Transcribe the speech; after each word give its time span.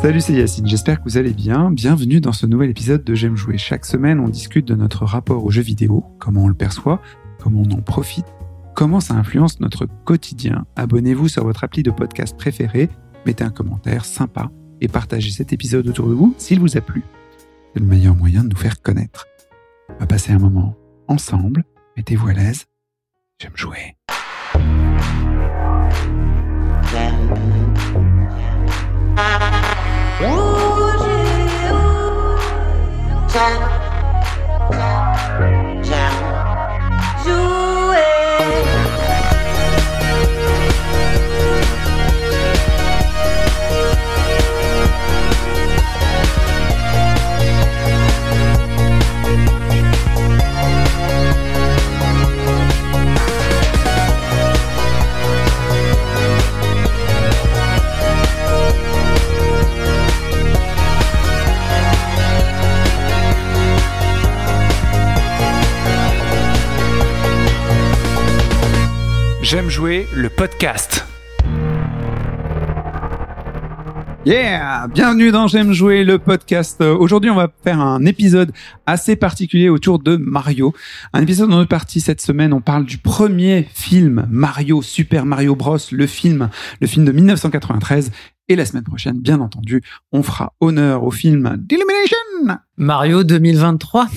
Salut, 0.00 0.20
c'est 0.20 0.32
Yacine, 0.32 0.68
j'espère 0.68 0.98
que 0.98 1.04
vous 1.04 1.16
allez 1.16 1.32
bien. 1.32 1.72
Bienvenue 1.72 2.20
dans 2.20 2.32
ce 2.32 2.46
nouvel 2.46 2.70
épisode 2.70 3.02
de 3.02 3.14
J'aime 3.16 3.34
jouer. 3.34 3.58
Chaque 3.58 3.84
semaine, 3.84 4.20
on 4.20 4.28
discute 4.28 4.64
de 4.64 4.76
notre 4.76 5.04
rapport 5.04 5.44
aux 5.44 5.50
jeux 5.50 5.60
vidéo, 5.60 6.04
comment 6.20 6.44
on 6.44 6.48
le 6.48 6.54
perçoit, 6.54 7.02
comment 7.40 7.62
on 7.66 7.72
en 7.72 7.82
profite, 7.82 8.26
comment 8.76 9.00
ça 9.00 9.14
influence 9.14 9.58
notre 9.58 9.86
quotidien. 10.04 10.66
Abonnez-vous 10.76 11.26
sur 11.26 11.42
votre 11.42 11.64
appli 11.64 11.82
de 11.82 11.90
podcast 11.90 12.36
préféré, 12.36 12.90
mettez 13.26 13.42
un 13.42 13.50
commentaire 13.50 14.04
sympa 14.04 14.52
et 14.80 14.86
partagez 14.86 15.32
cet 15.32 15.52
épisode 15.52 15.88
autour 15.88 16.06
de 16.08 16.14
vous 16.14 16.32
s'il 16.38 16.60
vous 16.60 16.76
a 16.76 16.80
plu. 16.80 17.02
C'est 17.74 17.80
le 17.80 17.86
meilleur 17.86 18.14
moyen 18.14 18.44
de 18.44 18.50
nous 18.50 18.56
faire 18.56 18.80
connaître. 18.80 19.26
On 19.90 19.98
va 19.98 20.06
passer 20.06 20.30
un 20.30 20.38
moment 20.38 20.76
ensemble, 21.08 21.64
mettez-vous 21.96 22.28
à 22.28 22.34
l'aise. 22.34 22.66
J'aime 23.40 23.56
jouer. 23.56 23.96
Time. 30.18 30.98
J'aime 69.50 69.70
jouer 69.70 70.06
le 70.14 70.28
podcast. 70.28 71.06
Yeah 74.26 74.88
Bienvenue 74.88 75.30
dans 75.30 75.46
J'aime 75.46 75.72
jouer 75.72 76.04
le 76.04 76.18
podcast. 76.18 76.82
Aujourd'hui, 76.82 77.30
on 77.30 77.34
va 77.34 77.50
faire 77.64 77.80
un 77.80 78.04
épisode 78.04 78.52
assez 78.84 79.16
particulier 79.16 79.70
autour 79.70 80.00
de 80.00 80.16
Mario. 80.16 80.74
Un 81.14 81.22
épisode 81.22 81.48
dans 81.48 81.60
deux 81.60 81.66
parties 81.66 82.02
cette 82.02 82.20
semaine. 82.20 82.52
On 82.52 82.60
parle 82.60 82.84
du 82.84 82.98
premier 82.98 83.66
film 83.72 84.26
Mario, 84.30 84.82
Super 84.82 85.24
Mario 85.24 85.56
Bros, 85.56 85.78
le 85.92 86.06
film, 86.06 86.50
le 86.82 86.86
film 86.86 87.06
de 87.06 87.12
1993. 87.12 88.10
Et 88.48 88.54
la 88.54 88.66
semaine 88.66 88.84
prochaine, 88.84 89.18
bien 89.18 89.40
entendu, 89.40 89.80
on 90.12 90.22
fera 90.22 90.52
honneur 90.60 91.04
au 91.04 91.10
film 91.10 91.56
d'Illumination 91.58 92.58
Mario 92.76 93.24
2023. 93.24 94.08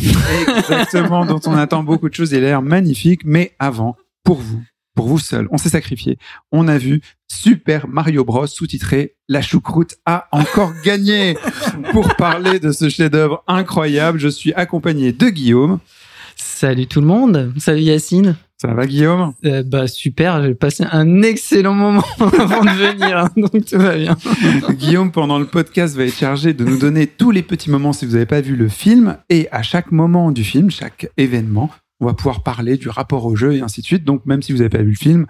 Exactement, 0.57 1.25
dont 1.25 1.39
on 1.45 1.53
attend 1.53 1.83
beaucoup 1.83 2.09
de 2.09 2.13
choses. 2.13 2.33
Il 2.33 2.39
a 2.39 2.41
l'air 2.41 2.61
magnifique. 2.61 3.21
Mais 3.23 3.53
avant, 3.59 3.95
pour 4.25 4.39
vous, 4.39 4.61
pour 4.95 5.07
vous 5.07 5.19
seul, 5.19 5.47
on 5.51 5.57
s'est 5.57 5.69
sacrifié. 5.69 6.17
On 6.51 6.67
a 6.67 6.77
vu 6.77 7.01
Super 7.27 7.87
Mario 7.87 8.23
Bros 8.25 8.47
sous-titré 8.47 9.15
La 9.29 9.41
choucroute 9.41 9.95
a 10.05 10.27
encore 10.31 10.73
gagné. 10.83 11.37
pour 11.91 12.15
parler 12.15 12.59
de 12.59 12.71
ce 12.71 12.89
chef-d'œuvre 12.89 13.43
incroyable, 13.47 14.19
je 14.19 14.27
suis 14.27 14.53
accompagné 14.53 15.11
de 15.13 15.29
Guillaume. 15.29 15.79
Salut 16.35 16.87
tout 16.87 17.01
le 17.01 17.07
monde. 17.07 17.53
Salut 17.57 17.81
Yacine. 17.81 18.35
Ça 18.59 18.73
va 18.75 18.85
Guillaume? 18.85 19.33
Euh, 19.45 19.63
Bah 19.63 19.87
super, 19.87 20.43
j'ai 20.43 20.53
passé 20.53 20.83
un 20.91 21.23
excellent 21.23 21.73
moment 21.73 22.03
avant 22.19 22.63
de 22.63 22.69
venir, 22.69 23.17
hein, 23.17 23.29
donc 23.35 23.65
tout 23.65 23.77
va 23.79 23.95
bien. 23.97 24.15
Guillaume, 24.71 25.11
pendant 25.11 25.39
le 25.39 25.45
podcast, 25.47 25.95
va 25.95 26.03
être 26.03 26.15
chargé 26.15 26.53
de 26.53 26.63
nous 26.63 26.77
donner 26.77 27.07
tous 27.07 27.31
les 27.31 27.41
petits 27.41 27.71
moments 27.71 27.91
si 27.91 28.05
vous 28.05 28.13
n'avez 28.13 28.27
pas 28.27 28.41
vu 28.41 28.55
le 28.55 28.69
film. 28.69 29.17
Et 29.29 29.47
à 29.51 29.63
chaque 29.63 29.91
moment 29.91 30.31
du 30.31 30.43
film, 30.43 30.69
chaque 30.69 31.09
événement, 31.17 31.71
on 32.01 32.07
va 32.07 32.13
pouvoir 32.13 32.43
parler 32.43 32.77
du 32.77 32.89
rapport 32.89 33.25
au 33.25 33.35
jeu 33.35 33.53
et 33.53 33.61
ainsi 33.61 33.81
de 33.81 33.85
suite. 33.85 34.03
Donc 34.03 34.25
même 34.25 34.41
si 34.41 34.51
vous 34.51 34.57
n'avez 34.57 34.69
pas 34.69 34.81
vu 34.81 34.89
le 34.89 34.95
film, 34.95 35.27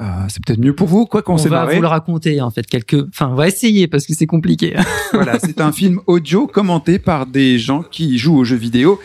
euh, 0.00 0.04
c'est 0.28 0.44
peut-être 0.44 0.58
mieux 0.58 0.74
pour 0.74 0.88
vous, 0.88 1.06
quoi 1.06 1.22
qu'on 1.22 1.38
s'est 1.38 1.48
marré. 1.48 1.64
On 1.64 1.68
va 1.68 1.74
vous 1.76 1.82
le 1.82 1.88
raconter 1.88 2.40
en 2.40 2.50
fait 2.50 2.66
quelques. 2.66 3.06
Enfin, 3.08 3.28
on 3.28 3.34
va 3.34 3.46
essayer 3.46 3.86
parce 3.86 4.06
que 4.06 4.14
c'est 4.14 4.26
compliqué. 4.26 4.74
voilà, 5.12 5.38
c'est 5.38 5.60
un 5.60 5.70
film 5.70 6.00
audio 6.06 6.46
commenté 6.46 6.98
par 6.98 7.26
des 7.26 7.58
gens 7.58 7.82
qui 7.82 8.18
jouent 8.18 8.38
aux 8.38 8.44
jeux 8.44 8.56
vidéo. 8.56 8.98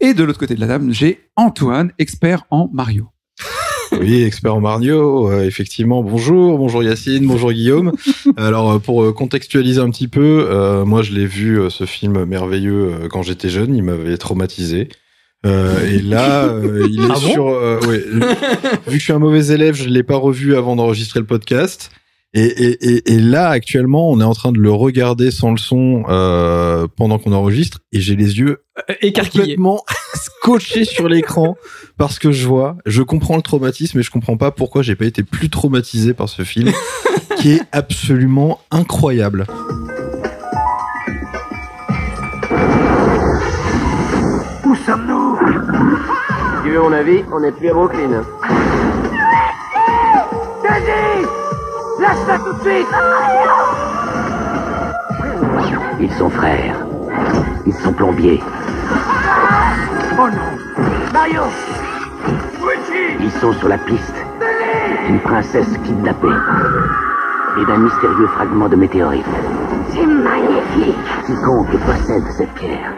Et 0.00 0.14
de 0.14 0.22
l'autre 0.22 0.38
côté 0.38 0.54
de 0.54 0.60
la 0.60 0.68
table, 0.68 0.92
j'ai 0.92 1.20
Antoine, 1.36 1.92
expert 1.98 2.44
en 2.50 2.68
Mario. 2.72 3.08
Oui, 3.98 4.22
expert 4.22 4.54
en 4.54 4.60
Mario, 4.60 5.32
euh, 5.32 5.44
effectivement. 5.44 6.02
Bonjour, 6.02 6.58
bonjour 6.58 6.82
Yacine, 6.84 7.26
bonjour 7.26 7.52
Guillaume. 7.52 7.92
Alors 8.36 8.72
euh, 8.72 8.78
pour 8.78 9.14
contextualiser 9.14 9.80
un 9.80 9.90
petit 9.90 10.08
peu, 10.08 10.84
moi 10.84 11.02
je 11.02 11.12
l'ai 11.14 11.26
vu 11.26 11.58
ce 11.70 11.84
film 11.84 12.24
merveilleux 12.24 13.08
quand 13.10 13.22
j'étais 13.22 13.48
jeune, 13.48 13.74
il 13.74 13.82
m'avait 13.82 14.18
traumatisé. 14.18 14.88
Euh, 15.46 15.86
et 15.86 16.00
là, 16.00 16.44
euh, 16.46 16.86
il 16.90 17.00
est 17.00 17.04
Ah 17.10 17.14
bon 17.14 17.20
sur. 17.32 17.48
euh, 17.48 17.78
ouais, 17.86 17.98
vu 18.08 18.20
que 18.86 18.92
je 18.92 18.98
suis 18.98 19.12
un 19.12 19.18
mauvais 19.20 19.46
élève, 19.54 19.74
je 19.74 19.88
l'ai 19.88 20.02
pas 20.02 20.16
revu 20.16 20.56
avant 20.56 20.74
d'enregistrer 20.76 21.20
le 21.20 21.26
podcast. 21.26 21.90
Et, 22.34 22.42
et, 22.44 22.88
et, 22.96 23.12
et 23.14 23.18
là, 23.20 23.48
actuellement, 23.48 24.10
on 24.10 24.20
est 24.20 24.24
en 24.24 24.34
train 24.34 24.52
de 24.52 24.58
le 24.58 24.70
regarder 24.70 25.30
sans 25.30 25.50
le 25.50 25.56
son 25.56 26.04
euh, 26.10 26.86
pendant 26.96 27.18
qu'on 27.18 27.32
enregistre, 27.32 27.78
et 27.92 28.00
j'ai 28.00 28.16
les 28.16 28.38
yeux 28.38 28.58
Écarquillé. 29.00 29.42
complètement 29.44 29.82
scotchés 30.14 30.84
sur 30.84 31.08
l'écran 31.08 31.56
parce 31.96 32.18
que 32.18 32.30
je 32.30 32.46
vois. 32.46 32.76
Je 32.84 33.02
comprends 33.02 33.36
le 33.36 33.42
traumatisme, 33.42 33.96
mais 33.96 34.04
je 34.04 34.10
comprends 34.10 34.36
pas 34.36 34.50
pourquoi 34.50 34.82
j'ai 34.82 34.94
pas 34.94 35.06
été 35.06 35.22
plus 35.22 35.48
traumatisé 35.48 36.12
par 36.14 36.28
ce 36.28 36.42
film, 36.42 36.70
qui 37.38 37.52
est 37.52 37.62
absolument 37.72 38.60
incroyable. 38.70 39.46
Où 44.64 44.74
sommes-nous 44.86 45.17
Si 45.17 45.17
tu 46.68 46.74
veux 46.74 46.82
mon 46.82 46.92
avis, 46.92 47.24
on 47.32 47.40
n'est 47.40 47.50
plus 47.50 47.70
à 47.70 47.72
Brooklyn. 47.72 48.22
Daisy 50.62 51.26
Lâche 51.98 52.18
ça 52.26 52.38
tout 52.38 52.52
de 52.52 52.60
suite 52.60 52.86
Ils 55.98 56.12
sont 56.12 56.28
frères. 56.28 56.76
Ils 57.64 57.72
sont 57.72 57.92
plombiers. 57.94 58.42
Oh 60.20 60.28
non 60.28 61.10
Mario 61.10 61.42
Luigi 62.60 63.16
Ils 63.20 63.32
sont 63.40 63.54
sur 63.54 63.68
la 63.68 63.78
piste 63.78 64.14
d'une 65.06 65.20
princesse 65.20 65.72
kidnappée 65.86 66.28
et 67.62 67.64
d'un 67.64 67.78
mystérieux 67.78 68.26
fragment 68.26 68.68
de 68.68 68.76
météorite. 68.76 69.24
C'est 69.94 70.04
magnifique 70.04 70.96
Quiconque 71.24 71.78
possède 71.86 72.24
cette 72.36 72.52
pierre 72.52 72.92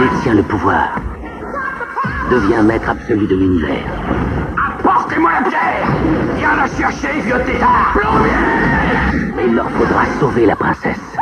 détient 0.00 0.34
le 0.34 0.42
pouvoir, 0.42 0.94
devient 2.30 2.62
maître 2.62 2.88
absolu 2.88 3.26
de 3.26 3.34
l'univers. 3.34 3.84
Portez-moi 4.82 5.30
la 5.32 5.48
pierre 5.48 5.86
Viens 6.36 6.56
la 6.56 6.66
chercher, 6.68 7.20
vieux 7.20 7.40
tétard 7.44 7.92
Plombier 7.92 8.30
Mais 9.34 9.46
il 9.46 9.54
leur 9.54 9.68
faudra 9.70 10.06
sauver 10.18 10.46
la 10.46 10.56
princesse. 10.56 11.16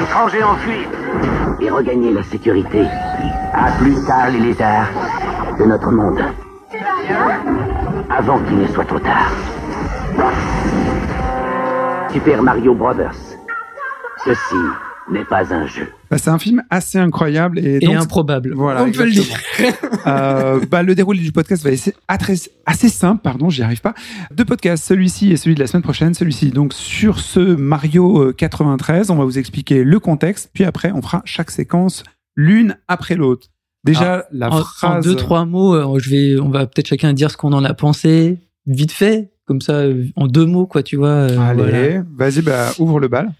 Étranger 0.00 0.44
en 0.44 0.54
fuite 0.56 0.88
et 1.60 1.70
regagner 1.70 2.12
la 2.12 2.22
sécurité. 2.22 2.84
À 3.54 3.70
plus 3.78 3.94
tard, 4.06 4.30
les 4.30 4.40
lézards 4.40 4.88
de 5.58 5.64
notre 5.64 5.90
monde. 5.90 6.22
Avant 8.10 8.38
qu'il 8.40 8.58
ne 8.58 8.66
soit 8.68 8.84
trop 8.84 8.98
tard. 8.98 9.32
Super 12.10 12.42
Mario 12.42 12.74
Brothers. 12.74 13.38
Ceci 14.24 14.56
n'est 15.10 15.24
pas 15.24 15.52
un 15.52 15.66
jeu. 15.66 15.88
Bah, 16.14 16.18
c'est 16.22 16.30
un 16.30 16.38
film 16.38 16.62
assez 16.70 16.98
incroyable 16.98 17.58
et, 17.58 17.76
Et 17.76 17.86
donc, 17.86 17.96
improbable. 17.96 18.52
Voilà, 18.54 18.84
on 18.84 18.92
peut 18.92 19.04
le 19.04 19.10
dire. 19.10 19.24
Euh, 20.06 20.60
bah, 20.70 20.82
le 20.82 20.94
déroulé 20.94 21.20
du 21.20 21.32
podcast 21.32 21.64
va 21.64 21.70
être 21.70 21.92
assez, 22.08 22.50
assez 22.66 22.88
simple, 22.90 23.22
pardon, 23.22 23.48
j'y 23.48 23.62
arrive 23.62 23.80
pas. 23.80 23.94
Deux 24.34 24.44
podcasts, 24.44 24.84
celui-ci 24.84 25.32
et 25.32 25.38
celui 25.38 25.54
de 25.54 25.60
la 25.60 25.66
semaine 25.66 25.82
prochaine. 25.82 26.12
Celui-ci, 26.12 26.50
donc, 26.50 26.74
sur 26.74 27.20
ce 27.20 27.40
Mario 27.40 28.20
euh, 28.20 28.32
93, 28.34 29.10
on 29.10 29.16
va 29.16 29.24
vous 29.24 29.38
expliquer 29.38 29.82
le 29.82 29.98
contexte, 29.98 30.50
puis 30.52 30.64
après, 30.64 30.92
on 30.92 31.00
fera 31.00 31.22
chaque 31.24 31.50
séquence 31.50 32.02
l'une 32.36 32.76
après 32.86 33.14
l'autre. 33.14 33.46
Déjà, 33.84 34.26
la 34.30 34.50
En, 34.50 34.58
en 34.58 34.60
phrase. 34.64 35.04
deux 35.06 35.14
trois 35.16 35.46
mots, 35.46 35.74
euh, 35.74 35.98
je 35.98 36.10
vais, 36.10 36.38
on 36.40 36.50
va 36.50 36.66
peut-être 36.66 36.88
chacun 36.88 37.14
dire 37.14 37.30
ce 37.30 37.38
qu'on 37.38 37.52
en 37.54 37.64
a 37.64 37.72
pensé 37.72 38.38
vite 38.66 38.92
fait, 38.92 39.30
comme 39.46 39.62
ça, 39.62 39.72
euh, 39.74 40.04
en 40.16 40.26
deux 40.26 40.44
mots, 40.46 40.66
quoi, 40.66 40.82
tu 40.82 40.96
vois. 40.96 41.08
euh, 41.08 41.38
Allez, 41.38 41.62
voilà. 41.62 42.02
vas-y, 42.16 42.42
bah, 42.42 42.72
ouvre 42.78 43.00
le 43.00 43.08
bal. 43.08 43.30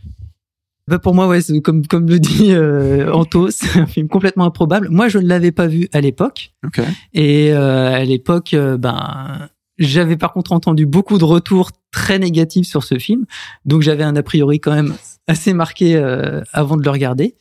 Bah, 0.87 0.99
pour 0.99 1.15
moi, 1.15 1.27
ouais, 1.29 1.41
comme 1.63 1.87
comme 1.87 2.09
le 2.09 2.19
dit 2.19 2.53
euh, 2.53 3.11
Anto, 3.13 3.51
c'est 3.51 3.79
un 3.79 3.87
film 3.87 4.09
complètement 4.09 4.45
improbable. 4.45 4.89
Moi, 4.91 5.09
je 5.09 5.19
ne 5.19 5.27
l'avais 5.27 5.53
pas 5.53 5.67
vu 5.67 5.89
à 5.93 6.01
l'époque, 6.01 6.53
Ok. 6.67 6.81
et 7.15 7.53
euh, 7.53 7.93
à 7.95 8.05
l'époque, 8.05 8.53
euh, 8.55 8.77
ben, 8.77 9.49
j'avais 9.79 10.17
par 10.17 10.33
contre 10.33 10.53
entendu 10.53 10.87
beaucoup 10.87 11.19
de 11.19 11.25
retours 11.25 11.71
très 11.91 12.19
négatifs 12.19 12.67
sur 12.67 12.85
ce 12.85 12.99
film, 12.99 13.25
donc 13.65 13.83
j'avais 13.83 14.05
un 14.05 14.15
a 14.17 14.23
priori 14.23 14.61
quand 14.61 14.75
même 14.75 14.95
assez 15.27 15.55
marqué 15.55 15.97
euh, 15.97 16.43
avant 16.53 16.77
de 16.77 16.83
le 16.85 16.91
regarder. 16.91 17.35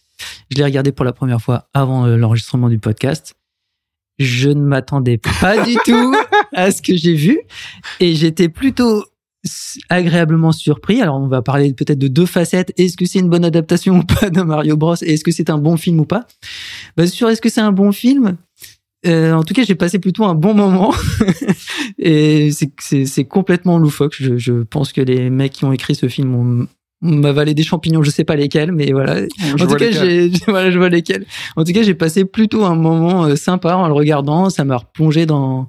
Je 0.49 0.57
l'ai 0.57 0.63
regardé 0.63 0.91
pour 0.91 1.03
la 1.05 1.11
première 1.11 1.41
fois 1.41 1.67
avant 1.73 2.05
euh, 2.05 2.15
l'enregistrement 2.15 2.69
du 2.69 2.79
podcast. 2.79 3.33
Je 4.19 4.49
ne 4.49 4.61
m'attendais 4.61 5.17
pas 5.17 5.65
du 5.65 5.75
tout 5.85 6.15
à 6.53 6.71
ce 6.71 6.81
que 6.81 6.95
j'ai 6.95 7.15
vu 7.15 7.39
et 7.99 8.15
j'étais 8.15 8.47
plutôt 8.47 9.03
agréablement 9.89 10.51
surpris. 10.51 11.01
Alors 11.01 11.19
on 11.19 11.27
va 11.27 11.41
parler 11.41 11.73
peut-être 11.73 11.99
de 11.99 12.07
deux 12.07 12.25
facettes. 12.25 12.73
Est-ce 12.77 12.95
que 12.97 13.05
c'est 13.05 13.19
une 13.19 13.29
bonne 13.29 13.45
adaptation 13.45 13.97
ou 13.99 14.03
pas 14.03 14.29
de 14.29 14.41
Mario 14.41 14.77
Bros? 14.77 14.95
Et 15.01 15.13
est-ce 15.13 15.23
que 15.23 15.31
c'est 15.31 15.49
un 15.49 15.57
bon 15.57 15.77
film 15.77 15.99
ou 15.99 16.05
pas? 16.05 16.25
Bah, 16.97 17.07
Sur 17.07 17.29
est-ce 17.29 17.41
que 17.41 17.49
c'est 17.49 17.61
un 17.61 17.71
bon 17.71 17.91
film 17.91 18.37
euh, 19.05 19.33
en 19.33 19.43
tout 19.43 19.53
cas, 19.53 19.65
j'ai 19.65 19.75
passé 19.75 19.99
plutôt 19.99 20.23
un 20.23 20.33
bon 20.33 20.53
moment 20.53 20.93
et 21.99 22.51
c'est- 22.51 23.25
complètement 23.25 23.77
loufoque. 23.77 24.15
Je, 24.17 24.37
je 24.37 24.63
pense 24.63 24.93
que 24.93 25.01
les 25.01 25.29
mecs 25.29 25.51
qui 25.51 25.65
ont 25.65 25.73
écrit 25.73 25.93
ce 25.93 26.07
film 26.07 26.33
ont 26.35 26.67
ont 27.03 27.23
avalé 27.23 27.53
des 27.53 27.63
champignons, 27.63 28.01
je 28.03 28.09
sais 28.09 28.23
pas 28.23 28.35
lesquels, 28.35 28.71
mais 28.71 28.91
voilà. 28.91 29.21
Je 29.27 29.53
en 29.63 29.67
tout 29.67 29.75
cas, 29.75 29.91
j'ai 29.91 30.29
voilà, 30.47 30.71
je 30.71 30.77
vois 30.77 30.89
lesquels. 30.89 31.25
En 31.55 31.63
tout 31.63 31.73
cas, 31.73 31.81
j'ai 31.83 31.93
passé 31.93 32.25
plutôt 32.25 32.63
un 32.65 32.75
moment 32.75 33.25
euh, 33.25 33.35
sympa 33.35 33.75
en 33.75 33.87
le 33.87 33.93
regardant. 33.93 34.49
Ça 34.49 34.63
m'a 34.65 34.77
replongé 34.77 35.25
dans 35.25 35.67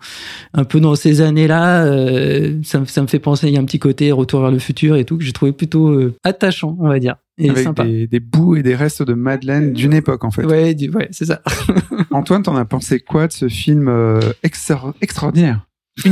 un 0.55 0.65
peu 0.65 0.81
dans 0.81 0.95
ces 0.95 1.21
années-là. 1.21 1.85
Euh, 1.87 2.59
ça, 2.63 2.81
me- 2.81 2.87
ça 2.87 3.03
me 3.03 3.07
fait 3.07 3.19
penser, 3.19 3.49
il 3.49 3.55
y 3.55 3.57
a 3.57 3.61
un 3.61 3.65
petit 3.65 3.79
côté 3.79 4.13
retour 4.13 4.41
vers 4.41 4.51
le 4.51 4.59
futur 4.59 4.97
et 4.97 5.05
tout 5.05 5.19
que 5.19 5.25
j'ai 5.25 5.33
trouvé 5.33 5.53
plutôt 5.53 5.89
euh, 5.89 6.15
attachant, 6.25 6.77
on 6.81 6.89
va 6.89 6.99
dire, 6.99 7.17
et 7.39 7.51
Avec 7.51 7.65
sympa. 7.65 7.85
des, 7.85 8.07
des 8.07 8.21
bouts 8.21 8.57
et 8.57 8.63
des 8.63 8.75
restes 8.77 9.03
de 9.03 9.15
Madeleine 9.15 9.73
d'une 9.73 9.93
époque, 9.93 10.25
en 10.25 10.31
fait. 10.31 10.45
Ouais, 10.45 10.75
du- 10.75 10.91
ouais, 10.91 11.09
c'est 11.11 11.25
ça. 11.27 11.43
Antoine, 12.11 12.43
t'en 12.43 12.57
as 12.57 12.65
pensé 12.65 13.01
quoi 13.01 13.27
de 13.27 13.33
ce 13.33 13.49
film 13.49 13.89
euh, 13.89 14.21
extra- 14.43 14.95
extraordinaire? 15.01 15.67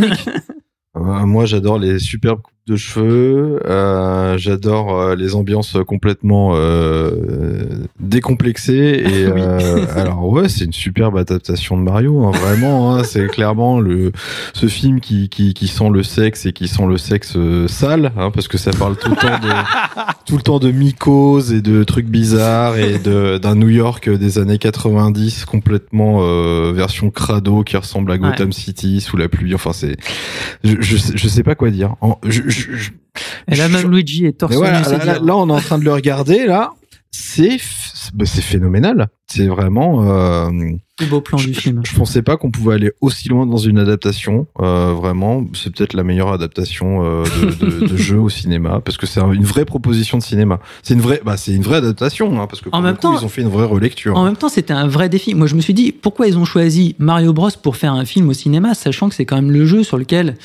Moi, 0.95 1.47
j'adore 1.47 1.79
les 1.79 1.99
superbes 1.99 2.41
de 2.69 2.77
cheveux. 2.77 3.59
euh, 3.67 4.39
j'adore 4.39 4.97
euh, 4.97 5.17
les 5.17 5.35
ambiances 5.35 5.77
complètement 5.87 6.53
euh, 6.55 7.11
décomplexées. 8.01 8.73
Et 9.05 9.27
Oui. 9.27 9.41
euh, 9.41 9.85
alors 9.97 10.29
ouais, 10.29 10.49
c'est 10.49 10.65
une 10.65 10.73
superbe 10.73 11.17
adaptation 11.17 11.77
de 11.77 11.83
Mario. 11.83 12.25
hein, 12.25 12.31
vraiment, 12.31 12.95
hein, 12.95 13.05
c'est 13.05 13.27
clairement 13.29 13.81
le 13.81 14.13
ce 14.53 14.67
film 14.67 15.01
qui, 15.01 15.29
qui 15.29 15.55
qui 15.55 15.67
sent 15.69 15.89
le 15.93 16.03
sexe 16.03 16.47
et 16.47 16.53
qui 16.53 16.69
sent 16.69 16.87
le 16.87 16.99
sexe 16.99 17.35
euh, 17.37 17.67
sale, 17.69 18.13
hein, 18.17 18.31
parce 18.31 18.47
que 18.49 18.59
ça 18.59 18.71
parle 18.71 18.97
tout 18.97 19.11
le 19.11 19.17
temps 19.17 19.39
de 19.41 19.49
tout 20.27 20.37
le 20.37 20.43
temps 20.43 20.59
de 20.61 20.71
mycoses 20.71 21.53
et 21.53 21.63
de 21.63 21.83
trucs 21.85 22.07
bizarres 22.07 22.77
et 22.77 22.99
de 22.99 23.39
d'un 23.39 23.55
New 23.57 23.69
York 23.71 24.09
des 24.09 24.39
années 24.39 24.59
90 24.59 25.45
complètement 25.47 26.21
euh, 26.23 26.73
version 26.75 27.11
crado 27.11 27.63
qui 27.65 27.77
ressemble 27.77 28.13
à 28.13 28.19
Gotham 28.19 28.53
City 28.53 29.01
sous 29.01 29.17
la 29.17 29.29
pluie. 29.29 29.55
Enfin, 29.55 29.73
c'est 29.73 29.97
je, 30.63 30.77
je, 30.81 30.97
sais- 30.97 31.13
je 31.17 31.29
sais 31.29 31.43
pas 31.43 31.55
quoi 31.57 31.71
dire. 31.71 31.97
En- 32.01 32.19
je- 32.25 32.43
je- 32.53 32.73
je- 32.77 32.91
Et 33.49 33.57
là, 33.57 33.69
je- 33.69 33.73
même 33.77 33.91
Luigi 33.91 34.27
est 34.27 34.33
torse 34.39 34.55
voilà, 34.55 34.81
là, 34.83 35.05
là, 35.05 35.19
là, 35.23 35.37
on 35.37 35.49
est 35.49 35.53
en 35.53 35.61
train 35.61 35.79
de 35.79 35.85
le 35.85 35.93
regarder 35.93 36.47
là. 36.47 36.71
C'est 37.15 37.59
bah, 38.15 38.25
c'est 38.25 38.41
phénoménal. 38.41 39.09
C'est 39.27 39.47
vraiment. 39.47 40.03
Euh, 40.11 40.49
plus 40.97 41.07
beau 41.07 41.21
plan 41.21 41.37
je, 41.37 41.49
du 41.49 41.55
film. 41.55 41.83
je- 41.85 41.95
pensais 41.95 42.23
pas 42.23 42.39
qu'on 42.39 42.51
pouvait 42.51 42.75
aller 42.75 42.91
aussi 43.03 43.29
loin 43.29 43.45
dans 43.47 43.59
une 43.59 43.79
adaptation. 43.79 44.47
Euh, 44.61 44.95
vraiment, 44.95 45.45
c'est 45.53 45.75
peut-être 45.75 45.93
la 45.93 46.05
meilleure 46.05 46.33
adaptation 46.33 47.05
euh, 47.05 47.25
de, 47.61 47.81
de, 47.81 47.87
de 47.87 47.97
jeu 47.99 48.19
au 48.19 48.31
cinéma 48.31 48.81
parce 48.83 48.97
que 48.97 49.07
c'est 49.07 49.21
un- 49.21 49.31
une 49.33 49.45
vraie 49.45 49.67
proposition 49.67 50.17
de 50.17 50.23
cinéma. 50.23 50.59
C'est 50.83 50.95
une 50.95 51.01
vraie, 51.03 51.21
bah 51.25 51.37
c'est 51.37 51.53
une 51.55 51.63
vraie 51.63 51.77
adaptation 51.79 52.41
hein, 52.41 52.47
parce 52.47 52.61
que 52.63 52.71
pour 52.71 52.79
En 52.79 52.81
le 52.81 52.87
même 52.89 52.95
coup, 52.97 53.03
temps- 53.03 53.19
ils 53.19 53.25
ont 53.25 53.29
fait 53.29 53.43
une 53.43 53.49
vraie 53.49 53.67
relecture. 53.67 54.17
En 54.17 54.25
même 54.25 54.37
temps, 54.37 54.49
c'était 54.49 54.73
un 54.73 54.89
vrai 54.89 55.11
défi. 55.11 55.35
Moi, 55.35 55.47
je 55.47 55.55
me 55.55 55.61
suis 55.61 55.75
dit, 55.75 55.93
pourquoi 55.93 56.27
ils 56.29 56.39
ont 56.39 56.47
choisi 56.47 56.97
Mario 56.99 57.35
Bros 57.35 57.51
pour 57.63 57.77
faire 57.77 57.93
un 57.93 58.07
film 58.07 58.31
au 58.31 58.35
cinéma, 58.35 58.73
sachant 58.75 59.11
que 59.11 59.15
c'est 59.15 59.27
quand 59.27 59.37
même 59.37 59.51
le 59.53 59.67
jeu 59.67 59.83
sur 59.85 59.99
lequel 59.99 60.37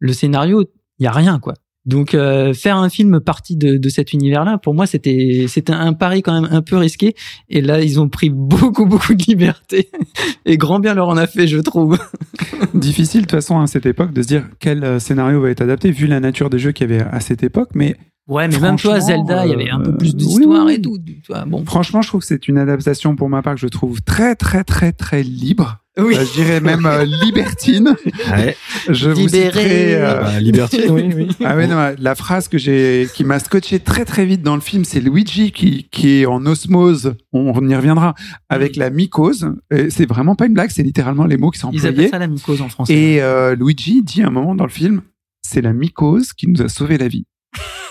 le 0.00 0.12
scénario, 0.14 0.64
il 0.98 1.04
y 1.04 1.06
a 1.06 1.12
rien, 1.12 1.38
quoi. 1.38 1.54
Donc, 1.86 2.14
euh, 2.14 2.54
faire 2.54 2.78
un 2.78 2.88
film 2.88 3.20
parti 3.20 3.56
de, 3.56 3.76
de 3.76 3.88
cet 3.90 4.14
univers-là, 4.14 4.56
pour 4.56 4.74
moi, 4.74 4.86
c'était 4.86 5.44
c'était 5.48 5.72
un 5.72 5.92
pari 5.92 6.22
quand 6.22 6.40
même 6.40 6.50
un 6.50 6.62
peu 6.62 6.76
risqué. 6.76 7.14
Et 7.50 7.60
là, 7.60 7.80
ils 7.80 8.00
ont 8.00 8.08
pris 8.08 8.30
beaucoup, 8.30 8.86
beaucoup 8.86 9.14
de 9.14 9.22
liberté. 9.24 9.90
Et 10.46 10.56
grand 10.56 10.78
bien 10.78 10.94
leur 10.94 11.08
en 11.08 11.16
a 11.16 11.26
fait, 11.26 11.46
je 11.46 11.58
trouve. 11.58 11.98
Difficile 12.74 13.22
de 13.22 13.26
toute 13.26 13.32
façon 13.32 13.60
à 13.60 13.66
cette 13.66 13.86
époque 13.86 14.12
de 14.12 14.22
se 14.22 14.28
dire 14.28 14.48
quel 14.60 14.82
euh, 14.82 14.98
scénario 14.98 15.40
va 15.42 15.50
être 15.50 15.60
adapté 15.60 15.90
vu 15.90 16.06
la 16.06 16.20
nature 16.20 16.48
des 16.48 16.58
jeux 16.58 16.72
qu'il 16.72 16.90
y 16.90 16.94
avait 16.94 17.04
à 17.04 17.20
cette 17.20 17.42
époque. 17.42 17.70
Mais 17.74 17.96
Ouais, 18.26 18.48
mais 18.48 18.58
même 18.58 18.76
toi, 18.76 18.98
Franchement, 19.00 19.26
Zelda, 19.26 19.46
il 19.46 19.50
y 19.50 19.54
avait 19.54 19.70
un 19.70 19.80
peu 19.80 19.90
euh, 19.90 19.96
plus 19.96 20.08
oui, 20.10 20.14
d'histoire 20.14 20.64
oui, 20.66 20.74
et 20.74 20.80
tout. 20.80 20.98
Tu 20.98 21.20
vois, 21.28 21.44
bon. 21.44 21.62
franchement, 21.66 22.00
je 22.00 22.08
trouve 22.08 22.22
que 22.22 22.26
c'est 22.26 22.48
une 22.48 22.56
adaptation 22.56 23.16
pour 23.16 23.28
ma 23.28 23.42
part 23.42 23.54
que 23.54 23.60
je 23.60 23.66
trouve 23.66 24.00
très 24.02 24.34
très 24.34 24.64
très 24.64 24.92
très 24.92 25.22
libre. 25.22 25.78
Oui. 25.96 26.16
Euh, 26.16 26.24
je 26.24 26.32
dirais 26.32 26.60
même 26.60 26.86
euh, 26.86 27.04
libertine. 27.24 27.94
Ouais. 28.32 28.56
Je 28.88 29.10
vous 29.10 29.28
citerai, 29.28 29.94
euh, 29.94 30.22
Bah, 30.22 30.40
Liberty, 30.40 30.80
oui, 30.88 31.10
oui. 31.14 31.28
Ah 31.44 31.54
ouais, 31.54 31.66
non, 31.68 31.94
la 31.98 32.14
phrase 32.14 32.48
que 32.48 32.58
j'ai, 32.58 33.08
qui 33.14 33.22
m'a 33.24 33.38
scotché 33.38 33.78
très 33.78 34.04
très 34.04 34.24
vite 34.26 34.42
dans 34.42 34.54
le 34.56 34.60
film, 34.60 34.84
c'est 34.84 35.00
Luigi 35.00 35.52
qui, 35.52 35.86
qui 35.92 36.22
est 36.22 36.26
en 36.26 36.44
osmose, 36.46 37.14
on, 37.32 37.52
on 37.54 37.68
y 37.68 37.76
reviendra, 37.76 38.14
avec 38.48 38.74
la 38.76 38.90
mycose. 38.90 39.54
C'est 39.90 40.08
vraiment 40.08 40.34
pas 40.34 40.46
une 40.46 40.54
blague, 40.54 40.70
c'est 40.70 40.82
littéralement 40.82 41.26
les 41.26 41.36
mots 41.36 41.50
qui 41.50 41.60
sont 41.60 41.70
Ils 41.72 41.80
appellent 41.80 41.90
employés. 41.92 42.08
ça 42.10 42.18
la 42.18 42.26
mycose 42.26 42.60
en 42.62 42.68
français. 42.68 42.92
Et 42.94 43.22
euh, 43.22 43.54
Luigi 43.54 44.02
dit 44.02 44.22
à 44.22 44.28
un 44.28 44.30
moment 44.30 44.54
dans 44.56 44.64
le 44.64 44.70
film, 44.70 45.02
c'est 45.42 45.60
la 45.60 45.72
mycose 45.74 46.32
qui 46.32 46.48
nous 46.48 46.60
a 46.62 46.68
sauvé 46.68 46.98
la 46.98 47.06
vie. 47.06 47.26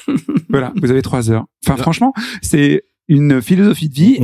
voilà, 0.49 0.73
vous 0.81 0.91
avez 0.91 1.01
trois 1.01 1.31
heures. 1.31 1.45
Enfin, 1.65 1.77
franchement, 1.77 2.13
c'est 2.41 2.83
une 3.07 3.41
philosophie 3.41 3.89
de 3.89 3.93
vie. 3.93 4.19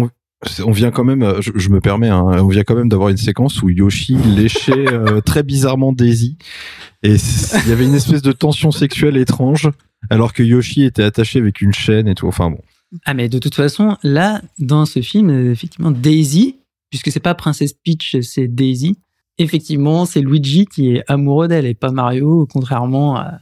On, 0.66 0.72
vient 0.72 0.92
quand 0.92 1.04
même, 1.04 1.22
euh, 1.22 1.42
je, 1.42 1.52
je 1.56 1.70
me 1.70 1.82
permets, 1.82 2.08
hein, 2.08 2.24
on 2.24 2.48
vient 2.48 2.64
quand 2.64 2.76
même 2.76 2.88
d'avoir 2.88 3.10
une 3.10 3.18
séquence 3.18 3.62
où 3.62 3.70
Yoshi 3.70 4.16
léchait 4.36 4.88
euh, 4.94 5.22
très 5.22 5.44
bizarrement 5.44 5.92
Daisy. 5.92 6.38
Et 7.04 7.16
il 7.16 7.70
y 7.70 7.72
avait 7.72 7.86
une 7.86 7.96
espèce 7.96 8.22
de 8.22 8.32
tension 8.32 8.72
sexuelle 8.72 9.18
étrange, 9.18 9.70
alors 10.10 10.34
que 10.34 10.44
Yoshi 10.44 10.84
était 10.84 11.04
attaché 11.04 11.40
avec 11.40 11.62
une 11.62 11.74
chaîne 11.74 12.08
et 12.08 12.16
tout. 12.16 12.28
Enfin 12.28 12.50
bon. 12.50 12.62
Ah 13.06 13.14
mais 13.14 13.30
de 13.30 13.38
toute 13.38 13.56
façon, 13.56 13.98
là, 14.04 14.42
dans 14.58 14.86
ce 14.86 15.02
film, 15.02 15.30
euh, 15.30 15.52
effectivement, 15.52 15.92
Daisy, 15.92 16.58
puisque 16.90 17.12
c'est 17.12 17.20
pas 17.20 17.36
Princess 17.36 17.74
Peach, 17.74 18.18
c'est 18.22 18.48
Daisy, 18.48 18.98
effectivement, 19.38 20.06
c'est 20.06 20.22
Luigi 20.22 20.66
qui 20.66 20.96
est 20.96 21.04
amoureux 21.08 21.48
d'elle 21.48 21.66
et 21.66 21.74
pas 21.74 21.92
Mario, 21.92 22.48
contrairement 22.52 23.18
à- 23.18 23.40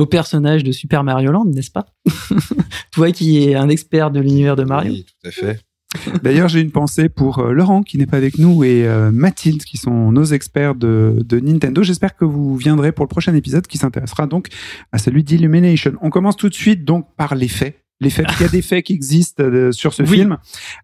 au 0.00 0.06
personnage 0.06 0.64
de 0.64 0.72
Super 0.72 1.04
Mario 1.04 1.30
Land, 1.30 1.44
n'est-ce 1.46 1.70
pas 1.70 1.86
Toi 2.92 3.12
qui 3.12 3.44
es 3.44 3.54
un 3.54 3.68
expert 3.68 4.10
de 4.10 4.20
l'univers 4.20 4.56
de 4.56 4.64
Mario. 4.64 4.92
Oui, 4.92 5.04
tout 5.04 5.28
à 5.28 5.30
fait. 5.30 5.60
D'ailleurs, 6.22 6.48
j'ai 6.48 6.60
une 6.60 6.70
pensée 6.70 7.08
pour 7.08 7.40
euh, 7.40 7.52
Laurent 7.52 7.82
qui 7.82 7.98
n'est 7.98 8.06
pas 8.06 8.16
avec 8.16 8.38
nous 8.38 8.62
et 8.64 8.86
euh, 8.86 9.10
Mathilde 9.10 9.64
qui 9.64 9.76
sont 9.76 10.12
nos 10.12 10.24
experts 10.24 10.76
de, 10.76 11.22
de 11.26 11.40
Nintendo. 11.40 11.82
J'espère 11.82 12.16
que 12.16 12.24
vous 12.24 12.56
viendrez 12.56 12.92
pour 12.92 13.04
le 13.04 13.08
prochain 13.08 13.34
épisode 13.34 13.66
qui 13.66 13.76
s'intéressera 13.76 14.26
donc 14.26 14.48
à 14.92 14.98
celui 14.98 15.24
d'Illumination. 15.24 15.94
On 16.00 16.10
commence 16.10 16.36
tout 16.36 16.48
de 16.48 16.54
suite 16.54 16.84
donc 16.84 17.06
par 17.16 17.34
les 17.34 17.48
faits. 17.48 17.76
Les 18.02 18.08
faits, 18.08 18.26
il 18.38 18.42
y 18.42 18.46
a 18.46 18.48
des 18.48 18.62
faits 18.62 18.84
qui 18.86 18.94
existent 18.94 19.42
euh, 19.42 19.72
sur 19.72 19.92
ce 19.92 20.02
Oui. 20.04 20.08
film. 20.20 20.38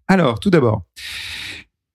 Alors, 0.08 0.38
tout 0.40 0.50
d'abord, 0.50 0.82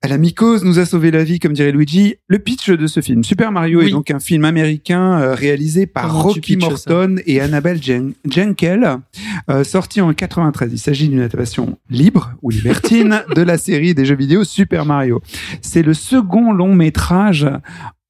la 0.08 0.18
mycose 0.18 0.64
nous 0.64 0.78
a 0.78 0.84
sauvé 0.86 1.10
la 1.10 1.22
vie, 1.24 1.38
comme 1.38 1.52
dirait 1.52 1.70
Luigi. 1.72 2.16
Le 2.28 2.38
pitch 2.38 2.70
de 2.70 2.86
ce 2.86 3.00
film, 3.00 3.22
Super 3.24 3.52
Mario 3.52 3.80
Oui. 3.80 3.86
est 3.86 3.90
donc 3.90 4.10
un 4.10 4.18
film 4.20 4.44
américain 4.44 5.20
euh, 5.20 5.34
réalisé 5.34 5.86
par 5.86 6.08
Comment 6.08 6.22
Rocky 6.22 6.56
Morton 6.56 7.16
et 7.26 7.40
Annabelle 7.40 7.78
Jen- 7.80 8.12
Jenkel, 8.28 8.98
euh, 9.50 9.64
sorti 9.64 10.00
en 10.00 10.12
93. 10.12 10.70
Il 10.72 10.78
s'agit 10.78 11.08
d'une 11.08 11.20
adaptation 11.20 11.78
libre 11.90 12.32
ou 12.42 12.50
libertine 12.50 13.22
de 13.36 13.42
la 13.42 13.58
série 13.58 13.94
des 13.94 14.04
jeux 14.04 14.16
vidéo 14.16 14.44
Super 14.44 14.84
Mario. 14.86 15.20
C'est 15.60 15.82
le 15.82 15.94
second 15.94 16.52
long 16.52 16.74
métrage 16.74 17.46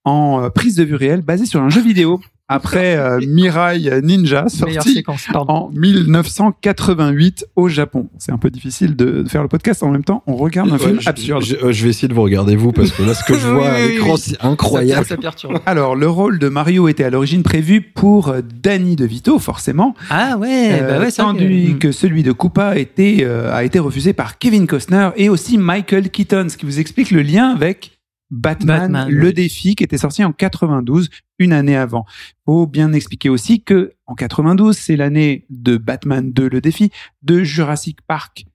en 0.04 0.42
euh, 0.44 0.49
prise 0.49 0.75
de 0.76 0.84
vue 0.84 0.96
réelle 0.96 1.22
basé 1.22 1.46
sur 1.46 1.62
un 1.62 1.68
jeu 1.70 1.82
vidéo 1.82 2.20
après 2.52 2.97
euh, 2.97 3.21
Mirai 3.26 4.00
Ninja 4.02 4.49
sorti 4.49 5.02
en 5.35 5.71
1988 5.75 7.47
au 7.56 7.68
Japon. 7.68 8.09
C'est 8.18 8.32
un 8.32 8.38
peu 8.38 8.50
difficile 8.50 8.97
de 8.97 9.23
de 9.23 9.28
faire 9.28 9.42
le 9.42 9.49
podcast 9.49 9.82
en 9.82 9.90
même 9.90 10.04
temps. 10.04 10.23
On 10.26 10.37
regarde 10.37 10.68
un 10.71 10.73
Ouais, 10.73 10.78
film 10.78 11.00
je, 11.00 11.09
absurde. 11.09 11.44
je- 11.44 11.56
euh, 11.56 11.73
je 11.73 11.85
vais 11.85 11.90
essayer 11.90 12.09
de 12.09 12.14
vous 12.14 12.23
regarder 12.23 12.56
vous 12.56 12.73
parce 12.73 12.90
que 12.92 13.02
là, 13.02 13.14
ce 13.14 13.25
que 13.25 13.35
je 13.35 13.47
vois 13.49 13.68
à 13.68 13.87
l'écran, 13.87 14.16
c'est 14.16 14.37
Ça, 14.40 14.47
incroyable. 14.49 15.06
ça 15.06 15.16
perturbe. 15.16 15.59
Alors, 15.66 15.94
le 15.97 16.09
rôle 16.09 16.38
de 16.38 16.49
Mario 16.49 16.88
était 16.88 17.04
à 17.04 17.11
l'origine 17.11 17.42
prévu 17.42 17.80
pour 17.82 18.28
euh, 18.28 18.40
Danny 18.62 18.97
DeVito, 18.97 19.38
forcément. 19.38 19.94
Ah 20.11 20.37
ouais, 20.38 20.80
bah 20.80 20.87
Euh, 20.87 21.00
ouais, 21.00 21.11
c'est 21.11 21.23
vrai 21.23 21.32
tandis 21.32 21.75
que- 21.75 21.78
que 21.88 21.92
celui 21.92 22.23
de 22.23 22.32
Koopa 22.32 22.68
a 22.68 22.76
été, 22.76 23.18
euh, 23.25 23.52
a 23.54 23.64
été 23.64 23.78
refusé 23.78 24.12
par 24.12 24.38
Kevin 24.38 24.66
Costner 24.66 25.11
et 25.16 25.28
aussi 25.28 25.59
Michael 25.59 26.11
Keaton, 26.11 26.47
ce 26.49 26.56
qui 26.56 26.66
vous 26.66 26.80
explique 26.80 27.11
le 27.11 27.23
lien 27.23 27.50
avec 27.50 27.92
Batman, 28.34 28.80
Batman, 28.92 29.08
le 29.10 29.26
oui. 29.28 29.32
défi, 29.34 29.74
qui 29.76 29.84
était 29.84 29.98
sorti 29.98 30.24
en 30.24 30.32
92, 30.32 31.10
une 31.38 31.52
année 31.52 31.76
avant. 31.76 32.06
Faut 32.46 32.66
bien 32.66 32.92
expliquer 32.94 33.28
aussi 33.28 33.62
que 33.62 33.92
en 34.06 34.14
92, 34.14 34.76
c'est 34.76 34.96
l'année 34.96 35.44
de 35.50 35.76
Batman 35.76 36.32
2, 36.32 36.48
le 36.48 36.60
défi, 36.62 36.90
de 37.22 37.42
Jurassic 37.44 37.98
Park, 38.08 38.46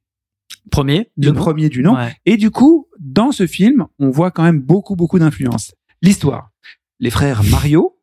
Premier, 0.71 1.11
le 1.15 1.29
nom. 1.31 1.35
premier 1.39 1.69
du 1.69 1.83
nom. 1.83 1.95
Ouais. 1.95 2.15
Et 2.25 2.37
du 2.37 2.49
coup, 2.51 2.87
dans 2.99 3.31
ce 3.31 3.45
film, 3.47 3.85
on 3.99 4.09
voit 4.09 4.31
quand 4.31 4.43
même 4.43 4.59
beaucoup, 4.59 4.95
beaucoup 4.95 5.19
d'influence. 5.19 5.73
L'histoire. 6.01 6.49
Les 6.99 7.09
frères 7.11 7.43
Mario, 7.43 7.97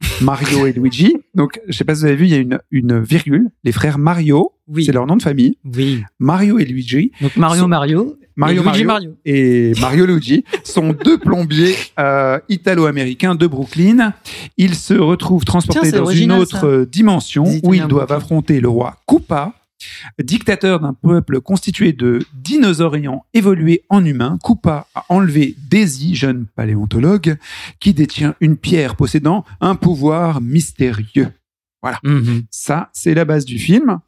Mario 0.22 0.66
et 0.66 0.72
Luigi. 0.72 1.16
Donc, 1.34 1.60
je 1.66 1.76
sais 1.76 1.84
pas 1.84 1.94
si 1.94 2.02
vous 2.02 2.06
avez 2.06 2.16
vu, 2.16 2.24
il 2.26 2.30
y 2.30 2.34
a 2.34 2.38
une, 2.38 2.58
une 2.70 3.00
virgule. 3.00 3.50
Les 3.64 3.72
frères 3.72 3.98
Mario, 3.98 4.52
Oui. 4.68 4.84
c'est 4.84 4.92
leur 4.92 5.06
nom 5.06 5.16
de 5.16 5.22
famille. 5.22 5.58
Oui. 5.64 6.04
Mario 6.18 6.58
et 6.58 6.64
Luigi. 6.64 7.10
Donc 7.20 7.36
Mario, 7.36 7.66
Mario. 7.66 8.16
Mario, 8.36 8.62
Mario. 8.62 9.16
Et 9.24 9.72
Mario 9.80 10.06
Luigi 10.06 10.44
sont 10.64 10.92
deux 10.92 11.18
plombiers 11.18 11.76
euh, 11.98 12.38
italo-américains 12.48 13.34
de 13.34 13.46
Brooklyn. 13.46 14.12
Ils 14.56 14.74
se 14.74 14.94
retrouvent 14.94 15.44
transportés 15.44 15.90
Tiens, 15.90 15.98
dans 15.98 16.04
original, 16.06 16.36
une 16.36 16.42
autre 16.42 16.60
ça. 16.60 16.66
euh, 16.66 16.86
dimension 16.86 17.44
où 17.62 17.74
ils 17.74 17.86
doivent 17.86 18.12
affronter 18.12 18.60
le 18.60 18.68
roi 18.68 18.96
Koopa 19.06 19.54
Dictateur 20.22 20.80
d'un 20.80 20.94
peuple 20.94 21.40
constitué 21.40 21.92
de 21.92 22.20
dinosaures 22.32 22.96
ayant 22.96 23.24
évolué 23.34 23.82
en 23.90 24.04
humains, 24.04 24.38
Koopa 24.42 24.86
a 24.94 25.04
enlevé 25.08 25.56
Daisy, 25.68 26.14
jeune 26.14 26.46
paléontologue, 26.54 27.36
qui 27.80 27.92
détient 27.92 28.34
une 28.40 28.56
pierre 28.56 28.96
possédant 28.96 29.44
un 29.60 29.74
pouvoir 29.74 30.40
mystérieux. 30.40 31.32
Mhm. 32.02 32.44
Ça, 32.50 32.88
c'est 32.94 33.12
la 33.14 33.24
base 33.26 33.44
du 33.44 33.58
film. 33.58 33.98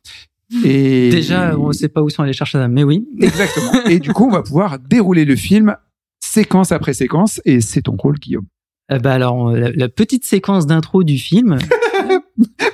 Et 0.65 1.11
Déjà, 1.11 1.59
on 1.59 1.69
ne 1.69 1.73
sait 1.73 1.89
pas 1.89 2.03
où 2.03 2.11
sont 2.11 2.23
allés 2.23 2.33
chercher 2.33 2.59
ça, 2.59 2.69
mais 2.69 2.85
oui. 2.85 3.07
Exactement. 3.21 3.73
Et 3.89 3.99
du 3.99 4.13
coup, 4.13 4.27
on 4.27 4.33
va 4.33 4.43
pouvoir 4.43 4.79
dérouler 4.79 5.25
le 5.25 5.37
film 5.37 5.77
séquence 6.21 6.73
après 6.73 6.95
séquence, 6.95 7.41
et 7.45 7.61
c'est 7.61 7.83
ton 7.83 7.97
rôle, 7.97 8.17
Guillaume. 8.19 8.47
Euh, 8.93 8.99
bah 8.99 9.15
alors, 9.15 9.53
la, 9.53 9.71
la 9.73 9.89
petite 9.89 10.25
séquence 10.25 10.67
d'intro 10.67 11.03
du 11.03 11.19
film, 11.19 11.59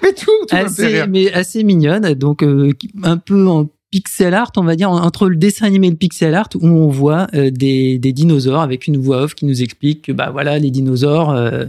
Mais 0.03 0.13
tout, 0.13 0.31
tout 0.49 0.57
assez, 0.57 1.07
mais 1.07 1.33
assez 1.33 1.63
mignonne, 1.63 2.15
donc 2.15 2.43
euh, 2.43 2.73
un 3.03 3.17
peu 3.17 3.47
en 3.47 3.69
pixel 3.91 4.33
art, 4.35 4.51
on 4.57 4.65
va 4.65 4.75
dire, 4.75 4.91
entre 4.91 5.29
le 5.29 5.37
dessin 5.37 5.67
animé 5.67 5.89
et 5.89 5.91
le 5.91 5.97
pixel 5.97 6.35
art, 6.35 6.49
où 6.55 6.67
on 6.67 6.89
voit 6.89 7.27
euh, 7.35 7.51
des, 7.51 7.99
des 7.99 8.13
dinosaures 8.13 8.63
avec 8.63 8.87
une 8.87 8.97
voix 8.97 9.23
off 9.23 9.35
qui 9.35 9.45
nous 9.45 9.63
explique 9.63 10.03
que 10.03 10.13
bah 10.13 10.31
voilà, 10.33 10.59
les 10.59 10.71
dinosaures, 10.71 11.31
euh, 11.31 11.67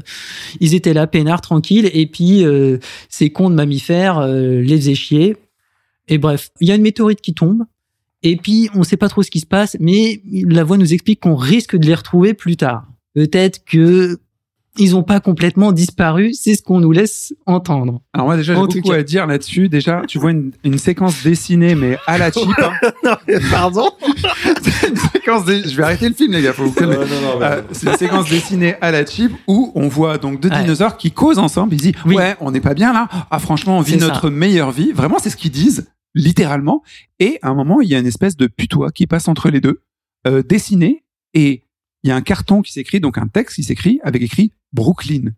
ils 0.61 0.73
étaient 0.73 0.93
là 0.93 1.05
peinards, 1.05 1.41
tranquilles, 1.41 1.89
et 1.93 2.07
puis 2.07 2.45
euh, 2.45 2.77
ces 3.09 3.29
cons 3.29 3.49
de 3.49 3.55
mammifères 3.55 4.25
les 4.25 4.77
faisaient 4.77 4.95
chier. 4.95 5.37
Et 6.07 6.17
bref, 6.17 6.49
il 6.59 6.67
y 6.67 6.71
a 6.71 6.75
une 6.75 6.81
météorite 6.81 7.21
qui 7.21 7.33
tombe. 7.33 7.63
Et 8.21 8.37
puis, 8.37 8.69
on 8.73 8.83
sait 8.83 8.97
pas 8.97 9.09
trop 9.09 9.21
ce 9.21 9.31
qui 9.31 9.39
se 9.39 9.45
passe, 9.45 9.75
mais 9.79 10.21
la 10.31 10.63
voix 10.63 10.77
nous 10.77 10.93
explique 10.93 11.19
qu'on 11.21 11.35
risque 11.35 11.75
de 11.75 11.85
les 11.85 11.95
retrouver 11.95 12.33
plus 12.33 12.55
tard. 12.55 12.87
Peut-être 13.13 13.63
que 13.65 14.19
ils 14.79 14.95
ont 14.95 15.03
pas 15.03 15.19
complètement 15.19 15.71
disparu, 15.71 16.33
c'est 16.33 16.55
ce 16.55 16.63
qu'on 16.63 16.79
nous 16.79 16.91
laisse 16.91 17.33
entendre. 17.45 18.01
Alors 18.13 18.25
moi 18.27 18.37
déjà 18.37 18.55
j'ai 18.55 18.59
beaucoup 18.59 18.81
cas. 18.81 18.95
à 18.95 19.03
dire 19.03 19.27
là-dessus. 19.27 19.69
Déjà, 19.69 20.01
tu 20.07 20.17
vois 20.17 20.31
une, 20.31 20.51
une 20.63 20.77
séquence 20.79 21.21
dessinée 21.23 21.75
mais 21.75 21.97
à 22.07 22.17
la 22.17 22.31
cheap. 22.31 22.47
hein. 22.59 23.17
Pardon 23.51 23.89
C'est 24.63 24.89
une 24.89 24.95
séquence 24.97 25.45
dé- 25.45 25.61
Je 25.63 25.75
vais 25.77 25.83
arrêter 25.83 26.09
le 26.09 26.15
film 26.15 26.31
les 26.33 26.41
gars, 26.41 26.53
faut 26.53 26.65
vous 26.65 26.71
calmer. 26.73 26.95
Euh, 26.97 27.61
c'est 27.71 27.87
une 27.91 27.97
séquence 27.97 28.29
dessinée 28.29 28.75
à 28.81 28.91
la 28.91 29.05
cheap 29.05 29.31
où 29.47 29.71
on 29.75 29.87
voit 29.87 30.17
donc 30.17 30.39
deux 30.39 30.49
Ouais. 30.49 30.61
dinosaures 30.61 30.97
qui 30.97 31.11
causent 31.11 31.39
ensemble. 31.39 31.73
Ils 31.75 31.81
disent 31.81 31.93
Oui. 32.05 32.15
ouais, 32.15 32.35
on 32.39 32.49
n'est 32.51 32.61
pas 32.61 32.73
bien 32.73 32.93
là. 32.93 33.07
Ah 33.29 33.39
franchement, 33.39 33.77
on 33.77 33.81
vit 33.81 33.99
ça. 33.99 34.07
notre 34.07 34.29
meilleure 34.29 34.71
vie. 34.71 34.91
Vraiment, 34.91 35.17
c'est 35.19 35.29
ce 35.29 35.37
qu'ils 35.37 35.51
disent 35.51 35.87
littéralement. 36.15 36.81
Et 37.19 37.39
à 37.41 37.49
un 37.49 37.53
moment, 37.55 37.81
il 37.81 37.89
y 37.89 37.95
a 37.95 37.99
une 37.99 38.07
espèce 38.07 38.37
de 38.37 38.47
putois 38.47 38.91
qui 38.91 39.07
passe 39.07 39.27
entre 39.27 39.49
les 39.49 39.61
deux, 39.61 39.81
euh, 40.27 40.41
dessiné, 40.43 41.03
et 41.33 41.62
il 42.03 42.09
y 42.09 42.11
a 42.11 42.15
un 42.15 42.21
carton 42.21 42.61
qui 42.61 42.71
s'écrit, 42.71 42.99
donc 42.99 43.17
un 43.17 43.27
texte 43.27 43.55
qui 43.55 43.63
s'écrit 43.63 43.99
avec 44.03 44.21
écrit 44.21 44.51
Brooklyn. 44.73 45.31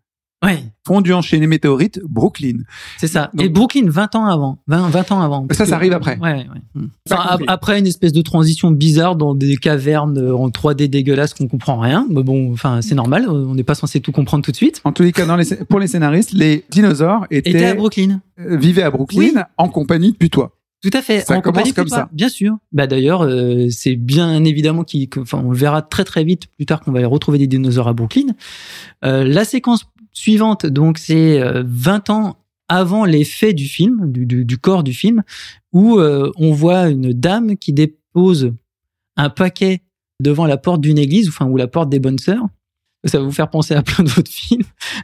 Ouais, 0.44 0.62
Fondu 0.86 1.14
enchaîné 1.14 1.46
météorite, 1.46 1.98
Brooklyn. 2.06 2.58
c'est 2.98 3.06
ça. 3.06 3.30
Donc- 3.32 3.46
et 3.46 3.48
Brooklyn 3.48 3.86
20 3.88 4.14
ans 4.16 4.26
avant, 4.26 4.58
20, 4.66 4.90
20 4.90 5.12
ans 5.12 5.22
avant. 5.22 5.46
Ça, 5.52 5.64
ça 5.64 5.76
arrive 5.76 5.94
après. 5.94 6.18
Ouais, 6.18 6.34
ouais. 6.34 6.44
Mm. 6.74 6.86
Enfin, 7.10 7.28
compris. 7.30 7.44
après 7.48 7.78
une 7.78 7.86
espèce 7.86 8.12
de 8.12 8.20
transition 8.20 8.70
bizarre 8.70 9.16
dans 9.16 9.34
des 9.34 9.56
cavernes 9.56 10.18
euh, 10.18 10.36
en 10.36 10.50
3D 10.50 10.88
dégueulasses 10.88 11.32
qu'on 11.32 11.48
comprend 11.48 11.78
rien. 11.80 12.06
Mais 12.10 12.22
bon, 12.22 12.52
enfin, 12.52 12.82
c'est 12.82 12.94
normal. 12.94 13.24
euh, 13.26 13.46
On 13.48 13.54
n'est 13.54 13.64
pas 13.64 13.74
censé 13.74 14.00
tout 14.00 14.12
comprendre 14.12 14.44
tout 14.44 14.50
de 14.52 14.56
suite. 14.56 14.82
En 14.84 14.92
tous 14.92 15.04
les 15.04 15.12
cas, 15.12 15.24
dans 15.24 15.36
les, 15.36 15.44
scé- 15.44 15.64
pour 15.64 15.80
les 15.80 15.86
scénaristes, 15.86 16.32
les 16.32 16.64
dinosaures 16.70 17.26
étaient, 17.30 17.64
à 17.64 17.74
Brooklyn. 17.74 18.20
euh, 18.38 18.58
vivaient 18.58 18.82
à 18.82 18.90
Brooklyn 18.90 19.18
Oui. 19.18 19.32
en 19.56 19.68
compagnie 19.70 20.12
de 20.12 20.16
putois. 20.18 20.52
Tout 20.90 20.96
à 20.96 21.02
fait. 21.02 21.20
Ça 21.20 21.34
en 21.34 21.40
commence 21.40 21.72
comme 21.72 21.88
ça. 21.88 22.08
Bien 22.12 22.28
sûr. 22.28 22.56
Bah 22.70 22.86
d'ailleurs, 22.86 23.22
euh, 23.24 23.66
c'est 23.70 23.96
bien 23.96 24.44
évidemment 24.44 24.84
qu'il, 24.84 25.08
que- 25.08 25.18
enfin, 25.20 25.42
on 25.44 25.50
le 25.50 25.56
verra 25.56 25.82
très 25.82 26.04
très 26.04 26.22
vite 26.22 26.46
plus 26.56 26.66
tard 26.66 26.80
qu'on 26.80 26.92
va 26.92 26.98
aller 26.98 27.06
retrouver 27.06 27.38
des 27.38 27.46
dinosaures 27.48 27.88
à 27.88 27.92
Brooklyn. 27.92 28.26
Euh, 29.04 29.24
la 29.24 29.44
séquence 29.44 29.86
suivante, 30.12 30.64
donc, 30.64 30.98
c'est 30.98 31.40
euh, 31.40 31.64
20 31.66 32.10
ans 32.10 32.36
avant 32.68 33.04
les 33.04 33.24
faits 33.24 33.54
du 33.56 33.66
film, 33.66 34.12
du, 34.12 34.26
du, 34.26 34.44
du 34.44 34.58
corps 34.58 34.82
du 34.84 34.92
film, 34.92 35.22
où 35.72 35.98
euh, 35.98 36.30
on 36.36 36.52
voit 36.52 36.88
une 36.88 37.12
dame 37.12 37.56
qui 37.56 37.72
dépose 37.72 38.52
un 39.16 39.28
paquet 39.30 39.82
devant 40.20 40.46
la 40.46 40.56
porte 40.56 40.80
d'une 40.80 40.98
église, 40.98 41.28
enfin, 41.28 41.46
ou 41.46 41.56
la 41.56 41.66
porte 41.66 41.88
des 41.90 41.98
bonnes 42.00 42.18
sœurs. 42.18 42.44
Ça 43.04 43.18
va 43.18 43.24
vous 43.24 43.32
faire 43.32 43.50
penser 43.50 43.74
à 43.74 43.82
plein 43.82 44.04
d'autres 44.04 44.30
films. 44.30 44.62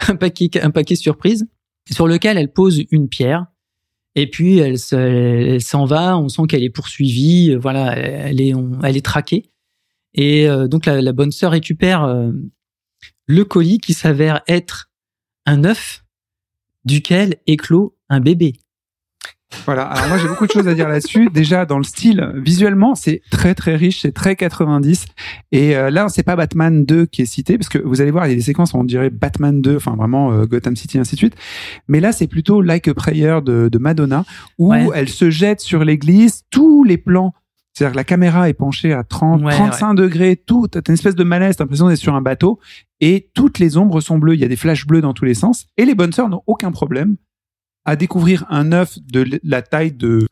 un 0.08 0.14
paquet, 0.16 0.50
un 0.62 0.70
paquet 0.70 0.94
surprise, 0.96 1.46
sur 1.90 2.06
lequel 2.06 2.38
elle 2.38 2.52
pose 2.52 2.82
une 2.90 3.08
pierre. 3.08 3.46
Et 4.14 4.28
puis 4.28 4.58
elle 4.58 4.78
se- 4.78 4.94
elle 4.94 5.62
s'en 5.62 5.84
va, 5.84 6.18
on 6.18 6.28
sent 6.28 6.42
qu'elle 6.48 6.62
est 6.62 6.70
poursuivie, 6.70 7.50
euh, 7.52 7.58
voilà, 7.58 7.96
elle 7.96 8.40
est, 8.40 8.54
on- 8.54 8.78
elle 8.82 8.96
est 8.96 9.04
traquée. 9.04 9.50
Et 10.14 10.48
euh, 10.48 10.68
donc 10.68 10.84
la, 10.86 11.00
la 11.00 11.12
bonne 11.12 11.32
sœur 11.32 11.52
récupère 11.52 12.04
euh, 12.04 12.32
le 13.26 13.44
colis 13.44 13.78
qui 13.78 13.94
s'avère 13.94 14.42
être 14.48 14.90
un 15.46 15.64
œuf 15.64 16.04
duquel 16.84 17.36
éclot 17.46 17.96
un 18.08 18.20
bébé. 18.20 18.54
Voilà. 19.66 19.82
Alors 19.84 20.08
moi, 20.08 20.18
j'ai 20.18 20.28
beaucoup 20.28 20.46
de 20.46 20.52
choses 20.52 20.66
à 20.68 20.74
dire 20.74 20.88
là-dessus. 20.88 21.28
Déjà, 21.32 21.66
dans 21.66 21.78
le 21.78 21.84
style, 21.84 22.32
visuellement, 22.36 22.94
c'est 22.94 23.22
très 23.30 23.54
très 23.54 23.76
riche, 23.76 24.00
c'est 24.02 24.12
très 24.12 24.34
90. 24.36 25.06
Et 25.52 25.76
euh, 25.76 25.90
là, 25.90 26.08
c'est 26.08 26.22
pas 26.22 26.36
Batman 26.36 26.84
2 26.84 27.06
qui 27.06 27.22
est 27.22 27.26
cité, 27.26 27.58
parce 27.58 27.68
que 27.68 27.78
vous 27.78 28.00
allez 28.00 28.10
voir, 28.10 28.26
il 28.26 28.30
y 28.30 28.32
a 28.32 28.36
des 28.36 28.42
séquences 28.42 28.72
où 28.72 28.78
on 28.78 28.84
dirait 28.84 29.10
Batman 29.10 29.60
2, 29.60 29.76
enfin 29.76 29.94
vraiment 29.96 30.32
euh, 30.32 30.46
Gotham 30.46 30.74
City, 30.76 30.98
ainsi 30.98 31.14
de 31.14 31.18
suite. 31.18 31.34
Mais 31.88 32.00
là, 32.00 32.12
c'est 32.12 32.26
plutôt 32.26 32.60
Like 32.62 32.88
a 32.88 32.94
Prayer 32.94 33.38
de, 33.44 33.68
de 33.70 33.78
Madonna, 33.78 34.24
où 34.58 34.70
Ouais. 34.72 34.86
elle 34.94 35.08
se 35.08 35.30
jette 35.30 35.60
sur 35.60 35.84
l'église, 35.84 36.42
tous 36.50 36.82
les 36.84 36.96
plans. 36.98 37.34
C'est-à-dire 37.74 37.92
que 37.92 37.96
la 37.96 38.04
caméra 38.04 38.48
est 38.48 38.54
penchée 38.54 38.92
à 38.92 39.02
30, 39.02 39.42
Ouais, 39.42 39.52
35 39.52 39.94
degrés, 39.94 40.36
tout, 40.36 40.68
t'as 40.68 40.80
une 40.88 40.94
espèce 40.94 41.14
de 41.14 41.24
malaise, 41.24 41.56
t'as 41.56 41.64
l'impression 41.64 41.88
d'être 41.88 41.98
sur 41.98 42.14
un 42.14 42.20
bateau, 42.20 42.58
et 43.00 43.30
toutes 43.34 43.58
les 43.58 43.76
ombres 43.78 44.00
sont 44.02 44.18
bleues, 44.18 44.34
il 44.34 44.40
y 44.40 44.44
a 44.44 44.48
des 44.48 44.56
flashs 44.56 44.86
bleus 44.86 45.00
dans 45.00 45.14
tous 45.14 45.24
les 45.24 45.32
sens, 45.34 45.66
et 45.78 45.84
les 45.86 45.94
bonnes 45.94 46.12
sœurs 46.12 46.28
n'ont 46.28 46.42
aucun 46.46 46.70
problème 46.70 47.16
à 47.84 47.96
découvrir 47.96 48.44
un 48.50 48.72
œuf 48.72 48.98
de 49.00 49.40
la 49.42 49.62
taille 49.62 49.92
de... 49.92 50.26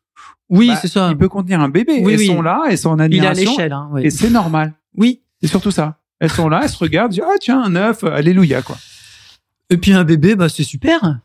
Oui, 0.48 0.68
Bah, 0.68 0.78
c'est 0.80 0.88
ça. 0.88 1.08
Il 1.10 1.16
peut 1.16 1.28
contenir 1.28 1.60
un 1.60 1.68
bébé. 1.68 2.00
Oui, 2.02 2.14
elles 2.14 2.18
oui. 2.20 2.26
sont 2.26 2.42
là, 2.42 2.62
elles 2.68 2.78
sont 2.78 2.90
en 2.90 2.96
Il 2.98 3.14
est 3.14 3.20
à 3.26 3.30
admiration, 3.30 3.50
l'échelle. 3.52 3.72
Hein, 3.72 3.88
ouais. 3.92 4.06
et 4.06 4.10
c'est 4.10 4.30
normal. 4.30 4.74
Oui. 4.96 5.20
C'est 5.40 5.46
surtout 5.48 5.70
ça. 5.70 5.98
Elles 6.18 6.30
sont 6.30 6.48
là, 6.48 6.60
elles 6.64 6.68
se 6.68 6.76
regardent, 6.78 7.12
disent, 7.12 7.22
ah 7.24 7.36
tiens, 7.40 7.62
un 7.62 7.74
œuf, 7.76 8.04
alléluia, 8.04 8.60
quoi. 8.62 8.76
Et 9.70 9.76
puis 9.76 9.92
un 9.92 10.04
bébé, 10.04 10.34
bah 10.34 10.48
c'est 10.48 10.64
super. 10.64 11.20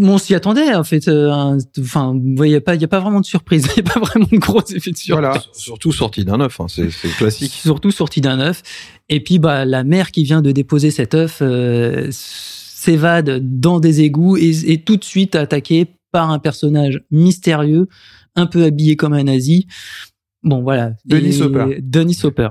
On 0.00 0.18
s'y 0.18 0.34
attendait 0.34 0.74
en 0.74 0.82
fait. 0.84 1.08
euh, 1.08 1.58
Enfin, 1.80 2.12
il 2.14 2.42
n'y 2.42 2.54
a 2.54 2.60
pas, 2.60 2.74
il 2.74 2.80
y 2.80 2.84
a 2.84 2.88
pas 2.88 3.00
vraiment 3.00 3.20
de 3.20 3.26
surprise. 3.26 3.66
Il 3.76 3.82
n'y 3.82 3.88
a 3.90 3.92
pas 3.94 4.00
vraiment 4.00 4.26
de 4.30 4.36
gros 4.38 4.60
effets 4.64 4.90
de 4.92 4.96
surprise. 4.96 5.08
Voilà. 5.28 5.42
Surtout 5.52 5.92
sorti 5.92 6.24
d'un 6.24 6.40
œuf, 6.40 6.60
hein, 6.60 6.66
c'est 6.68 6.90
c'est 6.90 7.08
classique. 7.08 7.52
surtout 7.52 7.90
sorti 7.90 8.20
d'un 8.20 8.38
œuf. 8.40 8.62
Et 9.08 9.20
puis 9.22 9.38
bah 9.38 9.64
la 9.64 9.84
mère 9.84 10.10
qui 10.10 10.24
vient 10.24 10.42
de 10.42 10.52
déposer 10.52 10.90
cet 10.90 11.14
œuf 11.14 11.38
euh, 11.42 12.08
s'évade 12.86 13.40
dans 13.42 13.80
des 13.80 14.02
égouts 14.02 14.36
et 14.36 14.50
est 14.72 14.84
tout 14.84 14.96
de 14.96 15.02
suite 15.02 15.34
attaquée 15.34 15.86
par 16.12 16.30
un 16.30 16.38
personnage 16.38 17.02
mystérieux, 17.10 17.88
un 18.36 18.46
peu 18.46 18.62
habillé 18.64 18.94
comme 18.94 19.12
un 19.12 19.24
nazi. 19.24 19.66
Bon 20.44 20.62
voilà. 20.62 20.92
Denis 21.04 21.42
Hopper. 21.42 21.80
Denis 21.82 22.18
Hopper. 22.22 22.50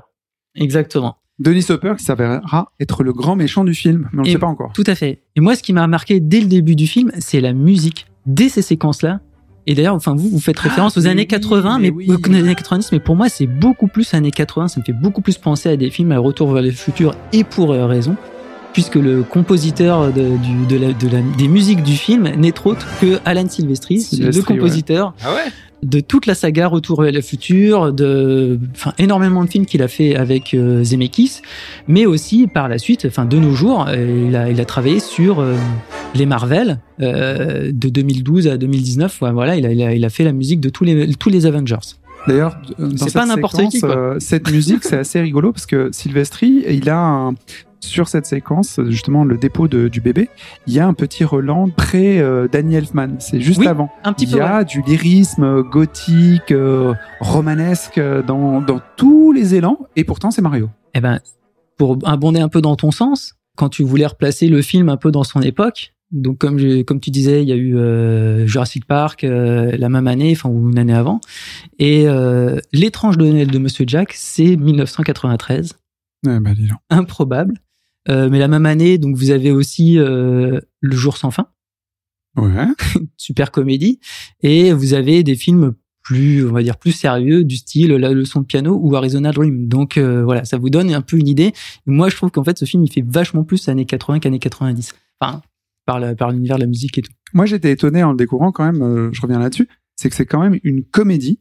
Exactement. 0.55 1.17
Denis 1.39 1.65
Hopper 1.69 1.93
qui 1.97 2.03
s'avérera 2.03 2.71
être 2.81 3.03
le 3.03 3.13
grand 3.13 3.37
méchant 3.37 3.63
du 3.63 3.73
film, 3.73 4.09
mais 4.11 4.19
on 4.19 4.23
ne 4.23 4.29
sait 4.29 4.37
pas 4.37 4.47
encore. 4.47 4.73
Tout 4.73 4.83
à 4.87 4.95
fait. 4.95 5.23
Et 5.37 5.41
moi, 5.41 5.55
ce 5.55 5.63
qui 5.63 5.71
m'a 5.71 5.87
marqué 5.87 6.19
dès 6.19 6.41
le 6.41 6.47
début 6.47 6.75
du 6.75 6.87
film, 6.87 7.11
c'est 7.19 7.39
la 7.39 7.53
musique. 7.53 8.07
Dès 8.25 8.49
ces 8.49 8.61
séquences-là. 8.61 9.21
Et 9.67 9.73
d'ailleurs, 9.73 9.95
enfin, 9.95 10.15
vous, 10.15 10.29
vous 10.29 10.39
faites 10.39 10.59
référence 10.59 10.97
aux 10.97 11.07
années 11.07 11.23
oui, 11.23 11.27
80, 11.27 11.79
mais 11.79 11.91
mais, 11.91 11.95
oui. 11.95 12.09
aux 12.09 12.25
années 12.27 12.55
90, 12.55 12.91
mais 12.91 12.99
pour 12.99 13.15
moi, 13.15 13.29
c'est 13.29 13.47
beaucoup 13.47 13.87
plus 13.87 14.13
années 14.13 14.31
80. 14.31 14.67
Ça 14.67 14.79
me 14.79 14.85
fait 14.85 14.93
beaucoup 14.93 15.21
plus 15.21 15.37
penser 15.37 15.69
à 15.69 15.77
des 15.77 15.89
films 15.89 16.11
à 16.11 16.19
Retour 16.19 16.53
vers 16.53 16.61
le 16.61 16.71
futur 16.71 17.15
et 17.33 17.43
pour 17.43 17.71
euh, 17.71 17.87
raison. 17.87 18.15
Puisque 18.75 18.95
le 18.95 19.23
compositeur 19.23 20.11
de, 20.11 20.35
du- 20.37 20.65
de 20.67 20.75
la- 20.77 20.91
de 20.93 21.07
la- 21.07 21.21
des 21.37 21.47
musiques 21.47 21.81
du 21.81 21.93
film 21.95 22.29
n'est 22.37 22.53
autre 22.65 22.85
que 22.99 23.19
Alan 23.25 23.47
Silvestri, 23.49 23.95
le 24.19 24.31
compositeur 24.43 25.13
Ah 25.23 25.33
ouais 25.33 25.49
de 25.83 25.99
toute 25.99 26.25
la 26.25 26.33
saga 26.33 26.67
Retour 26.67 27.03
vers 27.03 27.11
le 27.11 27.21
futur, 27.21 27.93
de, 27.93 28.57
enfin, 28.73 28.93
énormément 28.97 29.43
de 29.43 29.49
films 29.49 29.67
qu'il 29.67 29.83
a 29.83 29.87
fait 29.87 30.15
avec 30.15 30.55
euh, 30.55 30.83
Zemeckis, 30.83 31.41
mais 31.87 32.07
aussi 32.07 32.47
par 32.47 32.69
la 32.69 32.79
suite, 32.79 33.05
enfin, 33.07 33.25
de 33.25 33.37
nos 33.37 33.51
jours, 33.53 33.85
euh, 33.87 34.25
il, 34.29 34.35
a, 34.35 34.49
il 34.49 34.59
a 34.59 34.65
travaillé 34.65 34.99
sur 34.99 35.41
euh, 35.41 35.53
les 36.15 36.25
Marvel 36.25 36.79
euh, 37.01 37.71
de 37.71 37.89
2012 37.89 38.47
à 38.47 38.57
2019. 38.57 39.21
Ouais, 39.21 39.31
voilà, 39.31 39.57
il 39.57 39.65
a, 39.67 39.71
il, 39.71 39.81
a, 39.83 39.93
il 39.93 40.03
a 40.05 40.09
fait 40.09 40.23
la 40.23 40.31
musique 40.33 40.59
de 40.59 40.69
tous 40.69 40.85
les, 40.85 41.13
tous 41.13 41.29
les 41.29 41.45
Avengers. 41.45 41.75
D'ailleurs, 42.27 42.57
euh, 42.79 42.87
dans 42.87 42.97
C'est 42.97 43.03
cette 43.05 43.13
pas 43.13 43.25
n'importe 43.25 43.55
séquence, 43.55 43.73
qui, 43.73 43.79
quoi. 43.81 43.89
euh, 43.97 44.15
cette 44.19 44.51
musique, 44.51 44.83
c'est 44.83 44.97
assez 44.97 45.19
rigolo 45.21 45.51
parce 45.51 45.65
que 45.65 45.89
Sylvestri, 45.91 46.63
il 46.69 46.89
a 46.89 46.97
un- 46.99 47.35
sur 47.81 48.07
cette 48.07 48.25
séquence, 48.25 48.79
justement 48.87 49.23
le 49.23 49.37
dépôt 49.37 49.67
de- 49.67 49.89
du 49.89 50.01
bébé, 50.01 50.29
il 50.65 50.73
y 50.73 50.79
a 50.79 50.87
un 50.87 50.93
petit 50.95 51.23
relan 51.23 51.69
près 51.69 52.17
euh, 52.19 52.47
Danny 52.51 52.75
Elfman. 52.75 53.17
C'est 53.19 53.39
juste 53.39 53.59
Oui, 53.59 53.67
avant. 53.67 53.91
Un 54.03 54.13
petit 54.13 54.25
il 54.25 54.31
peu. 54.31 54.37
y 54.37 54.41
a 54.41 54.63
du 54.63 54.81
lyrisme 54.81 55.61
gothique, 55.61 56.51
euh, 56.51 56.95
romanesque 57.19 57.99
euh, 57.99 58.23
dans, 58.23 58.59
dans 58.61 58.79
tous 58.97 59.31
les 59.33 59.53
élans, 59.53 59.77
et 59.95 60.03
pourtant 60.03 60.31
c'est 60.31 60.41
Mario. 60.41 60.69
Eh 60.95 60.99
ben, 61.01 61.19
pour 61.77 61.97
abonder 62.05 62.39
un 62.39 62.49
peu 62.49 62.61
dans 62.61 62.75
ton 62.75 62.89
sens, 62.89 63.33
quand 63.55 63.69
tu 63.69 63.83
voulais 63.83 64.05
replacer 64.07 64.47
le 64.47 64.61
film 64.63 64.89
un 64.89 64.97
peu 64.97 65.11
dans 65.11 65.23
son 65.23 65.41
époque, 65.41 65.93
donc 66.11 66.37
comme 66.37 66.57
je, 66.57 66.81
comme 66.83 66.99
tu 66.99 67.09
disais, 67.11 67.41
il 67.43 67.49
y 67.49 67.51
a 67.51 67.55
eu 67.55 67.75
euh, 67.77 68.45
Jurassic 68.47 68.85
Park 68.85 69.23
euh, 69.23 69.75
la 69.77 69.89
même 69.89 70.07
année, 70.07 70.31
enfin 70.31 70.49
ou 70.49 70.69
une 70.69 70.77
année 70.77 70.93
avant, 70.93 71.19
et 71.79 72.07
euh, 72.07 72.59
l'étrange 72.73 73.17
Noël 73.17 73.47
de 73.47 73.57
Monsieur 73.57 73.85
Jack, 73.87 74.13
c'est 74.13 74.55
1993, 74.55 75.73
Eh 76.27 76.39
ben, 76.39 76.53
dis 76.53 76.67
donc. 76.67 76.79
improbable. 76.89 77.55
Euh, 78.07 78.29
mais 78.29 78.37
la 78.37 78.47
même 78.47 78.67
année, 78.67 78.97
donc 78.99 79.15
vous 79.15 79.31
avez 79.31 79.51
aussi 79.51 79.97
euh, 79.97 80.59
Le 80.79 80.95
Jour 80.95 81.17
sans 81.17 81.31
fin 81.31 81.47
Ouais. 82.37 82.67
super 83.17 83.49
comédie. 83.51 83.99
Et 84.43 84.73
vous 84.73 84.93
avez 84.93 85.23
des 85.23 85.35
films 85.35 85.73
plus, 86.03 86.47
on 86.47 86.51
va 86.51 86.61
dire, 86.61 86.77
plus 86.77 86.91
sérieux, 86.91 87.43
du 87.43 87.55
style 87.57 87.93
La 87.93 88.11
leçon 88.11 88.41
de 88.41 88.45
piano 88.45 88.77
ou 88.79 88.95
Arizona 88.95 89.31
Dream. 89.31 89.67
Donc 89.67 89.97
euh, 89.97 90.23
voilà, 90.23 90.45
ça 90.45 90.57
vous 90.57 90.69
donne 90.69 90.93
un 90.93 91.01
peu 91.01 91.17
une 91.17 91.27
idée. 91.27 91.51
Moi, 91.87 92.09
je 92.09 92.15
trouve 92.15 92.29
qu'en 92.29 92.43
fait, 92.43 92.59
ce 92.59 92.65
film, 92.65 92.83
il 92.83 92.91
fait 92.91 93.03
vachement 93.07 93.43
plus 93.43 93.67
années 93.69 93.85
80 93.85 94.19
qu'années 94.19 94.37
90. 94.37 94.93
Enfin, 95.19 95.41
par 95.85 96.31
l'univers 96.31 96.57
de 96.57 96.61
la 96.61 96.67
musique 96.67 96.97
et 96.97 97.01
tout. 97.01 97.11
Moi, 97.33 97.45
j'étais 97.45 97.71
étonné 97.71 98.03
en 98.03 98.11
le 98.11 98.17
découvrant 98.17 98.51
quand 98.51 98.65
même, 98.65 98.81
euh, 98.81 99.09
je 99.11 99.21
reviens 99.21 99.39
là-dessus, 99.39 99.67
c'est 99.95 100.09
que 100.09 100.15
c'est 100.15 100.25
quand 100.25 100.41
même 100.41 100.59
une 100.63 100.83
comédie 100.83 101.39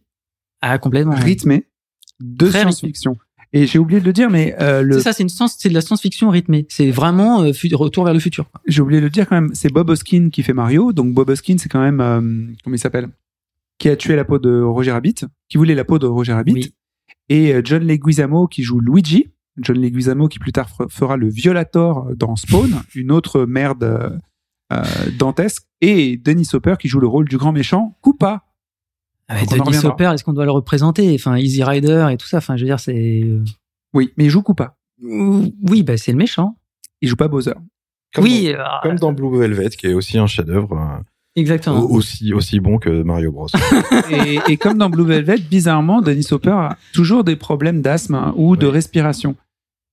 Ah, 0.61 0.79
complètement. 0.79 1.13
ouais. 1.15 1.21
rythmée 1.21 1.65
de 2.21 2.51
science-fiction. 2.51 3.17
Et 3.53 3.67
j'ai 3.69 3.79
oublié 3.79 4.01
de 4.01 4.05
le 4.05 4.13
dire, 4.13 4.31
mais 4.31 4.57
euh, 4.61 4.83
le, 4.83 4.95
C'est 4.95 5.03
ça, 5.05 5.13
c'est 5.13 5.23
une 5.23 5.29
science, 5.29 5.57
c'est 5.59 5.69
de 5.69 5.75
la 5.75 5.81
science-fiction 5.81 6.29
rythmée. 6.29 6.67
C'est 6.69 6.91
vraiment 6.91 7.43
euh, 7.43 7.53
retour 7.75 8.05
vers 8.05 8.13
le 8.15 8.19
futur. 8.21 8.51
j'ai 8.67 8.83
oublié 8.83 9.01
de 9.01 9.07
le 9.07 9.11
dire 9.11 9.29
quand 9.29 9.41
même, 9.41 9.55
c'est 9.55 9.73
Bob 9.73 9.89
Hoskin 9.91 10.29
qui 10.31 10.43
fait 10.43 10.53
Mario. 10.55 10.93
Donc 10.93 11.15
Bob 11.15 11.31
Hoskin, 11.31 11.57
c'est 11.59 11.69
quand 11.69 11.81
même, 11.81 12.01
euh, 12.01 12.21
comment 12.65 12.75
il 12.75 12.79
s'appelle? 12.81 13.09
Qui 13.79 13.89
a 13.89 13.97
tué 13.97 14.17
la 14.17 14.25
peau 14.25 14.39
de 14.41 14.61
Roger 14.61 14.91
Rabbit, 14.93 15.15
qui 15.49 15.57
voulait 15.57 15.75
la 15.77 15.85
peau 15.85 15.99
de 16.01 16.07
Roger 16.07 16.33
Rabbit. 16.33 16.53
Oui. 16.53 16.75
Et 17.29 17.55
John 17.65 17.85
Leguizamo 17.85 18.47
qui 18.49 18.63
joue 18.65 18.81
Luigi. 18.81 19.29
John 19.59 19.79
Leguizamo 19.79 20.27
qui 20.29 20.41
plus 20.41 20.51
tard 20.53 20.69
fer- 20.69 20.89
fera 20.91 21.17
le 21.17 21.29
Violator 21.29 22.09
dans 22.17 22.35
Spawn, 22.35 22.83
une 22.97 23.13
autre 23.13 23.45
merde 23.47 24.21
dantesque. 25.19 25.65
Et 25.81 26.17
Dennis 26.17 26.49
Hopper 26.55 26.75
qui 26.79 26.89
joue 26.89 27.01
le 27.01 27.07
rôle 27.07 27.29
du 27.29 27.37
grand 27.37 27.53
méchant 27.53 27.97
Koopa. 28.01 28.43
Ah, 29.29 29.37
Denis. 29.45 29.85
Hopper, 29.85 30.11
est-ce 30.15 30.25
qu'on 30.25 30.33
doit 30.33 30.45
le 30.45 30.51
représenter? 30.51 31.15
Enfin, 31.15 31.37
Easy 31.37 31.63
Rider 31.65 32.09
et 32.11 32.17
tout 32.17 32.27
ça. 32.27 32.39
Enfin, 32.39 32.57
je 32.57 32.63
veux 32.63 32.69
dire, 32.69 32.81
c'est 32.81 33.23
euh, 33.25 33.43
Oui, 33.95 34.13
mais 34.17 34.25
il 34.25 34.31
joue 34.31 34.43
Koopa. 34.43 34.77
oui, 35.03 35.83
bah 35.83 35.97
c'est 35.97 36.13
le 36.13 36.19
méchant. 36.19 36.57
Il 37.01 37.09
joue 37.09 37.17
pas 37.17 37.29
Bowser. 37.29 37.53
Comme 38.15 38.25
oui, 38.25 38.53
dans- 38.53 38.59
euh, 38.61 38.65
Comme 38.83 38.97
dans 38.99 39.13
Blue 39.13 39.39
Velvet, 39.39 39.71
qui 39.71 39.87
est 39.89 39.95
aussi 39.95 40.19
un 40.19 40.27
chef-d'œuvre 40.27 40.73
euh, 40.73 41.03
exactement. 41.37 41.81
au- 41.81 41.97
aussi 41.97 42.33
aussi 42.33 42.61
bon 42.61 42.79
que 42.79 43.03
Mario 43.03 43.33
Bros. 43.33 43.49
et, 44.11 44.39
et 44.49 44.57
comme 44.57 44.79
dans 44.79 44.89
Blue 44.91 45.05
Velvet, 45.07 45.39
bizarrement, 45.39 46.01
Dennis 46.01 46.29
Hopper 46.31 46.51
a 46.51 46.77
toujours 46.93 47.25
des 47.25 47.37
problèmes 47.37 47.83
d'asthme 47.83 48.15
hein, 48.15 48.33
ou 48.37 48.57
de 48.57 48.67
Oui. 48.67 48.73
respiration. 48.73 49.37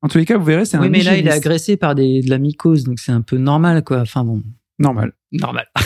En 0.04 0.08
tous 0.08 0.18
les 0.18 0.26
cas, 0.26 0.38
vous 0.38 0.46
verrez, 0.46 0.66
c'est 0.66 0.78
un 0.78 0.82
Oui, 0.82 0.90
mais 0.90 1.04
là, 1.04 1.16
il 1.18 1.28
est 1.28 1.32
agressé 1.32 1.78
par 1.78 1.96
des, 1.96 2.22
de 2.22 2.30
la 2.30 2.38
mycose, 2.38 2.84
donc 2.86 3.00
c'est 3.00 3.12
un 3.12 3.22
peu 3.22 3.38
normal, 3.38 3.84
quoi. 3.84 4.02
Enfin 4.02 4.24
bon, 4.24 4.42
normal. 4.82 5.14
normal. 5.32 5.68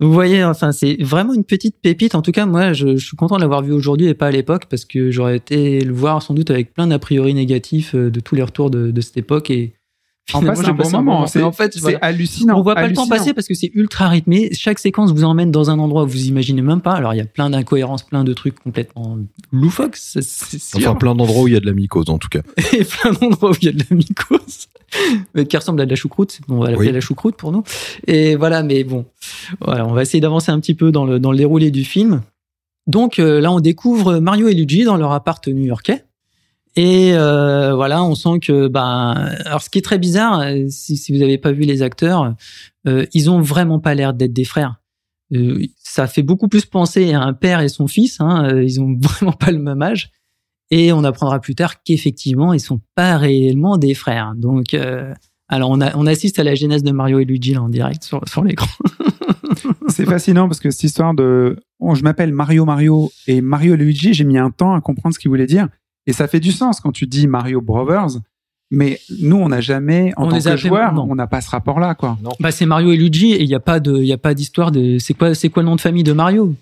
Vous 0.00 0.12
voyez, 0.12 0.44
enfin, 0.44 0.70
c'est 0.70 0.96
vraiment 1.02 1.34
une 1.34 1.44
petite 1.44 1.80
pépite. 1.80 2.14
En 2.14 2.22
tout 2.22 2.30
cas, 2.30 2.46
moi, 2.46 2.72
je, 2.72 2.96
je 2.96 3.04
suis 3.04 3.16
content 3.16 3.34
de 3.36 3.40
l'avoir 3.40 3.62
vu 3.62 3.72
aujourd'hui 3.72 4.06
et 4.06 4.14
pas 4.14 4.28
à 4.28 4.30
l'époque, 4.30 4.66
parce 4.70 4.84
que 4.84 5.10
j'aurais 5.10 5.36
été 5.36 5.80
le 5.80 5.92
voir 5.92 6.22
sans 6.22 6.34
doute 6.34 6.50
avec 6.50 6.72
plein 6.72 6.86
d'a 6.86 7.00
priori 7.00 7.34
négatifs 7.34 7.96
euh, 7.96 8.08
de 8.08 8.20
tous 8.20 8.36
les 8.36 8.44
retours 8.44 8.70
de, 8.70 8.92
de 8.92 9.00
cette 9.00 9.16
époque. 9.16 9.50
Et 9.50 9.74
finalement, 10.24 10.52
passe 10.52 10.64
j'ai 10.64 10.70
un 10.70 10.74
bon 10.74 10.90
moment. 10.90 11.26
C'est 11.26 11.42
en 11.42 11.50
fait, 11.50 11.76
voilà. 11.78 11.98
hallucinant. 12.00 12.60
on 12.60 12.62
voit 12.62 12.76
pas 12.76 12.86
le 12.86 12.92
temps 12.94 13.08
passer 13.08 13.34
parce 13.34 13.48
que 13.48 13.54
c'est 13.54 13.72
ultra 13.74 14.08
rythmé. 14.08 14.50
Chaque 14.52 14.78
séquence 14.78 15.12
vous 15.12 15.24
emmène 15.24 15.50
dans 15.50 15.68
un 15.68 15.80
endroit 15.80 16.04
où 16.04 16.06
vous 16.06 16.26
imaginez 16.26 16.62
même 16.62 16.80
pas. 16.80 16.92
Alors, 16.92 17.12
il 17.12 17.16
y 17.16 17.20
a 17.20 17.26
plein 17.26 17.50
d'incohérences, 17.50 18.04
plein 18.04 18.22
de 18.22 18.32
trucs 18.34 18.60
complètement 18.60 19.18
loufoques. 19.50 19.98
Enfin, 20.76 20.94
plein 20.94 21.16
d'endroits 21.16 21.42
où 21.42 21.48
il 21.48 21.54
y 21.54 21.56
a 21.56 21.60
de 21.60 21.66
la 21.66 21.72
mycose, 21.72 22.08
en 22.08 22.18
tout 22.18 22.28
cas. 22.28 22.42
et 22.72 22.84
plein 22.84 23.10
d'endroits 23.14 23.50
où 23.50 23.54
il 23.60 23.64
y 23.64 23.68
a 23.68 23.72
de 23.72 23.84
la 23.90 23.96
mycose, 23.96 24.68
qui 25.48 25.56
ressemble 25.56 25.80
à 25.80 25.84
de 25.84 25.90
la 25.90 25.96
choucroute. 25.96 26.40
On 26.48 26.58
va 26.58 26.70
l'appeler 26.70 26.88
Oui. 26.88 26.94
la 26.94 27.00
choucroute 27.00 27.36
pour 27.36 27.52
nous. 27.52 27.62
Et 28.06 28.36
voilà, 28.36 28.62
mais 28.62 28.84
bon, 28.84 29.04
voilà, 29.60 29.86
on 29.86 29.92
va 29.92 30.02
essayer 30.02 30.20
d'avancer 30.20 30.50
un 30.50 30.60
petit 30.60 30.74
peu 30.74 30.90
dans 30.92 31.04
le, 31.04 31.18
dans 31.18 31.30
le 31.32 31.38
déroulé 31.38 31.70
du 31.70 31.84
film. 31.84 32.22
Donc 32.86 33.18
euh, 33.18 33.40
là, 33.40 33.52
on 33.52 33.60
découvre 33.60 34.18
Mario 34.18 34.48
et 34.48 34.54
Luigi 34.54 34.84
dans 34.84 34.96
leur 34.96 35.12
appart 35.12 35.46
new-yorkais. 35.46 36.04
Et 36.76 37.12
euh, 37.14 37.74
voilà, 37.74 38.04
on 38.04 38.14
sent 38.14 38.38
que, 38.40 38.68
ben, 38.68 39.30
alors 39.44 39.62
ce 39.62 39.68
qui 39.70 39.78
est 39.78 39.82
très 39.82 39.98
bizarre, 39.98 40.40
euh, 40.40 40.66
si, 40.68 40.96
si 40.96 41.12
vous 41.12 41.18
n'avez 41.18 41.36
pas 41.38 41.50
vu 41.52 41.62
les 41.62 41.82
acteurs, 41.82 42.34
euh, 42.86 43.04
ils 43.12 43.30
ont 43.30 43.40
vraiment 43.40 43.80
pas 43.80 43.94
l'air 43.94 44.14
d'être 44.14 44.32
des 44.32 44.44
frères. 44.44 44.76
Euh, 45.34 45.60
ça 45.76 46.06
fait 46.06 46.22
beaucoup 46.22 46.48
plus 46.48 46.64
penser 46.66 47.12
à 47.12 47.20
un 47.22 47.32
père 47.34 47.60
et 47.60 47.68
son 47.68 47.86
fils. 47.88 48.20
Hein, 48.20 48.48
euh, 48.50 48.62
ils 48.64 48.80
ont 48.80 48.96
vraiment 49.02 49.32
pas 49.32 49.50
le 49.50 49.58
même 49.58 49.82
âge. 49.82 50.10
Et 50.70 50.92
on 50.92 51.04
apprendra 51.04 51.40
plus 51.40 51.54
tard 51.54 51.82
qu'effectivement, 51.82 52.52
ils 52.52 52.60
sont 52.60 52.80
pas 52.94 53.16
réellement 53.16 53.78
des 53.78 53.94
frères. 53.94 54.34
Donc, 54.36 54.74
euh, 54.74 55.14
alors 55.48 55.70
on, 55.70 55.80
a, 55.80 55.96
on 55.96 56.06
assiste 56.06 56.38
à 56.38 56.44
la 56.44 56.54
genèse 56.54 56.82
de 56.82 56.92
Mario 56.92 57.20
et 57.20 57.24
Luigi 57.24 57.54
là 57.54 57.62
en 57.62 57.68
direct 57.68 58.04
sur, 58.04 58.20
sur 58.28 58.44
l'écran. 58.44 58.68
C'est 59.88 60.04
fascinant 60.04 60.46
parce 60.46 60.60
que 60.60 60.70
cette 60.70 60.84
histoire 60.84 61.14
de 61.14 61.56
oh, 61.80 61.94
je 61.94 62.02
m'appelle 62.02 62.32
Mario 62.32 62.64
Mario 62.64 63.10
et 63.26 63.40
Mario 63.40 63.74
Luigi, 63.74 64.12
j'ai 64.12 64.24
mis 64.24 64.38
un 64.38 64.50
temps 64.50 64.74
à 64.74 64.80
comprendre 64.80 65.14
ce 65.14 65.18
qu'il 65.18 65.30
voulait 65.30 65.46
dire. 65.46 65.68
Et 66.06 66.12
ça 66.12 66.28
fait 66.28 66.40
du 66.40 66.52
sens 66.52 66.80
quand 66.80 66.92
tu 66.92 67.06
dis 67.06 67.26
Mario 67.26 67.60
Brothers. 67.60 68.20
Mais 68.70 69.00
nous, 69.20 69.36
on 69.36 69.48
n'a 69.48 69.62
jamais, 69.62 70.12
en 70.16 70.26
On 70.26 70.28
tant 70.28 70.38
que 70.38 70.94
non. 70.94 71.06
on 71.08 71.14
n'a 71.14 71.26
pas 71.26 71.40
ce 71.40 71.48
rapport-là, 71.50 71.94
quoi. 71.94 72.18
Bah 72.38 72.50
c'est 72.50 72.66
Mario 72.66 72.92
et 72.92 72.96
Luigi 72.98 73.32
et 73.32 73.42
il 73.42 73.48
y 73.48 73.54
a 73.54 73.60
pas 73.60 73.80
de, 73.80 73.96
il 73.96 74.06
y 74.06 74.12
a 74.12 74.18
pas 74.18 74.34
d'histoire 74.34 74.70
de, 74.70 74.98
c'est 74.98 75.14
quoi, 75.14 75.34
c'est 75.34 75.48
quoi 75.48 75.62
le 75.62 75.70
nom 75.70 75.76
de 75.76 75.80
famille 75.80 76.04
de 76.04 76.12
Mario? 76.12 76.54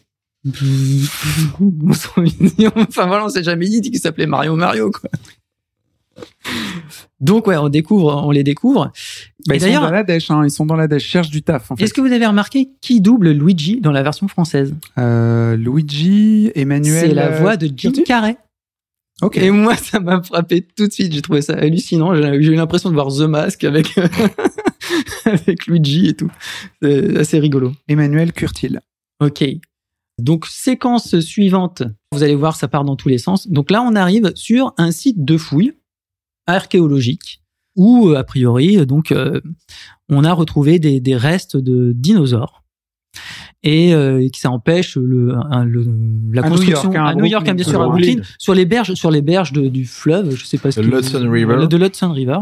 Enfin 2.77 3.07
voilà, 3.07 3.25
on 3.25 3.29
s'est 3.29 3.45
jamais 3.45 3.69
dit 3.69 3.81
qu'il 3.81 3.99
s'appelait 3.99 4.27
Mario 4.27 4.57
Mario 4.57 4.91
quoi. 4.91 5.11
Donc 7.21 7.47
ouais, 7.47 7.57
on 7.57 7.69
découvre, 7.69 8.23
on 8.27 8.31
les 8.31 8.45
découvre. 8.45 8.93
Bah, 9.47 9.55
Et 9.55 9.59
ils 9.59 9.75
sont 9.75 9.81
dans 9.81 9.91
la 9.91 10.05
dèche, 10.05 10.31
hein. 10.31 10.45
Ils 10.45 10.51
sont 10.51 10.67
dans 10.67 10.77
la 10.77 10.87
dèche, 10.87 11.05
cherchent 11.05 11.31
du 11.31 11.43
taf, 11.43 11.71
en 11.71 11.77
fait. 11.77 11.85
Est-ce 11.85 11.95
que 11.95 12.01
vous 12.01 12.13
avez 12.13 12.27
remarqué 12.27 12.71
qui 12.81 13.01
double 13.01 13.31
Luigi 13.31 13.81
dans 13.81 13.93
la 13.93 14.03
version 14.03 14.29
française? 14.29 14.75
Euh, 14.99 15.57
Luigi, 15.57 16.51
Emmanuel. 16.55 17.09
C'est 17.09 17.15
la 17.15 17.29
euh, 17.29 17.41
voix 17.41 17.57
de 17.57 17.71
Jim 17.75 17.93
Carrey. 18.05 18.37
Ok. 19.23 19.39
Et 19.39 19.51
moi, 19.51 19.77
ça 19.77 20.01
m'a 20.01 20.23
frappé 20.23 20.61
tout 20.61 20.87
de 20.87 20.93
suite. 20.93 21.13
J'ai 21.13 21.23
trouvé 21.23 21.41
ça 21.41 21.55
hallucinant. 21.55 22.15
J'ai 22.15 22.43
j'ai 22.43 22.53
eu 22.53 22.57
l'impression 22.57 22.91
de 22.91 22.95
voir 22.95 23.09
The 23.09 23.23
Mask 23.23 23.65
avec 23.65 23.97
avec 25.25 25.67
Luigi 25.67 26.09
et 26.09 26.15
tout. 26.15 26.31
C'est 26.83 27.17
assez 27.17 27.39
rigolo. 27.39 27.73
Emmanuel 27.89 28.33
Curtil. 28.33 28.81
Ok. 29.21 29.43
Donc 30.19 30.47
séquence 30.47 31.19
suivante. 31.21 31.83
Vous 32.13 32.23
allez 32.23 32.35
voir, 32.35 32.57
ça 32.57 32.69
part 32.69 32.85
dans 32.85 32.97
tous 32.97 33.09
les 33.11 33.19
sens. 33.19 33.49
Donc 33.49 33.71
là, 33.71 33.83
on 33.83 33.95
arrive 33.95 34.33
sur 34.35 34.73
un 34.79 34.91
site 34.91 35.25
de 35.25 35.37
fouilles 35.37 35.73
archéologique 36.47 37.43
où, 37.77 38.11
a 38.17 38.25
priori, 38.25 38.87
donc 38.87 39.13
euh, 39.13 39.41
on 40.09 40.25
a 40.25 40.33
retrouvé 40.33 40.79
des, 40.79 41.01
des 41.01 41.17
restes 41.17 41.57
de 41.57 41.93
dinosaures. 41.95 42.63
Et 43.63 43.93
euh, 43.95 44.27
que 44.33 44.39
ça 44.39 44.51
empêche 44.51 44.97
le, 44.97 45.35
un- 45.35 45.65
le- 45.65 45.85
la 46.33 46.43
À 46.43 46.45
New 46.49 46.51
construction 46.57 46.85
York, 46.85 46.97
hein, 46.97 47.05
à 47.07 47.09
à 47.09 47.15
New 47.15 47.25
York, 47.25 47.49
hein, 47.49 47.55
bien 47.55 47.65
sûr, 47.65 47.83
à 47.83 47.89
Brooklyn. 47.89 48.21
Sur 48.39 48.55
les 48.55 48.65
berges, 48.65 48.95
sur 48.95 49.11
les 49.11 49.23
berges 49.23 49.53
de- 49.53 49.69
du 49.69 49.85
fleuve, 49.87 50.35
je 50.37 50.45
sais 50.45 50.59
pas 50.59 50.71
ce 50.71 50.81
De 50.81 50.87
que- 50.87 50.95
l'Hudson 50.95 51.29
River. 51.31 51.67
De 51.69 51.77
l'Hudson 51.77 52.13
River. 52.13 52.39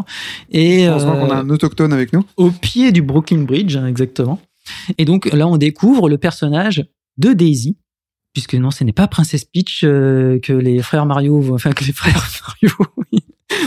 Et 0.51 0.87
Heureusement 0.87 1.15
euh, 1.17 1.27
qu'on 1.27 1.31
a 1.31 1.37
un 1.37 1.49
autochtone 1.51 1.93
avec 1.93 2.13
nous. 2.13 2.25
au 2.37 2.51
pied 2.51 2.93
du 2.93 3.01
Brooklyn 3.03 3.43
Bridge, 3.43 3.77
hein, 3.77 3.87
exactement. 3.87 4.39
Et 4.99 5.05
donc 5.05 5.27
là, 5.33 5.49
on 5.49 5.57
découvre 5.57 6.09
le 6.09 6.19
personnage 6.19 6.85
de 7.19 7.33
Daisy, 7.33 7.77
puisque 8.33 8.55
non, 8.55 8.71
ce 8.71 8.85
n'est 8.85 8.93
pas 8.93 9.07
Princess 9.09 9.45
Peach 9.45 9.83
euh, 9.85 10.39
que 10.41 10.53
les 10.53 10.83
frères 10.83 11.07
Mario, 11.07 11.41
vont- 11.41 11.55
enfin 11.55 11.73
que 11.73 11.85
les 11.85 11.93
frères 11.95 12.27
Mario 12.63 12.75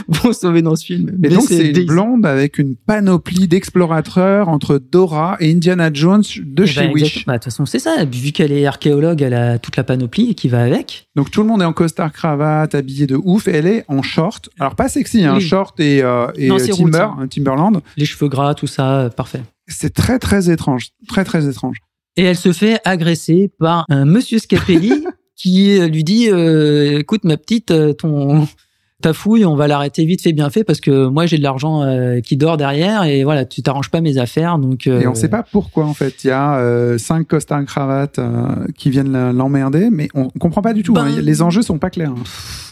vont 0.09 0.33
sauver 0.33 0.61
dans 0.61 0.75
ce 0.75 0.85
film. 0.85 1.15
Mais 1.17 1.29
donc, 1.29 1.43
c'est 1.47 1.69
une 1.69 1.85
blonde 1.85 2.25
avec 2.25 2.57
une 2.57 2.75
panoplie 2.75 3.47
d'explorateurs 3.47 4.49
entre 4.49 4.77
Dora 4.79 5.37
et 5.39 5.51
Indiana 5.53 5.89
Jones 5.93 6.23
de 6.37 6.63
Eh 6.63 6.65
ben, 6.65 6.65
chez 6.65 6.81
exact- 6.81 6.93
Wish. 6.93 7.25
bah, 7.25 7.33
De 7.33 7.37
toute 7.37 7.43
façon, 7.45 7.65
c'est 7.65 7.79
ça. 7.79 8.03
Vu 8.03 8.31
qu'elle 8.31 8.51
est 8.51 8.65
archéologue, 8.65 9.21
elle 9.21 9.33
a 9.35 9.59
toute 9.59 9.77
la 9.77 9.83
panoplie 9.85 10.35
qui 10.35 10.49
va 10.49 10.63
avec. 10.63 11.07
Donc 11.15 11.31
tout 11.31 11.41
le 11.41 11.47
monde 11.47 11.61
est 11.61 11.65
en 11.65 11.73
costard 11.73 12.11
cravate, 12.11 12.75
habillé 12.75 13.07
de 13.07 13.15
ouf, 13.15 13.47
et 13.47 13.51
elle 13.51 13.67
est 13.67 13.85
en 13.87 14.01
short. 14.01 14.49
Alors 14.59 14.75
pas 14.75 14.89
sexy, 14.89 15.23
hein, 15.23 15.35
Oui. 15.37 15.41
short 15.41 15.79
et, 15.79 16.01
euh, 16.03 16.27
et 16.35 16.47
Non, 16.49 16.57
c'est 16.59 16.71
Timber, 16.71 16.83
roots, 16.83 16.95
hein. 16.97 17.15
un 17.21 17.27
Timberland. 17.27 17.81
Les 17.95 18.05
cheveux 18.05 18.27
gras, 18.29 18.55
tout 18.55 18.67
ça, 18.67 18.99
euh, 19.01 19.09
parfait. 19.09 19.43
C'est 19.67 19.93
très 19.93 20.19
très 20.19 20.49
étrange, 20.49 20.89
très 21.07 21.23
très 21.23 21.47
étrange. 21.47 21.77
Et 22.17 22.23
elle 22.23 22.35
se 22.35 22.51
fait 22.51 22.81
agresser 22.83 23.51
par 23.59 23.85
un 23.89 24.05
monsieur 24.05 24.39
Scapelli 24.39 25.05
qui 25.35 25.79
lui 25.79 26.03
dit 26.03 26.29
euh, 26.31 26.99
écoute 26.99 27.23
ma 27.23 27.37
petite 27.37 27.69
euh, 27.69 27.93
ton 27.93 28.47
ta 29.01 29.13
fouille 29.13 29.45
on 29.45 29.55
va 29.55 29.67
l'arrêter 29.67 30.05
vite 30.05 30.23
fait 30.23 30.33
bien 30.33 30.49
fait 30.49 30.63
parce 30.63 30.79
que 30.79 31.05
moi 31.07 31.27
j'ai 31.27 31.37
de 31.37 31.43
l'argent 31.43 31.83
euh, 31.83 32.19
qui 32.19 32.35
dort 32.35 32.57
derrière 32.57 33.03
et 33.03 33.23
voilà 33.23 33.45
tu 33.45 33.61
t'arranges 33.61 33.91
pas 33.91 34.01
mes 34.01 34.17
affaires 34.17 34.57
donc 34.57 34.87
euh, 34.87 35.01
Et 35.01 35.07
on 35.07 35.13
sait 35.13 35.27
pas 35.29 35.43
pourquoi 35.43 35.85
en 35.85 35.93
fait. 35.93 36.23
Il 36.23 36.27
y 36.27 36.31
a 36.31 36.57
euh, 36.57 36.97
cinq 36.97 37.27
costards 37.27 37.63
cravates 37.65 38.17
euh, 38.17 38.47
qui 38.75 38.89
viennent 38.89 39.31
l'emmerder, 39.31 39.89
mais 39.91 40.07
on 40.15 40.29
comprend 40.29 40.61
pas 40.63 40.73
du 40.73 40.81
tout. 40.81 40.93
Ben- 40.93 41.05
hein. 41.05 41.21
Les 41.21 41.41
enjeux 41.43 41.61
sont 41.61 41.77
pas 41.77 41.91
clairs. 41.91 42.09
hein. 42.09 42.23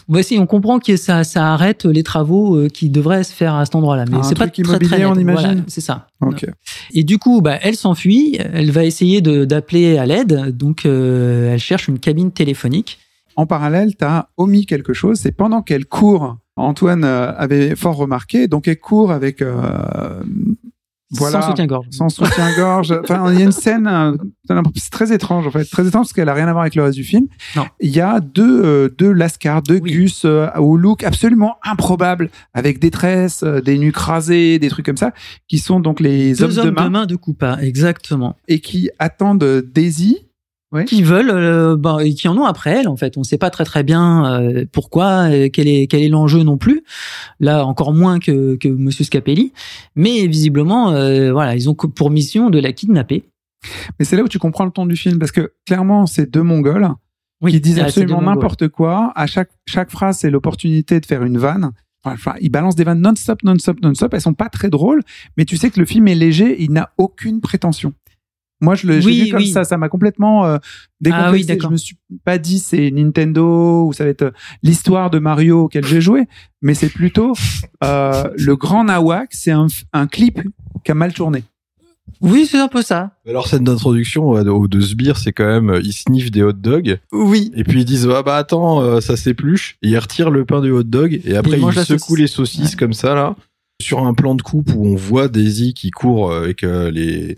voici 0.08 0.36
on 0.40 0.46
comprend 0.46 0.80
que 0.80 0.96
ça 0.96 1.22
ça 1.22 1.52
arrête 1.52 1.84
les 1.84 2.02
travaux 2.02 2.56
euh, 2.56 2.68
qui 2.68 2.90
devraient 2.90 3.22
se 3.24 3.32
faire 3.32 3.54
à 3.54 3.64
cet 3.64 3.76
endroit 3.76 3.96
là 3.96 4.04
mais 4.10 4.16
Un 4.16 4.22
c'est 4.24 4.36
pas 4.36 4.48
truc 4.48 4.64
très, 4.66 4.78
très 4.80 4.98
immobilier, 4.98 4.98
net. 4.98 5.16
on 5.16 5.20
imagine 5.20 5.46
Voilà, 5.48 5.60
c'est 5.68 5.80
ça 5.80 6.08
Ok. 6.22 6.44
et 6.92 7.04
du 7.04 7.18
coup 7.18 7.40
bah 7.40 7.58
elle 7.62 7.76
s'enfuit 7.76 8.36
elle 8.52 8.70
va 8.72 8.84
essayer 8.84 9.20
de 9.20 9.44
d'appeler 9.44 9.96
à 9.98 10.06
l'aide 10.06 10.56
donc 10.56 10.86
euh, 10.86 11.52
elle 11.52 11.60
cherche 11.60 11.86
une 11.88 11.98
cabine 12.00 12.30
téléphonique 12.32 12.98
En 13.36 13.46
parallèle, 13.46 13.96
tu 13.96 14.04
as 14.04 14.28
omis 14.36 14.66
quelque 14.66 14.92
chose. 14.94 15.18
C'est 15.18 15.32
pendant 15.32 15.62
qu'elle 15.62 15.86
court, 15.86 16.38
Antoine 16.56 17.04
euh, 17.04 17.32
avait 17.36 17.76
fort 17.76 17.96
remarqué, 17.96 18.48
donc 18.48 18.66
elle 18.66 18.78
court 18.80 19.12
avec 19.12 19.42
euh, 19.42 20.22
Voilà. 21.12 21.40
Sans 21.42 21.48
soutien-gorge. 21.50 21.86
sans 21.90 22.08
soutien-gorge. 22.08 22.92
Enfin, 23.04 23.30
il 23.32 23.38
y 23.38 23.42
a 23.42 23.44
une 23.44 23.52
scène, 23.52 23.86
euh, 23.86 24.16
c'est 24.74 24.90
très 24.90 25.12
étrange 25.12 25.46
en 25.46 25.50
fait, 25.52 25.64
très 25.64 25.86
étrange 25.86 26.06
parce 26.06 26.12
qu'elle 26.14 26.28
a 26.28 26.34
rien 26.34 26.48
à 26.48 26.52
voir 26.52 26.62
avec 26.62 26.74
le 26.74 26.82
reste 26.82 26.96
du 26.96 27.04
film. 27.04 27.26
Non. 27.54 27.66
Il 27.80 27.90
y 27.94 28.00
a 28.00 28.18
deux, 28.20 28.64
euh, 28.64 28.88
deux 28.88 29.12
lascars, 29.12 29.62
deux 29.62 29.78
Oui. 29.80 29.92
gus 29.92 30.24
euh, 30.24 30.48
au 30.56 30.76
look 30.76 31.04
absolument 31.04 31.56
improbable, 31.62 32.30
avec 32.54 32.80
des 32.80 32.90
tresses, 32.90 33.42
euh, 33.44 33.60
des 33.60 33.78
nuques 33.78 33.96
rasées, 33.98 34.58
des 34.58 34.68
trucs 34.68 34.86
comme 34.86 34.96
ça, 34.96 35.12
qui 35.46 35.58
sont 35.58 35.78
donc 35.78 36.00
les 36.00 36.34
Deux 36.34 36.58
hommes, 36.58 36.74
de 36.74 36.88
main 36.88 37.06
de 37.06 37.14
Koopa, 37.16 37.58
exactement. 37.60 38.34
et 38.48 38.60
qui 38.60 38.90
attendent 38.98 39.44
euh, 39.44 39.62
Qui 40.84 41.02
veulent, 41.02 41.30
euh, 41.30 41.76
ben, 41.76 41.98
et 41.98 42.14
qui 42.14 42.28
en 42.28 42.36
ont 42.36 42.44
après 42.44 42.70
elle, 42.70 42.88
en 42.88 42.96
fait. 42.96 43.16
On 43.16 43.24
sait 43.24 43.38
pas 43.38 43.50
très 43.50 43.64
très 43.64 43.82
bien 43.82 44.40
euh, 44.40 44.64
pourquoi, 44.70 45.30
euh, 45.30 45.48
quel 45.52 45.68
est 45.68 45.86
quel 45.86 46.02
est 46.02 46.08
l'enjeu 46.08 46.42
non 46.42 46.56
plus. 46.56 46.82
Là, 47.40 47.64
encore 47.64 47.92
moins 47.92 48.18
que 48.18 48.56
que 48.56 48.68
Monsieur 48.68 49.04
Scapelli, 49.04 49.52
mais 49.94 50.26
visiblement, 50.26 50.90
voilà, 51.32 51.54
ils 51.54 51.68
ont 51.70 51.74
pour 51.74 52.10
mission 52.10 52.50
de 52.50 52.58
la 52.58 52.72
kidnapper. 52.72 53.24
Mais 53.98 54.04
c'est 54.04 54.16
là 54.16 54.22
où 54.22 54.28
tu 54.28 54.38
comprends 54.38 54.64
le 54.64 54.70
ton 54.70 54.86
du 54.86 54.96
film 54.96 55.18
parce 55.18 55.32
que 55.32 55.52
clairement, 55.66 56.06
c'est 56.06 56.30
deux 56.30 56.42
Mongols 56.42 56.88
Oui, 57.42 57.52
qui 57.52 57.60
disent 57.60 57.78
ah, 57.78 57.88
c'est 57.88 58.02
absolument 58.02 58.22
n'importe 58.22 58.68
quoi. 58.68 59.12
À 59.16 59.26
chaque, 59.26 59.50
chaque 59.66 59.90
phrase, 59.90 60.18
c'est 60.18 60.30
l'opportunité 60.30 61.00
de 61.00 61.06
faire 61.06 61.22
une 61.24 61.38
vanne. 61.38 61.72
Enfin, 62.04 62.34
ils 62.40 62.50
balancent 62.50 62.76
des 62.76 62.84
vannes 62.84 63.00
non-stop, 63.00 63.42
non-stop, 63.42 63.80
non-stop. 63.82 64.14
Elles 64.14 64.20
sont 64.20 64.34
pas 64.34 64.48
très 64.48 64.70
drôles, 64.70 65.02
mais 65.36 65.44
tu 65.44 65.56
sais 65.56 65.70
que 65.70 65.80
le 65.80 65.86
film 65.86 66.06
est 66.08 66.14
léger, 66.14 66.62
il 66.62 66.70
n'a 66.72 66.90
aucune 66.98 67.40
prétention. 67.40 67.94
Moi, 68.60 68.74
je 68.74 68.86
l'ai 68.86 69.04
Oui, 69.04 69.24
vu 69.24 69.30
comme 69.30 69.40
oui. 69.40 69.48
ça, 69.48 69.64
ça 69.64 69.76
m'a 69.76 69.88
complètement 69.88 70.46
euh, 70.46 70.56
décomplexé. 71.00 71.28
Ah 71.28 71.32
oui, 71.32 71.44
d'accord. 71.44 71.68
je 71.70 71.72
me 71.72 71.76
suis 71.76 71.96
pas 72.24 72.38
dit 72.38 72.58
c'est 72.58 72.90
Nintendo 72.90 73.86
ou 73.86 73.92
ça 73.92 74.04
va 74.04 74.10
être 74.10 74.22
euh, 74.22 74.30
l'histoire 74.62 75.10
de 75.10 75.18
Mario 75.18 75.64
auquel 75.64 75.84
j'ai 75.84 76.00
joué, 76.00 76.24
mais 76.62 76.74
c'est 76.74 76.88
plutôt 76.88 77.34
euh, 77.84 78.24
le 78.36 78.56
grand 78.56 78.84
Nawak, 78.84 79.28
c'est 79.32 79.50
un, 79.52 79.66
un 79.92 80.06
clip 80.06 80.40
qui 80.84 80.90
a 80.90 80.94
mal 80.94 81.12
tourné. 81.12 81.44
Oui, 82.22 82.46
c'est 82.50 82.58
un 82.58 82.68
peu 82.68 82.80
ça. 82.82 83.10
Alors, 83.28 83.46
scène 83.46 83.64
d'introduction 83.64 84.36
euh, 84.36 84.44
au 84.44 84.68
de 84.68 84.80
Sbire, 84.80 85.18
c'est 85.18 85.32
quand 85.32 85.44
même, 85.46 85.68
euh, 85.70 85.80
ils 85.82 85.92
sniffent 85.92 86.30
des 86.30 86.42
hot 86.42 86.52
dogs. 86.52 86.98
Oui. 87.12 87.52
Et 87.56 87.64
puis 87.64 87.80
ils 87.80 87.84
disent, 87.84 88.08
ah 88.10 88.22
bah 88.22 88.36
attends, 88.36 88.80
euh, 88.80 89.00
ça 89.00 89.16
s'épluche. 89.16 89.76
Et 89.82 89.88
ils 89.88 89.98
retirent 89.98 90.30
le 90.30 90.44
pain 90.46 90.60
du 90.62 90.70
hot 90.70 90.84
dog. 90.84 91.20
Et 91.24 91.36
après, 91.36 91.58
Ils 91.58 91.72
secouent 91.72 91.84
saucisse. 91.84 92.18
les 92.18 92.26
saucisses 92.26 92.76
comme 92.76 92.94
ça, 92.94 93.14
là. 93.14 93.36
Sur 93.82 94.06
un 94.06 94.14
plan 94.14 94.34
de 94.34 94.40
coupe 94.40 94.70
où 94.74 94.86
on 94.86 94.94
voit 94.94 95.28
Daisy 95.28 95.74
qui 95.74 95.90
court 95.90 96.32
avec 96.32 96.64
euh, 96.64 96.90
les, 96.90 97.36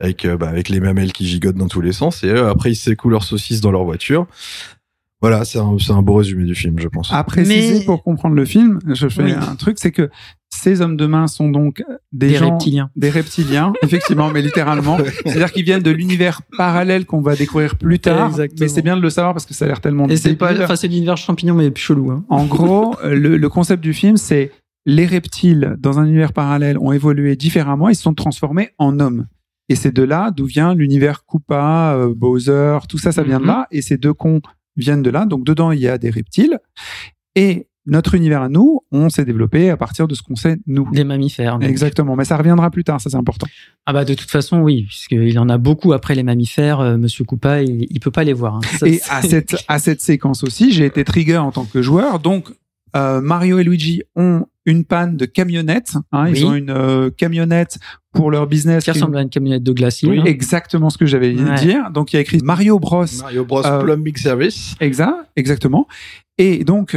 avec, 0.00 0.24
euh, 0.24 0.36
bah, 0.36 0.48
avec 0.48 0.68
les 0.68 0.80
mamelles 0.80 1.12
qui 1.12 1.26
gigotent 1.26 1.56
dans 1.56 1.68
tous 1.68 1.80
les 1.80 1.92
sens. 1.92 2.24
Et 2.24 2.28
euh, 2.28 2.50
après, 2.50 2.72
ils 2.72 2.76
secouent 2.76 3.10
leurs 3.10 3.24
saucisses 3.24 3.60
dans 3.60 3.70
leur 3.70 3.84
voiture. 3.84 4.26
Voilà, 5.20 5.44
c'est 5.44 5.58
un, 5.58 6.02
beau 6.02 6.14
résumé 6.14 6.44
du 6.44 6.54
film, 6.54 6.78
je 6.78 6.86
pense. 6.86 7.12
À 7.12 7.24
préciser 7.24 7.80
Mais- 7.80 7.84
pour 7.84 8.04
comprendre 8.04 8.36
le 8.36 8.44
film, 8.44 8.78
je 8.86 9.08
fais 9.08 9.24
Oui. 9.24 9.32
un 9.32 9.56
truc, 9.56 9.78
c'est 9.80 9.90
que 9.90 10.10
ces 10.48 10.80
hommes 10.80 10.96
de 10.96 11.06
main 11.06 11.26
sont 11.26 11.48
donc 11.50 11.82
des, 12.12 12.28
Des 12.28 12.34
gens, 12.36 12.52
reptiliens. 12.52 12.90
des 12.94 13.10
reptiliens, 13.10 13.72
effectivement, 13.82 14.30
mais 14.30 14.42
littéralement. 14.42 14.96
C'est-à-dire 15.26 15.52
qu'ils 15.52 15.64
viennent 15.64 15.82
de 15.82 15.90
l'univers 15.90 16.42
parallèle 16.56 17.04
qu'on 17.04 17.20
va 17.20 17.34
découvrir 17.34 17.74
plus 17.76 17.98
tard. 17.98 18.28
Exactement. 18.28 18.58
Mais 18.60 18.68
c'est 18.68 18.82
bien 18.82 18.96
de 18.96 19.02
le 19.02 19.10
savoir 19.10 19.34
parce 19.34 19.44
que 19.44 19.54
ça 19.54 19.64
a 19.64 19.68
l'air 19.68 19.80
tellement 19.80 20.06
Et 20.08 20.16
c'est 20.16 20.36
pas, 20.36 20.52
enfin, 20.62 20.76
c'est 20.76 20.86
l'univers 20.86 21.16
champignon, 21.16 21.54
mais 21.54 21.70
plus 21.72 21.82
chelou. 21.82 22.12
Hein. 22.12 22.24
En 22.28 22.44
gros, 22.46 22.94
le, 23.04 23.36
le 23.36 23.48
concept 23.48 23.82
du 23.82 23.94
film, 23.94 24.16
c'est 24.16 24.52
les 24.86 25.04
reptiles 25.04 25.74
dans 25.80 25.98
un 25.98 26.04
univers 26.06 26.32
parallèle 26.32 26.78
ont 26.78 26.92
évolué 26.92 27.34
différemment, 27.34 27.88
ils 27.88 27.96
se 27.96 28.02
sont 28.02 28.14
transformés 28.14 28.70
en 28.78 29.00
hommes. 29.00 29.26
Et 29.68 29.74
c'est 29.74 29.92
de 29.94 30.02
là 30.02 30.30
d'où 30.34 30.46
vient 30.46 30.74
l'univers 30.74 31.24
Koopa, 31.26 31.94
euh, 31.94 32.14
Bowser, 32.14 32.78
tout 32.88 32.98
ça, 32.98 33.12
ça 33.12 33.22
vient 33.22 33.38
de 33.38 33.44
Mhm. 33.44 33.48
là. 33.50 33.66
Et 33.70 33.82
ces 33.82 33.98
deux 33.98 34.14
cons 34.14 34.40
viennent 34.76 35.02
de 35.02 35.10
là. 35.10 35.26
Donc 35.26 35.44
dedans, 35.44 35.72
il 35.72 35.80
y 35.80 35.88
a 35.88 35.98
des 35.98 36.10
reptiles. 36.10 36.58
Et 37.34 37.66
notre 37.86 38.14
univers 38.14 38.42
à 38.42 38.48
nous, 38.50 38.80
on 38.92 39.08
s'est 39.08 39.24
développé 39.24 39.70
à 39.70 39.76
partir 39.78 40.06
de 40.08 40.14
ce 40.14 40.22
qu'on 40.22 40.36
sait 40.36 40.58
nous. 40.66 40.90
Des 40.92 41.04
mammifères. 41.04 41.58
donc. 41.58 41.68
Exactement. 41.68 42.16
Mais 42.16 42.24
ça 42.24 42.36
reviendra 42.36 42.70
plus 42.70 42.84
tard, 42.84 43.00
ça 43.00 43.08
c'est 43.08 43.16
important. 43.16 43.46
Ah 43.86 43.92
bah 43.94 44.04
de 44.04 44.12
toute 44.14 44.30
façon 44.30 44.60
oui, 44.60 44.82
puisqu'il 44.84 45.38
en 45.38 45.48
a 45.48 45.56
beaucoup 45.58 45.92
après 45.94 46.14
les 46.14 46.22
mammifères. 46.22 46.80
euh, 46.80 46.96
Monsieur 46.98 47.24
Koopa, 47.24 47.62
il, 47.62 47.86
il 47.88 48.00
peut 48.00 48.10
pas 48.10 48.24
les 48.24 48.34
voir. 48.34 48.56
hein. 48.56 48.60
Ça, 48.78 48.86
Et 48.86 49.00
à 49.08 49.22
cette, 49.22 49.56
à 49.68 49.78
cette 49.78 50.02
séquence 50.02 50.44
aussi, 50.44 50.70
j'ai 50.72 50.84
été 50.84 51.02
trigger 51.04 51.38
en 51.38 51.50
tant 51.50 51.64
que 51.64 51.80
joueur. 51.80 52.18
Donc, 52.20 52.50
euh, 52.96 53.20
Mario 53.22 53.58
et 53.58 53.64
Luigi 53.64 54.02
ont 54.16 54.44
une 54.68 54.84
panne 54.84 55.16
de 55.16 55.24
camionnette. 55.26 55.94
Hein, 56.12 56.28
Ils 56.28 56.44
ont 56.46 56.54
une 56.54 56.70
euh, 56.70 57.10
camionnette 57.10 57.78
pour 58.12 58.30
leur 58.30 58.46
business. 58.46 58.84
qui 58.84 58.90
ressemble 58.90 59.16
à 59.16 59.22
une 59.22 59.30
camionnette 59.30 59.62
de 59.62 59.72
glacier. 59.72 60.08
Oui, 60.08 60.20
hein. 60.20 60.24
exactement 60.26 60.90
ce 60.90 60.98
que 60.98 61.06
j'avais 61.06 61.34
Ouais. 61.34 61.54
dire. 61.56 61.90
Donc, 61.90 62.12
il 62.12 62.16
y 62.16 62.18
a 62.18 62.20
écrit 62.20 62.38
Mario 62.42 62.78
Bros. 62.78 63.04
Mario 63.20 63.44
Bros. 63.44 63.66
Euh, 63.66 63.82
Plumbing 63.82 64.16
Service. 64.16 64.74
Exact, 64.80 65.14
exactement. 65.36 65.86
Et 66.36 66.64
donc, 66.64 66.96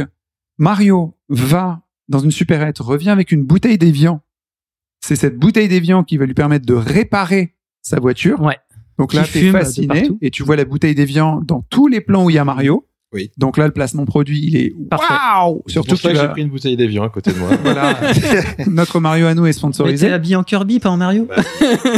Mario 0.58 1.16
va 1.28 1.80
dans 2.08 2.18
une 2.18 2.30
supérette, 2.30 2.78
revient 2.78 3.10
avec 3.10 3.32
une 3.32 3.42
bouteille 3.44 3.78
d'évian. 3.78 4.20
C'est 5.00 5.16
cette 5.16 5.38
bouteille 5.38 5.68
d'évian 5.68 6.04
qui 6.04 6.16
va 6.16 6.26
lui 6.26 6.34
permettre 6.34 6.66
de 6.66 6.74
réparer 6.74 7.54
sa 7.80 7.98
voiture. 7.98 8.40
Ouais. 8.40 8.58
Donc 8.98 9.14
là, 9.14 9.24
t'es 9.24 9.50
fasciné 9.50 10.10
et 10.20 10.30
tu 10.30 10.42
vois 10.42 10.54
la 10.56 10.64
bouteille 10.64 10.94
d'évian 10.94 11.40
dans 11.40 11.62
tous 11.70 11.86
les 11.88 12.00
plans 12.00 12.24
où 12.26 12.30
il 12.30 12.34
y 12.34 12.38
a 12.38 12.44
Mario. 12.44 12.86
Oui. 13.12 13.30
Donc 13.36 13.58
là, 13.58 13.66
le 13.66 13.72
placement 13.72 14.04
produit, 14.04 14.40
il 14.42 14.56
est 14.56 14.74
Parfait. 14.88 15.12
waouh. 15.12 15.62
Surtout 15.66 15.96
que 15.96 16.08
que 16.08 16.14
j'ai 16.14 16.28
pris 16.28 16.42
une 16.42 16.48
bouteille 16.48 16.76
d'évian 16.76 17.04
à 17.04 17.08
côté 17.10 17.32
de 17.32 17.38
moi. 17.38 17.50
voilà, 17.62 17.98
notre 18.66 19.00
Mario 19.00 19.26
à 19.26 19.34
nous 19.34 19.44
est 19.44 19.48
Mais 19.48 19.52
sponsorisé. 19.52 20.06
t'es 20.06 20.12
habillé 20.12 20.36
en 20.36 20.42
Kirby, 20.44 20.80
pas 20.80 20.90
en 20.90 20.96
Mario. 20.96 21.28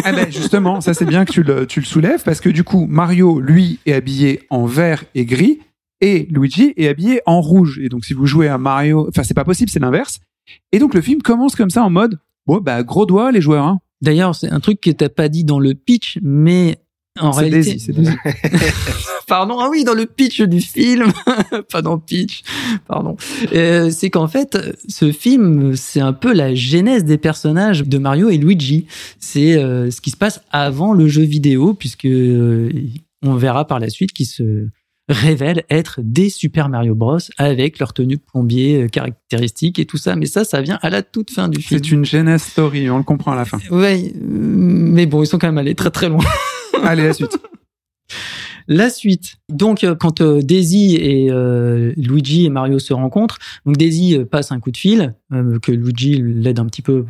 Ah 0.05 0.13
ben 0.13 0.31
justement, 0.31 0.81
ça 0.81 0.95
c'est 0.95 1.05
bien 1.05 1.25
que 1.25 1.33
tu 1.33 1.43
le, 1.43 1.67
tu 1.67 1.81
le 1.81 1.87
soulèves 1.87 2.23
parce 2.25 2.41
que 2.41 2.49
du 2.49 2.65
coup, 2.65 2.87
Mario, 2.89 3.41
lui, 3.41 3.79
est 3.87 3.93
habillé 3.93 4.43
en 4.51 4.67
vert 4.67 5.05
et 5.15 5.25
gris 5.25 5.61
et 6.01 6.27
Luigi 6.31 6.75
est 6.77 6.89
habillé 6.89 7.21
en 7.27 7.41
rouge. 7.41 7.79
Et 7.83 7.89
donc, 7.89 8.05
si 8.05 8.13
vous 8.13 8.27
jouez 8.27 8.49
à 8.49 8.59
Mario, 8.59 9.07
enfin, 9.09 9.23
c'est 9.23 9.35
pas 9.35 9.45
possible, 9.45 9.71
c'est 9.71 9.81
l'inverse. 9.81 10.21
Et 10.73 10.79
donc, 10.79 10.95
le 10.95 11.01
film 11.01 11.23
commence 11.23 11.57
comme 11.57 11.71
ça 11.71 11.83
en 11.83 11.91
mode, 11.91 12.19
bon, 12.47 12.59
bah, 12.59 12.83
gros 12.83 13.07
doigt, 13.07 13.33
les 13.33 13.41
joueurs, 13.41 13.65
hein. 13.67 13.79
D'ailleurs, 14.03 14.35
c'est 14.35 14.51
un 14.51 14.61
truc 14.61 14.81
que 14.83 14.91
t'as 14.91 15.09
pas 15.09 15.29
dit 15.31 15.45
dans 15.45 15.59
le 15.59 15.73
pitch, 15.73 16.19
mais 16.21 16.77
en 17.21 17.33
C'est 17.33 17.41
réalité. 17.41 17.75
Daisy, 17.75 17.81
c'est 17.81 17.93
Daisy. 17.93 18.17
Pardon, 19.27 19.59
ah 19.61 19.69
oui, 19.71 19.85
dans 19.85 19.95
le 19.95 20.07
pitch 20.07 20.43
du 20.43 20.61
film, 20.61 21.13
pas 21.73 21.81
dans 21.81 21.95
le 21.95 22.01
pitch, 22.01 22.43
pardon. 22.87 23.17
Euh, 23.55 23.89
c'est 23.91 24.11
qu'en 24.11 24.29
fait, 24.29 24.59
ce 24.87 25.13
film, 25.13 25.75
c'est 25.77 26.01
un 26.01 26.13
peu 26.13 26.35
la 26.35 26.55
genèse 26.55 27.05
des 27.05 27.17
personnages 27.17 27.85
de 27.85 27.99
Mario 27.99 28.29
et 28.29 28.37
Luigi. 28.37 28.87
C'est 29.19 29.57
euh, 29.57 29.91
ce 29.91 30.03
qui 30.03 30.11
se 30.11 30.19
passe 30.19 30.43
avant 30.51 30.93
le 30.93 31.09
jeu 31.09 31.23
vidéo, 31.23 31.73
puisque 31.73 32.05
euh, 32.05 32.71
on 33.23 33.35
verra 33.35 33.67
par 33.67 33.81
la 33.81 33.89
suite 33.89 34.13
qu'ils 34.13 34.27
se 34.27 34.69
révèlent 35.09 35.65
être 35.69 36.01
des 36.03 36.31
Super 36.31 36.69
Mario 36.69 36.95
Bros 36.95 37.19
avec 37.37 37.79
leur 37.79 37.93
tenue 37.93 38.17
de 38.17 38.23
plombier 38.23 38.83
euh, 38.83 38.89
caractéristique 38.89 39.79
et 39.79 39.85
tout 39.85 39.99
ça. 39.99 40.17
Mais 40.17 40.27
ça, 40.27 40.45
ça 40.45 40.61
vient 40.63 40.79
à 40.83 40.91
la 40.91 41.03
toute 41.03 41.31
fin 41.31 41.49
du 41.49 41.61
film. 41.61 41.81
C'est 41.83 41.91
une 41.91 42.05
genèse 42.05 42.43
story, 42.43 42.91
on 42.91 42.99
le 42.99 43.05
comprend 43.05 43.33
à 43.33 43.37
la 43.37 43.45
fin. 43.45 43.59
Ouais, 43.71 44.13
euh, 44.15 44.21
mais 44.23 45.07
bon, 45.07 45.23
ils 45.23 45.27
sont 45.27 45.39
quand 45.39 45.49
même 45.49 45.59
allés 45.59 45.75
très 45.75 45.91
très 45.91 46.09
loin. 46.09 46.25
Allez, 46.83 47.05
la 47.05 47.13
suite. 47.13 47.39
La 48.67 48.89
suite. 48.89 49.37
Donc, 49.51 49.85
euh, 49.85 49.95
quand 49.95 50.21
euh, 50.21 50.41
Daisy 50.41 50.97
et 50.97 51.31
euh, 51.31 51.93
Luigi 51.97 52.47
et 52.47 52.51
Mario 52.51 52.79
se 52.79 52.95
rencontrent, 52.95 53.39
donc 53.67 53.77
Daisy 53.77 54.17
euh, 54.17 54.25
passe 54.25 54.53
un 54.53 54.61
coup 54.61 54.71
de 54.71 54.77
fil, 54.77 55.15
que 55.63 55.73
Luigi 55.73 56.23
l'aide 56.23 56.59
un 56.59 56.67
petit 56.67 56.83
peu 56.83 57.05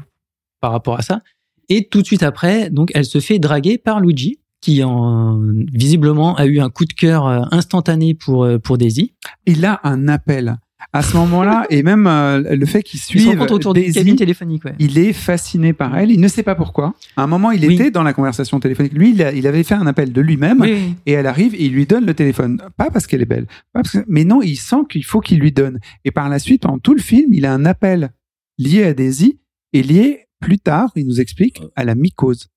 par 0.61 0.73
rapport 0.73 0.99
à 0.99 1.03
ça. 1.03 1.21
Et 1.69 1.87
tout 1.87 2.03
de 2.03 2.07
suite 2.07 2.23
après, 2.23 2.71
donc, 2.71 2.91
elle 2.95 3.05
se 3.05 3.21
fait 3.21 3.39
draguer 3.39 3.79
par 3.79 4.01
Luigi, 4.01 4.41
qui 4.61 4.83
en, 4.83 5.41
visiblement 5.73 6.37
a 6.37 6.47
eu 6.47 6.59
un 6.59 6.71
coup 6.71 6.87
de 6.87 6.93
cœur 6.93 7.27
instantané 7.53 8.15
pour, 8.15 8.49
pour 8.63 8.79
Daisy. 8.79 9.13
Il 9.47 9.65
a 9.65 9.81
un 9.85 10.09
appel. 10.09 10.57
À 10.93 11.03
ce 11.03 11.17
moment-là, 11.17 11.67
et 11.71 11.83
même 11.83 12.07
euh, 12.07 12.55
le 12.55 12.67
fait 12.67 12.83
qu'il 12.83 12.99
Ils 12.99 13.03
se 13.03 13.07
suive 13.09 13.29
rencontrent 13.31 13.55
autour 13.55 13.75
des 13.75 13.91
cabines 13.91 14.15
téléphoniques. 14.17 14.65
Ouais. 14.65 14.75
il 14.79 14.99
est 14.99 15.13
fasciné 15.13 15.73
par 15.73 15.97
elle. 15.97 16.11
Il 16.13 16.21
ne 16.21 16.29
sait 16.29 16.43
pas 16.45 16.55
pourquoi. 16.55 16.95
À 17.17 17.23
un 17.25 17.27
moment, 17.27 17.51
il 17.51 17.67
Oui. 17.67 17.75
était 17.75 17.91
dans 17.91 18.03
la 18.05 18.13
conversation 18.13 18.61
téléphonique. 18.61 18.93
Lui, 18.93 19.11
il, 19.11 19.23
a- 19.23 19.33
il 19.33 19.47
avait 19.47 19.65
fait 19.65 19.75
un 19.75 19.87
appel 19.87 20.13
de 20.13 20.21
lui-même. 20.21 20.61
Oui. 20.61 20.95
Et 21.07 21.13
elle 21.13 21.27
arrive 21.27 21.55
et 21.55 21.65
il 21.65 21.73
lui 21.73 21.87
donne 21.87 22.07
le 22.07 22.15
téléphone. 22.15 22.63
Pas 22.77 22.91
parce 22.91 23.07
qu'elle 23.07 23.23
est 23.23 23.27
belle. 23.27 23.47
Pas 23.73 23.83
parce 23.83 23.93
que- 23.93 24.05
mais 24.09 24.25
non, 24.25 24.41
il 24.43 24.57
sent 24.57 24.83
qu'il 24.89 25.05
faut 25.05 25.21
qu'il 25.21 25.39
lui 25.41 25.51
donne. 25.53 25.79
Et 26.05 26.11
par 26.13 26.29
la 26.29 26.39
suite, 26.39 26.63
pendant 26.63 26.79
tout 26.79 26.95
le 26.95 27.01
film, 27.03 27.33
il 27.35 27.45
a 27.47 27.53
un 27.53 27.65
appel 27.65 28.11
lié 28.59 28.85
à 28.85 28.95
Daisy 28.95 29.39
et 29.73 29.83
lié 29.83 30.27
plus 30.41 30.59
tard, 30.59 30.91
il 30.95 31.07
nous 31.07 31.21
explique, 31.21 31.61
à 31.75 31.85
la 31.85 31.95
mycose. 31.95 32.49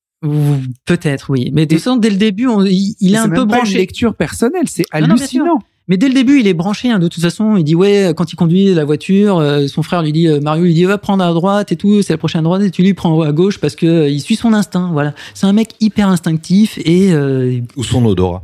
Peut-être, 0.85 1.29
oui. 1.29 1.51
Mais 1.53 1.65
de 1.65 1.75
toute 1.75 1.83
façon, 1.83 1.97
dès 1.97 2.09
le 2.09 2.17
début, 2.17 2.47
on- 2.47 2.63
il, 2.63 2.95
il 2.99 3.09
est 3.13 3.13
C'est 3.13 3.17
un 3.17 3.29
peu 3.29 3.35
pas 3.35 3.41
une 3.41 3.47
branché. 3.47 3.77
lecture 3.77 4.15
personnelle, 4.15 4.67
c'est 4.67 4.83
Non, 4.93 4.99
non, 5.01 5.05
bien 5.07 5.15
hallucinant. 5.15 5.59
Mais 5.87 5.97
dès 5.97 6.07
le 6.09 6.13
début, 6.13 6.39
il 6.39 6.47
est 6.47 6.53
branché. 6.53 6.89
hein, 6.89 6.99
de 6.99 7.07
toute 7.07 7.23
façon, 7.23 7.55
il 7.55 7.63
dit 7.63 7.75
ouais 7.75 8.13
quand 8.15 8.31
il 8.31 8.35
conduit 8.35 8.73
la 8.73 8.83
voiture, 8.83 9.37
euh, 9.37 9.67
son 9.67 9.83
frère 9.83 10.01
lui 10.01 10.11
dit 10.11 10.27
euh, 10.27 10.39
Mario 10.41 10.63
lui 10.65 10.73
dit 10.73 10.83
va 10.83 10.97
prendre 10.97 11.23
à 11.23 11.33
droite 11.33 11.71
et 11.71 11.75
tout, 11.75 12.01
c'est 12.01 12.13
la 12.13 12.17
prochaine 12.17 12.43
droite 12.43 12.61
et 12.61 12.71
tu 12.71 12.81
lui 12.83 12.93
prends 12.93 13.21
à 13.21 13.31
gauche 13.31 13.59
parce 13.59 13.75
que 13.75 13.85
euh, 13.85 14.09
il 14.09 14.19
suit 14.19 14.35
son 14.35 14.53
instinct. 14.53 14.89
Voilà, 14.91 15.13
c'est 15.33 15.45
un 15.47 15.53
mec 15.53 15.75
hyper 15.79 16.09
instinctif 16.09 16.77
et 16.83 17.13
euh, 17.13 17.59
Ou 17.75 17.83
son 17.83 18.03
odorat. 18.05 18.41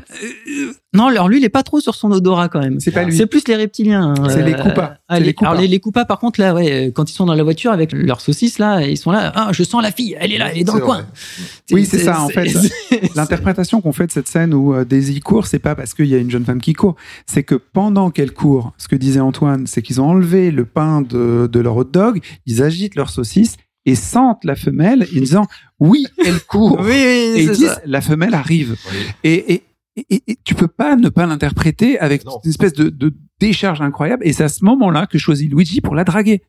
Non, 0.93 1.07
alors 1.07 1.27
lui 1.29 1.37
il 1.39 1.43
est 1.43 1.49
pas 1.49 1.63
trop 1.63 1.79
sur 1.79 1.95
son 1.95 2.11
odorat 2.11 2.49
quand 2.49 2.59
même. 2.59 2.79
C'est 2.79 2.91
pas 2.91 3.03
lui. 3.03 3.15
C'est 3.15 3.25
plus 3.25 3.47
les 3.47 3.55
reptiliens. 3.55 4.13
hein. 4.17 4.29
C'est 4.29 4.43
les 4.43 4.53
Koopas. 4.53 4.97
ah, 5.07 5.15
C'est 5.15 5.19
les, 5.21 5.25
les 5.27 5.33
Koopas. 5.33 5.49
alors 5.51 5.61
les, 5.61 5.67
les 5.67 5.79
Koopas, 5.79 6.05
par 6.05 6.19
contre 6.19 6.39
là, 6.39 6.53
ouais, 6.53 6.87
euh, 6.87 6.91
quand 6.91 7.09
ils 7.09 7.13
sont 7.13 7.25
dans 7.25 7.33
la 7.33 7.43
voiture 7.43 7.71
avec 7.71 7.91
leurs 7.93 8.21
saucisses 8.21 8.59
là, 8.59 8.81
ils 8.85 8.97
sont 8.97 9.11
là. 9.11 9.31
Ah, 9.35 9.49
je 9.51 9.63
sens 9.63 9.81
la 9.81 9.91
fille, 9.91 10.15
elle 10.19 10.31
est 10.31 10.37
là, 10.37 10.51
elle 10.51 10.59
est 10.59 10.63
dans 10.63 10.75
le 10.75 10.81
coin. 10.81 11.05
Oui, 11.71 11.85
c'est 11.85 11.99
ça, 11.99 12.21
en 12.21 12.29
fait. 12.29 12.47
L'interprétation 13.15 13.81
qu'on 13.81 13.91
fait 13.93 14.07
de 14.07 14.11
cette 14.11 14.27
scène 14.27 14.53
où 14.53 14.73
euh, 14.73 14.85
Daisy 14.85 15.19
court, 15.19 15.47
c'est 15.47 15.59
pas 15.59 15.75
parce 15.75 15.93
qu'il 15.93 16.05
y 16.07 16.15
a 16.15 16.17
une 16.17 16.29
jeune 16.31 16.45
femme 16.45 16.61
qui 16.61 16.73
court, 16.73 16.95
c'est 17.25 17.43
que 17.43 17.55
pendant 17.55 18.09
qu'elle 18.11 18.31
court, 18.31 18.73
ce 18.77 18.87
que 18.87 18.95
disait 18.95 19.19
Antoine, 19.19 19.67
c'est 19.67 19.81
qu'ils 19.81 20.01
ont 20.01 20.09
enlevé 20.09 20.51
le 20.51 20.65
pain 20.65 21.01
de, 21.01 21.49
de 21.51 21.59
leur 21.59 21.75
hot 21.77 21.83
dog, 21.85 22.21
ils 22.45 22.61
agitent 22.61 22.95
leur 22.95 23.09
saucisse 23.09 23.57
et 23.85 23.95
sentent 23.95 24.43
la 24.45 24.55
femelle 24.55 25.03
en 25.15 25.19
disant 25.19 25.47
oui, 25.79 26.07
elle 26.25 26.39
court. 26.41 26.77
Oui, 26.83 26.87
oui, 26.87 26.93
et 26.93 27.41
ils 27.41 27.47
c'est 27.47 27.53
disent 27.53 27.67
ça. 27.67 27.81
la 27.85 28.01
femelle 28.01 28.33
arrive. 28.33 28.75
Oui. 28.91 28.97
Et, 29.25 29.53
et, 29.55 29.63
et, 29.97 30.23
et 30.27 30.37
tu 30.43 30.55
peux 30.55 30.67
pas 30.67 30.95
ne 30.95 31.09
pas 31.09 31.25
l'interpréter 31.25 31.99
avec 31.99 32.25
Non. 32.25 32.39
une 32.43 32.49
espèce 32.49 32.73
de, 32.73 32.89
de 32.89 33.13
décharge 33.39 33.81
incroyable. 33.81 34.25
Et 34.25 34.33
c'est 34.33 34.43
à 34.43 34.49
ce 34.49 34.63
moment-là 34.65 35.05
que 35.07 35.17
choisit 35.17 35.49
Luigi 35.51 35.81
pour 35.81 35.95
la 35.95 36.03
draguer. 36.03 36.41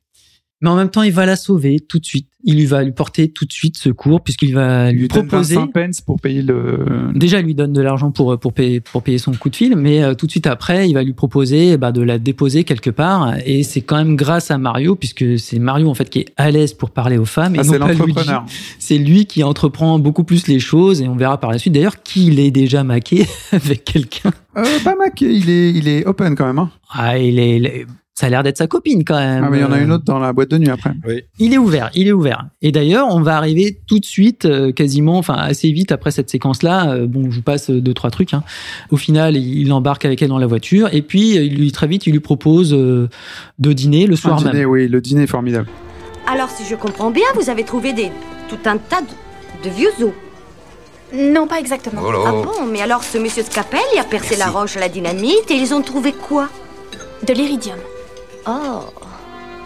Mais 0.60 0.70
en 0.70 0.76
même 0.76 0.88
temps, 0.88 1.02
il 1.02 1.12
va 1.12 1.26
la 1.26 1.36
sauver 1.36 1.80
tout 1.80 1.98
de 1.98 2.06
suite. 2.06 2.28
Il 2.46 2.56
lui 2.56 2.64
va 2.66 2.82
lui 2.82 2.92
porter 2.92 3.28
tout 3.30 3.44
de 3.44 3.52
suite 3.52 3.76
secours 3.76 4.22
puisqu'il 4.22 4.54
va 4.54 4.90
Il 4.90 4.94
lui, 4.94 5.00
lui 5.02 5.08
donne 5.08 5.26
proposer. 5.26 5.56
25 5.56 5.72
pence 5.72 6.00
pour 6.00 6.20
payer 6.20 6.42
le. 6.42 7.10
Déjà, 7.14 7.40
il 7.40 7.46
lui 7.46 7.54
donne 7.54 7.72
de 7.72 7.80
l'argent 7.80 8.10
pour 8.12 8.38
pour 8.38 8.52
payer 8.52 8.80
pour 8.80 9.02
payer 9.02 9.18
son 9.18 9.32
coup 9.32 9.50
de 9.50 9.56
fil, 9.56 9.76
mais 9.76 10.02
euh, 10.02 10.14
tout 10.14 10.26
de 10.26 10.30
suite 10.30 10.46
après, 10.46 10.88
il 10.88 10.94
va 10.94 11.02
lui 11.02 11.12
proposer 11.14 11.76
bah, 11.76 11.90
de 11.92 12.02
la 12.02 12.18
déposer 12.18 12.64
quelque 12.64 12.90
part. 12.90 13.34
Et 13.44 13.62
c'est 13.62 13.80
quand 13.80 13.96
même 13.96 14.14
grâce 14.16 14.50
à 14.50 14.58
Mario, 14.58 14.94
puisque 14.94 15.38
c'est 15.38 15.58
Mario 15.58 15.88
en 15.88 15.94
fait 15.94 16.08
qui 16.08 16.20
est 16.20 16.26
à 16.36 16.50
l'aise 16.50 16.72
pour 16.72 16.90
parler 16.90 17.18
aux 17.18 17.24
femmes, 17.24 17.56
Ah, 17.58 17.64
c'est 17.64 17.78
l'entrepreneur. 17.78 18.44
C'est 18.78 18.98
lui 18.98 19.26
qui 19.26 19.42
entreprend 19.42 19.98
beaucoup 19.98 20.24
plus 20.24 20.46
les 20.46 20.60
choses, 20.60 21.02
et 21.02 21.08
on 21.08 21.16
verra 21.16 21.38
par 21.40 21.50
la 21.50 21.58
suite 21.58 21.72
d'ailleurs 21.74 22.02
qu'il 22.02 22.38
est 22.38 22.50
déjà 22.50 22.84
maqué 22.84 23.26
avec 23.52 23.84
quelqu'un? 23.84 24.32
Euh, 24.56 24.62
pas 24.84 24.94
Mac, 24.96 25.20
il 25.20 25.50
est, 25.50 25.70
il 25.72 25.88
est 25.88 26.06
open 26.06 26.34
quand 26.36 26.46
même. 26.46 26.58
Hein. 26.58 26.70
Ah, 26.90 27.18
il 27.18 27.38
est, 27.38 27.56
il 27.56 27.66
est- 27.66 27.86
ça 28.16 28.26
a 28.26 28.28
l'air 28.30 28.44
d'être 28.44 28.58
sa 28.58 28.68
copine 28.68 29.02
quand 29.04 29.18
même. 29.18 29.42
Ah, 29.44 29.50
mais 29.50 29.58
il 29.58 29.60
y 29.62 29.64
en 29.64 29.72
a 29.72 29.76
Euh, 29.78 29.84
une 29.84 29.90
autre 29.90 30.04
dans 30.04 30.20
la 30.20 30.32
boîte 30.32 30.50
de 30.50 30.58
nuit 30.58 30.70
après. 30.70 30.92
Il 31.40 31.52
est 31.52 31.58
ouvert, 31.58 31.90
il 31.94 32.06
est 32.06 32.12
ouvert. 32.12 32.46
Et 32.62 32.70
d'ailleurs, 32.70 33.08
on 33.10 33.20
va 33.20 33.36
arriver 33.36 33.80
tout 33.88 33.98
de 33.98 34.04
suite, 34.04 34.44
euh, 34.44 34.70
quasiment, 34.70 35.18
enfin 35.18 35.34
assez 35.34 35.72
vite 35.72 35.90
après 35.90 36.12
cette 36.12 36.30
séquence-là. 36.30 36.90
euh, 36.92 37.06
bon, 37.08 37.30
je 37.30 37.36
vous 37.36 37.42
passe 37.42 37.70
deux 37.70 37.92
trois 37.92 38.10
trucs. 38.10 38.32
Hein. 38.32 38.44
Au 38.90 38.96
final, 38.96 39.36
il 39.36 39.72
embarque 39.72 40.04
avec 40.04 40.22
elle 40.22 40.28
dans 40.28 40.38
la 40.38 40.46
voiture, 40.46 40.88
et 40.92 41.02
puis 41.02 41.36
euh, 41.36 41.42
il 41.42 41.56
lui 41.56 41.72
très 41.72 41.88
vite, 41.88 42.06
il 42.06 42.12
lui 42.12 42.20
propose 42.20 42.72
euh, 42.72 43.08
de 43.58 43.72
dîner 43.72 44.06
le 44.06 44.14
soir 44.14 44.34
Un 44.34 44.42
dîner, 44.42 44.52
même. 44.60 44.70
oui, 44.70 44.86
le 44.86 45.00
dîner 45.00 45.24
est 45.24 45.26
formidable. 45.26 45.66
Alors, 46.32 46.50
si 46.50 46.64
je 46.64 46.76
comprends 46.76 47.10
bien, 47.10 47.26
vous 47.34 47.50
avez 47.50 47.64
trouvé 47.64 47.92
des, 47.92 48.10
tout 48.48 48.58
un 48.66 48.76
tas 48.78 49.00
de, 49.02 49.68
de 49.68 49.74
vieux 49.74 49.90
os. 50.00 50.12
Non, 51.12 51.46
pas 51.48 51.58
exactement. 51.58 52.00
Oh 52.04 52.12
Ah 52.26 52.30
bon 52.32 52.66
Mais 52.70 52.80
alors, 52.80 53.02
ce 53.04 53.18
monsieur 53.18 53.42
Scapel, 53.42 53.80
il 53.94 53.98
a 53.98 54.04
percé 54.04 54.36
la 54.36 54.46
roche 54.46 54.76
à 54.76 54.80
la 54.80 54.88
dynamite 54.88 55.50
et 55.50 55.54
ils 55.54 55.74
ont 55.74 55.82
trouvé 55.82 56.12
quoi? 56.12 56.48
De 57.26 57.32
l'iridium. 57.32 57.76
Oh 58.46 58.80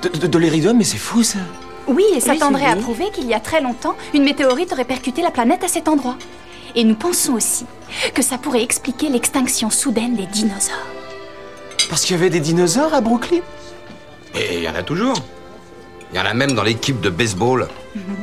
De, 0.03 0.09
de, 0.09 0.27
de 0.27 0.38
l'iridium, 0.38 0.77
mais 0.77 0.85
c'est 0.85 0.99
fou 0.99 1.23
ça 1.23 1.38
Oui, 1.87 2.05
et 2.14 2.21
ça 2.21 2.33
Oui, 2.33 2.38
tendrait 2.38 2.67
à 2.67 2.77
prouver 2.77 3.11
qu'il 3.12 3.27
y 3.27 3.35
a 3.35 3.41
très 3.41 3.61
longtemps, 3.61 3.97
une 4.14 4.25
météorite 4.25 4.73
aurait 4.73 4.85
percuté 4.85 5.23
la 5.23 5.31
planète 5.31 5.64
à 5.64 5.69
cet 5.69 5.88
endroit. 5.88 6.17
Et 6.75 6.85
nous 6.85 6.95
pensons 6.95 7.33
aussi 7.35 7.67
que 8.14 8.23
ça 8.23 8.38
pourrait 8.38 8.62
expliquer 8.62 9.09
l'extinction 9.09 9.71
soudaine 9.71 10.14
des 10.14 10.27
dinosaures. 10.27 10.87
Parce 11.88 12.05
qu'il 12.05 12.14
y 12.17 12.19
avait 12.19 12.31
des 12.31 12.41
dinosaures 12.41 12.93
à 12.95 13.01
Brooklyn? 13.01 13.41
Et 14.35 14.59
il 14.59 14.62
y 14.62 14.69
en 14.69 14.75
a 14.75 14.83
toujours. 14.83 15.17
Il 16.12 16.16
y 16.16 16.21
en 16.21 16.25
a 16.25 16.33
même 16.33 16.53
dans 16.53 16.62
l'équipe 16.62 17.01
de 17.01 17.11
baseball. 17.11 17.68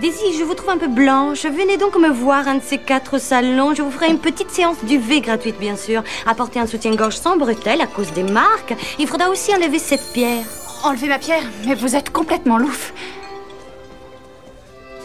Daisy, 0.02 0.38
je 0.40 0.44
vous 0.44 0.56
trouve 0.56 0.72
un 0.72 0.78
peu 0.78 0.88
blanche. 0.88 1.44
Venez 1.46 1.78
donc 1.78 1.96
me 1.98 2.10
voir 2.10 2.48
un 2.48 2.56
de 2.56 2.64
ces 2.64 2.80
quatre 2.80 3.20
salons. 3.20 3.76
Je 3.76 3.84
vous 3.84 3.92
ferai 3.92 4.10
une 4.10 4.18
petite 4.18 4.50
séance 4.50 4.78
d'UV 4.84 5.22
gratuite, 5.22 5.60
bien 5.60 5.76
sûr. 5.76 6.04
Apportez 6.26 6.60
un 6.60 6.66
soutien-gorge 6.66 7.16
sans 7.16 7.38
bretelles 7.38 7.82
à 7.82 7.88
cause 7.88 8.12
des 8.14 8.24
marques. 8.24 8.74
Il 8.98 9.08
faudra 9.08 9.30
aussi 9.30 9.54
enlever 9.54 9.78
cette 9.78 10.14
pierre. 10.14 10.44
Enlevez 10.84 11.08
ma 11.08 11.20
pierre, 11.20 11.44
mais 11.66 11.76
vous 11.76 11.96
êtes 11.96 12.12
complètement 12.12 12.58
loufe. 12.58 12.92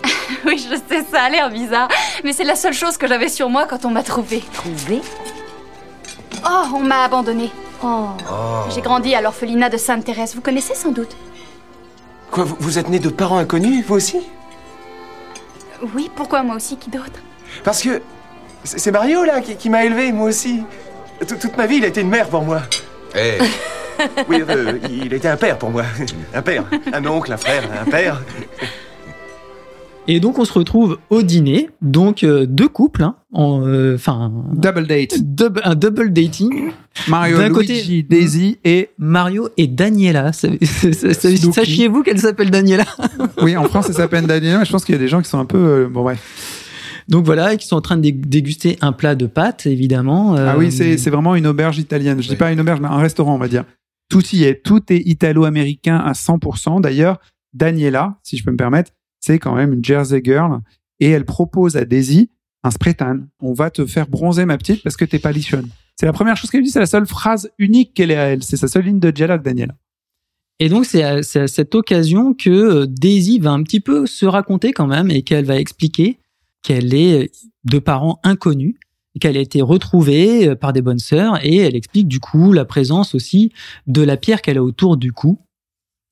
oui, 0.46 0.56
je 0.58 0.76
sais, 0.76 1.04
ça 1.10 1.22
a 1.22 1.28
l'air 1.28 1.50
bizarre, 1.50 1.88
mais 2.24 2.32
c'est 2.32 2.44
la 2.44 2.56
seule 2.56 2.72
chose 2.74 2.96
que 2.96 3.06
j'avais 3.06 3.28
sur 3.28 3.50
moi 3.50 3.66
quand 3.66 3.84
on 3.84 3.90
m'a 3.90 4.02
trouvée. 4.02 4.42
Trouvé 4.54 5.02
Oh, 6.46 6.64
on 6.74 6.80
m'a 6.80 7.04
abandonnée. 7.04 7.50
Oh. 7.82 8.08
J'ai 8.74 8.80
grandi 8.80 9.14
à 9.14 9.20
l'orphelinat 9.20 9.68
de 9.68 9.76
Sainte-Thérèse, 9.76 10.34
vous 10.34 10.40
connaissez 10.40 10.74
sans 10.74 10.92
doute? 10.92 11.14
Quoi, 12.30 12.44
vous, 12.44 12.56
vous 12.60 12.78
êtes 12.78 12.88
né 12.88 12.98
de 12.98 13.08
parents 13.08 13.38
inconnus, 13.38 13.84
vous 13.86 13.94
aussi? 13.96 14.20
Oui, 15.94 16.10
pourquoi 16.14 16.42
moi 16.42 16.56
aussi, 16.56 16.76
qui 16.76 16.90
d'autre? 16.90 17.20
Parce 17.64 17.82
que 17.82 18.00
c'est 18.64 18.90
Mario 18.92 19.24
là 19.24 19.40
qui, 19.40 19.56
qui 19.56 19.70
m'a 19.70 19.84
élevé, 19.84 20.12
moi 20.12 20.28
aussi. 20.28 20.62
Tout- 21.26 21.36
Toute 21.36 21.56
ma 21.56 21.66
vie, 21.66 21.76
il 21.76 21.84
a 21.84 21.88
été 21.88 22.00
une 22.02 22.08
mère 22.10 22.28
pour 22.28 22.42
moi. 22.42 22.62
Eh, 23.16 23.38
Oui, 24.28 24.42
euh, 24.48 24.78
il 24.88 25.12
était 25.12 25.28
un 25.28 25.36
père 25.36 25.58
pour 25.58 25.70
moi. 25.70 25.82
Un 26.34 26.40
père, 26.42 26.64
un 26.92 27.04
oncle, 27.06 27.32
un 27.32 27.36
frère, 27.36 27.64
un 27.86 27.90
père. 27.90 28.22
Et 30.12 30.18
donc 30.18 30.40
on 30.40 30.44
se 30.44 30.52
retrouve 30.52 30.98
au 31.08 31.22
dîner, 31.22 31.70
donc 31.82 32.24
euh, 32.24 32.44
deux 32.44 32.66
couples, 32.68 33.04
hein, 33.04 33.14
euh, 33.36 33.94
enfin 33.94 34.32
Double 34.54 34.86
date. 34.88 35.14
dub- 35.22 35.60
un 35.62 35.76
double 35.76 36.12
dating. 36.12 36.72
Mario, 37.06 37.38
Luigi, 37.38 37.52
côté- 37.52 38.02
Daisy 38.02 38.58
et 38.64 38.90
Mario 38.98 39.50
et 39.56 39.68
Daniela. 39.68 40.32
Sachiez-vous 40.32 42.02
qu'elle 42.02 42.18
s'appelle 42.18 42.50
Daniela? 42.50 42.84
Oui, 43.42 43.56
en 43.56 43.64
France, 43.64 43.86
ça 43.86 43.92
s'appelle 43.92 44.26
Daniel. 44.26 44.58
mais 44.58 44.64
Je 44.64 44.72
pense 44.72 44.84
qu'il 44.84 44.94
y 44.94 44.98
a 44.98 45.00
des 45.00 45.06
gens 45.08 45.22
qui 45.22 45.28
sont 45.28 45.38
un 45.38 45.44
peu 45.44 45.58
euh, 45.58 45.88
bon 45.88 46.02
bref. 46.02 46.66
Donc 47.08 47.24
voilà, 47.24 47.54
et 47.54 47.56
qui 47.56 47.66
sont 47.66 47.76
en 47.76 47.80
train 47.80 47.96
de 47.96 48.02
dé- 48.02 48.12
déguster 48.12 48.78
un 48.80 48.92
plat 48.92 49.14
de 49.14 49.26
pâtes, 49.26 49.66
évidemment. 49.66 50.34
Ah 50.36 50.56
oui, 50.58 50.70
c'est 50.72 51.10
vraiment 51.10 51.34
une 51.36 51.46
auberge 51.46 51.78
italienne. 51.78 52.18
Je 52.20 52.26
dis 52.26 52.32
Oui. 52.32 52.36
pas 52.38 52.52
une 52.52 52.60
auberge, 52.60 52.80
mais 52.80 52.88
un 52.88 52.98
restaurant, 52.98 53.34
on 53.34 53.38
va 53.38 53.48
dire. 53.48 53.64
Tout 54.08 54.26
y 54.32 54.42
est. 54.44 54.62
Tout 54.64 54.80
est 54.92 55.02
italo-américain 55.06 55.96
à 55.98 56.12
100%. 56.12 56.80
D'ailleurs, 56.80 57.18
Daniela, 57.54 58.18
si 58.22 58.36
je 58.36 58.44
peux 58.44 58.50
me 58.50 58.56
permettre, 58.56 58.90
c'est 59.20 59.38
quand 59.38 59.54
même 59.54 59.72
une 59.72 59.84
Jersey 59.84 60.20
girl 60.24 60.60
et 60.98 61.10
elle 61.10 61.24
propose 61.24 61.76
à 61.76 61.84
Daisy 61.84 62.30
un 62.62 62.70
spray 62.70 62.94
tan. 62.94 63.20
On 63.40 63.52
va 63.52 63.70
te 63.70 63.86
faire 63.86 64.06
bronzer 64.08 64.44
ma 64.44 64.58
petite 64.58 64.82
parce 64.82 64.96
que 64.96 65.04
t'es 65.04 65.18
pas 65.18 65.32
lichonne. 65.32 65.68
C'est 65.98 66.06
la 66.06 66.12
première 66.12 66.36
chose 66.36 66.50
qu'elle 66.50 66.62
dit. 66.62 66.70
C'est 66.70 66.80
la 66.80 66.86
seule 66.86 67.06
phrase 67.06 67.50
unique 67.58 67.94
qu'elle 67.94 68.10
ait 68.10 68.16
à 68.16 68.24
elle. 68.24 68.42
C'est 68.42 68.56
sa 68.56 68.68
seule 68.68 68.84
ligne 68.84 69.00
de 69.00 69.10
dialogue, 69.10 69.42
Daniela. 69.42 69.74
Et 70.58 70.68
donc 70.68 70.84
c'est 70.84 71.02
à, 71.02 71.16
à 71.16 71.46
cette 71.46 71.74
occasion 71.74 72.34
que 72.34 72.50
euh, 72.50 72.86
Daisy 72.86 73.38
va 73.38 73.50
un 73.50 73.62
petit 73.62 73.80
peu 73.80 74.06
se 74.06 74.26
raconter 74.26 74.72
quand 74.72 74.86
même 74.86 75.10
et 75.10 75.22
qu'elle 75.22 75.46
va 75.46 75.56
expliquer 75.56 76.18
qu'elle 76.62 76.94
est 76.94 77.30
de 77.64 77.78
parents 77.78 78.20
inconnus, 78.22 78.74
qu'elle 79.20 79.38
a 79.38 79.40
été 79.40 79.62
retrouvée 79.62 80.48
euh, 80.48 80.54
par 80.54 80.72
des 80.72 80.82
bonnes 80.82 80.98
sœurs 80.98 81.44
et 81.44 81.56
elle 81.56 81.74
explique 81.74 82.08
du 82.08 82.20
coup 82.20 82.52
la 82.52 82.66
présence 82.66 83.14
aussi 83.14 83.52
de 83.86 84.02
la 84.02 84.18
pierre 84.18 84.42
qu'elle 84.42 84.58
a 84.58 84.62
autour 84.62 84.98
du 84.98 85.12
cou. 85.12 85.38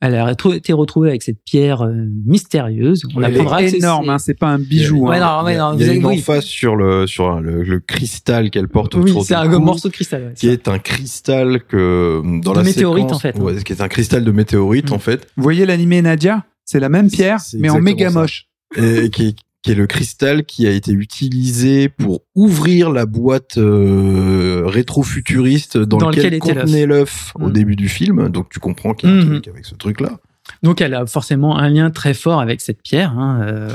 Elle 0.00 0.14
a 0.14 0.30
été 0.54 0.72
retrouvée 0.72 1.08
avec 1.08 1.22
cette 1.22 1.42
pierre 1.44 1.82
euh, 1.82 1.92
mystérieuse. 2.24 3.02
On 3.16 3.20
Elle 3.22 3.32
est 3.32 3.34
apprendra 3.36 3.62
que 3.62 3.68
c'est- 3.68 3.78
énorme, 3.78 4.08
hein, 4.10 4.18
c'est 4.18 4.38
pas 4.38 4.46
un 4.46 4.58
bijou. 4.60 5.08
Ouais, 5.08 5.16
hein. 5.18 5.38
non, 5.40 5.44
ouais, 5.44 5.54
il 5.54 5.56
y 5.56 5.58
a, 5.58 5.62
non, 5.72 5.74
il 5.76 5.80
y 5.80 5.84
a 5.84 5.92
vous 5.92 5.98
une 5.98 6.06
oui. 6.06 6.18
emphase 6.18 6.44
sur 6.44 6.76
le 6.76 7.06
sur 7.08 7.40
le, 7.40 7.64
le 7.64 7.80
cristal 7.80 8.50
qu'elle 8.50 8.68
porte 8.68 8.94
Oui, 8.94 9.10
autour 9.10 9.24
c'est 9.24 9.34
un 9.34 9.48
cou, 9.48 9.58
morceau 9.58 9.88
de 9.88 9.92
cristal. 9.94 10.22
ouais, 10.22 10.32
qui 10.36 10.46
ça. 10.46 10.52
est 10.52 10.68
un 10.68 10.78
cristal 10.78 11.62
que 11.64 12.22
dans 12.44 12.52
De 12.52 12.58
la 12.58 12.62
météorite, 12.62 13.04
séquence- 13.08 13.16
en 13.16 13.18
fait. 13.18 13.38
ouais, 13.38 13.62
qui 13.64 13.72
est 13.72 13.80
un 13.80 13.88
cristal 13.88 14.22
de 14.24 14.30
météorite 14.30 14.90
Mm. 14.90 14.94
en 14.94 14.98
fait 15.00 15.26
Vous 15.36 15.42
voyez 15.42 15.66
l'animé 15.66 16.00
Nadia? 16.00 16.44
C'est 16.64 16.80
la 16.80 16.88
même 16.90 17.10
pierre, 17.10 17.40
C'est 17.40 17.58
mais 17.58 17.70
en 17.70 17.80
méga 17.80 18.10
ça. 18.10 18.20
moche. 18.20 18.46
et 18.76 19.08
qui 19.10 19.28
est, 19.28 19.36
qui 19.62 19.72
est 19.72 19.74
le 19.74 19.86
cristal 19.86 20.44
qui 20.44 20.66
a 20.66 20.70
été 20.70 20.92
utilisé 20.92 21.88
pour 21.88 22.20
ouvrir 22.34 22.90
la 22.90 23.06
boîte 23.06 23.58
euh, 23.58 24.62
rétro-futuriste 24.66 25.78
dans, 25.78 25.98
Dans 25.98 26.10
était 26.12 26.38
contenait 26.38 26.86
l'œuf 26.86 27.32
au 27.40 27.48
Mm. 27.48 27.52
début 27.52 27.76
du 27.76 27.88
film. 27.88 28.28
Donc 28.28 28.48
tu 28.50 28.60
comprends 28.60 28.94
qu'il 28.94 29.08
y 29.08 29.12
a 29.12 29.16
un 29.16 29.18
Mhm. 29.20 29.26
truc 29.32 29.48
avec 29.48 29.64
ce 29.64 29.74
truc-là. 29.74 30.18
Donc 30.62 30.80
elle 30.80 30.94
a 30.94 31.04
forcément 31.04 31.58
un 31.58 31.68
lien 31.68 31.90
très 31.90 32.14
fort 32.14 32.40
avec 32.40 32.60
cette 32.62 32.80
pierre. 32.82 33.12
hein, 33.18 33.40
euh, 33.42 33.68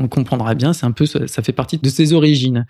on 0.00 0.08
comprendra 0.08 0.54
bien, 0.56 0.72
c'est 0.72 0.84
un 0.86 0.90
peu, 0.90 1.06
ça 1.06 1.20
ça 1.28 1.40
fait 1.42 1.52
partie 1.52 1.78
de 1.78 1.88
ses 1.88 2.14
origines. 2.14 2.66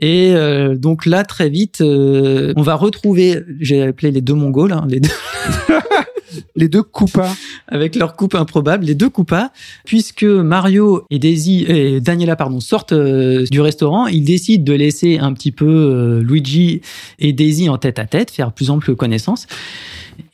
Et 0.00 0.32
euh, 0.34 0.74
donc 0.76 1.06
là, 1.06 1.22
très 1.22 1.50
vite, 1.50 1.82
euh, 1.82 2.52
on 2.56 2.62
va 2.62 2.74
retrouver, 2.74 3.42
j'ai 3.60 3.82
appelé 3.82 4.10
les 4.10 4.22
deux 4.22 4.34
Mongols, 4.34 4.72
hein, 4.72 4.86
les 4.88 4.98
deux, 5.00 5.08
Les 6.56 6.68
deux 6.68 6.82
coupas. 6.82 7.34
avec 7.68 7.96
leur 7.96 8.16
coupe 8.16 8.34
improbable, 8.34 8.84
les 8.84 8.94
deux 8.94 9.08
coupas, 9.08 9.50
puisque 9.84 10.24
Mario 10.24 11.04
et 11.10 11.18
Daisy 11.18 11.64
et 11.68 12.00
Daniela 12.00 12.36
pardon 12.36 12.60
sortent 12.60 12.92
euh, 12.92 13.44
du 13.50 13.60
restaurant, 13.60 14.06
ils 14.06 14.24
décident 14.24 14.64
de 14.64 14.72
laisser 14.72 15.18
un 15.18 15.32
petit 15.32 15.52
peu 15.52 15.66
euh, 15.66 16.22
Luigi 16.22 16.80
et 17.18 17.32
Daisy 17.32 17.68
en 17.68 17.78
tête 17.78 17.98
à 17.98 18.06
tête, 18.06 18.30
faire 18.30 18.52
plus 18.52 18.70
ample 18.70 18.94
connaissance. 18.94 19.46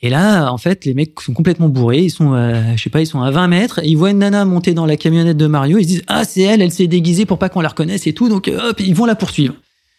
Et 0.01 0.09
là, 0.09 0.51
en 0.51 0.57
fait, 0.57 0.85
les 0.85 0.93
mecs 0.93 1.19
sont 1.21 1.33
complètement 1.33 1.69
bourrés. 1.69 2.03
Ils 2.03 2.09
sont, 2.09 2.33
euh, 2.33 2.61
je 2.75 2.83
sais 2.83 2.89
pas, 2.89 3.01
ils 3.01 3.07
sont 3.07 3.21
à 3.21 3.31
20 3.31 3.47
mètres. 3.47 3.79
Ils 3.83 3.95
voient 3.95 4.11
une 4.11 4.19
nana 4.19 4.43
monter 4.45 4.73
dans 4.73 4.85
la 4.85 4.97
camionnette 4.97 5.37
de 5.37 5.47
Mario. 5.47 5.77
Ils 5.77 5.83
se 5.83 5.87
disent, 5.87 6.03
ah, 6.07 6.25
c'est 6.25 6.41
elle, 6.41 6.61
elle 6.61 6.71
s'est 6.71 6.87
déguisée 6.87 7.25
pour 7.25 7.39
pas 7.39 7.49
qu'on 7.49 7.61
la 7.61 7.69
reconnaisse 7.69 8.05
et 8.05 8.13
tout. 8.13 8.27
Donc, 8.27 8.49
hop, 8.49 8.79
ils 8.79 8.95
vont 8.95 9.05
la 9.05 9.15
poursuivre. 9.15 9.55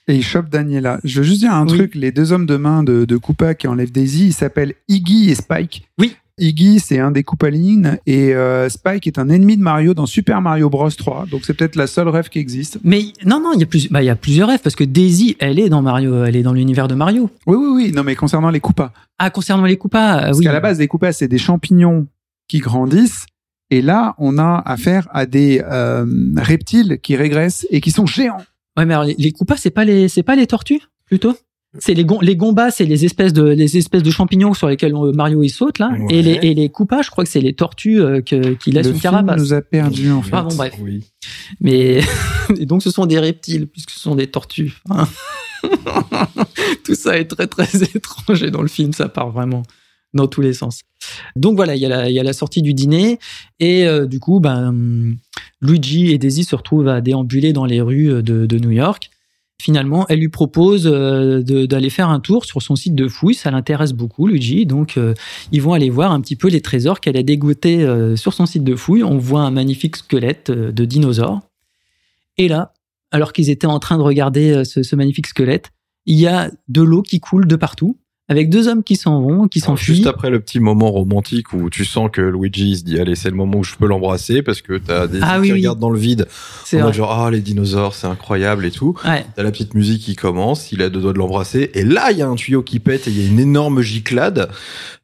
Et 0.09 0.15
il 0.17 0.25
chope 0.25 0.49
Daniela. 0.49 0.99
Je 1.05 1.19
veux 1.21 1.27
juste 1.27 1.41
dire 1.41 1.53
un 1.53 1.67
Oui. 1.67 1.77
truc, 1.77 1.95
les 1.95 2.11
deux 2.13 2.33
hommes 2.33 2.47
de 2.47 2.57
main 2.57 2.83
de, 2.83 3.05
de 3.05 3.17
Koopa 3.17 3.55
qui 3.55 3.67
enlèvent 3.69 3.93
Daisy, 3.93 4.29
ils 4.29 4.33
s'appellent 4.33 4.75
Iggy 4.89 5.31
et 5.31 5.35
Spike. 5.35 5.87
Oui. 5.99 6.17
Iggy, 6.41 6.79
c'est 6.79 7.01
un 7.01 7.11
des 7.11 7.25
Koopalines 7.25 7.99
et 8.07 8.33
euh, 8.33 8.69
Spike 8.69 9.09
est 9.09 9.19
un 9.19 9.29
ennemi 9.29 9.57
de 9.57 9.63
Mario 9.63 9.93
dans 9.93 10.07
Super 10.07 10.41
Mario 10.41 10.71
Bros 10.71 10.89
3. 10.89 11.27
Donc 11.31 11.41
c'est 11.45 11.53
peut-être 11.53 11.75
la 11.75 11.89
seule 11.89 12.09
rêve 12.09 12.29
qui 12.29 12.39
existe. 12.39 12.79
Mais 12.85 13.03
non, 13.27 13.41
non, 13.41 13.51
il 13.55 13.61
y 13.61 13.65
a 13.65 13.67
plus, 13.67 13.89
bah, 13.91 14.03
il 14.03 14.07
y 14.07 14.09
a 14.09 14.15
plusieurs 14.15 14.49
rêves 14.49 14.61
parce 14.63 14.77
que 14.77 14.85
Daisy, 14.85 15.37
elle 15.41 15.59
est 15.59 15.69
dans 15.69 15.83
Mario, 15.83 16.25
elle 16.25 16.37
est 16.37 16.43
dans 16.45 16.53
l'univers 16.53 16.87
de 16.87 16.95
Mario. 16.95 17.29
Oui, 17.49 17.57
oui, 17.59 17.69
oui. 17.75 17.93
Non, 17.93 18.05
mais 18.05 18.15
concernant 18.15 18.51
les 18.51 18.61
Koopas. 18.61 18.93
Ah, 19.19 19.31
concernant 19.31 19.65
les 19.65 19.77
coupas, 19.77 20.19
euh, 20.19 20.21
Parce 20.27 20.39
oui. 20.39 20.45
qu'à 20.45 20.53
la 20.53 20.61
base, 20.61 20.79
les 20.79 20.87
Koopas, 20.87 21.13
c'est 21.13 21.27
des 21.29 21.39
champignons 21.39 22.07
qui 22.47 22.61
grandissent. 22.61 23.27
Et 23.71 23.83
là, 23.83 24.15
on 24.19 24.39
a 24.39 24.63
affaire 24.65 25.09
à 25.13 25.27
des 25.27 25.61
euh, 25.69 26.07
reptiles 26.37 27.01
qui 27.03 27.17
régressent 27.17 27.67
et 27.71 27.81
qui 27.81 27.91
sont 27.91 28.07
géants. 28.07 28.41
Ouais, 28.79 28.87
mais 28.87 28.95
alors, 28.95 29.09
les, 29.19 29.33
coupas, 29.33 29.57
c'est 29.57 29.71
pas 29.71 29.85
les, 29.85 30.09
c'est 30.09 30.23
pas 30.23 30.37
les 30.37 30.47
tortues, 30.47 30.81
plutôt? 31.05 31.37
C'est 31.79 31.93
les, 31.93 32.05
gon- 32.07 32.21
les 32.23 32.35
gombas, 32.35 32.71
c'est 32.71 32.87
les 32.87 33.05
espèces 33.05 33.35
de 33.35 33.43
les 33.45 33.77
espèces 33.77 34.03
de 34.03 34.11
champignons 34.11 34.55
sur 34.55 34.69
lesquels 34.69 34.95
on- 34.95 35.13
Mario 35.13 35.43
il 35.43 35.51
saute 35.51 35.79
là, 35.79 35.91
Ouais. 35.91 36.07
et 36.17 36.23
les 36.23 36.39
et 36.43 36.55
les 36.55 36.71
coupas, 36.71 37.03
je 37.03 37.11
crois 37.11 37.25
que 37.25 37.31
c'est 37.31 37.43
les 37.43 37.53
tortues 37.53 38.01
euh, 38.01 38.23
que, 38.23 38.55
qui 38.55 38.73
laissent 38.73 38.87
Le 38.87 38.93
une 38.95 38.99
film 39.01 39.13
carapace. 39.13 39.39
nous 39.39 39.53
a 39.53 39.61
perdu 39.61 40.11
en 40.11 40.23
fait. 40.23 40.31
Ah 40.33 40.43
bon, 40.45 40.55
bref. 40.55 40.75
Oui. 40.81 41.05
Mais 41.61 42.01
et 42.59 42.65
donc 42.65 42.83
ce 42.83 42.91
sont 42.91 43.05
des 43.05 43.19
reptiles 43.19 43.67
puisque 43.67 43.91
ce 43.91 44.01
sont 44.01 44.15
des 44.15 44.29
tortues. 44.29 44.79
Hein. 44.89 45.07
Tout 46.85 46.95
ça 46.95 47.19
est 47.19 47.27
très 47.27 47.47
très 47.47 47.69
étrange 47.95 48.43
et 48.43 48.51
dans 48.51 48.63
le 48.63 48.69
film 48.69 48.93
ça 48.95 49.09
part 49.11 49.31
vraiment 49.31 49.63
dans 50.15 50.27
tous 50.27 50.41
les 50.41 50.55
sens. 50.55 50.81
Donc 51.37 51.57
voilà, 51.57 51.75
il 51.77 51.81
y 51.81 51.87
a 51.87 52.23
la, 52.23 52.33
sortie 52.33 52.63
du 52.63 52.75
dîner 52.75 53.19
et 53.61 53.87
euh, 53.87 54.07
du 54.07 54.21
coup, 54.21 54.41
ben, 54.41 55.17
Luigi 55.61 56.11
et 56.11 56.19
Daisy 56.19 56.45
se 56.45 56.57
retrouvent 56.57 56.89
à 56.89 57.01
déambuler 57.01 57.53
dans 57.53 57.65
les 57.65 57.81
rues 57.81 58.23
de, 58.23 58.59
New 58.59 58.71
York. 58.71 59.11
Finalement, 59.61 60.07
elle 60.09 60.21
lui 60.21 60.29
propose 60.29 60.87
euh, 60.87 61.43
d'aller 61.43 61.91
faire 61.91 62.11
un 62.11 62.21
tour 62.21 62.45
sur 62.45 62.63
son 62.63 62.77
site 62.77 62.95
de 62.95 63.09
fouilles. 63.09 63.35
Ça 63.35 63.51
l'intéresse 63.51 63.93
beaucoup, 63.93 64.29
Luigi. 64.29 64.67
Donc, 64.67 64.97
euh, 64.97 65.15
ils 65.51 65.61
vont 65.61 65.73
aller 65.73 65.91
voir 65.91 66.13
un 66.13 66.21
petit 66.21 66.37
peu 66.37 66.49
les 66.49 66.61
trésors 66.61 67.01
qu'elle 67.01 67.17
a 67.17 67.25
dégoûtés 67.25 67.83
euh, 67.83 68.15
sur 68.15 68.35
son 68.35 68.47
site 68.47 68.63
de 68.63 68.77
fouilles. 68.77 69.03
On 69.03 69.19
voit 69.19 69.41
un 69.41 69.51
magnifique 69.51 69.97
squelette 69.97 70.53
de 70.53 70.85
dinosaure. 70.85 71.41
Et 72.37 72.47
là, 72.47 72.73
alors 73.11 73.33
qu'ils 73.33 73.51
étaient 73.51 73.67
en 73.67 73.81
train 73.81 73.99
de 73.99 74.03
regarder 74.03 74.65
ce 74.65 74.95
magnifique 74.95 75.27
squelette, 75.27 75.73
il 76.07 76.17
y 76.17 76.29
a 76.29 76.53
de 76.69 76.83
l'eau 76.83 77.03
qui 77.03 77.19
coule 77.19 77.49
de 77.49 77.57
partout, 77.57 77.99
avec 78.31 78.51
deux 78.51 78.69
hommes 78.69 78.83
qui 78.83 78.97
s'en 78.97 79.23
vont, 79.23 79.49
qui 79.49 79.61
s'enfuient. 79.61 79.95
Juste 79.97 80.07
après 80.07 80.29
le 80.31 80.39
petit 80.41 80.61
moment 80.61 80.91
romantique 80.91 81.53
où 81.55 81.71
tu 81.71 81.85
sens 81.87 82.11
que 82.13 82.21
Luigi 82.21 82.77
se 82.79 82.85
dit 82.85 83.01
allez 83.01 83.15
c'est 83.15 83.31
le 83.31 83.37
moment 83.37 83.59
où 83.59 83.65
je 83.65 83.75
peux 83.77 83.87
l'embrasser 83.87 84.43
parce 84.43 84.61
que 84.61 84.77
t'as 84.77 85.07
des 85.07 85.21
Ah 85.23 85.37
yeux 85.37 85.41
oui, 85.41 85.47
qui 85.49 85.53
oui. 85.55 85.59
regardent 85.61 85.79
dans 85.81 85.91
le 85.91 85.99
vide 85.99 86.27
C'est 86.65 86.77
en 86.77 86.81
vrai. 86.81 86.87
mode 86.89 86.95
genre 86.95 87.13
ah 87.13 87.31
les 87.31 87.41
dinosaures 87.41 87.95
c'est 87.95 88.07
incroyable 88.07 88.67
et 88.67 88.71
tout 88.71 88.95
Ouais. 89.05 89.25
t'as 89.35 89.43
la 89.43 89.51
petite 89.51 89.75
musique 89.75 90.03
qui 90.03 90.15
commence 90.15 90.73
il 90.73 90.83
a 90.83 90.91
deux 90.91 91.01
doigts 91.01 91.13
de 91.15 91.19
l'embrasser 91.19 91.71
et 91.75 91.85
là 91.85 92.11
il 92.13 92.19
y 92.19 92.23
a 92.23 92.29
un 92.29 92.35
tuyau 92.35 92.63
qui 92.63 92.81
pète 92.81 93.09
et 93.09 93.11
il 93.11 93.19
y 93.21 93.25
a 93.25 93.29
une 93.31 93.41
énorme 93.41 93.81
giclade 93.81 94.49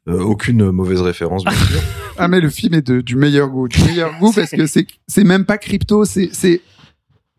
Euh, 0.07 0.19
aucune 0.21 0.69
mauvaise 0.69 1.01
référence 1.01 1.43
bien 1.43 1.53
sûr 1.53 1.81
Ah 2.19 2.27
mais 2.27 2.39
le 2.39 2.49
film 2.49 2.75
est 2.75 2.85
de, 2.85 3.01
du 3.01 3.15
meilleur 3.15 3.49
goût, 3.49 3.67
du 3.67 3.81
meilleur 3.83 4.11
goût 4.19 4.31
parce 4.31 4.51
que 4.51 4.67
c'est 4.67 4.85
c'est 5.07 5.23
même 5.23 5.45
pas 5.45 5.57
crypto, 5.57 6.05
c'est 6.05 6.29
c'est 6.31 6.61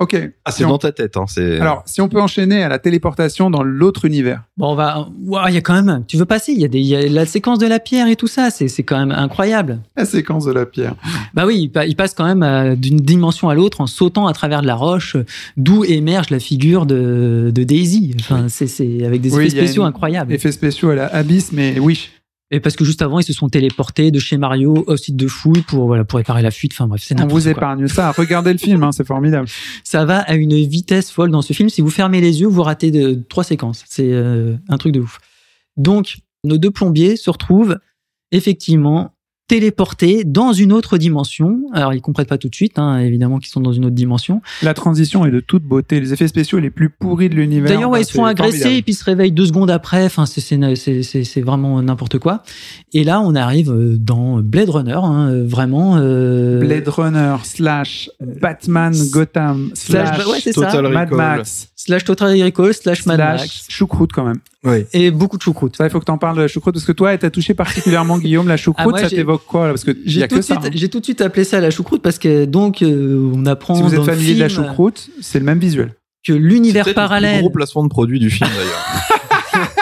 ok. 0.01 0.31
ah 0.45 0.51
Si 0.51 0.59
c'est 0.59 0.65
on- 0.65 0.69
dans 0.71 0.79
ta 0.79 0.93
tête 0.93 1.17
hein 1.17 1.25
c'est 1.29 1.61
Alors 1.61 1.83
si 1.87 2.01
on 2.01 2.09
peut 2.09 2.21
enchaîner 2.21 2.63
à 2.63 2.69
la 2.69 2.79
téléportation 2.79 3.51
dans 3.51 3.63
l'autre 3.63 4.05
univers. 4.05 4.43
Bon, 4.57 4.73
on 4.73 4.75
va. 4.75 5.09
Ouah, 5.25 5.47
Il 5.51 5.55
y 5.55 5.59
a 5.59 5.61
quand 5.61 5.81
même. 5.83 6.05
Tu 6.07 6.17
veux 6.17 6.25
passer 6.25 6.53
Il 6.53 6.61
y 6.61 6.65
a 6.65 6.69
des. 6.69 6.79
Il 6.79 6.87
y 6.87 6.97
a 6.97 7.07
la 7.09 7.27
séquence 7.27 7.59
de 7.59 7.67
la 7.67 7.79
pierre 7.79 8.09
et 8.09 8.17
tout 8.17 8.27
ça. 8.27 8.51
C'est 8.51 8.69
c'est 8.69 8.83
quand 8.83 8.99
même 8.99 9.11
incroyable. 9.11 9.81
La 9.97 10.05
séquence 10.05 10.45
de 10.47 10.53
la 10.53 10.67
pierre. 10.67 10.95
Bah 11.35 11.45
oui, 11.47 11.59
il, 11.63 11.69
pa- 11.69 11.87
il 11.87 11.97
passe 11.97 12.15
quand 12.15 12.25
même 12.27 12.43
euh, 12.43 12.75
d'une 12.77 12.97
dimension 12.99 13.49
à 13.49 13.55
l'autre 13.55 13.81
en 13.81 13.87
sautant 13.87 14.27
à 14.27 14.33
travers 14.33 14.63
de 14.63 14.67
la 14.67 14.75
roche, 14.75 15.17
euh, 15.17 15.25
d'où 15.57 15.85
émerge 15.85 16.31
la 16.31 16.39
figure 16.41 16.87
de, 16.87 17.51
de 17.55 17.65
Daisy. 17.65 18.15
Enfin, 18.21 18.47
c'est 18.49 18.67
c'est 18.67 19.05
avec 19.05 19.21
des 19.21 19.35
Oui, 19.35 19.47
effets 19.47 19.57
spéciaux 19.59 19.83
une- 19.83 19.89
incroyables. 19.89 20.33
Effets 20.33 20.53
spéciaux 20.53 20.91
à 20.91 20.95
la 20.95 21.07
Abyss, 21.15 21.53
mais 21.53 21.79
oui. 21.79 22.11
Et 22.53 22.61
parce 22.61 22.77
que 22.77 22.85
juste 22.85 23.03
avant, 23.03 23.19
ils 23.19 23.25
se 23.25 23.33
sont 23.33 23.49
téléportés 23.49 24.13
de 24.13 24.21
chez 24.21 24.37
Mario 24.37 24.85
au 24.87 24.97
site 24.97 25.17
de 25.17 25.27
fouille 25.27 25.63
pour 25.63 25.87
voilà 25.87 26.05
pour 26.05 26.19
réparer 26.19 26.43
la 26.43 26.53
fuite. 26.53 26.73
Enfin 26.73 26.87
bref, 26.87 27.03
c'est 27.05 27.21
On 27.21 27.27
vous 27.27 27.49
épargne 27.49 27.89
ça. 27.89 28.13
Regardez 28.13 28.53
le 28.53 28.59
film, 28.59 28.85
hein, 28.85 28.93
c'est 28.93 29.07
formidable. 29.07 29.49
Ça 29.85 30.05
va 30.05 30.19
à 30.21 30.35
une 30.35 30.55
vitesse 30.55 31.11
folle 31.11 31.33
dans 31.33 31.43
ce 31.43 31.53
film. 31.53 31.69
Si 31.69 31.81
vous 31.81 31.91
fermez 31.91 32.21
les 32.21 32.41
yeux, 32.41 32.47
vous 32.47 32.63
ratez 32.63 32.93
de, 32.93 33.21
trois 33.29 33.43
séquences. 33.43 33.85
C'est 33.89 34.13
euh, 34.13 34.57
un 34.69 34.79
truc 34.79 34.93
de 34.93 35.01
ouf. 35.01 35.19
Donc, 35.77 36.19
nos 36.45 36.57
deux 36.57 36.71
plombiers 36.71 37.17
se 37.17 37.31
retrouvent 37.31 37.79
effectivement 38.31 39.16
téléportés 39.49 40.25
dans 40.25 40.53
une 40.53 40.73
autre 40.73 40.99
dimension. 40.99 41.61
Alors, 41.73 41.95
ils 41.95 42.01
comprennent 42.01 42.27
pas 42.27 42.39
tout 42.39 42.49
de 42.49 42.55
suite, 42.55 42.79
hein, 42.79 42.99
évidemment, 42.99 43.39
qu'ils 43.39 43.51
sont 43.51 43.61
dans 43.61 43.73
une 43.73 43.85
autre 43.85 43.95
dimension. 43.95 44.43
La 44.63 44.75
transition 44.75 45.25
est 45.25 45.31
de 45.31 45.41
toute 45.41 45.63
beauté. 45.63 46.01
Les 46.01 46.13
effets 46.13 46.29
spéciaux 46.29 46.59
les 46.59 46.71
plus 46.71 46.91
pourris 46.91 47.29
de 47.29 47.35
l'univers. 47.35 47.69
D'ailleurs, 47.71 47.91
ouais, 47.91 47.99
Enfin, 47.99 48.01
ils 48.01 48.07
se 48.07 48.13
font 48.13 48.25
agresser 48.25 48.51
formidable. 48.59 48.77
et 48.79 48.83
puis 48.83 48.93
ils 48.93 48.97
se 48.97 49.05
réveillent 49.05 49.33
deux 49.33 49.47
secondes 49.47 49.71
après. 49.71 50.05
Enfin, 50.05 50.27
c'est- 50.27 50.41
c'est 50.41 50.57
c'est- 50.77 51.03
c'est- 51.03 51.25
c'est 51.25 51.41
vraiment 51.43 51.81
n'importe 51.83 52.19
quoi. 52.19 52.43
Et 52.93 53.05
là, 53.05 53.21
on 53.21 53.35
arrive 53.35 53.71
euh, 53.71 53.97
dans 53.99 54.41
Blade 54.41 54.71
Runner, 54.71 54.93
hein, 55.03 55.29
euh, 55.31 55.45
vraiment. 55.47 55.97
euh, 55.99 56.61
Blade 56.61 56.89
Runner 56.89 57.37
slash 57.45 58.11
Batman 58.41 58.93
Gotham 59.11 59.71
Slash- 59.75 60.17
slash 60.17 60.27
ouais, 60.27 60.39
c'est 60.43 60.53
ça. 60.53 60.67
Total 60.73 60.93
Mad. 60.93 61.11
Max 61.13 61.69
slash 61.77 62.05
Total 62.05 62.43
Recall 62.43 62.75
slash 62.75 63.07
Mad 63.07 63.17
slash 63.17 63.41
Max 63.41 63.65
choucroute 63.69 64.13
quand 64.13 64.25
même. 64.25 64.39
Oui 64.67 64.85
et 64.93 65.11
beaucoup 65.11 65.37
de 65.39 65.43
choucroute. 65.43 65.77
Ça, 65.77 65.85
il 65.87 65.91
faut 65.91 66.01
que 66.01 66.05
t'en 66.05 66.19
parles 66.19 66.37
de 66.37 66.43
la 66.43 66.49
choucroute 66.49 66.75
parce 66.75 66.85
que 66.85 66.93
toi, 66.93 67.17
t'as 67.17 67.31
touché 67.31 67.55
particulièrement 67.55 68.19
Guillaume 68.27 68.49
la 68.49 68.57
choucroute. 68.57 68.85
Ah, 68.87 68.91
moi, 68.91 68.99
ça 69.01 69.09
j'ai- 69.09 69.17
t'évoque 69.17 69.45
quoi 69.47 69.67
là? 69.67 69.73
Parce 69.73 69.85
que 69.85 69.97
J'ai 70.05 70.27
tout, 70.29 70.37
hein. 70.51 70.59
j'ai 70.75 70.89
tout 70.89 71.01
de 71.01 71.05
suite 71.05 71.21
appelé 71.21 71.45
ça 71.45 71.61
la 71.61 71.71
choucroute 71.71 72.03
parce 72.03 72.19
que 72.19 72.45
donc 72.45 72.83
euh, 72.83 73.31
on 73.35 73.47
apprend 73.47 73.75
Si 73.77 73.83
vous 73.83 73.91
êtes 73.95 74.01
dans 74.01 74.05
familier 74.05 74.35
de 74.35 74.41
la 74.41 74.49
choucroute, 74.49 75.09
c'est 75.21 75.39
le 75.39 75.45
même 75.45 75.59
visuel. 75.59 75.95
que 76.27 76.33
l'univers 76.33 76.85
peut-être 76.85 76.97
le 76.97 77.03
plus 77.03 77.09
parallèle. 77.09 77.41
gros 77.41 77.51
placement 77.51 77.85
de 77.85 77.89
produit 77.89 78.19
du 78.19 78.29
film 78.31 78.51
d'ailleurs 78.51 78.85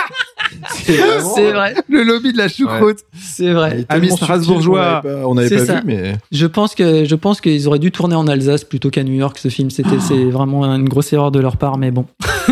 c'est 0.70 0.99
C'est 1.35 1.53
vrai, 1.53 1.75
Le 1.88 2.03
lobby 2.03 2.33
de 2.33 2.38
la 2.38 2.49
choucroute. 2.49 2.99
c'est 3.18 3.53
vrai. 3.53 3.87
Amis 3.88 4.11
strasbourgeois. 4.11 5.03
on 5.25 5.35
n'avait 5.35 5.64
pas 5.64 5.75
vu 5.77 5.81
mais 5.87 6.12
Je 6.33 6.47
pense 6.47 6.75
que 6.75 7.05
je 7.05 7.14
pense 7.14 7.40
qu'ils 7.40 7.66
auraient 7.68 7.79
dû 7.79 7.90
tourner 7.90 8.14
en 8.14 8.27
Alsace 8.27 8.64
plutôt 8.64 8.90
qu'à 8.90 9.03
New 9.03 9.14
York. 9.14 9.38
Ce 9.38 9.49
film, 9.49 9.70
c'était 9.70 9.99
c'est 10.01 10.25
vraiment 10.25 10.64
une 10.75 10.88
grosse 10.88 11.12
erreur 11.12 11.31
de 11.31 11.40
leur 11.40 11.57
part, 11.57 11.79
mais 11.79 11.90
bon. 11.90 12.07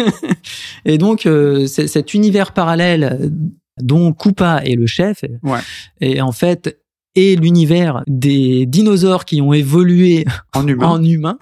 et 0.84 0.98
donc 0.98 1.26
euh, 1.26 1.66
c'est- 1.66 1.86
cet 1.86 2.14
univers 2.14 2.52
parallèle 2.52 3.30
dont 3.80 4.12
Koopa 4.12 4.62
est 4.64 4.74
le 4.76 4.86
chef, 4.86 5.24
Ouais. 5.42 5.60
et 6.00 6.20
en 6.20 6.32
fait 6.32 6.78
est 7.14 7.38
l'univers 7.40 8.02
des 8.06 8.66
dinosaures 8.66 9.24
qui 9.24 9.40
ont 9.42 9.52
évolué 9.52 10.24
En 10.54 10.66
humain. 10.68 10.86
en 10.88 11.02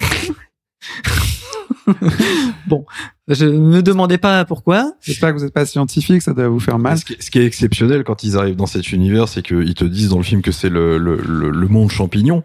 bon, 2.66 2.85
je 3.29 3.46
me 3.46 3.83
demandais 3.83 4.18
pas 4.18 4.44
pourquoi. 4.44 4.92
J'espère 5.00 5.33
que 5.33 5.38
vous 5.38 5.44
n'êtes 5.44 5.55
pas 5.55 5.66
scientifique, 5.66 6.22
ça 6.22 6.33
doit 6.33 6.48
vous 6.48 6.61
faire 6.61 6.79
mal. 6.79 6.98
Ce 6.98 7.05
qui, 7.05 7.16
ce 7.20 7.31
qui 7.31 7.38
est 7.38 7.46
exceptionnel 7.46 8.05
quand 8.05 8.22
ils 8.22 8.37
arrivent 8.37 8.57
dans 8.57 8.66
cet 8.66 8.92
univers, 8.92 9.29
c'est 9.29 9.42
qu'ils 9.42 9.74
te 9.74 9.85
disent 9.85 10.11
dans 10.11 10.18
le 10.18 10.22
film 10.24 10.42
que 10.42 10.53
c'est 10.53 10.68
le, 10.68 10.98
le, 10.98 11.16
le, 11.16 11.50
le 11.50 11.68
monde 11.68 11.90
champignon. 11.90 12.42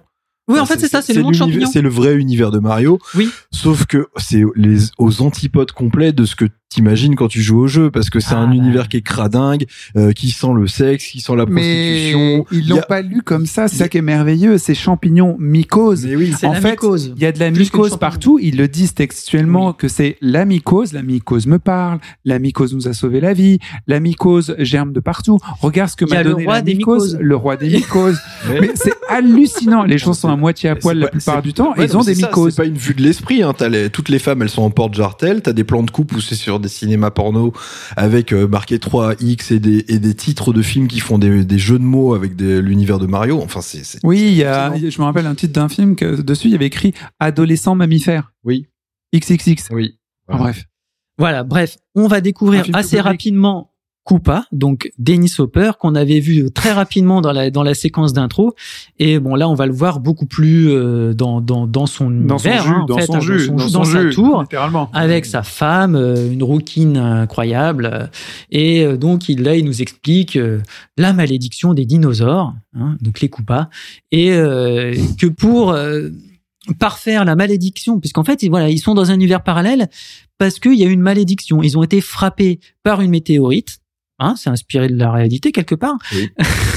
Oui, 0.47 0.59
en 0.59 0.65
fait, 0.67 0.79
c'est 0.79 0.87
ça, 0.87 1.01
c'est 1.01 1.13
le 1.13 1.23
monde 1.23 1.33
champignon. 1.33 1.67
C'est 1.71 1.81
le 1.81 1.89
vrai 1.89 2.13
univers 2.15 2.51
de 2.51 2.59
Mario. 2.59 2.99
Oui. 3.15 3.29
Sauf 3.51 3.85
que 3.87 4.07
c'est 4.17 4.43
les, 4.55 4.77
aux 4.99 5.21
antipodes 5.23 5.71
complets 5.71 6.11
de 6.11 6.23
ce 6.25 6.35
que 6.35 6.45
t'imagines 6.75 7.15
quand 7.15 7.27
tu 7.27 7.41
joues 7.41 7.59
au 7.61 7.67
jeu, 7.67 7.89
parce 7.91 8.09
que 8.09 8.19
c'est 8.19 8.33
Ah, 8.35 8.39
un 8.39 8.47
bah. 8.49 8.55
univers 8.55 8.87
qui 8.89 8.97
est 8.97 9.01
cradingue, 9.01 9.65
euh, 9.97 10.11
qui 10.11 10.29
sent 10.31 10.53
le 10.55 10.67
sexe, 10.67 11.05
qui 11.05 11.21
sent 11.21 11.35
la 11.35 11.45
Mais 11.45 11.61
prostitution. 11.61 12.45
ils 12.51 12.59
Il 12.59 12.69
l'ont 12.69 12.79
a- 12.79 12.81
pas 12.83 13.01
lu 13.01 13.21
comme 13.23 13.45
ça, 13.45 13.67
c'est 13.67 13.77
ça 13.77 13.87
qui 13.87 13.97
est 13.97 14.01
merveilleux, 14.01 14.57
ces 14.57 14.75
champignons 14.75 15.35
mycoses. 15.39 16.05
Mais 16.05 16.15
oui, 16.15 16.33
C'est 16.37 16.47
En 16.47 16.53
la 16.53 16.61
fait, 16.61 16.71
mycose. 16.71 17.13
Il 17.15 17.21
y 17.21 17.25
a 17.25 17.31
de 17.31 17.39
la 17.39 17.49
Plus 17.51 17.59
mycose 17.65 17.81
champignon. 17.91 17.97
partout, 17.97 18.39
ils 18.41 18.57
le 18.57 18.67
disent 18.67 18.93
textuellement 18.93 19.73
que 19.73 19.87
c'est 19.87 20.17
la 20.21 20.45
mycose, 20.45 20.91
la 20.93 21.01
mycose 21.01 21.47
me 21.47 21.59
parle, 21.59 21.99
la 22.25 22.39
mycose 22.39 22.73
nous 22.73 22.87
a 22.87 22.93
sauvé 22.93 23.19
la 23.21 23.33
vie, 23.33 23.59
la 23.87 23.99
mycose 23.99 24.55
germe 24.59 24.91
de 24.93 24.99
partout. 24.99 25.39
Regarde 25.61 25.89
ce 25.89 25.95
que 25.95 26.05
m'a 26.05 26.23
le 26.23 26.31
donné 26.31 26.45
roi 26.45 26.55
la 26.55 26.61
des 26.61 26.75
mycose, 26.75 27.13
mycoses. 27.13 27.17
le 27.21 27.35
roi 27.35 27.55
des 27.57 27.69
mycoses. 27.69 28.19
Mais- 28.61 28.71
c'est 28.75 28.93
hallucinant, 29.09 29.83
les 29.83 29.97
gens 29.97 30.13
sont 30.13 30.29
à 30.29 30.35
moitié 30.35 30.69
à 30.69 30.73
Mais 30.75 30.79
poil 30.81 30.95
c'est 30.97 30.99
la 31.01 31.05
pas- 31.07 31.11
plupart 31.11 31.35
c'est- 31.37 31.41
du 31.41 31.53
temps, 31.53 31.73
Ouais, 31.77 31.85
ils 31.85 31.97
ont 31.97 32.01
des 32.03 32.15
c'est 32.15 32.25
mycoses. 32.27 32.53
C'est 32.55 32.61
pas 32.63 32.67
une 32.67 32.77
vue 32.77 32.93
de 32.93 33.01
l'esprit. 33.01 33.43
Hein. 33.43 33.53
Les, 33.69 33.89
toutes 33.89 34.09
les 34.09 34.19
femmes, 34.19 34.41
elles 34.41 34.49
sont 34.49 34.61
en 34.63 34.69
porte-jartel. 34.69 35.41
T'as 35.41 35.53
des 35.53 35.63
plans 35.63 35.83
de 35.83 35.91
coupe 35.91 36.13
où 36.15 36.21
c'est 36.21 36.35
sur 36.35 36.59
des 36.65 36.73
cinémas 36.73 37.11
porno 37.11 37.53
avec 37.95 38.33
euh, 38.33 38.47
marqué 38.47 38.77
3X 38.77 39.53
et 39.53 39.59
des, 39.59 39.85
et 39.87 39.99
des 39.99 40.13
titres 40.13 40.53
de 40.53 40.61
films 40.61 40.87
qui 40.87 40.99
font 40.99 41.17
des, 41.17 41.43
des 41.43 41.59
jeux 41.59 41.79
de 41.79 41.83
mots 41.83 42.13
avec 42.13 42.39
l'univers 42.39 42.99
de 42.99 43.05
Mario. 43.07 43.41
Enfin, 43.41 43.61
c'est. 43.61 43.99
Oui, 44.03 44.21
il 44.21 44.35
y 44.35 44.43
a, 44.43 44.73
je 44.75 44.99
me 44.99 45.05
rappelle 45.05 45.25
un 45.27 45.35
titre 45.35 45.53
d'un 45.53 45.69
film 45.69 45.95
que 45.95 46.21
dessus 46.21 46.47
il 46.47 46.51
y 46.51 46.55
avait 46.55 46.65
écrit 46.65 46.93
adolescent 47.19 47.75
mammifère. 47.75 48.33
Oui. 48.43 48.67
XXX. 49.15 49.69
Oui. 49.71 49.97
En 50.27 50.37
bref. 50.37 50.65
Voilà, 51.17 51.43
bref, 51.43 51.77
on 51.95 52.07
va 52.07 52.19
découvrir 52.19 52.65
assez 52.73 52.97
public. 52.97 53.03
rapidement 53.03 53.71
Koopa, 54.05 54.45
donc 54.51 54.91
Dennis 54.99 55.33
Hopper, 55.39 55.71
qu'on 55.79 55.95
avait 55.95 56.19
vu 56.19 56.51
très 56.51 56.71
rapidement 56.71 57.21
dans 57.21 57.31
la, 57.31 57.49
dans 57.49 57.63
la 57.63 57.73
séquence 57.73 58.13
d'intro. 58.13 58.53
Et 58.99 59.17
bon, 59.19 59.33
là, 59.33 59.49
on 59.49 59.55
va 59.55 59.65
le 59.65 59.73
voir 59.73 59.99
beaucoup 59.99 60.27
plus 60.27 60.69
euh, 60.69 61.13
dans, 61.15 61.41
dans, 61.41 61.65
dans 61.65 61.87
son 61.87 62.11
Dans 62.11 62.37
son 62.37 62.43
jus, 62.51 62.69
hein, 62.69 62.85
dans 62.87 62.97
fait, 62.99 63.07
son 63.07 63.15
hein, 63.15 63.19
jus, 63.19 63.47
dans, 63.49 63.57
son- 63.57 63.67
son 63.67 63.79
dans 63.79 63.83
sa 63.85 64.01
jus, 64.03 64.09
tour, 64.11 64.41
littéralement. 64.43 64.91
avec 64.93 65.25
sa 65.25 65.41
femme, 65.41 65.95
euh, 65.95 66.31
une 66.31 66.43
rouquine 66.43 66.97
incroyable. 66.97 68.11
Et 68.51 68.85
euh, 68.85 68.95
donc, 68.95 69.27
il, 69.27 69.41
là, 69.41 69.55
il 69.55 69.65
nous 69.65 69.81
explique 69.81 70.35
euh, 70.35 70.59
la 70.97 71.11
malédiction 71.11 71.73
des 71.73 71.85
dinosaures, 71.85 72.53
hein, 72.79 72.97
donc 73.01 73.21
les 73.21 73.29
Koopas, 73.29 73.69
et 74.11 74.33
euh, 74.33 74.93
que 75.19 75.25
pour 75.25 75.71
euh, 75.71 76.09
parfaire 76.77 77.25
la 77.25 77.35
malédiction, 77.35 77.99
puisqu'en 77.99 78.23
fait, 78.23 78.47
voilà, 78.49 78.69
ils 78.69 78.77
sont 78.77 78.93
dans 78.93 79.09
un 79.09 79.15
univers 79.15 79.41
parallèle 79.43 79.87
parce 80.37 80.59
qu'il 80.59 80.75
y 80.75 80.83
a 80.83 80.87
eu 80.87 80.91
une 80.91 81.01
malédiction. 81.01 81.63
Ils 81.63 81.75
ont 81.75 81.81
été 81.83 82.01
frappés 82.01 82.59
par 82.83 83.01
une 83.01 83.09
météorite. 83.09 83.79
Hein, 84.19 84.35
c'est 84.37 84.49
inspiré 84.49 84.87
de 84.87 84.95
la 84.97 85.11
réalité 85.11 85.51
quelque 85.51 85.75
part. 85.75 85.97
Oui. 86.13 86.29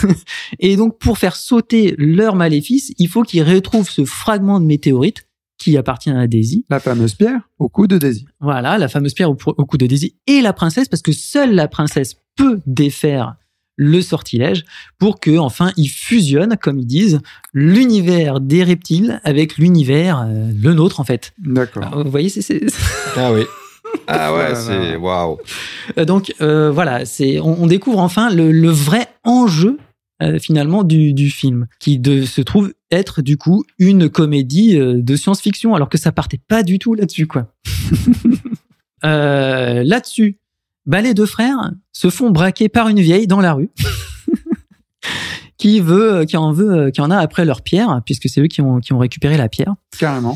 et 0.59 0.77
donc, 0.77 0.98
pour 0.98 1.18
faire 1.18 1.37
sauter 1.37 1.94
leur 1.98 2.35
maléfice, 2.35 2.92
il 2.98 3.09
faut 3.09 3.22
qu'ils 3.22 3.42
retrouvent 3.44 3.88
ce 3.88 4.05
fragment 4.05 4.59
de 4.61 4.66
météorite 4.66 5.24
qui 5.57 5.77
appartient 5.77 6.11
à 6.11 6.27
Daisy. 6.27 6.64
La 6.70 6.81
fameuse 6.81 7.14
pierre 7.14 7.40
au 7.59 7.68
cou 7.68 7.87
de 7.87 7.98
Daisy. 7.98 8.27
Voilà, 8.40 8.79
la 8.79 8.88
fameuse 8.88 9.14
pierre 9.14 9.31
au, 9.31 9.37
au 9.57 9.64
cou 9.66 9.77
de 9.77 9.87
Daisy 9.87 10.16
et 10.27 10.40
la 10.40 10.53
princesse, 10.53 10.88
parce 10.88 11.03
que 11.03 11.12
seule 11.12 11.55
la 11.55 11.68
princesse 11.68 12.16
peut 12.37 12.61
défaire 12.66 13.35
le 13.81 14.03
sortilège 14.03 14.65
pour 14.98 15.21
que 15.21 15.37
enfin 15.38 15.71
ils 15.77 15.88
fusionnent, 15.88 16.56
comme 16.60 16.79
ils 16.81 16.87
disent, 16.87 17.21
l'univers 17.52 18.40
des 18.40 18.65
reptiles 18.65 19.21
avec 19.23 19.56
l'univers 19.58 20.21
euh, 20.27 20.50
le 20.60 20.75
nôtre 20.75 20.98
en 20.98 21.04
fait. 21.04 21.33
D'accord. 21.38 21.85
Alors, 21.85 22.04
Vous 22.04 22.10
voyez, 22.10 22.29
c'est- 22.29 22.67
Ah 23.17 23.33
oui. 23.33 23.42
Ah 24.06 24.32
ouais, 24.32 24.38
Voilà. 24.38 24.54
c'est 24.54 24.96
waouh. 24.96 25.38
Euh, 25.98 26.04
Donc 26.04 26.34
euh, 26.40 26.70
voilà, 26.70 27.04
c'est 27.04 27.40
on, 27.40 27.62
on 27.62 27.66
découvre 27.66 27.98
enfin 27.98 28.30
le, 28.30 28.52
le 28.52 28.70
vrai 28.70 29.06
enjeu 29.24 29.78
euh, 30.22 30.38
finalement 30.40 30.82
du, 30.82 31.12
du 31.12 31.30
film, 31.30 31.66
qui 31.78 31.98
de, 31.98 32.24
se 32.24 32.40
trouve 32.40 32.72
être 32.90 33.22
du 33.22 33.36
coup 33.36 33.64
une 33.78 34.08
comédie 34.08 34.76
euh, 34.78 34.94
de 35.00 35.14
science-fiction, 35.16 35.74
alors 35.74 35.88
que 35.88 35.98
ça 35.98 36.10
partait 36.10 36.40
pas 36.48 36.62
du 36.62 36.78
tout 36.78 36.94
là-dessus 36.94 37.26
quoi. 37.26 37.46
Euh, 39.04 39.84
là-dessus, 39.84 40.38
bah, 40.84 41.00
les 41.00 41.14
deux 41.14 41.24
frères 41.24 41.70
se 41.92 42.10
font 42.10 42.30
braquer 42.30 42.68
par 42.68 42.88
une 42.88 42.98
vieille 42.98 43.28
dans 43.28 43.40
la 43.40 43.52
rue. 43.52 43.70
qui 45.56 45.78
veut 45.80 46.24
qui 46.24 46.36
en 46.36 46.52
veut 46.52 46.90
qui 46.90 47.00
en 47.00 47.10
a 47.10 47.16
après 47.18 47.44
leur 47.44 47.62
pierre 47.62 48.00
puisque 48.04 48.28
c'est 48.28 48.40
eux 48.40 48.46
qui 48.46 48.60
ont 48.60 48.78
qui 48.80 48.92
ont 48.92 48.98
récupéré 48.98 49.36
la 49.36 49.48
pierre 49.48 49.74
Carrément. 49.98 50.34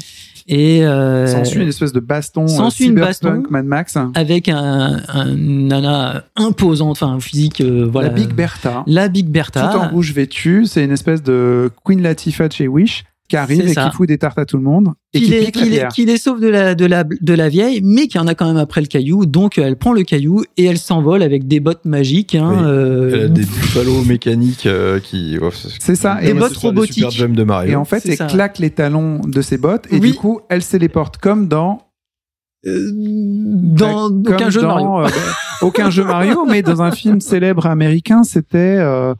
Et 0.48 0.84
euh, 0.84 1.26
S'ensuit 1.26 1.60
une 1.62 1.68
espèce 1.68 1.92
de 1.92 2.00
baston. 2.00 2.46
s'ensuit 2.48 2.86
euh, 2.86 2.88
une 2.90 2.94
baston. 3.00 3.42
Mad 3.50 3.64
Max. 3.64 3.96
avec 4.14 4.48
un, 4.48 5.00
un 5.08 5.34
nana 5.36 6.24
imposante 6.36 6.90
enfin 6.92 7.08
un 7.08 7.20
physique 7.20 7.60
euh, 7.60 7.88
voilà 7.90 8.08
La 8.08 8.14
Big 8.14 8.32
Bertha. 8.34 8.82
la 8.86 9.08
Big 9.08 9.26
Tout 9.26 9.32
Bertha 9.32 9.78
en 9.78 9.88
rouge 9.90 10.12
vêtu. 10.12 10.66
C'est 10.66 10.84
une 10.84 10.92
espèce 10.92 11.22
de 11.22 11.70
Queen 11.84 12.02
Latifah 12.02 12.48
chez 12.50 12.68
Wish 12.68 13.04
qui 13.32 13.36
arrive 13.38 13.66
et 13.66 13.72
ça. 13.72 13.88
qui 13.88 13.96
fout 13.96 14.06
des 14.06 14.18
tartes 14.18 14.38
à 14.38 14.44
tout 14.44 14.58
le 14.58 14.62
monde. 14.62 14.88
Et 15.14 15.20
qui 15.20 15.24
qui, 15.24 15.30
les, 15.30 15.40
pique 15.46 15.52
qui, 15.54 15.58
la 15.60 15.64
les, 15.64 15.70
bière. 15.76 15.88
qui 15.88 16.04
les 16.04 16.18
sauve 16.18 16.38
de 16.40 16.48
la, 16.48 16.74
de, 16.74 16.84
la, 16.84 17.04
de 17.04 17.32
la 17.34 17.48
vieille, 17.48 17.80
mais 17.82 18.06
qui 18.08 18.18
en 18.18 18.26
a 18.26 18.34
quand 18.34 18.46
même 18.46 18.58
après 18.58 18.80
le 18.82 18.86
caillou. 18.86 19.24
Donc 19.24 19.56
elle 19.56 19.76
prend 19.76 19.92
le 19.94 20.02
caillou 20.02 20.44
et 20.58 20.64
elle 20.66 20.76
s'envole 20.78 21.22
avec 21.22 21.48
des 21.48 21.58
bottes 21.60 21.84
magiques. 21.86 22.34
Hein, 22.34 22.50
Oui. 22.58 22.62
euh, 22.66 23.10
Elle 23.14 23.20
a 23.22 23.28
des 23.28 23.40
buffalos 23.42 24.04
mécaniques 24.04 24.66
euh, 24.66 25.00
qui. 25.00 25.38
ouais, 25.38 25.48
C'est 25.80 25.94
ça. 25.96 26.22
Et 26.22 26.34
bottes 26.34 26.52
soit 26.54 26.72
des 26.72 26.86
super 26.86 27.04
robotiques. 27.06 27.10
jumps 27.10 27.34
de 27.36 27.42
Mario. 27.44 27.72
Et 27.72 27.74
en 27.76 27.84
fait, 27.86 28.02
elle 28.06 28.16
ça. 28.16 28.26
claque 28.26 28.58
les 28.58 28.70
talons 28.70 29.20
de 29.26 29.40
ses 29.40 29.56
bottes 29.56 29.86
et 29.90 29.98
Oui. 29.98 30.10
du 30.12 30.14
coup, 30.14 30.40
elle 30.50 30.62
se 30.62 30.76
les 30.76 30.88
porte 30.90 31.16
comme 31.16 31.48
dans 31.48 31.80
dans 32.64 34.08
comme 34.08 34.22
aucun 34.34 34.50
jeu 34.50 34.60
dans, 34.62 34.68
Mario. 34.68 35.00
euh, 35.00 35.08
aucun 35.62 35.90
jeu 35.90 36.04
Mario, 36.04 36.44
mais 36.48 36.62
dans 36.62 36.82
un 36.82 36.90
film 36.90 37.20
célèbre 37.20 37.66
américain, 37.66 38.22
c'était 38.24 38.76
euh, 38.78 39.14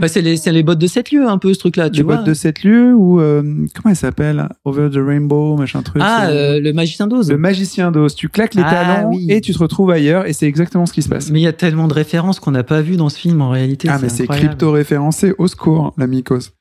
Bah, 0.00 0.08
c'est 0.08 0.22
les, 0.22 0.36
c'est 0.36 0.52
les 0.52 0.62
bottes 0.62 0.78
de 0.78 0.86
7 0.86 1.10
lieux, 1.12 1.28
un 1.28 1.38
peu 1.38 1.52
ce 1.54 1.58
truc-là. 1.58 1.90
Tu 1.90 1.98
les 1.98 2.02
vois 2.02 2.16
bottes 2.16 2.26
de 2.26 2.34
sept 2.34 2.62
lieux 2.64 2.94
ou 2.94 3.20
euh, 3.20 3.42
comment 3.74 3.90
elle 3.90 3.96
s'appelle 3.96 4.48
Over 4.64 4.88
the 4.90 4.98
Rainbow, 4.98 5.56
machin 5.56 5.82
truc. 5.82 6.02
Ah, 6.04 6.28
euh, 6.28 6.60
le 6.60 6.72
magicien 6.72 7.06
d'Oz. 7.06 7.30
le 7.30 7.38
magicien 7.38 7.90
d'Oz. 7.90 8.14
Tu 8.14 8.28
claques 8.28 8.54
les 8.54 8.62
Ah, 8.64 8.70
talons 8.70 9.10
oui. 9.10 9.26
et 9.28 9.40
tu 9.40 9.52
te 9.52 9.58
retrouves 9.58 9.90
ailleurs 9.90 10.26
et 10.26 10.32
c'est 10.32 10.46
exactement 10.46 10.86
ce 10.86 10.92
qui 10.92 11.02
se 11.02 11.08
passe. 11.08 11.30
Mais 11.30 11.40
il 11.40 11.44
y 11.44 11.48
a 11.48 11.52
tellement 11.52 11.88
de 11.88 11.94
références 11.94 12.40
qu'on 12.40 12.50
n'a 12.50 12.64
pas 12.64 12.80
vu 12.82 12.96
dans 12.96 13.08
ce 13.08 13.18
film 13.18 13.40
en 13.42 13.50
réalité. 13.50 13.88
ah, 13.90 13.98
mais 14.02 14.08
c'est 14.08 14.22
incroyable. 14.24 14.48
crypto-référencé. 14.48 15.34
Au 15.38 15.46
secours, 15.48 15.94
la 15.98 16.06
mycose. 16.06 16.52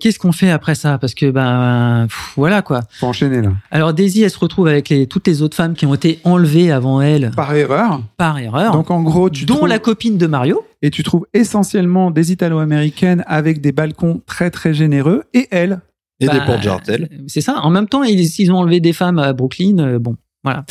Qu'est-ce 0.00 0.18
qu'on 0.18 0.32
fait 0.32 0.50
après 0.50 0.74
ça? 0.74 0.98
Parce 0.98 1.14
que 1.14 1.30
ben 1.30 2.06
pff, 2.08 2.32
voilà 2.36 2.62
quoi. 2.62 2.82
Faut 2.98 3.06
enchaîner 3.06 3.40
là. 3.42 3.52
Alors 3.70 3.92
Daisy, 3.94 4.22
elle 4.22 4.30
se 4.30 4.38
retrouve 4.38 4.66
avec 4.68 4.88
les, 4.88 5.06
toutes 5.06 5.26
les 5.26 5.42
autres 5.42 5.56
femmes 5.56 5.74
qui 5.74 5.86
ont 5.86 5.94
été 5.94 6.18
enlevées 6.24 6.70
avant 6.72 7.00
elle 7.00 7.30
Par 7.36 7.54
erreur. 7.54 8.00
par 8.16 8.38
erreur, 8.38 8.72
Donc 8.72 8.90
en 8.90 9.02
gros, 9.02 9.30
tu 9.30 9.44
dont 9.44 9.56
trouves, 9.56 9.68
la 9.68 9.78
copine 9.78 10.18
de 10.18 10.26
Mario. 10.26 10.62
et 10.82 10.90
tu 10.90 11.02
trouves 11.02 11.26
essentiellement 11.32 12.10
des 12.10 12.32
Italo-américaines 12.32 13.22
avec 13.26 13.60
des 13.60 13.72
balcons 13.72 14.22
très 14.26 14.50
très 14.50 14.74
généreux 14.74 15.24
et 15.34 15.48
elle. 15.50 15.80
Et 16.20 16.28
des 16.28 16.38
Bah, 16.38 16.44
portes 16.46 16.62
jartelles. 16.62 17.08
C'est 17.26 17.40
ça. 17.40 17.56
En 17.62 17.70
même 17.70 17.88
temps, 17.88 18.02
ils, 18.04 18.20
ils 18.20 18.52
ont 18.52 18.56
enlevé 18.58 18.80
des 18.80 18.92
femmes 18.92 19.18
à 19.18 19.32
Brooklyn. 19.32 19.78
euh, 19.78 19.98
bon, 19.98 20.16
voilà. 20.44 20.64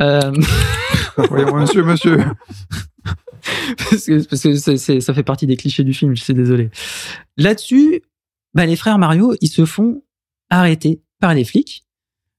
Euh, 0.00 0.20
Voyons, 1.30 1.54
monsieur, 1.56 1.82
monsieur. 1.82 2.18
parce 3.78 4.04
que, 4.06 4.22
parce 4.28 4.42
que 4.42 5.00
ça 5.00 5.14
fait 5.14 5.22
partie 5.22 5.46
des 5.46 5.56
clichés 5.56 5.84
du 5.84 5.94
film. 5.94 6.14
Je 6.14 6.22
suis 6.22 6.34
désolé. 6.34 6.70
Là-dessus, 7.36 8.02
bah, 8.54 8.66
les 8.66 8.76
frères 8.76 8.98
Mario, 8.98 9.34
ils 9.40 9.48
se 9.48 9.64
font 9.64 10.02
arrêter 10.50 11.00
par 11.20 11.34
les 11.34 11.44
flics 11.44 11.84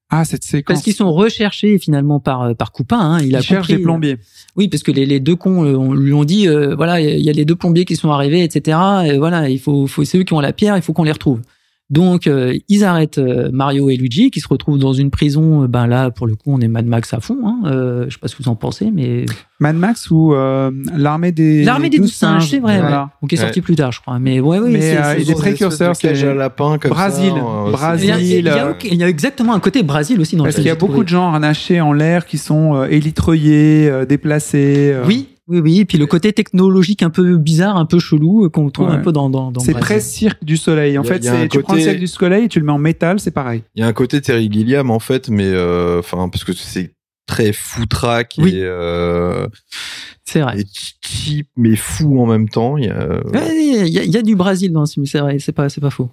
Ah, 0.09 0.25
cette 0.25 0.43
séquence. 0.43 0.73
parce 0.73 0.83
qu'ils 0.83 0.93
sont 0.93 1.11
recherchés 1.11 1.77
finalement 1.79 2.19
par 2.19 2.41
euh, 2.41 2.53
par 2.53 2.71
Coupin. 2.71 2.99
Hein. 2.99 3.19
Il 3.21 3.27
Il 3.27 3.35
a 3.35 3.41
cherche 3.41 3.67
compris, 3.67 3.77
des 3.77 3.83
plombiers. 3.83 4.17
Oui, 4.55 4.67
parce 4.67 4.83
que 4.83 4.91
les, 4.91 5.05
les 5.05 5.19
deux 5.19 5.35
cons 5.35 5.63
euh, 5.63 5.75
on 5.75 5.93
lui 5.93 6.13
ont 6.13 6.25
dit 6.25 6.47
euh, 6.47 6.75
voilà, 6.75 6.99
il 6.99 7.21
y 7.21 7.29
a 7.29 7.33
les 7.33 7.45
deux 7.45 7.55
plombiers 7.55 7.85
qui 7.85 7.95
sont 7.95 8.11
arrivés, 8.11 8.43
etc. 8.43 8.77
Et 9.05 9.17
voilà, 9.17 9.49
il 9.49 9.59
faut, 9.59 9.87
faut 9.87 10.03
c'est 10.03 10.17
eux 10.17 10.23
qui 10.23 10.33
ont 10.33 10.39
la 10.41 10.53
pierre, 10.53 10.75
il 10.75 10.81
faut 10.81 10.93
qu'on 10.93 11.03
les 11.03 11.11
retrouve. 11.11 11.41
Donc 11.91 12.25
euh, 12.25 12.57
ils 12.69 12.83
arrêtent 12.83 13.17
euh, 13.19 13.49
Mario 13.51 13.89
et 13.89 13.97
Luigi 13.97 14.31
qui 14.31 14.39
se 14.39 14.47
retrouvent 14.47 14.79
dans 14.79 14.93
une 14.93 15.11
prison. 15.11 15.63
euh, 15.63 15.67
Ben 15.67 15.85
là, 15.87 16.09
pour 16.09 16.25
le 16.25 16.35
coup, 16.35 16.51
on 16.53 16.61
est 16.61 16.67
Mad 16.69 16.85
Max 16.85 17.13
à 17.13 17.19
fond. 17.19 17.37
Hein. 17.45 17.59
Euh, 17.65 18.05
je 18.07 18.13
sais 18.13 18.19
pas 18.19 18.27
ce 18.29 18.35
que 18.35 18.41
vous 18.43 18.49
en 18.49 18.55
pensez, 18.55 18.89
mais 18.91 19.25
Mad 19.59 19.75
Max 19.75 20.09
ou 20.09 20.33
euh, 20.33 20.71
l'armée 20.97 21.31
des 21.33 21.63
l'armée 21.63 21.89
des 21.89 21.99
douze 21.99 22.13
singes, 22.13 22.49
c'est 22.49 22.59
vrai, 22.59 22.79
Voilà. 22.79 23.01
ouais. 23.03 23.07
Ou 23.21 23.27
qui 23.27 23.35
est 23.35 23.37
sorti 23.37 23.59
Ouais. 23.59 23.63
plus 23.63 23.75
tard, 23.75 23.91
je 23.91 23.99
crois. 24.01 24.17
Mais 24.19 24.39
ouais, 24.39 24.59
oui, 24.59 24.69
Mais, 24.71 24.81
c'est- 24.81 24.97
euh, 24.97 25.19
une 25.27 25.35
précurseurs, 25.35 25.95
c'est- 25.95 26.23
à 26.23 26.33
lapin 26.33 26.77
comme 26.77 26.91
Brésil, 26.91 27.33
ça. 27.35 27.43
euh, 27.67 27.71
Brésil, 27.71 28.09
il 28.09 28.09
y, 28.09 28.11
a, 28.13 28.17
il 28.39 28.45
y 28.45 28.49
a- 28.49 28.75
il 28.93 28.95
y 28.97 29.03
a 29.03 29.09
exactement 29.09 29.53
un 29.53 29.59
côté 29.59 29.83
Brésil 29.83 30.19
aussi 30.21 30.35
dans 30.37 30.45
Parce 30.45 30.55
qu'il 30.55 30.63
y 30.65 30.69
a 30.69 30.75
beaucoup 30.75 30.93
trouvé. 30.93 31.03
de 31.05 31.09
gens 31.09 31.27
harnachés 31.33 31.81
en 31.81 31.91
l'air 31.93 32.25
qui 32.25 32.37
sont 32.37 32.75
euh, 32.75 32.87
élitreillés, 32.89 33.89
euh, 33.89 34.05
déplacés. 34.05 34.93
euh. 34.93 35.03
Oui, 35.05 35.27
oui, 35.51 35.59
oui. 35.59 35.79
Et 35.81 35.85
puis 35.85 35.97
le 35.97 36.05
côté 36.07 36.33
technologique 36.33 37.03
un 37.03 37.09
peu 37.09 37.37
bizarre, 37.37 37.77
un 37.77 37.85
peu 37.85 37.99
chelou 37.99 38.45
euh, 38.45 38.49
qu'on 38.49 38.69
trouve 38.69 38.87
Ouais. 38.87 38.93
un 38.95 38.99
peu 38.99 39.11
dans 39.11 39.29
dans. 39.29 39.51
dans 39.51 39.59
C'est 39.61 39.73
presque 39.73 40.07
cirque 40.09 40.43
du 40.43 40.57
soleil. 40.57 40.97
En 40.97 41.01
a- 41.01 41.05
fait, 41.05 41.23
c'est 41.23 41.47
tu 41.49 41.61
prends 41.61 41.75
le 41.75 41.81
cirque 41.81 41.99
du 41.99 42.07
soleil 42.07 42.45
et 42.45 42.47
tu 42.47 42.59
le 42.59 42.65
mets 42.65 42.71
en 42.71 42.77
métal, 42.79 43.19
c'est 43.19 43.31
pareil. 43.31 43.61
Il 43.75 43.81
y 43.81 43.83
a 43.83 43.87
un 43.87 43.93
côté 43.93 44.19
Terry 44.21 44.51
Gilliam 44.51 44.89
en 44.89 44.99
fait, 44.99 45.29
mais 45.29 45.45
euh, 45.47 45.99
enfin 45.99 46.29
parce 46.29 46.43
que 46.43 46.53
c'est 46.53 46.93
très 47.27 47.53
foutraque 47.53 48.35
Oui. 48.39 48.55
et, 48.55 48.63
euh, 48.63 49.47
C'est 50.25 50.41
vrai. 50.41 50.59
et 50.61 50.65
cheap 51.01 51.47
mais 51.55 51.75
fou 51.75 52.19
en 52.21 52.25
même 52.25 52.49
temps. 52.49 52.77
Il 52.77 52.85
y 52.85 52.89
a, 52.89 53.19
Il 53.53 53.87
y, 53.89 53.99
a- 53.99 54.03
il 54.03 54.11
y 54.11 54.17
a 54.17 54.21
du 54.21 54.35
Brésil 54.35 54.71
dans 54.73 54.85
ce 54.85 54.93
film, 54.95 55.05
c'est 55.05 55.19
vrai, 55.19 55.37
c'est 55.39 55.51
pas, 55.53 55.69
c'est 55.69 55.81
pas 55.81 55.89
faux. 55.91 56.09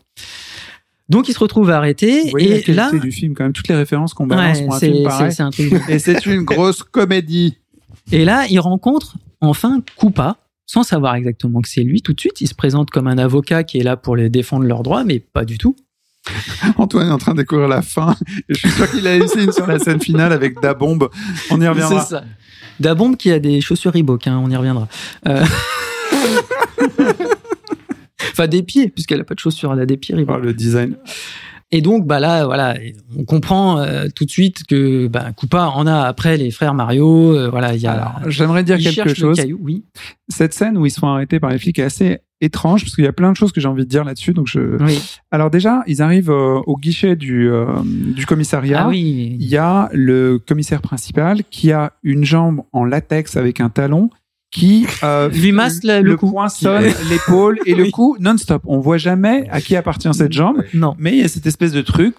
Donc 1.08 1.28
il 1.28 1.32
se 1.32 1.38
retrouve 1.38 1.70
arrêté 1.70 2.28
Vous 2.30 2.38
et 2.38 2.62
là, 2.74 2.90
du 2.92 3.10
film 3.12 3.32
quand 3.34 3.44
même, 3.44 3.54
toutes 3.54 3.68
les 3.68 3.74
références 3.74 4.12
qu'on 4.12 4.26
balance 4.26 4.58
ouais, 4.58 4.64
pour 4.66 4.74
un 4.74 4.78
c'est 4.78 4.92
film 4.92 5.04
pareil. 5.04 5.32
c'est 5.32 5.42
un 5.42 5.50
truc. 5.50 5.70
de- 5.72 5.90
Et 5.90 5.98
c'est 5.98 6.26
une 6.26 6.42
grosse 6.42 6.82
comédie. 6.82 7.56
et 8.12 8.24
là, 8.26 8.44
il 8.50 8.60
rencontre 8.60 9.16
enfin 9.40 9.82
Koopa, 9.96 10.36
sans 10.66 10.82
savoir 10.82 11.14
exactement 11.14 11.60
que 11.60 11.68
c'est 11.68 11.82
lui. 11.82 12.02
Tout 12.02 12.12
de 12.12 12.20
suite, 12.20 12.40
il 12.40 12.48
se 12.48 12.54
présente 12.54 12.90
comme 12.90 13.06
un 13.06 13.18
avocat 13.18 13.64
qui 13.64 13.78
est 13.78 13.82
là 13.82 13.96
pour 13.96 14.16
les 14.16 14.28
défendre 14.28 14.64
leurs 14.64 14.82
droits, 14.82 15.04
mais 15.04 15.18
pas 15.18 15.44
du 15.44 15.58
tout. 15.58 15.76
Antoine 16.76 17.08
est 17.08 17.12
en 17.12 17.18
train 17.18 17.32
de 17.32 17.38
découvrir 17.38 17.68
la 17.68 17.82
fin. 17.82 18.16
Et 18.48 18.54
je 18.54 18.58
suis 18.58 18.70
sûr 18.70 18.90
qu'il 18.90 19.06
a 19.06 19.18
laissé 19.18 19.44
une 19.44 19.52
sur 19.52 19.66
la 19.66 19.78
scène 19.78 20.00
finale 20.00 20.32
avec 20.32 20.60
Da 20.60 20.74
Bombe. 20.74 21.08
On 21.50 21.60
y 21.60 21.66
reviendra. 21.66 22.00
C'est 22.02 22.16
ça. 22.16 22.24
Dabombe 22.80 23.16
qui 23.16 23.30
a 23.32 23.38
des 23.38 23.60
chaussures 23.60 23.92
Reebok, 23.92 24.26
hein, 24.26 24.40
on 24.42 24.50
y 24.50 24.56
reviendra. 24.56 24.88
Euh, 25.26 25.44
enfin 28.30 28.46
des 28.46 28.62
pieds, 28.62 28.88
puisqu'elle 28.88 29.20
a 29.20 29.24
pas 29.24 29.34
de 29.34 29.40
chaussures, 29.40 29.72
elle 29.72 29.80
a 29.80 29.86
des 29.86 29.96
pieds 29.96 30.14
Reebok. 30.14 30.36
Oh, 30.38 30.40
le 30.40 30.54
design. 30.54 30.96
Et 31.70 31.82
donc, 31.82 32.06
bah 32.06 32.18
là, 32.18 32.46
voilà, 32.46 32.76
on 33.16 33.24
comprend 33.24 33.78
euh, 33.78 34.06
tout 34.14 34.24
de 34.24 34.30
suite 34.30 34.64
que 34.66 35.06
bah, 35.06 35.32
Koopa 35.36 35.66
en 35.66 35.86
a 35.86 36.02
après 36.02 36.36
les 36.38 36.50
frères 36.50 36.72
Mario. 36.72 37.36
euh, 37.36 37.50
voilà, 37.50 37.74
il 37.74 37.80
y 37.80 37.86
a. 37.86 38.16
J'aimerais 38.26 38.64
dire 38.64 38.78
quelque 38.78 39.14
chose. 39.14 39.36
caillou, 39.36 39.58
oui. 39.62 39.84
Cette 40.28 40.54
scène 40.54 40.78
où 40.78 40.86
ils 40.86 40.90
se 40.90 40.98
font 40.98 41.08
arrêter 41.08 41.40
par 41.40 41.50
les 41.50 41.58
flics 41.58 41.78
est 41.78 41.84
assez 41.84 42.20
étrange 42.40 42.82
parce 42.84 42.94
qu'il 42.94 43.04
y 43.04 43.08
a 43.08 43.12
plein 43.12 43.32
de 43.32 43.36
choses 43.36 43.52
que 43.52 43.60
j'ai 43.60 43.68
envie 43.68 43.84
de 43.84 43.88
dire 43.88 44.04
là-dessus. 44.04 44.32
Donc 44.32 44.46
je. 44.46 44.82
oui. 44.82 45.00
Alors 45.30 45.50
déjà, 45.50 45.82
ils 45.86 46.02
arrivent 46.02 46.30
euh, 46.30 46.60
au 46.66 46.76
guichet 46.76 47.16
du 47.16 47.50
euh, 47.50 47.66
du 47.84 48.26
commissariat. 48.26 48.84
Ah 48.84 48.88
oui. 48.88 49.36
Il 49.38 49.46
y 49.46 49.56
a 49.56 49.88
le 49.92 50.38
commissaire 50.38 50.80
principal 50.80 51.42
qui 51.50 51.72
a 51.72 51.92
une 52.02 52.24
jambe 52.24 52.62
en 52.72 52.84
latex 52.84 53.36
avec 53.36 53.60
un 53.60 53.68
talon 53.68 54.10
qui 54.50 54.86
euh, 55.02 55.28
Lui 55.28 55.52
masse 55.52 55.82
le- 55.84 56.00
le 56.00 56.16
cou. 56.16 56.30
poinçonne 56.30 56.84
l'épaule 57.10 57.58
et 57.66 57.74
le 57.74 57.82
Oui. 57.84 57.90
cou 57.90 58.16
non-stop. 58.18 58.62
On 58.66 58.78
voit 58.80 58.96
jamais 58.98 59.46
à 59.50 59.60
qui 59.60 59.76
appartient 59.76 60.12
cette 60.14 60.32
jambe, 60.32 60.64
Non. 60.74 60.94
mais 60.98 61.12
il 61.12 61.18
y 61.18 61.24
a 61.24 61.28
cette 61.28 61.46
espèce 61.46 61.72
de 61.72 61.82
truc. 61.82 62.14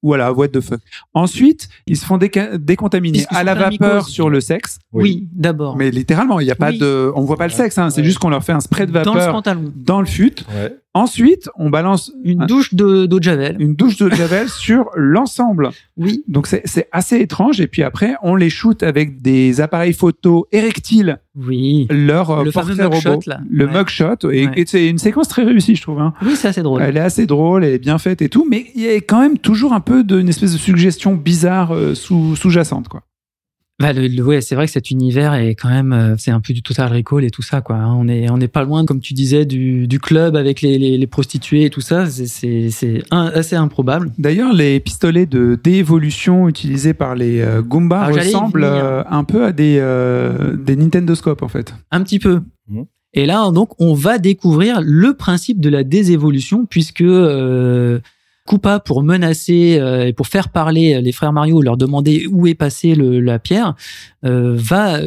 Voilà, 0.00 0.32
what 0.32 0.48
the 0.48 0.60
fuck. 0.60 0.78
Ensuite, 1.12 1.68
ils 1.88 1.96
se 1.96 2.04
font 2.06 2.18
déca- 2.18 2.56
décontaminer 2.56 3.26
à 3.30 3.42
la 3.42 3.56
vapeur 3.56 4.06
sur 4.08 4.30
le 4.30 4.40
sexe. 4.40 4.78
Oui, 4.92 5.28
d'abord. 5.32 5.76
Mais 5.76 5.90
littéralement, 5.90 6.38
il 6.38 6.46
y 6.46 6.52
a 6.52 6.54
pas 6.54 6.70
Oui. 6.70 6.78
de, 6.78 7.10
on 7.16 7.22
voit 7.22 7.36
pas 7.36 7.48
le 7.48 7.52
sexe. 7.52 7.78
Hein, 7.78 7.90
c'est 7.90 8.04
juste 8.04 8.20
qu'on 8.20 8.28
leur 8.28 8.44
fait 8.44 8.52
un 8.52 8.60
spray 8.60 8.86
de 8.86 8.92
Dans 8.92 9.12
le 9.12 9.18
vapeur 9.18 9.32
pantalon. 9.34 9.72
dans 9.74 9.98
le 10.00 10.06
fut. 10.06 10.36
Ouais. 10.54 10.76
Ensuite, 10.98 11.48
on 11.56 11.70
balance 11.70 12.12
Une 12.24 12.42
un- 12.42 12.46
douche 12.46 12.74
de- 12.74 13.06
d'eau 13.06 13.18
de 13.18 13.24
javel. 13.24 13.56
une 13.60 13.74
douche 13.74 13.96
de 13.96 14.10
javel 14.10 14.48
sur 14.64 14.90
l'ensemble. 14.96 15.70
Oui. 15.96 16.24
Donc 16.28 16.46
c'est 16.46 16.88
assez 16.92 17.18
étrange. 17.20 17.60
Et 17.60 17.66
puis 17.68 17.82
après, 17.82 18.14
on 18.22 18.34
les 18.34 18.50
shoot 18.50 18.82
avec 18.82 19.22
des 19.22 19.60
appareils 19.60 19.92
photo 19.92 20.46
érectiles, 20.52 21.18
Oui. 21.36 21.86
leur 21.90 22.30
euh, 22.30 22.44
Le 22.44 22.50
portrait 22.52 22.74
mugshot, 22.74 23.10
robot, 23.10 23.22
là. 23.26 23.40
le 23.48 23.66
Ouais. 23.66 23.72
mugshot. 23.78 24.30
Et, 24.30 24.46
Ouais. 24.46 24.52
et 24.56 24.64
c'est 24.66 24.88
une 24.88 24.98
séquence 24.98 25.28
très 25.28 25.44
réussie, 25.44 25.76
je 25.76 25.82
trouve. 25.82 26.00
Hein. 26.00 26.14
Oui, 26.22 26.32
c'est 26.34 26.48
assez 26.48 26.62
drôle. 26.62 26.82
Elle 26.82 26.96
est 26.96 27.00
assez 27.00 27.26
drôle, 27.26 27.64
elle 27.64 27.74
est 27.74 27.78
bien 27.78 27.98
faite 27.98 28.22
et 28.22 28.28
tout, 28.28 28.46
mais 28.48 28.66
il 28.74 28.82
y 28.82 28.88
a 28.88 28.94
quand 28.96 29.20
même 29.20 29.38
toujours 29.38 29.72
un 29.72 29.80
peu 29.80 30.02
d'une 30.04 30.28
espèce 30.28 30.52
de 30.52 30.58
suggestion 30.58 31.14
bizarre 31.14 31.72
euh, 31.74 31.94
sous, 31.94 32.34
sous-jacente, 32.36 32.88
quoi. 32.88 33.02
Bah, 33.80 33.92
le, 33.92 34.08
le- 34.08 34.24
ouais, 34.24 34.40
c'est 34.40 34.56
vrai 34.56 34.66
que 34.66 34.72
cet 34.72 34.90
univers 34.90 35.34
est 35.34 35.54
quand 35.54 35.68
même, 35.68 35.92
euh, 35.92 36.14
c'est 36.18 36.32
un 36.32 36.40
peu 36.40 36.52
du 36.52 36.62
Total 36.62 36.92
Recall 36.92 37.22
et 37.24 37.30
tout 37.30 37.42
ça, 37.42 37.60
quoi. 37.60 37.76
hein. 37.76 37.94
On 37.96 38.08
est, 38.08 38.28
on 38.28 38.36
n'est 38.36 38.48
pas 38.48 38.64
loin, 38.64 38.84
comme 38.84 38.98
tu 38.98 39.14
disais, 39.14 39.44
du, 39.46 39.86
du 39.86 40.00
club 40.00 40.34
avec 40.34 40.62
les, 40.62 40.78
les, 40.78 40.98
les 40.98 41.06
prostituées 41.06 41.64
et 41.66 41.70
tout 41.70 41.80
ça. 41.80 42.06
C'est, 42.06 42.70
c'est, 42.70 43.02
assez 43.12 43.54
improbable. 43.54 44.10
D'ailleurs, 44.18 44.52
les 44.52 44.80
pistolets 44.80 45.26
de 45.26 45.56
déévolution 45.62 46.48
utilisés 46.48 46.92
par 46.92 47.14
les 47.14 47.40
euh, 47.40 47.62
Goombas 47.62 48.06
Ah, 48.08 48.12
ressemblent 48.12 48.64
euh, 48.64 49.04
un 49.08 49.22
peu 49.22 49.44
à 49.44 49.52
des, 49.52 49.76
euh, 49.78 50.56
des 50.56 50.74
Nintendo 50.74 51.14
Scope, 51.14 51.42
en 51.42 51.48
fait. 51.48 51.72
Un 51.92 52.02
petit 52.02 52.18
peu. 52.18 52.40
Mhm. 52.68 52.84
Et 53.14 53.26
là, 53.26 53.48
donc, 53.52 53.80
on 53.80 53.94
va 53.94 54.18
découvrir 54.18 54.80
le 54.82 55.14
principe 55.14 55.60
de 55.60 55.68
la 55.68 55.84
désévolution, 55.84 56.66
puisque 56.66 57.00
euh, 57.02 58.00
Koopa 58.48 58.80
pour 58.80 59.02
menacer 59.02 59.78
euh, 59.78 60.06
et 60.06 60.12
pour 60.12 60.26
faire 60.26 60.48
parler 60.48 61.00
les 61.02 61.12
frères 61.12 61.32
Mario, 61.32 61.60
leur 61.62 61.76
demander 61.76 62.26
où 62.30 62.46
est 62.46 62.54
passée 62.54 62.94
le, 62.94 63.20
la 63.20 63.38
pierre, 63.38 63.74
euh, 64.24 64.54
va 64.56 65.00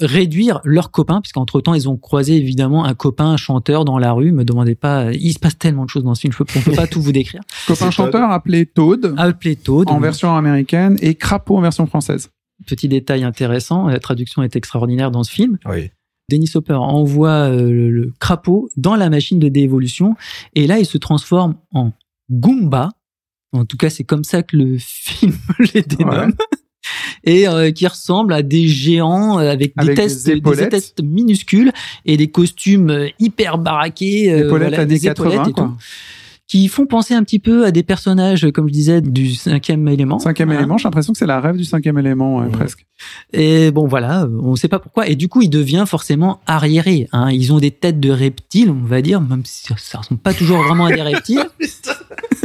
réduire 0.00 0.60
leurs 0.64 0.90
copains, 0.90 1.20
puisqu'entre 1.20 1.60
temps 1.60 1.74
ils 1.74 1.88
ont 1.88 1.96
croisé 1.96 2.36
évidemment 2.36 2.84
un 2.84 2.94
copain 2.94 3.26
un 3.26 3.36
chanteur 3.36 3.84
dans 3.84 3.98
la 3.98 4.12
rue. 4.12 4.32
Me 4.32 4.44
demandez 4.44 4.74
pas, 4.74 5.12
il 5.12 5.32
se 5.32 5.38
passe 5.38 5.56
tellement 5.56 5.84
de 5.84 5.90
choses 5.90 6.02
dans 6.04 6.14
ce 6.14 6.20
film, 6.22 6.32
je 6.32 6.38
peux- 6.42 6.44
on 6.56 6.60
peut 6.62 6.72
pas 6.72 6.86
tout 6.88 7.00
vous 7.00 7.12
décrire. 7.12 7.42
Copain 7.66 7.90
chanteur 7.90 8.30
appelé 8.30 8.66
Toad 8.66 9.14
Appelé 9.16 9.54
Toad, 9.56 9.88
en 9.90 10.00
version 10.00 10.34
américaine 10.36 10.96
et 11.00 11.14
Crapaud 11.14 11.56
en 11.56 11.60
version 11.60 11.86
française. 11.86 12.30
petit 12.66 12.88
détail 12.88 13.22
intéressant, 13.24 13.86
la 13.88 14.00
traduction 14.00 14.42
est 14.42 14.56
extraordinaire 14.56 15.10
dans 15.10 15.22
ce 15.22 15.30
film. 15.30 15.58
Oui. 15.66 15.90
Dennis 16.30 16.50
Hopper 16.54 16.74
envoie 16.74 17.50
euh, 17.50 17.70
le, 17.70 17.90
le 17.90 18.12
crapaud 18.18 18.70
dans 18.76 18.96
la 18.96 19.10
machine 19.10 19.38
de 19.38 19.48
déévolution 19.48 20.14
et 20.54 20.66
là 20.66 20.78
il 20.78 20.86
se 20.86 20.96
transforme 20.98 21.54
en 21.72 21.92
Goomba. 22.30 22.90
En 23.52 23.64
tout 23.64 23.76
cas, 23.76 23.90
c'est 23.90 24.04
comme 24.04 24.24
ça 24.24 24.42
que 24.42 24.56
le 24.56 24.76
film 24.78 25.32
les 25.74 25.82
dénomme. 25.82 26.32
Et 27.26 27.48
euh, 27.48 27.70
qui 27.70 27.86
ressemble 27.86 28.34
à 28.34 28.42
des 28.42 28.68
géants 28.68 29.38
euh, 29.38 29.50
avec 29.50 29.74
des 29.74 29.82
Avec 29.82 29.96
des 29.96 30.02
tests, 30.02 30.26
des, 30.26 30.32
épaulettes. 30.32 30.68
tests 30.70 31.02
minuscules 31.02 31.72
et 32.04 32.18
des 32.18 32.28
costumes 32.28 32.90
euh, 32.90 33.08
hyper 33.18 33.56
baraqués, 33.56 34.30
euh, 34.30 34.44
Épaulettes 34.46 34.68
voilà, 34.68 34.82
années 34.82 34.94
des 34.98 35.06
épaulettes 35.08 35.32
80, 35.38 35.48
et 35.48 35.52
quoi. 35.54 35.64
tout, 35.64 35.74
qui 36.46 36.68
font 36.68 36.84
penser 36.84 37.14
un 37.14 37.24
petit 37.24 37.38
peu 37.38 37.64
à 37.64 37.70
des 37.70 37.82
personnages, 37.82 38.46
comme 38.52 38.68
je 38.68 38.72
disais, 38.74 39.00
du 39.00 39.34
cinquième 39.34 39.88
élément. 39.88 40.18
Cinquième 40.18 40.48
Voilà. 40.48 40.60
élément, 40.60 40.76
j'ai 40.76 40.84
l'impression 40.84 41.14
que 41.14 41.18
c'est 41.18 41.24
la 41.26 41.40
rêve 41.40 41.56
du 41.56 41.64
cinquième 41.64 41.96
élément, 41.98 42.36
ouais, 42.36 42.44
Ouais. 42.44 42.50
presque. 42.52 42.84
Et 43.32 43.70
bon, 43.70 43.86
voilà, 43.86 44.28
on 44.42 44.50
ne 44.50 44.56
sait 44.56 44.68
pas 44.68 44.78
pourquoi. 44.78 45.08
Et 45.08 45.16
du 45.16 45.28
coup, 45.28 45.40
il 45.40 45.48
devient 45.48 45.84
forcément 45.86 46.40
arriéré. 46.46 47.08
Hein. 47.12 47.30
Ils 47.30 47.54
ont 47.54 47.58
des 47.60 47.70
têtes 47.70 47.98
de 47.98 48.10
reptiles, 48.10 48.68
on 48.68 48.84
va 48.86 49.00
dire, 49.00 49.22
même 49.22 49.42
si 49.46 49.64
ça 49.78 49.96
ressemble 49.98 50.20
pas 50.20 50.34
toujours 50.34 50.62
vraiment 50.62 50.84
à 50.84 50.92
des 50.92 51.00
reptiles. 51.14 51.46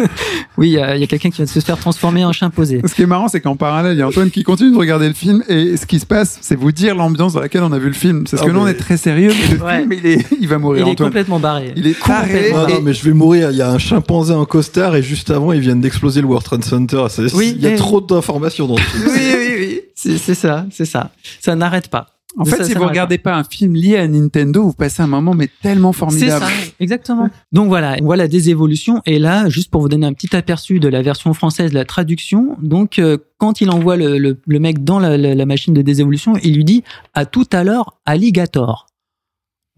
oui, 0.58 0.70
il 0.70 0.74
y 0.74 0.80
a, 0.80 1.08
quelqu'un 1.08 1.30
qui 1.30 1.38
vient 1.38 1.46
de 1.46 1.50
se 1.50 1.60
faire 1.60 1.78
transformer 1.78 2.26
en 2.26 2.32
chimpanzé. 2.34 2.82
Ce 2.86 2.94
qui 2.94 3.02
est 3.04 3.08
marrant, 3.08 3.28
c'est 3.28 3.42
qu'en 3.42 3.56
parallèle, 3.56 3.96
il 3.96 4.00
y 4.00 4.02
a 4.02 4.08
Antoine 4.08 4.32
qui 4.32 4.44
continue 4.44 4.72
de 4.72 4.78
regarder 4.78 5.08
le 5.08 5.14
film 5.14 5.44
et 5.48 5.78
ce 5.78 5.86
qui 5.86 6.00
se 6.00 6.06
passe, 6.06 6.38
c'est 6.42 6.56
vous 6.56 6.72
dire 6.72 6.96
l'ambiance 6.96 7.34
dans 7.34 7.40
laquelle 7.42 7.64
on 7.64 7.72
a 7.72 7.80
vu 7.80 7.88
le 7.88 7.94
film. 7.94 8.26
C'est 8.28 8.38
parce 8.38 8.44
Ah, 8.44 8.50
que 8.50 8.56
nous, 8.56 8.62
on 8.62 8.68
est 8.68 8.74
très 8.76 8.98
sérieux, 8.98 9.32
mais 9.50 9.56
le 9.58 9.64
Ouais. 9.64 9.80
film, 9.80 9.94
il, 9.94 10.06
est, 10.06 10.26
il 10.40 10.48
va 10.48 10.58
mourir, 10.58 10.88
Il 10.88 10.92
est 10.92 10.96
complètement 10.98 11.40
barré. 11.40 11.74
Il 11.76 11.88
est 11.88 12.00
taré. 12.00 12.52
Non, 12.52 12.68
non, 12.68 12.82
mais 12.82 12.94
je 12.94 13.04
vais 13.04 13.14
mourir. 13.14 13.52
Il 13.52 13.58
y 13.58 13.62
a 13.62 13.70
un 13.70 13.78
chimpanzé 13.80 14.34
en 14.34 14.46
costard 14.46 14.96
et 14.96 15.04
juste 15.04 15.30
avant, 15.32 15.52
ils 15.52 15.62
viennent 15.62 15.82
d'exploser 15.82 16.22
le 16.22 16.28
World 16.28 16.46
Trade 16.46 16.64
Center. 16.64 17.06
C'est- 17.10 17.34
Oui, 17.36 17.54
il 17.56 17.62
y 17.64 17.68
a 17.68 17.76
trop 17.76 18.02
d'informations 18.02 18.68
dans 18.68 18.78
ce 18.78 18.82
film. 18.84 19.04
Oui, 19.10 19.34
oui, 19.38 19.56
oui. 19.60 19.82
C'est 19.96 20.18
c'est 20.18 20.36
ça, 20.36 20.66
c'est 20.72 20.86
ça. 20.86 21.12
Ça 21.42 21.56
n'arrête 21.56 21.90
pas. 21.90 22.08
En 22.38 22.46
fait, 22.46 22.58
ça 22.58 22.64
si 22.64 22.74
vous 22.74 22.84
regardez 22.90 23.18
pas 23.18 23.36
un 23.36 23.44
film 23.44 23.74
lié 23.74 23.98
à 23.98 24.08
Nintendo, 24.08 24.64
vous 24.64 24.74
passez 24.74 25.02
un 25.02 25.08
moment 25.08 25.34
mais 25.34 25.50
tellement 25.64 25.92
C'est 25.94 26.00
formidable. 26.00 26.46
ça, 26.46 26.52
exactement. 26.80 27.28
Donc 27.52 27.70
voilà, 27.70 27.98
voilà 28.04 28.28
des 28.28 28.50
évolutions. 28.52 29.02
Et 29.08 29.18
là, 29.18 29.50
juste 29.50 29.72
pour 29.72 29.82
vous 29.82 29.90
donner 29.90 30.06
un 30.06 30.14
petit 30.14 30.36
aperçu 30.36 30.80
de 30.80 30.88
la 30.88 31.02
version 31.02 31.34
française, 31.34 31.74
la 31.74 31.86
traduction. 31.86 32.56
Donc, 32.62 33.00
euh, 33.00 33.18
quand 33.40 33.62
il 33.62 33.72
envoie 33.72 33.98
le, 33.98 34.20
le, 34.20 34.38
le 34.46 34.60
mec 34.60 34.84
dans 34.84 35.00
la, 35.00 35.18
la- 35.18 35.34
la 35.34 35.46
machine 35.48 35.74
de 35.74 35.82
désévolution, 35.82 36.36
il 36.44 36.56
lui 36.56 36.66
dit 36.66 36.84
à 37.16 37.26
tout 37.26 37.48
à 37.52 37.64
l'heure, 37.64 37.98
alligator. 38.06 38.86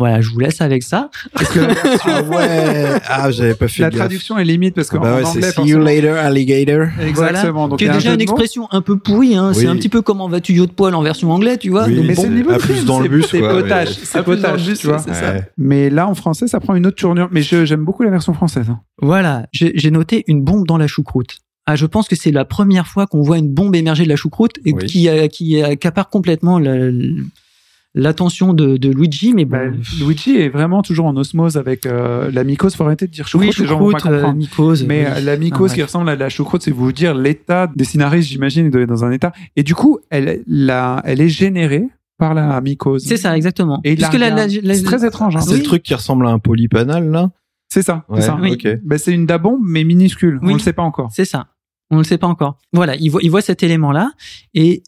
Voilà, 0.01 0.19
je 0.21 0.29
vous 0.31 0.39
laisse 0.39 0.61
avec 0.61 0.81
ça. 0.81 1.09
Parce 1.33 1.49
que 1.49 1.59
la, 1.59 1.73
Ah 2.05 2.21
ouais. 2.23 2.99
Ah, 3.07 3.29
j'avais 3.31 3.53
pas 3.53 3.67
fait 3.67 3.83
la 3.83 3.91
traduction 3.91 4.37
est 4.39 4.43
limite 4.43 4.73
parce 4.73 4.89
qu'en 4.89 4.99
Bah 4.99 5.15
ouais, 5.17 5.23
en 5.23 5.31
c'est 5.31 5.37
anglais, 5.39 5.51
see 5.51 5.69
you 5.69 5.79
later, 5.79 6.17
alligator. 6.17 6.87
Exactement. 6.99 7.67
Donc, 7.67 7.77
qui 7.79 7.85
est 7.85 7.89
déjà 7.89 8.13
une 8.13 8.21
expression 8.21 8.67
un 8.71 8.81
peu 8.81 8.97
pourrie. 8.97 9.35
Hein. 9.35 9.53
C'est 9.53 9.67
un 9.67 9.75
petit 9.75 9.89
peu 9.89 10.01
comment 10.01 10.27
vas-tu 10.27 10.53
yo 10.53 10.65
de 10.65 10.71
poil 10.71 10.95
en 10.95 11.03
version 11.03 11.31
anglais, 11.31 11.57
tu 11.57 11.69
vois. 11.69 11.85
Oui, 11.85 11.95
Donc 11.95 12.05
Mais 12.05 12.15
bon, 12.15 12.21
c'est 12.23 12.57
plus 12.59 12.85
dans 12.85 12.99
le 12.99 13.03
c'est- 13.05 13.09
bus, 13.09 13.27
c'est 13.29 13.39
potage, 13.39 13.89
c'est 13.89 14.23
potage, 14.23 14.73
tu 14.79 14.87
vois. 14.87 14.97
c'est 14.99 15.13
ça. 15.13 15.33
Ouais. 15.33 15.43
Mais 15.57 15.89
là, 15.89 16.07
en 16.07 16.15
français, 16.15 16.47
ça 16.47 16.59
prend 16.59 16.73
une 16.75 16.87
autre 16.87 16.97
tournure. 16.97 17.29
Mais 17.31 17.41
je- 17.43 17.63
j'aime 17.65 17.85
beaucoup 17.85 18.03
la 18.03 18.09
version 18.09 18.33
française. 18.33 18.65
hein. 18.69 18.79
Voilà, 19.01 19.45
j'ai 19.53 19.91
noté 19.91 20.23
une 20.27 20.41
bombe 20.41 20.65
dans 20.67 20.77
la 20.77 20.87
choucroute. 20.87 21.37
Ah, 21.67 21.75
je 21.75 21.85
pense 21.85 22.07
que 22.07 22.15
c'est 22.15 22.31
la 22.31 22.43
première 22.43 22.87
fois 22.87 23.05
qu'on 23.05 23.21
voit 23.21 23.37
une 23.37 23.47
bombe 23.53 23.75
émerger 23.75 24.03
de 24.03 24.09
la 24.09 24.15
choucroute 24.15 24.53
et 24.65 24.73
Oui. 24.73 24.85
qui, 24.87 25.07
euh, 25.07 25.27
qui 25.27 25.61
accapare 25.61 26.09
complètement 26.09 26.57
la- 26.57 26.89
l'attention 27.93 28.53
de, 28.53 28.77
de 28.77 28.89
Luigi. 28.89 29.33
Mais 29.33 29.45
bon, 29.45 29.57
Bah, 29.57 29.77
Luigi 29.99 30.37
est 30.37 30.49
vraiment 30.49 30.81
toujours 30.81 31.05
en 31.05 31.15
osmose 31.17 31.57
avec 31.57 31.85
euh, 31.85 32.31
la 32.31 32.43
mycose. 32.43 32.75
Faut 32.75 32.83
arrêter 32.83 33.07
de 33.07 33.11
dire 33.11 33.27
choucroute, 33.27 33.49
oui, 33.49 33.55
les 33.63 33.67
gens 33.67 33.79
vont 33.79 33.91
pas 33.91 33.99
choucroute, 33.99 34.13
euh, 34.13 34.33
mycose. 34.33 34.85
Mais 34.85 35.05
oui. 35.05 35.11
euh, 35.17 35.19
la 35.21 35.37
mycose 35.37 35.71
Ah, 35.71 35.73
qui 35.75 35.79
ouais. 35.81 35.85
ressemble 35.85 36.09
à 36.09 36.15
la 36.15 36.29
choucroute, 36.29 36.61
c'est 36.63 36.71
vous 36.71 36.91
dire 36.91 37.13
l'état 37.13 37.67
des 37.75 37.83
scénaristes, 37.83 38.29
j'imagine, 38.29 38.65
il 38.65 38.71
doit 38.71 38.81
être 38.81 38.89
dans 38.89 39.03
un 39.05 39.11
état. 39.11 39.31
Et 39.55 39.63
du 39.63 39.75
coup, 39.75 39.99
elle, 40.09 40.43
la, 40.47 41.01
elle 41.05 41.21
est 41.21 41.29
générée 41.29 41.87
par 42.17 42.33
la 42.33 42.61
mycose. 42.61 43.03
C'est 43.05 43.17
ça, 43.17 43.35
exactement. 43.35 43.79
Et 43.83 43.95
Puisque 43.95 44.13
la- 44.13 44.29
la- 44.29 44.43
regarde. 44.45 44.51
la- 44.63 44.73
c'est 44.75 44.83
très 44.83 45.05
étrange. 45.05 45.35
hein. 45.35 45.41
C'est 45.41 45.53
Oui. 45.53 45.57
le 45.59 45.63
truc 45.65 45.83
qui 45.83 45.93
ressemble 45.95 46.27
à 46.27 46.29
un 46.29 46.39
polypanal, 46.39 47.09
là? 47.09 47.31
C'est 47.67 47.81
ça. 47.81 48.05
Ouais, 48.09 48.21
c'est 48.21 48.27
ça. 48.27 48.37
Oui. 48.39 48.51
ok. 48.53 48.79
Bah, 48.83 48.97
c'est 48.97 49.11
une 49.13 49.25
dabombe, 49.25 49.61
mais 49.65 49.83
minuscule. 49.83 50.37
Oui. 50.43 50.51
On 50.51 50.53
le 50.53 50.59
sait 50.59 50.73
pas 50.73 50.83
encore. 50.83 51.09
C'est 51.13 51.25
ça. 51.25 51.47
On 51.89 51.95
ne 51.95 52.01
le 52.01 52.05
sait 52.05 52.17
pas 52.17 52.27
encore. 52.27 52.57
Voilà, 52.73 52.95
il 52.97 53.09
voit, 53.09 53.21
il 53.23 53.29
voit 53.31 53.41
cet 53.41 53.63
élément-là 53.63 54.11
et 54.53 54.83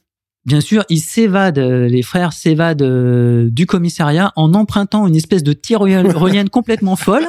bien 0.46 0.62
sûr, 0.62 0.84
ils 0.90 1.00
s'évadent, 1.00 1.60
euh, 1.60 1.88
les 1.88 2.02
frères 2.02 2.34
s'évadent 2.34 2.82
euh, 2.82 3.50
du 3.50 3.66
commissariat 3.66 4.32
en 4.36 4.54
empruntant 4.54 5.08
une 5.08 5.16
espèce 5.16 5.44
de 5.44 5.54
tyrolienne 5.54 6.50
complètement 6.52 6.96
folle. 6.96 7.28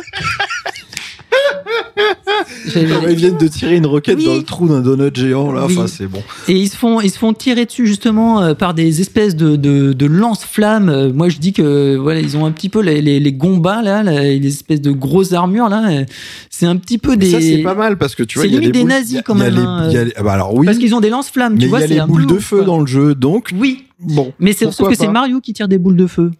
Ils 2.75 3.15
viennent 3.17 3.37
de 3.39 3.49
tirer 3.49 3.77
une 3.77 3.87
roquette 3.87 4.17
Oui. 4.19 4.25
dans 4.27 4.35
le 4.37 4.43
trou 4.43 4.69
d'un 4.69 4.81
donut 4.81 5.15
géant, 5.15 5.53
là. 5.53 5.65
Oui. 5.67 5.75
Enfin, 5.77 5.87
c'est 5.87 6.07
bon. 6.07 6.23
Et 6.49 6.53
ils 6.53 6.69
se 6.69 6.77
font, 6.77 7.01
ils 7.01 7.11
se 7.11 7.19
font 7.19 7.33
tirer 7.33 7.65
dessus 7.67 7.87
justement 7.87 8.43
euh, 8.43 8.55
par 8.55 8.75
des 8.75 9.01
espèces 9.01 9.37
de, 9.37 9.57
de, 9.57 9.93
de 9.93 10.07
lance-flammes. 10.07 10.89
Euh, 10.89 11.13
Moi, 11.13 11.29
je 11.29 11.39
dis 11.39 11.53
que 11.53 11.97
voilà, 11.97 12.21
ils 12.21 12.37
ont 12.37 12.47
un 12.47 12.53
petit 12.53 12.69
peu 12.69 12.81
les, 12.81 13.01
les, 13.03 13.21
les 13.21 13.33
gombas 13.33 13.83
là, 13.83 14.03
les 14.03 14.47
espèces 14.47 14.81
de 14.81 14.91
grosses 14.93 15.33
armures 15.33 15.69
là. 15.69 15.85
Euh, 15.91 16.05
C'est 16.51 16.67
un 16.67 16.77
petit 16.77 16.99
peu 16.99 17.11
Mais 17.11 17.17
des. 17.19 17.31
ça, 17.31 17.41
c'est 17.41 17.59
pas 17.63 17.75
mal 17.75 17.99
parce 17.99 18.15
que 18.15 18.23
tu 18.23 18.39
vois, 18.39 18.45
C'est 18.49 18.55
il 18.55 18.55
y 18.63 18.67
a 18.67 18.71
des 18.71 18.81
boules- 18.81 18.89
nazis, 18.89 19.19
il 19.19 19.23
quand 19.23 19.35
il 19.37 19.41
même, 19.43 19.55
il 19.91 20.29
alors 20.29 20.55
oui, 20.55 20.67
Parce 20.67 20.79
qu'ils 20.79 20.95
ont 20.95 21.01
des 21.01 21.11
lance-flammes, 21.11 21.55
mais 21.55 21.59
tu 21.61 21.65
il 21.67 21.69
vois. 21.69 21.81
y 21.81 21.85
a 21.85 21.87
les 21.87 22.01
boules 22.01 22.27
de 22.27 22.39
feu 22.39 22.65
dans 22.65 22.81
le 22.81 22.87
jeu, 22.87 23.15
donc 23.15 23.51
Oui, 23.59 23.85
bon. 24.01 24.33
mais 24.39 24.53
c'est 24.53 24.71
sauf 24.73 24.89
que 24.89 24.95
c'est. 24.95 25.09
Mario 25.09 25.41
qui 25.41 25.53
tire 25.53 25.69
des 25.69 25.79
boules 25.79 25.97
de 25.97 26.07
feu. 26.07 26.31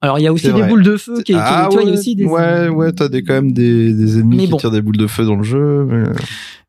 Alors 0.00 0.18
il 0.18 0.22
y 0.22 0.26
a 0.26 0.32
aussi 0.32 0.46
des 0.46 0.52
vrai. 0.52 0.68
boules 0.68 0.84
de 0.84 0.96
feu 0.96 1.16
qui, 1.18 1.32
qui- 1.32 1.34
ah 1.34 1.66
tu 1.70 1.74
vois, 1.76 1.82
il 1.84 1.88
y 1.88 1.92
a 1.92 1.98
aussi 1.98 2.14
des. 2.14 2.24
ouais, 2.24 2.68
ouais, 2.68 2.92
t'as 2.92 3.08
des, 3.08 3.22
quand 3.22 3.34
même 3.34 3.52
des, 3.52 3.92
des 3.92 4.18
ennemis 4.18 4.36
Mais 4.36 4.44
qui 4.44 4.50
bon. 4.50 4.56
tirent 4.58 4.70
des 4.70 4.80
boules 4.82 4.96
de 4.96 5.06
feu 5.08 5.24
dans 5.24 5.36
le 5.36 5.42
jeu. 5.42 5.84
mais- 5.90 6.04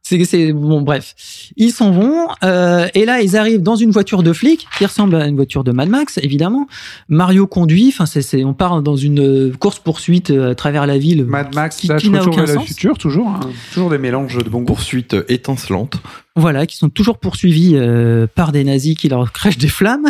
C'est, 0.01 0.23
c'est 0.25 0.53
bon, 0.53 0.81
bref. 0.81 1.13
Ils 1.55 1.71
s'en 1.71 1.91
vont 1.91 2.29
euh, 2.43 2.87
et 2.95 3.05
là 3.05 3.21
ils 3.21 3.37
arrivent 3.37 3.61
dans 3.61 3.75
une 3.75 3.91
voiture 3.91 4.23
de 4.23 4.33
flic 4.33 4.65
qui 4.79 4.83
ressemble 4.87 5.13
à 5.15 5.27
une 5.27 5.35
voiture 5.35 5.63
de 5.63 5.71
Mad 5.71 5.87
Max, 5.89 6.17
évidemment. 6.23 6.65
Mario 7.09 7.45
conduit. 7.45 7.89
Enfin, 7.89 8.07
c'est, 8.07 8.23
c'est, 8.23 8.43
on 8.43 8.55
part 8.55 8.81
dans 8.81 8.95
une 8.95 9.55
course 9.59 9.77
poursuite 9.77 10.31
à 10.31 10.55
travers 10.55 10.87
la 10.87 10.97
ville. 10.97 11.25
Mad 11.25 11.53
Max, 11.53 11.75
qui, 11.75 11.89
qui 11.97 12.09
n'a 12.09 12.23
aucun 12.23 12.47
sens. 12.47 12.65
futur, 12.65 12.97
toujours. 12.97 13.27
hein. 13.29 13.41
Toujours 13.71 13.91
des 13.91 13.99
mélanges 13.99 14.35
de 14.43 14.49
bons 14.49 14.61
goût. 14.61 14.65
Poursuite 14.73 15.15
étincelante. 15.27 16.01
Voilà, 16.35 16.65
qui 16.65 16.77
sont 16.77 16.89
toujours 16.89 17.19
poursuivis 17.19 17.73
euh, 17.75 18.25
par 18.33 18.51
des 18.51 18.63
nazis 18.63 18.95
qui 18.95 19.09
leur 19.09 19.31
crèchent 19.31 19.59
des 19.59 19.67
flammes. 19.67 20.07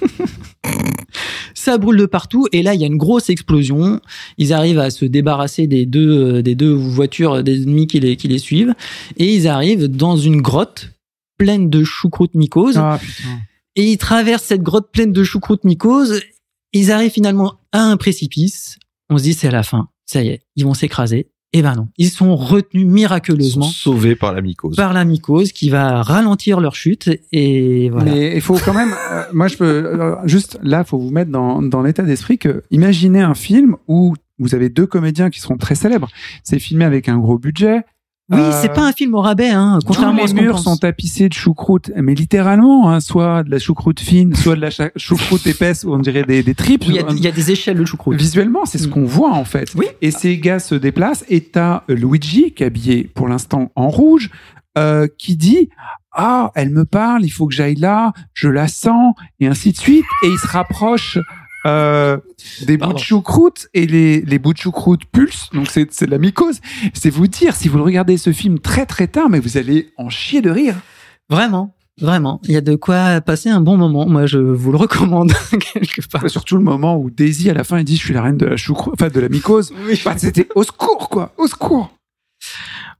Ça 1.54 1.78
brûle 1.78 1.98
de 1.98 2.06
partout 2.06 2.46
et 2.52 2.62
là 2.62 2.74
il 2.74 2.80
y 2.80 2.84
a 2.84 2.86
une 2.86 2.96
grosse 2.96 3.30
explosion. 3.30 4.00
Ils 4.38 4.52
arrivent 4.52 4.78
à 4.78 4.90
se 4.90 5.04
débarrasser 5.04 5.66
des 5.66 5.86
deux 5.86 6.36
euh, 6.36 6.42
des 6.42 6.54
deux 6.54 6.72
voitures 6.72 7.42
des 7.42 7.62
ennemis 7.62 7.86
qui 7.86 8.00
les 8.00 8.16
qui 8.16 8.28
les 8.28 8.38
suivent 8.38 8.74
et 9.16 9.34
ils 9.34 9.48
arrivent 9.48 9.86
dans 9.86 10.16
une 10.16 10.42
grotte 10.42 10.90
pleine 11.38 11.70
de 11.70 11.84
choucroute 11.84 12.34
mycose 12.34 12.76
Ah, 12.78 13.00
et 13.76 13.90
ils 13.90 13.98
traversent 13.98 14.44
cette 14.44 14.62
grotte 14.62 14.90
pleine 14.92 15.12
de 15.12 15.24
choucroute 15.24 15.64
mycose. 15.64 16.20
Ils 16.72 16.92
arrivent 16.92 17.12
finalement 17.12 17.60
à 17.72 17.82
un 17.82 17.96
précipice. 17.96 18.78
On 19.10 19.18
se 19.18 19.24
dit 19.24 19.34
c'est 19.34 19.48
à 19.48 19.52
la 19.52 19.62
fin. 19.62 19.88
Ça 20.06 20.22
y 20.22 20.28
est, 20.28 20.42
ils 20.56 20.64
vont 20.64 20.74
s'écraser. 20.74 21.28
Et 21.56 21.62
ben 21.62 21.76
non, 21.76 21.86
ils 21.96 22.10
sont 22.10 22.34
retenus 22.34 22.82
Ils 22.82 22.88
sont 22.88 22.94
miraculeusement 22.94 23.64
sauvés 23.64 24.16
par 24.16 24.32
la 24.32 24.42
mycose. 24.42 24.74
par 24.74 24.92
la 24.92 25.04
mycose 25.04 25.52
qui 25.52 25.70
va 25.70 26.02
ralentir 26.02 26.58
leur 26.58 26.74
chute 26.74 27.08
et 27.30 27.90
voilà. 27.90 28.10
Mais 28.10 28.34
il 28.34 28.40
faut 28.40 28.58
quand 28.58 28.74
même, 28.74 28.92
euh, 29.12 29.22
moi 29.32 29.46
je 29.46 29.56
peux, 29.56 29.64
euh, 29.64 30.16
juste 30.24 30.58
là, 30.64 30.82
faut 30.82 30.98
vous 30.98 31.10
mettre 31.10 31.30
dans, 31.30 31.62
dans 31.62 31.80
l'état 31.80 32.02
d'esprit 32.02 32.38
que, 32.38 32.64
imaginez 32.72 33.20
un 33.20 33.34
film 33.34 33.76
où 33.86 34.14
vous 34.40 34.56
avez 34.56 34.68
deux 34.68 34.86
comédiens 34.86 35.30
qui 35.30 35.38
seront 35.38 35.56
très 35.56 35.76
célèbres. 35.76 36.08
C'est 36.42 36.58
filmé 36.58 36.84
avec 36.84 37.08
un 37.08 37.18
gros 37.18 37.38
budget. 37.38 37.82
Oui, 38.30 38.38
Euh, 38.38 38.52
c'est 38.62 38.72
pas 38.72 38.86
un 38.86 38.92
film 38.92 39.14
au 39.14 39.20
rabais, 39.20 39.50
hein, 39.50 39.78
contrairement 39.86 40.24
à 40.24 40.26
ce 40.26 40.34
les 40.34 40.40
murs 40.42 40.54
pense. 40.54 40.64
sont 40.64 40.76
tapissés 40.78 41.28
de 41.28 41.34
choucroute, 41.34 41.90
mais 41.94 42.14
littéralement, 42.14 42.90
hein, 42.90 43.00
soit 43.00 43.42
de 43.42 43.50
la 43.50 43.58
choucroute 43.58 44.00
fine, 44.00 44.34
soit 44.34 44.56
de 44.56 44.62
la 44.62 44.70
choucroute 44.96 45.46
épaisse, 45.46 45.84
on 45.84 45.98
dirait 45.98 46.24
des, 46.24 46.42
des 46.42 46.54
tripes. 46.54 46.84
Oui, 46.88 46.94
Il 46.94 46.94
y, 46.94 46.98
a- 47.00 47.10
il 47.10 47.20
y 47.22 47.26
a 47.28 47.32
des 47.32 47.50
échelles 47.50 47.76
de 47.76 47.84
choucroute. 47.84 48.16
Visuellement, 48.16 48.64
c'est 48.64 48.78
ce 48.78 48.88
Mm. 48.88 48.90
qu'on 48.92 49.04
voit 49.04 49.32
en 49.34 49.44
fait. 49.44 49.68
Oui. 49.76 49.86
Et 50.00 50.10
ces 50.10 50.38
gars 50.38 50.58
se 50.58 50.74
déplacent 50.74 51.24
et 51.28 51.42
t'as 51.42 51.82
euh, 51.90 51.94
Luigi 51.94 52.52
qui 52.52 52.62
est 52.62 52.66
habillé 52.66 53.04
pour 53.14 53.28
l'instant 53.28 53.70
en 53.76 53.88
rouge, 53.88 54.30
euh, 54.78 55.06
qui 55.18 55.36
dit 55.36 55.68
ah 56.16 56.50
elle 56.54 56.70
me 56.70 56.84
parle, 56.86 57.24
il 57.24 57.30
faut 57.30 57.46
que 57.46 57.54
j'aille 57.54 57.74
là, 57.76 58.12
je 58.32 58.48
la 58.48 58.68
sens 58.68 59.14
et 59.38 59.46
ainsi 59.48 59.72
de 59.72 59.76
suite. 59.76 60.04
Et 60.24 60.28
il 60.28 60.38
se 60.38 60.46
rapproche 60.46 61.18
euh, 61.66 62.18
des 62.66 62.76
bouts 62.76 62.92
de 62.92 62.98
choucroute 62.98 63.68
et 63.74 63.86
les, 63.86 64.20
les 64.20 64.38
bouts 64.38 64.52
de 64.52 64.58
choucroute 64.58 65.04
pulsent. 65.06 65.50
Donc 65.52 65.70
c'est 65.70 65.92
c'est 65.92 66.06
de 66.06 66.10
la 66.10 66.18
mycose. 66.18 66.60
C'est 66.92 67.10
vous 67.10 67.26
dire 67.26 67.54
si 67.54 67.68
vous 67.68 67.78
le 67.78 67.84
regardez 67.84 68.16
ce 68.16 68.32
film 68.32 68.58
très 68.58 68.86
très 68.86 69.06
tard, 69.06 69.28
mais 69.30 69.40
vous 69.40 69.56
allez 69.56 69.92
en 69.96 70.10
chier 70.10 70.42
de 70.42 70.50
rire. 70.50 70.76
Vraiment, 71.30 71.74
vraiment. 71.98 72.40
Il 72.44 72.52
y 72.52 72.56
a 72.56 72.60
de 72.60 72.74
quoi 72.74 73.20
passer 73.20 73.48
un 73.48 73.60
bon 73.60 73.76
moment. 73.76 74.06
Moi, 74.06 74.26
je 74.26 74.38
vous 74.38 74.72
le 74.72 74.78
recommande 74.78 75.32
quelque 75.72 76.06
part. 76.08 76.28
Surtout 76.28 76.56
le 76.56 76.62
moment 76.62 76.98
où 76.98 77.10
Daisy 77.10 77.48
à 77.48 77.54
la 77.54 77.64
fin 77.64 77.78
il 77.78 77.84
dit 77.84 77.96
je 77.96 78.04
suis 78.04 78.14
la 78.14 78.22
reine 78.22 78.36
de 78.36 78.46
la 78.46 78.56
choucroute, 78.56 78.94
enfin 78.94 79.08
de 79.08 79.20
la 79.20 79.28
mycose. 79.28 79.72
Bah, 80.04 80.14
C'était 80.18 80.48
au 80.54 80.62
secours 80.62 81.08
quoi, 81.08 81.32
au 81.38 81.46
secours. 81.46 81.90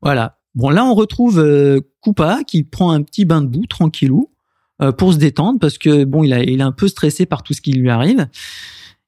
Voilà. 0.00 0.38
Bon, 0.54 0.70
là, 0.70 0.84
on 0.84 0.94
retrouve 0.94 1.40
euh, 1.40 1.80
Koopa 2.00 2.44
qui 2.46 2.62
prend 2.62 2.92
un 2.92 3.02
petit 3.02 3.24
bain 3.24 3.42
de 3.42 3.48
boue, 3.48 3.66
tranquillou, 3.66 4.30
pour 4.98 5.12
se 5.12 5.18
détendre 5.18 5.58
parce 5.60 5.78
que 5.78 6.04
bon, 6.04 6.24
il, 6.24 6.32
a, 6.32 6.42
il 6.42 6.60
est 6.60 6.64
un 6.64 6.72
peu 6.72 6.88
stressé 6.88 7.26
par 7.26 7.42
tout 7.42 7.54
ce 7.54 7.60
qui 7.60 7.72
lui 7.72 7.90
arrive. 7.90 8.26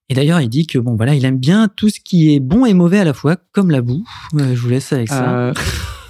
Et 0.08 0.14
d'ailleurs, 0.14 0.40
il 0.40 0.48
dit 0.48 0.66
que 0.66 0.78
bon, 0.78 0.94
voilà, 0.94 1.14
il 1.14 1.24
aime 1.24 1.38
bien 1.38 1.68
tout 1.68 1.88
ce 1.88 1.98
qui 2.00 2.32
est 2.34 2.40
bon 2.40 2.64
et 2.64 2.74
mauvais 2.74 3.00
à 3.00 3.04
la 3.04 3.12
fois, 3.12 3.36
comme 3.52 3.70
la 3.72 3.82
boue. 3.82 4.04
Euh, 4.34 4.54
je 4.54 4.60
vous 4.60 4.68
laisse 4.68 4.92
avec 4.92 5.08
ça. 5.08 5.36
Euh, 5.36 5.54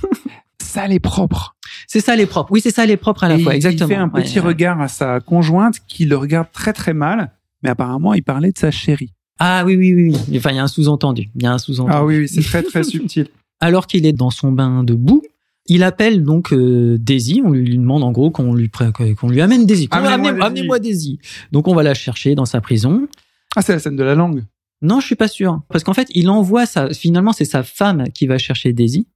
sale 0.63 0.93
et 0.93 1.01
propre. 1.01 1.57
C'est 1.87 2.01
ça, 2.01 2.17
les 2.17 2.27
propres. 2.27 2.53
Oui, 2.53 2.61
c'est 2.61 2.71
ça, 2.71 2.85
les 2.85 2.97
propres 2.97 3.25
à 3.25 3.29
la 3.29 3.37
Et 3.39 3.43
fois, 3.43 3.55
exactement. 3.55 3.89
Il 3.89 3.95
fait 3.95 4.01
un 4.01 4.09
Ouais, 4.11 4.23
petit 4.23 4.39
ouais. 4.39 4.47
regard 4.47 4.81
à 4.81 4.89
sa 4.89 5.21
conjointe 5.21 5.77
qui 5.89 6.05
le 6.05 6.17
regarde 6.17 6.49
très 6.53 6.73
très 6.73 6.93
mal, 6.93 7.33
mais 7.63 7.71
apparemment 7.71 8.13
il 8.15 8.23
parlait 8.23 8.53
de 8.53 8.59
sa 8.59 8.71
chérie. 8.71 9.13
Ah 9.39 9.65
oui, 9.67 9.77
oui, 9.77 9.95
oui. 9.95 10.17
oui. 10.29 10.39
Enfin, 10.39 10.51
il 10.51 10.57
y 10.57 10.59
a 10.59 10.63
un 10.63 10.69
sous-entendu. 10.69 11.29
Il 11.35 11.43
y 11.43 11.47
a 11.47 11.53
un 11.53 11.59
sous-entendu. 11.59 11.93
Ah 11.95 12.05
oui, 12.05 12.19
oui, 12.19 12.29
c'est 12.29 12.43
très 12.43 12.63
très 12.63 12.83
subtil. 12.83 13.29
alors 13.61 13.87
qu'il 13.87 14.05
est 14.07 14.13
dans 14.13 14.31
son 14.31 14.53
bain 14.53 14.85
de 14.85 14.95
boue, 14.95 15.23
il 15.69 15.83
appelle 15.83 16.23
donc 16.25 16.53
euh, 16.53 16.97
Daisy. 16.99 17.43
On 17.45 17.51
lui, 17.51 17.65
lui 17.65 17.79
demande 17.79 18.03
en 18.03 18.13
gros 18.13 18.31
qu'on 18.31 18.55
lui 18.55 18.71
qu'on 19.19 19.29
lui 19.29 19.41
amène 19.41 19.67
Daisy. 19.67 19.89
Qu'on- 19.89 19.99
Amenez-moi 19.99 20.15
Amenez- 20.17 20.33
Daisy. 20.33 20.47
Amenez-moi 20.47 20.79
Daisy. 20.79 21.19
Donc 21.53 21.69
on 21.69 21.75
va 21.75 21.83
la 21.83 21.95
chercher 21.95 22.35
dans 22.35 22.47
sa 22.47 22.61
prison. 22.61 23.09
Ah, 23.57 23.63
c'est 23.63 23.73
la 23.73 23.79
scène 23.79 23.97
de 23.97 24.03
la 24.05 24.15
langue. 24.15 24.45
Non, 24.83 25.01
je 25.01 25.07
suis 25.07 25.15
pas 25.17 25.29
sûr 25.29 25.61
parce 25.71 25.85
qu'en 25.85 25.95
fait, 25.95 26.09
il 26.15 26.29
envoie 26.29 26.67
sa. 26.67 26.91
Finalement, 26.91 27.33
c'est 27.33 27.45
sa 27.47 27.63
femme 27.63 28.05
qui 28.15 28.27
va 28.27 28.37
chercher 28.39 28.73
Daisy. 28.73 29.07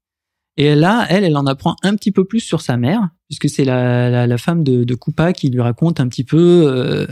Et 0.56 0.74
là, 0.74 1.06
elle, 1.08 1.24
elle 1.24 1.36
en 1.36 1.46
apprend 1.46 1.76
un 1.82 1.94
petit 1.94 2.10
peu 2.10 2.24
plus 2.24 2.40
sur 2.40 2.60
sa 2.60 2.76
mère, 2.76 3.08
puisque 3.28 3.48
c'est 3.48 3.64
la, 3.64 4.10
la, 4.10 4.26
la 4.26 4.36
femme 4.36 4.64
de, 4.64 4.84
de 4.84 4.94
Koopa 4.94 5.32
qui 5.32 5.48
lui 5.48 5.60
raconte 5.60 6.00
un 6.00 6.08
petit 6.08 6.24
peu 6.24 6.64
euh, 6.66 7.06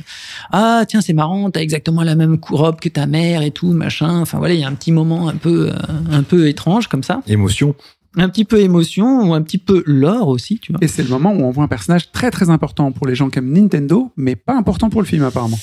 Ah, 0.50 0.84
tiens, 0.88 1.00
c'est 1.00 1.12
marrant, 1.12 1.50
t'as 1.50 1.60
exactement 1.60 2.02
la 2.02 2.14
même 2.14 2.38
robe 2.50 2.80
que 2.80 2.88
ta 2.88 3.06
mère 3.06 3.42
et 3.42 3.50
tout, 3.50 3.72
machin. 3.72 4.20
Enfin 4.20 4.38
voilà, 4.38 4.54
il 4.54 4.60
y 4.60 4.64
a 4.64 4.68
un 4.68 4.74
petit 4.74 4.92
moment 4.92 5.28
un 5.28 5.36
peu, 5.36 5.70
euh, 5.70 5.74
un 6.10 6.24
peu 6.24 6.48
étrange 6.48 6.88
comme 6.88 7.02
ça. 7.04 7.22
Émotion. 7.26 7.74
Un 8.16 8.28
petit 8.28 8.44
peu 8.44 8.60
émotion 8.60 9.28
ou 9.28 9.34
un 9.34 9.42
petit 9.42 9.58
peu 9.58 9.82
lore 9.86 10.28
aussi, 10.28 10.58
tu 10.58 10.72
vois. 10.72 10.78
Et 10.82 10.88
c'est 10.88 11.02
le 11.02 11.08
moment 11.10 11.32
où 11.32 11.42
on 11.42 11.50
voit 11.50 11.64
un 11.64 11.68
personnage 11.68 12.10
très 12.10 12.30
très 12.30 12.50
important 12.50 12.90
pour 12.92 13.06
les 13.06 13.14
gens 13.14 13.28
qui 13.30 13.38
aiment 13.38 13.52
Nintendo, 13.52 14.10
mais 14.16 14.34
pas 14.36 14.54
important 14.56 14.88
pour 14.90 15.00
le 15.02 15.06
film 15.06 15.22
apparemment. 15.24 15.58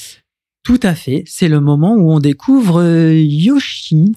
Tout 0.64 0.80
à 0.84 0.96
fait. 0.96 1.24
C'est 1.28 1.48
le 1.48 1.60
moment 1.60 1.96
où 1.96 2.12
on 2.12 2.20
découvre 2.20 2.82
euh, 2.82 3.14
Yoshi. 3.14 4.16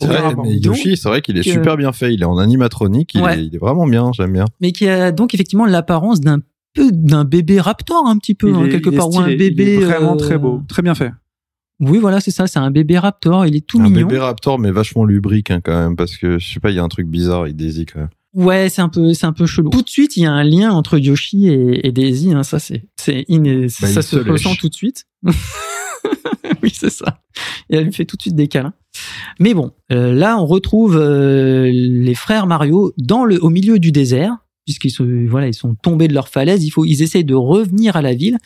C'est 0.00 0.08
Aucun 0.08 0.20
vrai, 0.20 0.34
mais 0.42 0.56
Yoshi, 0.58 0.96
c'est 0.96 1.08
vrai 1.08 1.22
qu'il 1.22 1.38
est 1.38 1.42
super 1.42 1.76
bien 1.76 1.92
fait. 1.92 2.12
Il 2.12 2.22
est 2.22 2.26
en 2.26 2.36
animatronique. 2.38 3.14
Il, 3.14 3.22
Ouais. 3.22 3.38
est, 3.38 3.46
il 3.46 3.54
est 3.54 3.58
vraiment 3.58 3.86
bien. 3.86 4.10
J'aime 4.12 4.32
bien. 4.32 4.44
mais 4.60 4.72
qui 4.72 4.86
a 4.88 5.10
donc 5.12 5.32
effectivement 5.34 5.64
l'apparence 5.64 6.20
d'un 6.20 6.40
peu 6.74 6.90
d'un 6.92 7.24
bébé 7.24 7.58
raptor 7.60 8.06
un 8.06 8.18
petit 8.18 8.34
peu 8.34 8.50
Il 8.50 8.54
hein, 8.54 8.64
est- 8.66 8.68
quelque 8.68 8.90
part 8.90 9.08
ou 9.10 9.18
un 9.18 9.28
bébé 9.28 9.54
il 9.76 9.82
est 9.82 9.84
vraiment 9.86 10.12
euh, 10.12 10.16
très 10.16 10.36
beau, 10.38 10.60
très 10.68 10.82
bien 10.82 10.94
fait. 10.94 11.10
Oui, 11.80 11.98
voilà, 11.98 12.20
c'est 12.20 12.30
ça, 12.30 12.46
c'est 12.46 12.58
un 12.58 12.70
bébé 12.70 12.98
raptor, 12.98 13.46
il 13.46 13.54
est 13.56 13.66
tout 13.66 13.78
un 13.80 13.84
mignon. 13.84 14.06
bébé 14.06 14.18
raptor, 14.18 14.58
mais 14.58 14.70
vachement 14.70 15.04
lubrique 15.04 15.50
hein, 15.50 15.60
quand 15.62 15.76
même, 15.78 15.96
parce 15.96 16.16
que 16.16 16.38
je 16.38 16.54
sais 16.54 16.60
pas, 16.60 16.70
il 16.70 16.76
y 16.76 16.78
a 16.78 16.82
un 16.82 16.88
truc 16.88 17.06
bizarre 17.06 17.42
avec 17.42 17.56
Daisy 17.56 17.84
quand 17.86 18.00
même. 18.00 18.08
Ouais, 18.34 18.68
c'est 18.68 18.82
un 18.82 18.88
peu 18.90 19.14
c'est 19.14 19.24
un 19.26 19.32
peu 19.32 19.46
chelou. 19.46 19.70
Tout 19.70 19.82
de 19.82 19.88
suite, 19.88 20.16
il 20.16 20.22
y 20.22 20.26
a 20.26 20.32
un 20.32 20.44
lien 20.44 20.70
entre 20.72 20.98
Yoshi 20.98 21.48
et, 21.48 21.86
et 21.86 21.92
Daisy, 21.92 22.32
hein, 22.32 22.42
ça 22.42 22.58
c'est 22.58 22.84
c'est 22.96 23.24
Bah, 23.28 23.68
ça 23.68 24.00
il 24.00 24.02
se 24.02 24.16
ressent 24.30 24.54
tout 24.56 24.68
de 24.68 24.74
suite. 24.74 25.04
oui, 26.62 26.70
c'est 26.72 26.90
ça. 26.90 27.20
Et 27.70 27.76
elle 27.76 27.84
lui 27.84 27.92
fait 27.92 28.04
tout 28.04 28.16
de 28.16 28.22
suite 28.22 28.34
des 28.36 28.48
câlins. 28.48 28.74
Mais 29.40 29.54
bon, 29.54 29.72
euh, 29.92 30.12
là 30.12 30.38
on 30.38 30.46
retrouve 30.46 30.96
euh, 30.96 31.70
les 31.72 32.14
frères 32.14 32.46
Mario 32.46 32.92
dans 32.98 33.24
le 33.24 33.42
au 33.42 33.50
milieu 33.50 33.78
du 33.78 33.92
désert 33.92 34.36
puisqu'ils 34.66 34.90
sont 34.90 35.06
voilà 35.28 35.46
ils 35.46 35.54
sont 35.54 35.74
tombés 35.74 36.08
de 36.08 36.14
leur 36.14 36.28
falaise. 36.28 36.64
Il 36.64 36.70
faut 36.70 36.84
ils 36.84 37.02
essayent 37.02 37.24
de 37.24 37.34
revenir 37.34 37.96
à 37.96 38.02
la 38.02 38.14
ville 38.14 38.36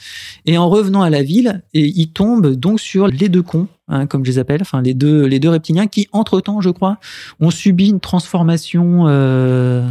et 0.47 0.57
en 0.59 0.69
revenant 0.69 1.03
à 1.03 1.11
la 1.11 1.23
ville 1.23 1.63
et 1.75 1.87
ils 1.87 2.13
tombent 2.13 2.55
donc 2.55 2.79
sur 2.79 3.09
les 3.09 3.29
deux 3.29 3.43
cons 3.43 3.67
hein, 3.89 4.07
comme 4.07 4.25
je 4.25 4.31
les 4.31 4.39
appelle, 4.39 4.61
enfin 4.61 4.83
les 4.83 4.95
deux 4.95 5.25
les 5.25 5.41
deux 5.41 5.49
reptiliens 5.49 5.89
qui 5.89 6.07
entre 6.13 6.41
temps 6.41 6.61
je 6.61 6.71
crois 6.71 6.99
ont 7.41 7.51
subi 7.51 7.89
une 7.89 8.01
transformation. 8.01 9.07
Euh, 9.09 9.89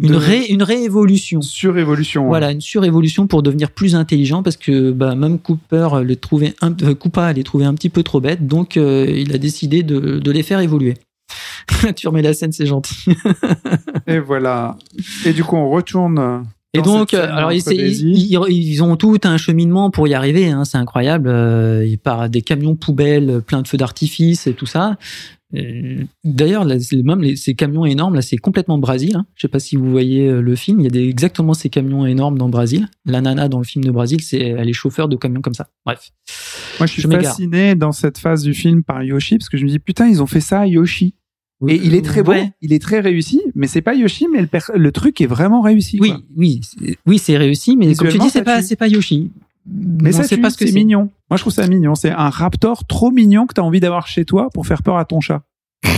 une, 0.00 0.14
ré, 0.14 0.46
une 0.46 0.62
réévolution. 0.62 1.42
Surévolution. 1.42 2.22
ouais. 2.22 2.28
Voilà, 2.28 2.50
une 2.50 2.62
surévolution 2.62 3.26
pour 3.26 3.42
devenir 3.42 3.70
plus 3.70 3.94
intelligent 3.94 4.42
parce 4.42 4.56
que 4.56 4.90
bah, 4.90 5.14
même 5.14 5.38
Cooper 5.38 5.88
les 6.04 6.16
trouvait 6.16 6.54
un, 6.62 6.74
euh, 6.82 6.94
Koopa 6.94 7.32
les 7.32 7.44
trouvait 7.44 7.66
un 7.66 7.74
petit 7.74 7.90
peu 7.90 8.02
trop 8.02 8.20
bêtes, 8.20 8.46
donc 8.46 8.76
euh, 8.76 9.06
il 9.08 9.34
a 9.34 9.38
décidé 9.38 9.82
de, 9.82 10.18
de 10.18 10.30
les 10.30 10.42
faire 10.42 10.60
évoluer. 10.60 10.94
tu 11.96 12.08
remets 12.08 12.22
la 12.22 12.34
scène, 12.34 12.52
c'est 12.52 12.66
gentil. 12.66 13.04
Et 14.06 14.18
voilà. 14.18 14.76
Et 15.24 15.32
du 15.32 15.44
coup, 15.44 15.56
on 15.56 15.70
retourne. 15.70 16.44
Et 16.74 16.80
donc, 16.80 17.12
alors 17.14 17.52
ils, 17.52 17.62
ils, 17.70 18.32
ils- 18.32 18.50
ils 18.50 18.82
ont 18.82 18.96
tout 18.96 19.18
un 19.24 19.36
cheminement 19.36 19.90
pour 19.90 20.08
y 20.08 20.14
arriver, 20.14 20.48
hein, 20.48 20.64
c'est 20.64 20.78
incroyable. 20.78 21.28
Euh, 21.28 21.84
il 21.86 21.98
part 21.98 22.30
des 22.30 22.40
camions 22.40 22.76
poubelles, 22.76 23.42
plein 23.46 23.60
de 23.60 23.68
feux 23.68 23.76
d'artifice 23.76 24.46
et 24.46 24.54
tout 24.54 24.64
ça. 24.64 24.96
Euh, 25.54 26.02
D'ailleurs, 26.24 26.64
même 26.64 27.20
les- 27.20 27.36
ces 27.36 27.52
camions 27.54 27.84
énormes, 27.84 28.14
là, 28.14 28.22
c'est 28.22 28.38
complètement 28.38 28.78
Brésil. 28.78 29.16
Hein. 29.16 29.26
Je 29.34 29.42
sais 29.42 29.48
pas 29.48 29.58
si 29.58 29.76
vous 29.76 29.90
voyez 29.90 30.26
euh, 30.28 30.40
le 30.40 30.56
film. 30.56 30.80
Il 30.80 30.84
y 30.84 30.86
a 30.86 30.90
des, 30.90 31.06
exactement 31.06 31.52
ces 31.52 31.68
camions 31.68 32.06
énormes 32.06 32.38
dans 32.38 32.48
Brésil. 32.48 32.88
La 33.04 33.20
nana 33.20 33.48
dans 33.50 33.58
le 33.58 33.64
film 33.64 33.84
de 33.84 33.90
Brésil, 33.90 34.22
c'est 34.22 34.38
elle 34.40 34.66
est 34.70 34.72
chauffeur 34.72 35.08
de 35.08 35.16
camions 35.16 35.42
comme 35.42 35.52
ça. 35.52 35.66
Bref. 35.84 36.10
Moi, 36.78 36.86
je 36.86 36.92
suis 36.92 37.02
je 37.02 37.08
fasciné 37.08 37.74
dans 37.74 37.92
cette 37.92 38.16
phase 38.16 38.42
du 38.44 38.54
film 38.54 38.82
par 38.82 39.02
Yoshi 39.02 39.36
parce 39.36 39.50
que 39.50 39.58
je 39.58 39.64
me 39.64 39.68
dis 39.68 39.78
putain, 39.78 40.06
ils 40.08 40.22
ont 40.22 40.26
fait 40.26 40.40
ça 40.40 40.60
à 40.60 40.66
Yoshi. 40.66 41.16
Et 41.68 41.76
il 41.76 41.94
est 41.94 42.04
très 42.04 42.26
Ouais. 42.26 42.52
il 42.60 42.72
est 42.72 42.80
très 42.82 43.00
réussi, 43.00 43.40
mais 43.54 43.66
c'est 43.66 43.82
pas 43.82 43.94
Yoshi, 43.94 44.26
mais 44.32 44.46
le, 44.74 44.92
truc 44.92 45.20
est 45.20 45.26
vraiment 45.26 45.60
réussi. 45.60 45.98
Oui, 46.00 46.10
quoi. 46.10 46.20
oui, 46.36 46.60
c'est- 46.62 46.96
oui, 47.06 47.18
c'est 47.18 47.36
réussi, 47.36 47.76
mais 47.76 47.94
comme 47.94 48.08
tu 48.08 48.18
dis, 48.18 48.30
c'est 48.30 48.42
pas, 48.42 48.62
c'est 48.62 48.76
pas 48.76 48.88
Yoshi. 48.88 49.30
Mais 49.64 50.10
ça, 50.10 50.24
sait 50.24 50.34
tue, 50.36 50.42
pas 50.42 50.50
ce 50.50 50.56
que 50.58 50.66
c'est 50.66 50.72
c'est. 50.72 50.78
mignon. 50.78 51.10
Moi, 51.30 51.36
je 51.36 51.42
trouve 51.42 51.52
ça 51.52 51.68
mignon. 51.68 51.94
C'est 51.94 52.10
un 52.10 52.30
raptor 52.30 52.84
trop 52.86 53.12
mignon 53.12 53.46
que 53.46 53.54
t'as 53.54 53.62
envie 53.62 53.78
d'avoir 53.78 54.08
chez 54.08 54.24
toi 54.24 54.48
pour 54.52 54.66
faire 54.66 54.82
peur 54.82 54.96
à 54.96 55.04
ton 55.04 55.20
chat. 55.20 55.44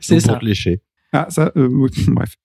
C'est 0.00 0.20
ça. 0.20 0.32
Pour 0.34 0.40
te 0.40 0.44
lécher. 0.44 0.82
Ah, 1.12 1.26
ça, 1.30 1.50
euh, 1.56 1.68
bref. 2.08 2.36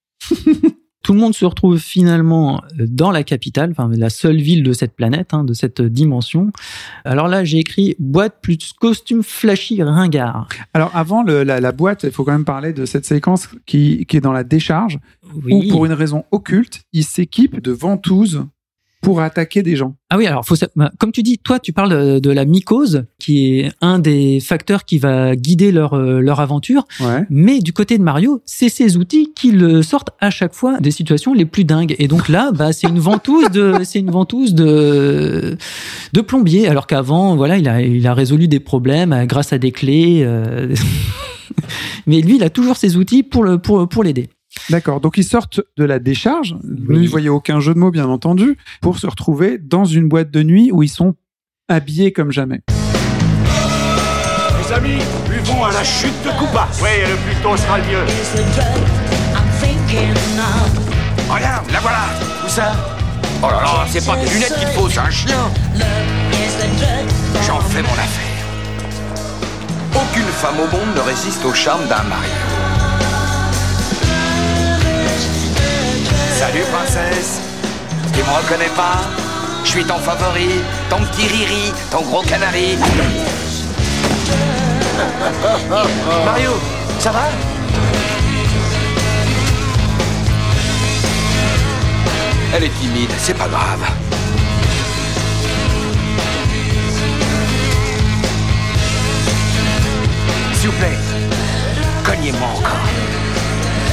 Tout 1.09 1.15
le 1.15 1.21
monde 1.21 1.33
se 1.33 1.43
retrouve 1.45 1.79
finalement 1.79 2.61
euh, 2.79 2.85
dans 2.87 3.09
la 3.09 3.23
capitale, 3.23 3.71
enfin 3.71 3.89
la 3.91 4.11
seule 4.11 4.37
ville 4.39 4.61
de 4.61 4.73
cette 4.73 4.95
planète, 4.95 5.33
hein, 5.33 5.43
de 5.43 5.53
cette 5.53 5.81
dimension. 5.81 6.51
Alors 7.03 7.27
là, 7.27 7.43
j'ai 7.43 7.57
écrit 7.57 7.95
boîte 7.97 8.35
plus 8.43 8.73
costume 8.79 9.23
flashy 9.23 9.81
ringard. 9.81 10.47
Alors, 10.75 10.91
avant 10.95 11.23
le- 11.23 11.41
la, 11.41 11.59
la 11.61 11.71
boîte, 11.71 12.03
il 12.03 12.11
faut 12.11 12.23
quand 12.23 12.33
même 12.33 12.45
parler 12.45 12.73
de 12.73 12.85
cette 12.85 13.07
séquence 13.07 13.49
qui, 13.65 14.05
qui 14.07 14.17
est 14.17 14.21
dans 14.21 14.31
la 14.33 14.43
décharge, 14.43 14.99
Oui. 15.43 15.51
où 15.55 15.71
pour 15.71 15.87
une 15.87 15.93
raison 15.93 16.25
occulte, 16.29 16.81
il 16.93 17.03
s'équipe 17.03 17.59
de 17.59 17.71
ventouses 17.71 18.45
pour 19.01 19.21
attaquer 19.21 19.63
des 19.63 19.75
gens. 19.75 19.95
Ah 20.09 20.17
oui, 20.17 20.27
alors 20.27 20.45
faut 20.45 20.55
bah, 20.75 20.91
comme 20.99 21.11
tu 21.11 21.23
dis, 21.23 21.37
toi 21.37 21.59
tu 21.59 21.71
parles 21.71 21.89
de, 21.89 22.19
de 22.19 22.31
la 22.31 22.45
mycose, 22.45 23.05
qui 23.17 23.59
est 23.59 23.71
un 23.81 23.99
des 23.99 24.39
facteurs 24.39 24.83
qui 24.83 24.97
va 24.97 25.35
guider 25.35 25.71
leur 25.71 25.93
euh, 25.93 26.19
leur 26.19 26.39
aventure. 26.39 26.85
Ouais. 26.99 27.25
Mais 27.29 27.59
du 27.59 27.71
côté 27.73 27.97
de 27.97 28.03
Mario, 28.03 28.41
c'est 28.45 28.69
ces 28.69 28.97
outils 28.97 29.31
qui 29.35 29.51
le 29.51 29.81
sortent 29.83 30.09
à 30.19 30.29
chaque 30.29 30.53
fois 30.53 30.79
des 30.79 30.91
situations 30.91 31.33
les 31.33 31.45
plus 31.45 31.63
dingues. 31.63 31.95
Et 31.99 32.07
donc 32.07 32.27
là, 32.29 32.51
bah, 32.51 32.73
c'est 32.73 32.87
une 32.87 32.99
ventouse 32.99 33.49
de, 33.51 33.75
c'est 33.83 33.99
une 33.99 34.11
ventouse 34.11 34.53
de, 34.53 35.57
de 36.13 36.21
plombier. 36.21 36.67
Alors 36.67 36.87
qu'avant, 36.87 37.35
voilà, 37.35 37.57
il 37.57 37.67
a, 37.69 37.81
il 37.81 38.05
a 38.05 38.13
résolu 38.13 38.47
des 38.47 38.59
problèmes 38.59 39.13
euh, 39.13 39.25
grâce 39.25 39.53
à 39.53 39.57
des 39.57 39.71
clés. 39.71 40.23
euh. 40.23 40.73
Mais 42.07 42.21
lui, 42.21 42.35
il 42.35 42.43
a 42.43 42.49
toujours 42.49 42.77
ses 42.77 42.97
outils 42.97 43.23
pour 43.23 43.43
le, 43.43 43.57
pour, 43.59 43.87
pour 43.87 44.03
l'aider. 44.03 44.29
D'accord. 44.69 44.99
Donc, 44.99 45.17
ils 45.17 45.23
sortent 45.23 45.61
de 45.77 45.83
la 45.83 45.99
décharge. 45.99 46.55
Vous 46.63 46.93
n'y 46.93 47.07
voyez 47.07 47.29
aucun 47.29 47.59
jeu 47.59 47.73
de 47.73 47.79
mots, 47.79 47.91
bien 47.91 48.07
entendu, 48.07 48.57
pour 48.81 48.99
se 48.99 49.07
retrouver 49.07 49.57
dans 49.57 49.85
une 49.85 50.07
boîte 50.07 50.31
de 50.31 50.43
nuit 50.43 50.71
où 50.71 50.83
ils 50.83 50.89
sont 50.89 51.15
habillés 51.67 52.13
comme 52.13 52.31
jamais. 52.31 52.61
Les 52.67 54.73
amis, 54.73 54.99
buvons 55.29 55.63
à 55.63 55.71
la 55.71 55.83
chute 55.83 56.13
de 56.23 56.29
Koopa. 56.39 56.67
Oui, 56.81 56.89
le 57.01 57.15
plus 57.15 57.35
tôt 57.41 57.57
sera 57.57 57.77
le 57.77 57.83
mieux. 57.85 58.05
Regarde, 61.29 61.71
la 61.71 61.79
voilà. 61.79 62.05
Où 62.45 62.49
ça? 62.49 62.71
Oh 63.41 63.45
là 63.45 63.61
là, 63.61 63.85
c'est 63.87 64.05
pas 64.05 64.17
des 64.17 64.27
lunettes 64.29 64.55
qu'il 64.59 64.67
faut, 64.69 64.89
c'est 64.89 64.99
un 64.99 65.09
chien. 65.09 65.49
J'en 67.47 67.61
fais 67.61 67.81
mon 67.81 67.93
affaire. 67.93 68.25
Aucune 69.95 70.23
femme 70.23 70.59
au 70.59 70.67
monde 70.75 70.93
ne 70.95 71.01
résiste 71.01 71.45
au 71.45 71.53
charme 71.53 71.87
d'un 71.87 72.03
Mario. 72.03 72.68
Salut 76.39 76.63
princesse. 76.71 77.41
Tu 78.13 78.19
me 78.19 78.29
reconnais 78.29 78.71
pas 78.73 79.01
Je 79.65 79.71
suis 79.71 79.83
ton 79.83 79.99
favori, 79.99 80.61
ton 80.89 80.99
petit 81.07 81.27
riri, 81.27 81.73
ton 81.91 82.01
gros 82.03 82.21
canari. 82.21 82.77
Mario, 86.25 86.51
ça 86.97 87.11
va? 87.11 87.27
Elle 92.55 92.63
est 92.63 92.79
timide, 92.79 93.11
c'est 93.17 93.37
pas 93.37 93.49
grave. 93.49 93.83
S'il 100.53 100.69
vous 100.69 100.77
plaît, 100.77 100.97
cognez-moi 102.05 102.47
encore. 102.47 102.87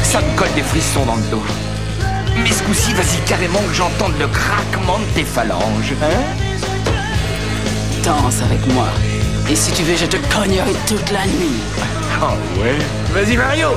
Ça 0.04 0.20
me 0.20 0.38
colle 0.38 0.52
des 0.54 0.62
frissons 0.62 1.04
dans 1.06 1.16
le 1.16 1.22
dos. 1.22 1.42
Mais 2.42 2.50
ce 2.50 2.62
coup-ci, 2.62 2.92
vas-y 2.94 3.24
carrément 3.26 3.60
que 3.68 3.74
j'entende 3.74 4.12
le 4.18 4.26
craquement 4.28 4.98
de 4.98 5.04
tes 5.14 5.24
phalanges. 5.24 5.94
Hein? 6.02 6.36
Danse 8.04 8.42
avec 8.42 8.66
moi. 8.72 8.88
Et 9.50 9.56
si 9.56 9.72
tu 9.72 9.82
veux, 9.82 9.96
je 9.96 10.06
te 10.06 10.16
cognerai 10.34 10.72
toute 10.86 11.10
la 11.12 11.24
nuit. 11.26 11.60
Oh 12.20 12.60
ouais? 12.60 12.76
Vas-y 13.12 13.36
Mario 13.36 13.68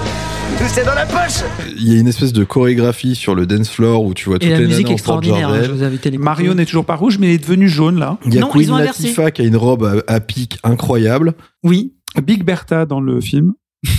C'est 0.68 0.86
dans 0.86 0.94
la 0.94 1.06
poche 1.06 1.44
Il 1.78 1.92
y 1.92 1.96
a 1.98 2.00
une 2.00 2.08
espèce 2.08 2.32
de 2.34 2.44
chorégraphie 2.44 3.16
sur 3.16 3.36
le 3.36 3.46
dance 3.46 3.70
floor 3.70 4.04
où 4.04 4.14
tu 4.14 4.30
vois 4.30 4.40
toutes 4.40 4.50
Et 4.50 4.54
la 4.54 4.60
les 4.60 4.68
musique 4.68 4.90
extraordinaire, 4.90 5.50
hein, 5.50 5.62
je 5.64 5.72
vous 5.72 5.84
invite 5.84 6.06
à. 6.08 6.12
Mario 6.18 6.54
n'est 6.54 6.66
toujours 6.66 6.86
pas 6.86 6.96
rouge, 6.96 7.18
mais 7.20 7.28
il 7.28 7.34
est 7.34 7.38
devenu 7.40 7.68
jaune 7.68 8.00
là. 8.00 8.18
Il 8.26 8.34
y 8.34 8.38
a 8.38 8.42
Non, 8.42 8.50
ils 8.56 8.62
Queen 8.66 8.72
ont 8.72 8.76
inversé. 8.76 9.04
Latifah 9.04 9.32
qui 9.32 9.42
a 9.42 9.46
une 9.46 9.58
robe 9.58 10.04
à, 10.08 10.14
à 10.14 10.20
pic 10.20 10.58
incroyable. 10.64 11.34
Oui, 11.64 11.94
Big 12.24 12.44
Bertha 12.44 12.86
dans 12.86 13.02
le 13.02 13.20
film. 13.22 13.54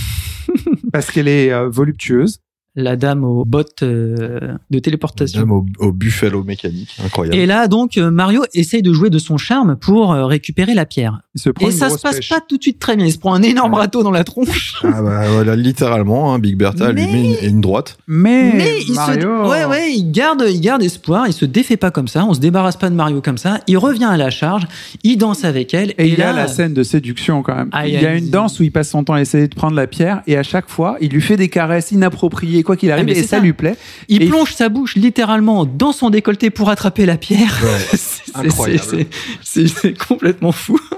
Parce 0.93 1.11
qu'elle 1.11 1.27
est 1.27 1.51
euh, 1.51 1.69
voluptueuse. 1.69 2.39
La 2.75 2.95
dame 2.95 3.23
aux 3.25 3.43
bottes 3.45 3.83
euh, 3.83 4.55
de 4.69 4.79
téléportation. 4.79 5.41
Dame 5.41 5.51
au, 5.51 5.65
au 5.79 5.91
buffalo 5.91 6.43
mécanique, 6.43 6.95
incroyable. 7.03 7.35
Et 7.37 7.45
là, 7.45 7.67
donc, 7.67 7.97
euh, 7.97 8.11
Mario 8.11 8.43
essaye 8.53 8.81
de 8.81 8.93
jouer 8.93 9.09
de 9.09 9.19
son 9.19 9.37
charme 9.37 9.75
pour 9.75 10.13
euh, 10.13 10.25
récupérer 10.25 10.73
la 10.73 10.85
pierre. 10.85 11.21
Il 11.35 11.41
se 11.41 11.49
prend 11.49 11.67
Et 11.67 11.71
ça 11.71 11.89
se 11.89 11.99
passe 12.01 12.15
pêche. 12.17 12.29
pas 12.29 12.39
tout 12.39 12.57
de 12.57 12.61
suite 12.63 12.79
très 12.79 12.95
bien. 12.95 13.05
Il 13.05 13.11
se 13.11 13.17
prend 13.17 13.33
un 13.33 13.41
énorme 13.41 13.73
râteau 13.73 14.03
dans 14.03 14.11
la 14.11 14.23
tronche. 14.23 14.75
Ah 14.83 15.01
bah 15.01 15.23
voilà, 15.31 15.55
littéralement, 15.55 16.33
hein, 16.33 16.39
Big 16.39 16.55
Bertha 16.55 16.91
lui 16.91 17.05
Mais- 17.05 17.11
met 17.11 17.39
une, 17.43 17.49
une 17.55 17.61
droite. 17.61 17.97
Mais, 18.07 18.51
Mais 18.53 18.75
il 18.87 18.93
Mario, 18.95 19.21
se, 19.21 19.49
ouais, 19.49 19.65
ouais, 19.65 19.91
il 19.93 20.11
garde, 20.11 20.43
il 20.49 20.61
garde 20.61 20.81
espoir. 20.83 21.27
Il 21.27 21.33
se 21.33 21.45
défait 21.45 21.77
pas 21.77 21.91
comme 21.91 22.07
ça. 22.07 22.25
On 22.25 22.33
se 22.33 22.39
débarrasse 22.39 22.77
pas 22.77 22.89
de 22.89 22.95
Mario 22.95 23.21
comme 23.21 23.37
ça. 23.37 23.59
Il 23.67 23.77
revient 23.77 24.05
à 24.09 24.17
la 24.17 24.29
charge. 24.29 24.67
Il 25.03 25.17
danse 25.17 25.43
avec 25.43 25.73
elle. 25.73 25.91
Et 25.97 26.07
il 26.07 26.17
y 26.17 26.21
a 26.21 26.31
la 26.33 26.47
scène 26.47 26.73
de 26.73 26.83
séduction 26.83 27.43
quand 27.43 27.55
même. 27.55 27.69
Ah, 27.73 27.87
il 27.87 27.93
y 28.01 28.05
a 28.05 28.15
une 28.15 28.29
danse 28.29 28.59
où 28.59 28.63
il 28.63 28.71
passe 28.71 28.89
son 28.89 29.03
temps 29.03 29.13
à 29.13 29.21
essayer 29.21 29.47
de 29.47 29.55
prendre 29.55 29.75
la 29.75 29.87
pierre 29.87 30.21
et 30.27 30.37
à 30.37 30.43
chaque 30.43 30.69
fois, 30.69 30.97
il 31.01 31.09
lui 31.11 31.21
fait 31.21 31.37
des 31.37 31.49
caresses 31.49 31.91
inappropriées, 31.91 32.60
quoi 32.63 32.75
qu'il 32.77 32.91
arrive, 32.91 33.05
mais 33.05 33.11
et 33.13 33.21
ça, 33.23 33.37
ça. 33.37 33.39
lui 33.39 33.53
plaît. 33.53 33.75
Il 34.07 34.23
Et- 34.23 34.27
plonge 34.27 34.53
sa 34.53 34.69
bouche 34.69 34.95
littéralement 34.95 35.65
dans 35.65 35.91
son 35.91 36.09
décolleté 36.09 36.49
pour 36.49 36.69
attraper 36.69 37.05
la 37.05 37.17
pierre. 37.17 37.59
Ouais, 37.63 37.97
C'est- 39.43 39.97
complètement 40.07 40.51
fou. 40.51 40.79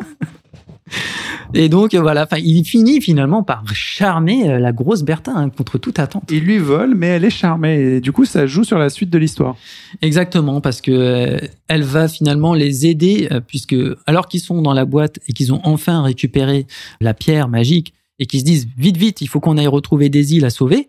Et 1.56 1.70
donc 1.70 1.94
voilà, 1.96 2.28
il 2.38 2.64
finit 2.66 3.02
finalement 3.02 3.44
par 3.44 3.64
charmer 3.74 4.50
euh, 4.50 4.60
la 4.60 4.72
grosse 4.72 5.04
Bertha 5.04 5.32
hein, 5.36 5.50
contre 5.50 5.78
toute 5.78 5.98
attente. 6.00 6.24
Il 6.32 6.42
lui 6.44 6.58
vole, 6.58 6.94
mais 6.96 7.08
elle 7.08 7.26
est 7.26 7.30
charmée. 7.30 7.80
Et 7.80 8.02
du 8.02 8.12
coup, 8.12 8.26
ça 8.26 8.46
joue 8.48 8.64
sur 8.64 8.78
la 8.78 8.90
suite 8.90 9.10
de 9.10 9.18
l'histoire. 9.18 9.56
Exactement, 10.02 10.62
parce 10.62 10.82
que 10.82 10.92
euh, 10.92 11.38
elle 11.68 11.84
va 11.84 12.08
finalement 12.08 12.54
les 12.54 12.86
aider, 12.88 13.28
euh, 13.32 13.40
puisque 13.40 13.76
alors 14.08 14.28
qu'ils 14.28 14.40
sont 14.42 14.62
dans 14.62 14.74
la 14.74 14.86
boîte 14.86 15.20
et 15.28 15.34
qu'ils 15.34 15.54
ont 15.54 15.62
enfin 15.64 16.02
récupéré 16.04 16.66
la 17.02 17.14
pierre 17.14 17.48
magique 17.48 17.94
et 18.20 18.26
qu'ils 18.26 18.40
se 18.42 18.46
disent 18.46 18.68
vite 18.78 18.98
vite, 18.98 19.22
il 19.22 19.28
faut 19.28 19.40
qu'on 19.40 19.58
aille 19.58 19.68
retrouver 19.68 20.10
Daisy 20.10 20.40
la 20.40 20.50
sauver. 20.50 20.88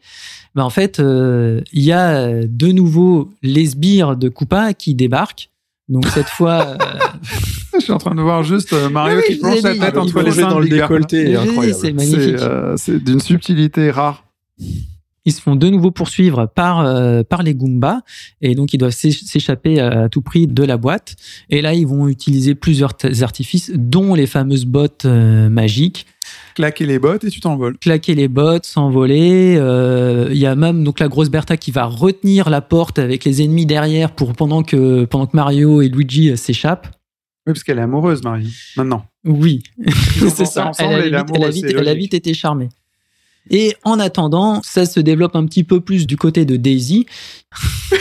Ben 0.55 0.63
en 0.63 0.71
fait, 0.71 1.01
euh, 1.01 1.61
il 1.73 1.83
y 1.83 1.93
a 1.93 2.11
euh, 2.17 2.47
de 2.49 2.69
nouveau 2.69 3.33
les 3.43 3.67
sbires 3.67 4.17
de 4.17 4.29
Koopa 4.29 4.75
qui 4.75 4.95
débarquent. 4.95 5.51
Donc 5.89 6.07
cette 6.09 6.29
fois, 6.29 6.77
euh, 6.81 6.99
Je 7.75 7.81
suis 7.81 7.93
en 7.93 7.99
train 7.99 8.15
de 8.15 8.23
voir 8.23 8.43
juste 8.45 8.73
Mario 8.91 9.17
Oui, 9.19 9.23
qui 9.27 9.37
plonge 9.41 9.61
sa 9.61 9.75
tête 9.75 9.97
entre 9.99 10.23
les 10.23 10.31
seins 10.31 10.49
dans 10.49 10.61
le 10.61 10.69
décolleté, 10.69 11.37
c'est 11.73 11.93
magnifique. 11.93 12.37
C'est 12.77 13.03
d'une 13.03 13.21
subtilité 13.21 13.91
rare. 13.91 14.25
ils 15.27 15.33
se 15.33 15.41
font 15.41 15.57
de 15.57 15.69
nouveau 15.69 15.91
poursuivre 15.91 16.47
par 16.55 16.81
euh, 16.81 17.23
par 17.25 17.43
les 17.43 17.55
Goombas 17.55 18.01
et 18.43 18.55
donc 18.55 18.73
ils 18.75 18.79
doivent 18.79 18.93
s'éch- 18.93 19.25
s'échapper 19.25 19.81
à 19.81 20.09
tout 20.09 20.23
prix 20.23 20.47
de 20.47 20.63
la 20.63 20.77
boîte. 20.77 21.17
Et 21.51 21.63
là, 21.63 21.75
ils 21.75 21.87
vont 21.87 22.07
utiliser 22.09 22.55
plusieurs 22.55 22.93
artifices, 23.23 23.73
dont 23.75 24.15
les 24.15 24.27
fameuses 24.27 24.67
bottes 24.67 25.05
euh, 25.07 25.49
magiques. 25.49 26.07
Claquer 26.55 26.87
les 26.87 26.99
bottes 26.99 27.25
et 27.25 27.31
tu 27.31 27.41
t'envoles. 27.41 27.77
claquer 27.79 28.15
les 28.15 28.29
bottes, 28.29 28.65
s'envoler. 28.67 29.57
Euh, 29.59 30.29
Il 30.31 30.39
y 30.39 30.47
a 30.47 30.55
même 30.55 30.85
donc 30.85 31.01
la 31.01 31.09
grosse 31.09 31.29
Bertha 31.31 31.57
qui 31.57 31.71
va 31.71 31.85
retenir 31.85 32.49
la 32.51 32.61
porte 32.61 32.99
avec 32.99 33.25
les 33.25 33.43
ennemis 33.43 33.67
derrière 33.67 34.13
pour 34.13 34.33
pendant 34.35 34.63
que 34.63 35.05
pendant 35.05 35.27
que 35.27 35.37
Mario 35.37 35.83
et 35.83 35.89
Luigi 35.89 36.31
euh, 36.31 36.37
s'échappent. 36.37 36.87
Oui, 37.47 37.53
parce 37.53 37.63
qu'elle 37.65 37.79
est 37.79 37.83
amoureuse, 37.83 38.23
Marie. 38.23 38.55
Maintenant. 38.77 39.05
Oui, 39.25 39.63
c'est 40.35 40.45
ça. 40.47 40.69
ensemble 40.69 40.95
Elle 41.05 41.15
a, 41.15 41.23
vite, 41.25 41.31
elle 41.35 41.43
a 41.45 41.47
c'est 41.47 41.53
vite- 41.53 41.77
elle 41.79 41.89
a 41.89 41.95
vite 41.95 42.15
été 42.15 42.33
charmée. 42.35 42.69
Et 43.51 43.75
en 43.85 43.99
attendant, 44.01 44.63
ça 44.63 44.87
se 44.87 45.01
développe 45.01 45.37
un 45.37 45.45
petit 45.45 45.65
peu 45.65 45.81
plus 45.81 46.07
du 46.07 46.17
côté 46.17 46.45
de 46.47 46.57
Daisy. 46.57 47.05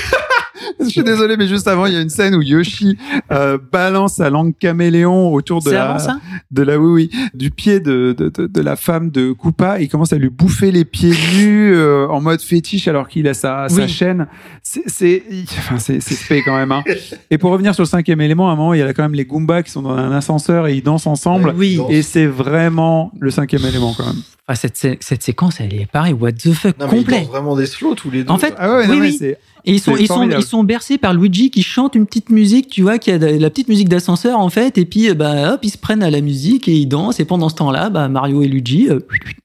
Je 0.84 0.90
suis 0.90 1.04
désolé, 1.04 1.38
mais 1.38 1.48
juste 1.48 1.68
avant, 1.68 1.86
il 1.86 1.94
y 1.94 1.98
a 1.98 2.02
une 2.02 2.10
scène 2.10 2.36
où 2.36 2.42
Yoshi 2.42 2.98
euh, 3.32 3.58
balance 3.72 4.16
sa 4.16 4.30
langue 4.30 4.54
caméléon 4.58 5.34
autour 5.34 5.62
de 5.62 5.72
la, 5.72 5.90
avant 5.90 6.00
ça? 6.00 6.20
de 6.52 6.64
la, 6.64 6.80
oui, 6.80 7.10
oui, 7.12 7.30
du 7.34 7.52
pied 7.52 7.80
de, 7.80 8.16
de, 8.18 8.30
de, 8.30 8.48
de 8.48 8.62
la 8.62 8.76
femme 8.76 9.10
de 9.10 9.32
Koopa. 9.32 9.80
Il 9.80 9.90
commence 9.90 10.14
à 10.14 10.18
lui 10.18 10.30
bouffer 10.30 10.72
les 10.72 10.86
pieds 10.86 11.14
nus 11.36 11.74
euh, 11.74 12.08
en 12.08 12.22
mode 12.22 12.42
fétiche 12.42 12.88
alors 12.88 13.08
qu'il 13.08 13.28
a 13.28 13.34
sa, 13.34 13.70
sa 13.70 13.88
chaîne. 13.88 14.28
C'est, 14.62 15.24
enfin, 15.58 15.78
c'est, 15.80 16.42
quand 16.44 16.56
même. 16.56 16.72
Hein. 16.72 16.84
Et 17.30 17.38
pour 17.38 17.52
revenir 17.52 17.74
sur 17.74 17.84
le 17.84 17.90
cinquième 17.90 18.22
élément, 18.22 18.50
à 18.50 18.54
un 18.54 18.56
moment, 18.56 18.74
il 18.74 18.80
y 18.80 18.84
a 18.84 18.94
quand 18.94 19.04
même 19.04 19.14
les 19.14 19.26
Goombas 19.26 19.64
qui 19.64 19.72
sont 19.72 19.82
dans 19.82 19.96
un 19.96 20.12
ascenseur 20.12 20.68
et 20.68 20.76
ils 20.76 20.84
dansent 20.84 21.08
ensemble. 21.08 21.54
Oui. 21.58 21.80
Et 21.90 22.02
c'est 22.02 22.28
vraiment 22.28 23.12
le 23.20 23.32
cinquième 23.32 23.66
élément 23.66 23.94
quand 23.96 24.06
même. 24.06 24.22
Enfin, 24.48 24.68
cette, 24.70 25.02
cette 25.02 25.24
séquence, 25.24 25.62
elle 25.62 25.74
est 25.74 25.86
pareil, 25.86 26.12
what 26.14 26.34
the 26.34 26.52
fuck, 26.52 26.78
Non, 26.78 26.88
mais 26.92 26.98
ils 27.00 27.06
complet. 27.06 27.24
vraiment 27.24 27.56
des 27.56 27.66
slows 27.66 27.96
tous 27.96 28.12
les 28.12 28.26
deux. 28.26 28.30
En 28.32 28.38
fait, 28.38 28.54
Ah 28.58 28.76
ouais, 28.76 28.88
non, 28.88 28.94
oui, 28.96 29.00
mais 29.00 29.28
oui. 29.28 29.34
Et 29.66 29.72
ils 29.74 29.80
sont, 29.80 29.96
ils 29.96 30.08
sont, 30.08 30.30
ils 30.30 30.44
sont 30.44 30.66
bercés 30.66 30.98
par 30.98 31.14
Luigi 31.14 31.50
qui 31.50 31.64
chante 31.64 31.96
une 31.96 32.06
petite 32.06 32.30
musique, 32.30 32.68
tu 32.68 32.82
vois, 32.82 32.98
qui 33.00 33.12
a 33.12 33.18
de- 33.18 33.26
la 33.26 33.50
petite 33.50 33.70
musique 33.70 33.88
d'ascenseur 33.88 34.40
en 34.40 34.50
fait, 34.50 34.78
et 34.78 34.84
puis 34.86 35.14
bah 35.14 35.54
hop, 35.54 35.62
ils 35.64 35.70
se 35.70 35.78
prennent 35.78 36.04
à 36.04 36.10
la 36.12 36.20
musique 36.20 36.68
et 36.68 36.76
ils 36.76 36.88
dansent. 36.88 37.22
Et 37.22 37.26
pendant 37.26 37.48
ce 37.48 37.56
temps-là, 37.56 37.90
bah 37.90 38.10
Mario 38.10 38.42
et 38.42 38.50
Luigi, 38.50 38.90
euh, 38.90 39.00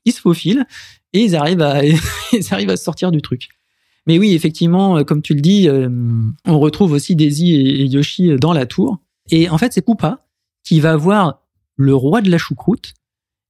ils 0.05 0.13
se 0.13 0.21
faufilent 0.21 0.67
et 1.13 1.21
ils 1.21 1.37
arrivent 1.37 1.63
à, 1.63 1.85
ils 2.33 2.53
arrivent 2.53 2.71
à 2.71 2.77
sortir 2.77 3.13
du 3.13 3.23
truc. 3.23 3.49
Mais 4.09 4.19
oui, 4.19 4.35
effectivement, 4.35 4.97
euh, 4.99 5.05
comme 5.05 5.23
tu 5.23 5.35
le 5.35 5.41
dis, 5.41 5.69
euh, 5.69 5.89
on 6.47 6.59
retrouve 6.59 6.91
aussi 6.91 7.15
Daisy 7.15 7.55
et, 7.55 7.83
et 7.83 7.85
Yoshi 7.85 8.35
dans 8.41 8.53
la 8.53 8.67
tour. 8.67 8.99
Et 9.31 9.49
en 9.49 9.59
fait, 9.59 9.73
c'est 9.73 9.83
Koopa 9.83 10.25
qui 10.65 10.81
va 10.81 10.97
voir 10.97 11.43
le 11.77 11.95
roi 11.95 12.21
de 12.23 12.31
la 12.33 12.39
choucroute 12.39 12.95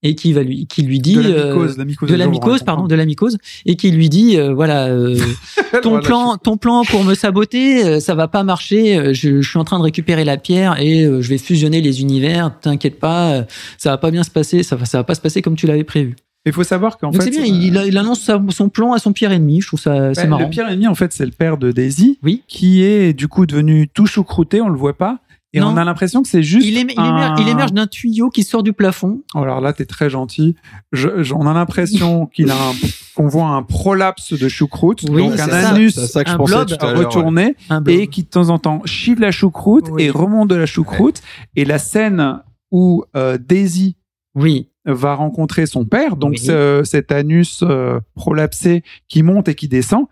et 0.03 0.14
qui 0.14 0.32
va 0.32 0.42
lui, 0.42 0.66
qui 0.66 0.82
lui 0.82 1.01
dit 1.01 1.14
de 1.16 1.20
la 1.22 1.28
euh, 1.28 1.53
mycose, 1.55 1.76
la 1.78 1.84
mycose 1.84 2.09
de 2.11 2.16
la 2.16 2.64
pardon, 2.64 2.86
de 2.86 2.94
la 2.94 3.05
mycose, 3.05 3.36
et 3.66 3.74
qui 3.76 3.90
lui 3.90 4.09
dit, 4.09 4.36
euh, 4.38 4.55
voilà, 4.55 4.86
euh, 4.86 5.16
ton 5.82 5.90
Voilà, 5.90 6.05
plan, 6.05 6.36
ton 6.36 6.57
plan 6.57 6.84
pour 6.84 7.03
me 7.05 7.14
saboter, 7.14 7.84
euh, 7.84 8.01
ça 8.01 8.14
va 8.14 8.28
pas 8.28 8.44
marcher. 8.44 8.96
euh, 8.96 9.12
Je, 9.12 9.40
je 9.40 9.49
suis 9.49 9.59
en 9.59 9.64
train 9.64 9.78
de 9.78 9.84
récupérer 9.84 10.24
la 10.24 10.36
pierre 10.36 10.80
et 10.80 11.05
euh, 11.05 11.20
je 11.20 11.28
vais 11.28 11.38
fusionner 11.38 11.80
les 11.80 12.01
univers. 12.01 12.53
T'inquiète 12.61 13.01
pas, 13.01 13.30
euh, 13.32 13.42
ça 13.76 13.90
va 13.90 13.99
pas 13.99 14.11
bien 14.11 14.22
se 14.22 14.30
passer. 14.30 14.62
Ça, 14.62 14.76
va- 14.76 14.84
ça 14.84 14.99
va 14.99 15.05
pas 15.05 15.14
se 15.16 15.20
passer 15.20 15.42
comme 15.42 15.57
tu 15.57 15.66
l'avais 15.66 15.84
prévu. 15.84 16.14
Il 16.46 16.53
faut 16.53 16.62
savoir 16.64 16.96
qu'en 16.96 17.11
fait. 17.12 17.20
c'est 17.20 17.30
bien. 17.30 17.44
Il, 17.44 17.76
il 17.88 17.99
annonce 17.99 18.30
son 18.51 18.68
plan 18.68 18.92
à 18.92 18.99
son 18.99 19.12
pire 19.12 19.32
ennemi. 19.32 19.61
Je 19.61 19.66
trouve 19.66 19.80
ça 19.80 20.14
c'est 20.14 20.22
bah, 20.22 20.28
marrant. 20.28 20.42
Le 20.44 20.51
pire 20.51 20.68
ennemi, 20.68 20.86
en 20.86 20.94
fait, 20.94 21.12
c'est 21.12 21.26
le 21.26 21.32
père 21.32 21.59
de 21.59 21.72
Daisy, 21.72 22.18
Oui. 22.22 22.42
qui 22.46 22.82
est 22.84 23.12
du 23.12 23.26
coup 23.28 23.44
devenu 23.44 23.88
tout 23.92 24.07
choucrouté, 24.07 24.61
on 24.62 24.68
le 24.68 24.78
voit 24.78 24.96
pas. 24.96 25.18
Et 25.55 25.61
Non. 25.61 25.68
on 25.68 25.76
a 25.78 25.84
l'impression 25.84 26.22
que 26.22 26.28
c'est 26.28 26.42
juste. 26.42 26.66
Il, 26.66 26.76
émer- 26.76 26.92
il 26.94 27.01
un- 27.01 27.09
émerge, 27.16 27.40
il 27.40 27.49
émerge 27.49 27.72
d'un 27.72 27.86
tuyau 27.86 28.28
qui 28.28 28.42
sort 28.42 28.62
du 28.62 28.74
plafond. 28.74 29.22
Oh, 29.34 29.38
alors 29.38 29.62
là, 29.62 29.72
t'es 29.72 29.86
très 29.86 30.11
gentil. 30.11 30.57
Je, 30.92 31.22
je- 31.22 31.32
on 31.32 31.46
a 31.46 31.55
l'impression 31.55 32.26
qu'il 32.34 32.51
a 32.51 32.55
un, 32.55 32.72
qu'on 33.16 33.28
voit 33.28 33.46
un 33.46 33.62
prolapse 33.62 34.34
de 34.34 34.46
choucroute, 34.49 35.05
Oui, 35.09 35.22
donc 35.22 35.32
un 35.40 35.49
ça. 35.49 35.68
anus 35.70 35.94
ça 35.94 36.22
que 36.22 36.28
je 36.30 36.34
un 36.34 36.38
blob 36.38 36.68
tout 36.68 36.76
à 36.80 36.90
l'heure. 36.92 36.99
ouais. 36.99 37.05
retourné 37.07 37.57
et 37.86 38.09
qui 38.09 38.24
de 38.24 38.28
temps 38.28 38.51
en 38.51 38.59
temps 38.59 38.82
chie 38.84 39.14
de 39.14 39.22
la 39.22 39.30
choucroute 39.30 39.86
Oui. 39.90 40.03
et 40.05 40.11
remonte 40.11 40.49
de 40.51 40.55
la 40.55 40.66
choucroute. 40.66 41.22
Et 41.57 41.64
la 41.64 41.78
scène 41.78 42.40
où 42.70 43.05
euh, 43.16 43.38
Daisy 43.38 43.96
Oui. 44.34 44.68
va 44.84 45.14
rencontrer 45.14 45.64
son 45.64 45.86
père, 45.86 46.16
donc 46.16 46.36
Oui. 46.38 46.51
cet 46.84 47.11
anus 47.11 47.61
euh, 47.62 48.01
prolapsé 48.14 48.82
qui 49.09 49.22
monte 49.22 49.49
et 49.49 49.55
qui 49.55 49.68
descend, 49.68 50.05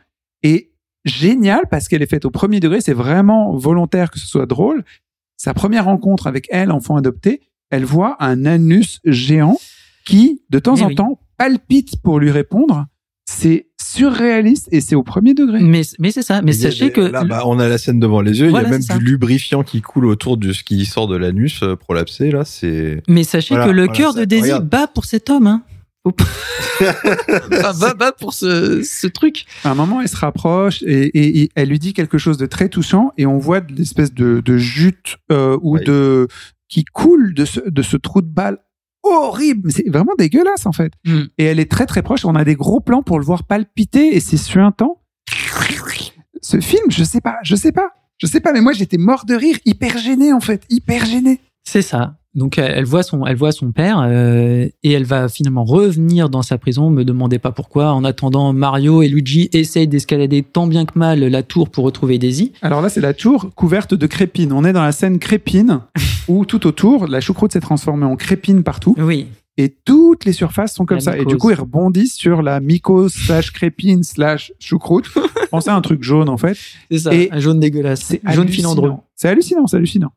est 0.42 0.70
génial 1.04 1.60
parce 1.70 1.88
qu'elle 1.88 2.02
est 2.02 2.10
faite 2.10 2.24
au 2.24 2.30
premier 2.30 2.58
degré, 2.58 2.80
c'est 2.80 2.92
vraiment 2.94 3.54
volontaire 3.54 4.10
que 4.10 4.18
ce 4.18 4.26
soit 4.26 4.46
drôle. 4.46 4.82
Sa 5.36 5.54
première 5.54 5.84
rencontre 5.84 6.26
avec 6.26 6.46
elle, 6.50 6.70
enfant 6.72 6.96
adopté, 6.96 7.40
elle 7.70 7.84
voit 7.84 8.16
un 8.20 8.46
anus 8.46 9.00
géant 9.04 9.58
qui, 10.04 10.42
de 10.50 10.58
temps 10.58 10.76
Eh 10.78 10.82
en 10.82 10.88
oui. 10.88 10.94
temps, 10.94 11.20
palpite 11.36 12.00
pour 12.02 12.18
lui 12.20 12.30
répondre. 12.30 12.86
C'est 13.28 13.66
surréaliste 13.82 14.68
et 14.70 14.80
c'est 14.80 14.94
au 14.94 15.02
premier 15.02 15.34
degré. 15.34 15.60
Mais, 15.60 15.82
mais 15.98 16.10
c'est 16.12 16.22
ça. 16.22 16.42
Mais 16.42 16.54
Il 16.54 16.60
sachez 16.60 16.86
des- 16.86 16.92
que 16.92 17.00
là, 17.00 17.24
bah, 17.24 17.42
on 17.46 17.58
a 17.58 17.68
la 17.68 17.76
scène 17.78 17.98
devant 17.98 18.20
les 18.20 18.38
yeux. 18.40 18.48
Voilà, 18.48 18.68
il 18.68 18.70
y 18.72 18.74
a 18.74 18.78
même 18.78 18.98
du 19.00 19.04
lubrifiant 19.04 19.62
qui 19.64 19.80
coule 19.82 20.06
autour 20.06 20.36
de 20.36 20.52
ce 20.52 20.62
qui 20.62 20.84
sort 20.86 21.08
de 21.08 21.16
l'anus 21.16 21.62
euh, 21.62 21.74
prolapsé. 21.76 22.30
Là, 22.30 22.44
c'est. 22.44 23.02
Mais 23.08 23.24
sachez 23.24 23.54
Voilà, 23.54 23.66
que 23.70 23.76
le 23.76 23.82
voilà, 23.86 23.98
cœur 23.98 24.14
de 24.14 24.24
Daisy 24.24 24.42
regarde. 24.44 24.68
bat 24.68 24.86
pour 24.86 25.04
cet 25.06 25.28
homme. 25.30 25.46
Hein. 25.48 25.62
Enfin, 27.64 28.10
pour 28.18 28.32
ce, 28.34 28.82
ce 28.82 29.06
truc. 29.06 29.46
À 29.64 29.70
un 29.70 29.74
moment, 29.74 30.00
elle 30.00 30.08
se 30.08 30.16
rapproche 30.16 30.82
et, 30.82 31.06
et- 31.18 31.42
et 31.42 31.50
elle 31.54 31.68
lui 31.68 31.78
dit 31.78 31.92
quelque 31.94 32.18
chose 32.18 32.36
de 32.38 32.46
très 32.46 32.68
touchant 32.68 33.12
et 33.16 33.26
on 33.26 33.38
voit 33.38 33.60
de 33.60 33.72
l'espèce 33.74 34.12
de, 34.12 34.40
de 34.44 34.56
jute 34.58 35.16
euh, 35.32 35.56
ou 35.62 35.76
Oui. 35.78 35.84
de 35.84 36.28
qui 36.68 36.84
coule 36.84 37.34
de 37.34 37.44
ce, 37.44 37.60
de 37.60 37.82
ce 37.82 37.96
trou 37.96 38.20
de 38.22 38.26
balle 38.28 38.58
horrible. 39.02 39.62
Mais 39.64 39.72
C'est 39.72 39.88
vraiment 39.88 40.14
dégueulasse 40.18 40.66
en 40.66 40.72
fait. 40.72 40.92
Mm. 41.04 41.20
Et 41.38 41.44
elle 41.44 41.60
est 41.60 41.70
très 41.70 41.86
très 41.86 42.02
proche. 42.02 42.24
On 42.24 42.34
a 42.34 42.44
des 42.44 42.54
gros 42.56 42.80
plans 42.80 43.02
pour 43.02 43.18
le 43.18 43.24
voir 43.24 43.44
palpiter 43.44 44.16
et 44.16 44.20
c'est 44.20 44.36
suintant. 44.36 45.02
Ce 46.42 46.60
film, 46.60 46.84
je 46.90 47.02
sais 47.02 47.20
pas, 47.20 47.36
je 47.42 47.56
sais 47.56 47.72
pas, 47.72 47.88
je 48.18 48.26
sais 48.26 48.40
pas. 48.40 48.52
Mais 48.52 48.60
moi, 48.60 48.72
j'étais 48.72 48.98
mort 48.98 49.24
de 49.26 49.34
rire, 49.34 49.58
hyper 49.64 49.98
gêné 49.98 50.32
en 50.32 50.40
fait, 50.40 50.62
hyper 50.70 51.04
gêné. 51.04 51.40
C'est 51.64 51.82
ça. 51.82 52.16
Donc 52.36 52.58
elle 52.58 52.84
voit 52.84 53.02
son, 53.02 53.24
elle 53.24 53.36
voit 53.36 53.50
son 53.50 53.72
père 53.72 53.98
euh, 54.06 54.68
et 54.82 54.92
elle 54.92 55.04
va 55.04 55.28
finalement 55.28 55.64
revenir 55.64 56.28
dans 56.28 56.42
sa 56.42 56.58
prison. 56.58 56.90
Me 56.90 57.02
demandez 57.02 57.38
pas 57.38 57.50
pourquoi. 57.50 57.92
En 57.92 58.04
attendant, 58.04 58.52
Mario 58.52 59.00
et 59.00 59.08
Luigi 59.08 59.48
essayent 59.54 59.88
d'escalader 59.88 60.42
tant 60.42 60.66
bien 60.66 60.84
que 60.84 60.98
mal 60.98 61.20
la 61.20 61.42
tour 61.42 61.70
pour 61.70 61.84
retrouver 61.84 62.18
Daisy. 62.18 62.52
Alors 62.60 62.82
là, 62.82 62.90
c'est 62.90 63.00
la 63.00 63.14
tour 63.14 63.50
couverte 63.54 63.94
de 63.94 64.06
crépine. 64.06 64.52
On 64.52 64.64
est 64.64 64.74
dans 64.74 64.82
la 64.82 64.92
scène 64.92 65.18
crépine 65.18 65.80
où 66.28 66.44
tout 66.44 66.66
autour, 66.66 67.06
la 67.06 67.20
choucroute 67.20 67.52
s'est 67.52 67.60
transformée 67.60 68.04
en 68.04 68.16
crépine 68.16 68.62
partout. 68.62 68.94
Oui. 68.98 69.28
et 69.56 69.70
toutes 69.70 70.26
les 70.26 70.32
surfaces 70.32 70.74
sont 70.74 70.84
comme 70.84 70.98
La 70.98 71.02
ça. 71.02 71.16
Et 71.16 71.24
du 71.24 71.38
coup, 71.38 71.48
ils 71.50 71.58
rebondissent 71.58 72.16
sur 72.16 72.42
la 72.42 72.60
mycose 72.60 73.14
slash 73.14 73.50
crépine 73.50 74.02
slash 74.02 74.52
choucroute. 74.58 75.08
Pensez 75.50 75.70
à 75.70 75.74
un 75.74 75.80
truc 75.80 76.02
jaune 76.02 76.28
en 76.28 76.36
fait. 76.36 76.58
C'est 76.90 76.98
ça, 76.98 77.14
Et 77.14 77.30
un 77.32 77.40
jaune 77.40 77.60
dégueulasse. 77.60 78.02
C'est 78.02 78.20
Jaune 78.30 78.48
filandreux. 78.48 78.92
C'est 79.16 79.28
hallucinant, 79.28 79.66
c'est 79.66 79.78
hallucinant. 79.78 80.12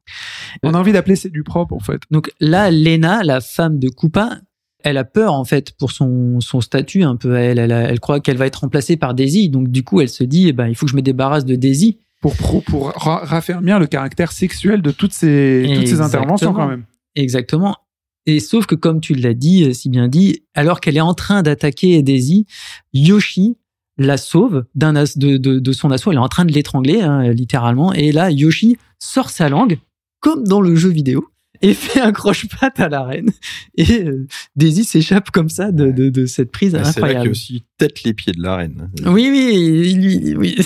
On 0.62 0.74
a 0.74 0.78
envie 0.78 0.92
d'appeler 0.92 1.16
c'est 1.16 1.30
du 1.30 1.44
propre 1.44 1.74
en 1.74 1.80
fait. 1.80 2.02
Donc 2.12 2.32
là, 2.40 2.70
Lena, 2.70 3.24
la 3.24 3.40
femme 3.42 3.80
de 3.80 3.90
Koopa, 3.90 4.38
elle 4.84 4.98
a 4.98 5.04
peur 5.06 5.34
en 5.34 5.46
fait 5.46 5.72
pour 5.72 5.92
son, 5.92 6.40
son 6.42 6.62
statut 6.62 7.04
un 7.04 7.16
peu. 7.16 7.36
Elle, 7.36 7.60
elle, 7.60 7.72
elle 7.72 8.00
croit 8.00 8.20
qu'elle 8.20 8.38
va 8.38 8.46
être 8.46 8.58
remplacée 8.58 8.98
par 8.98 9.14
Daisy. 9.14 9.50
Donc 9.50 9.70
du 9.70 9.84
coup, 9.84 10.02
elle 10.02 10.10
se 10.10 10.24
dit, 10.24 10.50
eh 10.50 10.54
ben, 10.54 10.68
il 10.68 10.76
faut 10.76 10.86
que 10.86 10.92
je 10.92 10.96
me 10.98 11.02
débarrasse 11.02 11.46
de 11.46 11.56
Daisy. 11.56 11.98
Pour, 12.22 12.36
pour 12.36 12.92
ra- 12.92 13.22
raffermir 13.24 13.80
le 13.80 13.88
caractère 13.88 14.34
sexuel 14.34 14.82
de 14.82 14.92
toutes 14.92 15.14
ces, 15.14 15.72
toutes 15.76 15.88
ces 15.88 16.02
interventions 16.02 16.52
quand 16.54 16.68
même. 16.68 16.84
Exactement. 17.16 17.78
Et 18.26 18.42
sauf 18.42 18.66
que 18.66 18.76
comme 18.76 19.00
tu 19.00 19.14
l'as 19.16 19.34
dit, 19.34 19.64
euh, 19.64 19.74
si 19.74 19.88
bien 19.90 20.10
dit, 20.10 20.44
alors 20.54 20.82
qu'elle 20.82 20.98
est 20.98 21.02
en 21.02 21.14
train 21.14 21.42
d'attaquer 21.44 22.02
Daisy, 22.04 22.46
Yoshi 22.94 23.56
la 23.98 24.18
sauve 24.18 24.66
d'un 24.76 24.96
as- 24.96 25.18
de, 25.18 25.38
de, 25.38 25.60
de 25.60 25.72
son 25.72 25.92
assaut. 25.92 26.12
Elle 26.12 26.18
est 26.18 26.22
en 26.22 26.28
train 26.30 26.46
de 26.46 26.52
l'étrangler, 26.54 27.02
hein, 27.02 27.32
littéralement. 27.32 27.92
Et 27.94 28.12
là, 28.12 28.30
Yoshi 28.32 28.78
sort 29.00 29.30
sa 29.30 29.50
langue, 29.50 29.80
comme 30.20 30.44
dans 30.46 30.62
le 30.62 30.76
jeu 30.76 30.90
vidéo, 30.90 31.28
et 31.62 31.74
fait 31.74 32.02
un 32.02 32.12
croche-patte 32.12 32.80
à 32.80 32.90
la 32.90 33.04
reine. 33.04 33.32
Et 33.76 34.04
euh, 34.04 34.28
Daisy 34.56 34.84
s'échappe 34.86 35.32
comme 35.32 35.50
ça 35.50 35.72
de, 35.72 35.92
de, 35.92 36.10
de 36.10 36.26
cette 36.26 36.52
prise 36.52 36.72
C'est 36.72 36.78
là 36.78 36.84
qu'il 36.94 37.04
incroyable. 37.04 37.30
aussi 37.30 37.66
tête 37.78 38.04
les 38.04 38.14
pieds 38.14 38.34
de 38.34 38.42
la 38.42 38.56
reine. 38.58 38.90
Oui, 39.06 39.28
oui, 39.32 39.94
lui, 39.94 40.36
oui. 40.36 40.58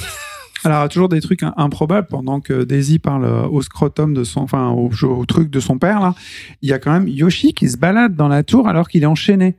Alors, 0.66 0.88
toujours 0.88 1.10
des 1.10 1.20
trucs 1.20 1.44
im- 1.44 1.54
improbables 1.58 2.08
pendant 2.08 2.40
que 2.40 2.64
Daisy 2.64 2.98
parle 3.00 3.26
euh, 3.26 3.48
au 3.48 3.62
scrotum 3.62 4.14
de 4.14 4.24
son, 4.24 4.40
enfin, 4.42 4.70
au, 4.70 4.90
au 5.04 5.26
truc 5.26 5.50
de 5.50 5.60
son 5.60 5.78
père, 5.78 6.00
là. 6.00 6.16
Il 6.62 6.70
y 6.70 6.74
a 6.74 6.80
quand 6.80 6.92
même 6.94 7.08
Yoshi 7.08 7.54
qui 7.54 7.70
se 7.70 7.76
balade 7.78 8.16
dans 8.16 8.30
la 8.30 8.44
tour 8.44 8.68
alors 8.70 8.88
qu'il 8.88 9.04
est 9.04 9.08
enchaîné. 9.08 9.58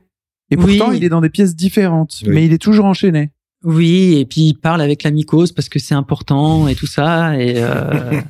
Et 0.51 0.57
Oui. 0.57 0.77
pourtant, 0.77 0.91
il 0.93 1.03
est 1.03 1.09
dans 1.09 1.21
des 1.21 1.29
pièces 1.29 1.55
différentes, 1.55 2.21
Oui. 2.25 2.29
mais 2.33 2.45
il 2.45 2.53
est 2.53 2.57
toujours 2.61 2.85
enchaîné. 2.85 3.29
Oui, 3.65 4.17
et 4.19 4.25
puis 4.25 4.41
il 4.41 4.53
parle 4.53 4.81
avec 4.81 5.03
la 5.03 5.11
mycose 5.11 5.51
parce 5.51 5.69
que 5.69 5.79
c'est 5.79 5.95
important 5.95 6.67
et 6.67 6.75
tout 6.75 6.85
ça. 6.87 7.35
Et 7.35 7.55
euh, 7.57 8.21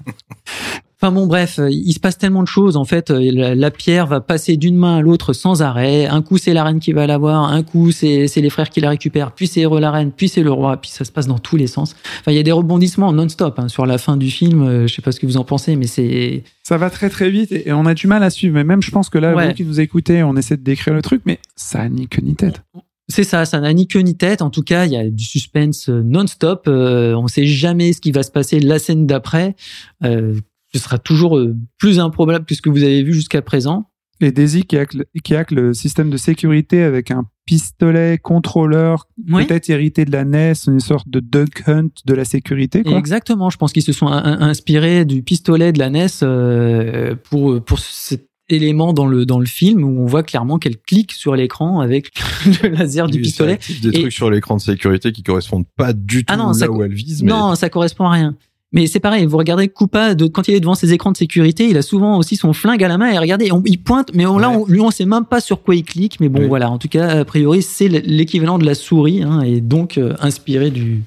enfin 1.01 1.11
bon, 1.11 1.27
bref, 1.27 1.59
il 1.69 1.91
se 1.93 1.99
passe 1.99 2.17
tellement 2.17 2.41
de 2.41 2.47
choses. 2.47 2.77
En 2.77 2.85
fait, 2.85 3.09
la, 3.09 3.69
pierre 3.71 4.07
va 4.07 4.21
passer 4.21 4.55
d'une 4.55 4.77
main 4.77 4.97
à 4.97 5.01
l'autre 5.01 5.33
sans 5.33 5.61
arrêt. 5.61 6.05
Un 6.05 6.21
coup, 6.21 6.37
c'est 6.37 6.53
la 6.53 6.63
reine 6.63 6.79
qui 6.79 6.93
va 6.93 7.05
l'avoir. 7.05 7.51
Un 7.51 7.63
coup, 7.63 7.91
c'est 7.91 8.27
c'est 8.29 8.39
les 8.39 8.49
frères 8.49 8.69
qui 8.69 8.79
la 8.79 8.89
récupèrent. 8.89 9.33
Puis 9.33 9.47
c'est 9.47 9.65
la 9.65 9.91
reine. 9.91 10.11
Puis 10.15 10.29
c'est 10.29 10.41
le 10.41 10.51
roi. 10.51 10.77
Puis 10.77 10.89
ça 10.89 11.03
se 11.03 11.11
passe 11.11 11.27
dans 11.27 11.37
tous 11.37 11.57
les 11.57 11.67
sens. 11.67 11.95
Enfin, 12.21 12.31
il 12.31 12.35
y 12.35 12.39
a 12.39 12.43
des 12.43 12.53
rebondissements 12.53 13.11
non-stop 13.11 13.59
hein, 13.59 13.67
sur 13.67 13.85
la 13.85 13.97
fin 13.97 14.15
du 14.15 14.31
film. 14.31 14.61
Euh, 14.63 14.87
Je 14.87 14.93
sais 14.95 15.01
pas 15.01 15.11
ce 15.11 15.19
que 15.19 15.25
vous 15.25 15.35
en 15.37 15.43
pensez, 15.43 15.75
mais 15.75 15.87
c'est 15.87 16.43
Ça 16.63 16.77
va 16.77 16.89
très 16.89 17.09
très 17.09 17.29
vite 17.29 17.51
et, 17.51 17.67
et 17.67 17.73
on 17.73 17.85
a 17.85 17.93
du 17.93 18.07
mal 18.07 18.23
à 18.23 18.29
suivre. 18.29 18.55
Mais 18.55 18.63
même, 18.63 18.81
je 18.81 18.91
pense 18.91 19.09
que 19.09 19.17
là, 19.17 19.35
Ouais. 19.35 19.49
vous 19.49 19.53
qui 19.53 19.65
nous 19.65 19.81
écoutez, 19.81 20.23
on 20.23 20.37
essaie 20.37 20.55
de 20.55 20.63
décrire 20.63 20.93
le 20.93 21.01
truc, 21.01 21.23
mais 21.25 21.39
ça 21.57 21.81
a 21.81 21.89
ni 21.89 22.07
queue 22.07 22.21
ni 22.23 22.35
tête. 22.35 22.61
C'est 23.07 23.23
ça, 23.23 23.45
ça 23.45 23.59
n'a 23.59 23.71
ni 23.73 23.87
queue 23.87 23.99
ni 23.99 24.17
tête. 24.17 24.41
En 24.41 24.49
tout 24.49 24.63
cas, 24.63 24.85
il 24.85 24.91
y 24.91 24.97
a 24.97 25.07
du 25.09 25.23
suspense 25.23 25.89
euh, 25.89 26.01
non-stop. 26.03 26.63
Euh, 26.67 27.13
on 27.15 27.27
sait 27.27 27.45
jamais 27.45 27.93
ce 27.93 28.01
qui 28.01 28.11
va 28.11 28.23
se 28.23 28.31
passer 28.31 28.59
la 28.59 28.79
scène 28.79 29.05
d'après. 29.05 29.55
Euh, 30.03 30.33
ce 30.73 30.79
sera 30.79 30.97
toujours 30.97 31.37
euh, 31.37 31.55
plus 31.77 31.99
improbable 31.99 32.45
que 32.45 32.55
ce 32.55 32.61
que 32.61 32.69
vous 32.69 32.83
avez 32.83 33.03
vu 33.03 33.13
jusqu'à 33.13 33.41
présent. 33.41 33.89
Et 34.21 34.31
Daisy 34.31 34.63
qui 34.63 34.77
hack, 34.77 34.93
le- 34.93 35.05
qui 35.23 35.35
hack 35.35 35.51
le 35.51 35.73
système 35.73 36.09
de 36.09 36.15
sécurité 36.17 36.81
avec 36.83 37.11
un 37.11 37.25
pistolet 37.45 38.17
contrôleur, 38.17 39.07
Oui. 39.29 39.45
peut-être 39.45 39.69
hérité 39.69 40.05
de 40.05 40.11
la 40.11 40.23
NES, 40.23 40.53
une 40.67 40.79
sorte 40.79 41.07
de 41.09 41.19
Duck 41.19 41.63
Hunt 41.67 41.89
de 42.05 42.13
la 42.13 42.25
sécurité. 42.25 42.81
Quoi. 42.81 42.97
Exactement. 42.97 43.49
Je 43.49 43.57
pense 43.57 43.71
qu'ils 43.73 43.83
se 43.83 43.91
sont 43.91 44.07
in- 44.07 44.23
in- 44.23 44.41
inspirés 44.41 45.05
du 45.05 45.21
pistolet 45.21 45.71
de 45.73 45.79
la 45.79 45.89
NES 45.89 46.07
euh, 46.23 47.15
pour 47.29 47.61
pour 47.63 47.77
cet 47.79 48.27
élément 48.49 48.93
dans 48.93 49.07
le 49.07 49.25
dans 49.25 49.39
le 49.39 49.45
film 49.45 49.83
où 49.83 50.01
on 50.01 50.05
voit 50.05 50.23
clairement 50.23 50.59
qu'elle 50.59 50.77
clique 50.77 51.11
sur 51.13 51.35
l'écran 51.35 51.79
avec 51.79 52.11
le 52.63 52.69
laser 52.69 53.07
du 53.07 53.19
pistolet. 53.21 53.59
Des 53.81 53.89
Et- 53.89 54.01
trucs 54.01 54.13
sur 54.13 54.29
l'écran 54.29 54.57
de 54.57 54.61
sécurité 54.61 55.11
qui 55.11 55.23
correspondent 55.23 55.65
pas 55.75 55.93
du 55.93 56.23
tout 56.25 56.33
Ah 56.33 56.37
non, 56.37 56.47
là 56.47 56.53
ça 56.53 56.69
où 56.71 56.83
elle 56.83 56.93
vise. 56.93 57.23
Mais... 57.23 57.31
Non, 57.31 57.55
ça 57.55 57.69
correspond 57.69 58.05
à 58.05 58.11
rien. 58.11 58.35
Mais 58.71 58.87
c'est 58.87 58.99
pareil, 58.99 59.25
vous 59.25 59.37
regardez 59.37 59.69
Koopa, 59.69 60.15
de, 60.15 60.27
quand 60.27 60.47
il 60.49 60.53
est 60.55 60.59
devant 60.59 60.75
ses 60.75 60.91
écrans 60.91 61.11
de 61.11 61.15
sécurité, 61.17 61.69
il 61.69 61.77
a 61.77 61.81
souvent 61.81 62.17
aussi 62.17 62.35
son 62.35 62.51
flingue 62.51 62.83
à 62.83 62.89
la 62.89 62.97
main 62.97 63.09
et 63.09 63.17
regardez, 63.17 63.51
on- 63.53 63.61
il 63.65 63.77
pointe, 63.81 64.11
mais 64.13 64.25
on, 64.25 64.37
là, 64.37 64.49
Ouais. 64.49 64.55
on, 64.57 64.65
lui, 64.65 64.81
on 64.81 64.91
sait 64.91 65.05
même 65.05 65.23
pas 65.25 65.39
sur 65.39 65.63
quoi 65.63 65.75
il 65.75 65.83
clique. 65.83 66.19
Mais 66.19 66.27
bon, 66.27 66.41
Oui. 66.41 66.47
voilà, 66.47 66.69
en 66.69 66.77
tout 66.77 66.89
cas, 66.89 67.07
a 67.19 67.25
priori, 67.25 67.61
c'est 67.61 67.87
l'équivalent 67.87 68.57
de 68.57 68.65
la 68.65 68.75
souris, 68.75 69.23
hein, 69.23 69.41
et 69.41 69.61
donc 69.61 69.97
euh, 69.97 70.13
inspiré 70.19 70.71
du, 70.71 71.03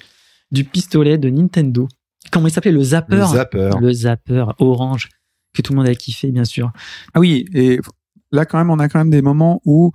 du 0.51 0.65
pistolet 0.65 1.19
de 1.19 1.29
Nintendo. 1.29 1.89
Comment 2.33 2.47
il 2.47 2.53
s'appelait? 2.53 2.73
Le 2.73 2.83
zapper? 2.83 3.17
Le 3.17 3.25
zapper. 3.27 3.71
Le 3.81 3.93
zapper 3.93 4.45
orange, 4.61 5.09
que 5.59 5.63
tout 5.63 5.73
le 5.73 5.79
monde 5.79 5.89
a 5.89 5.95
kiffé, 5.95 6.31
bien 6.31 6.45
sûr. 6.45 6.73
Ah 7.15 7.21
oui, 7.21 7.47
et 7.53 7.81
là 8.33 8.47
quand 8.47 8.59
même, 8.59 8.71
on 8.71 8.79
a 8.79 8.89
quand 8.89 8.99
même 8.99 9.11
des 9.11 9.23
moments 9.23 9.61
où 9.65 9.93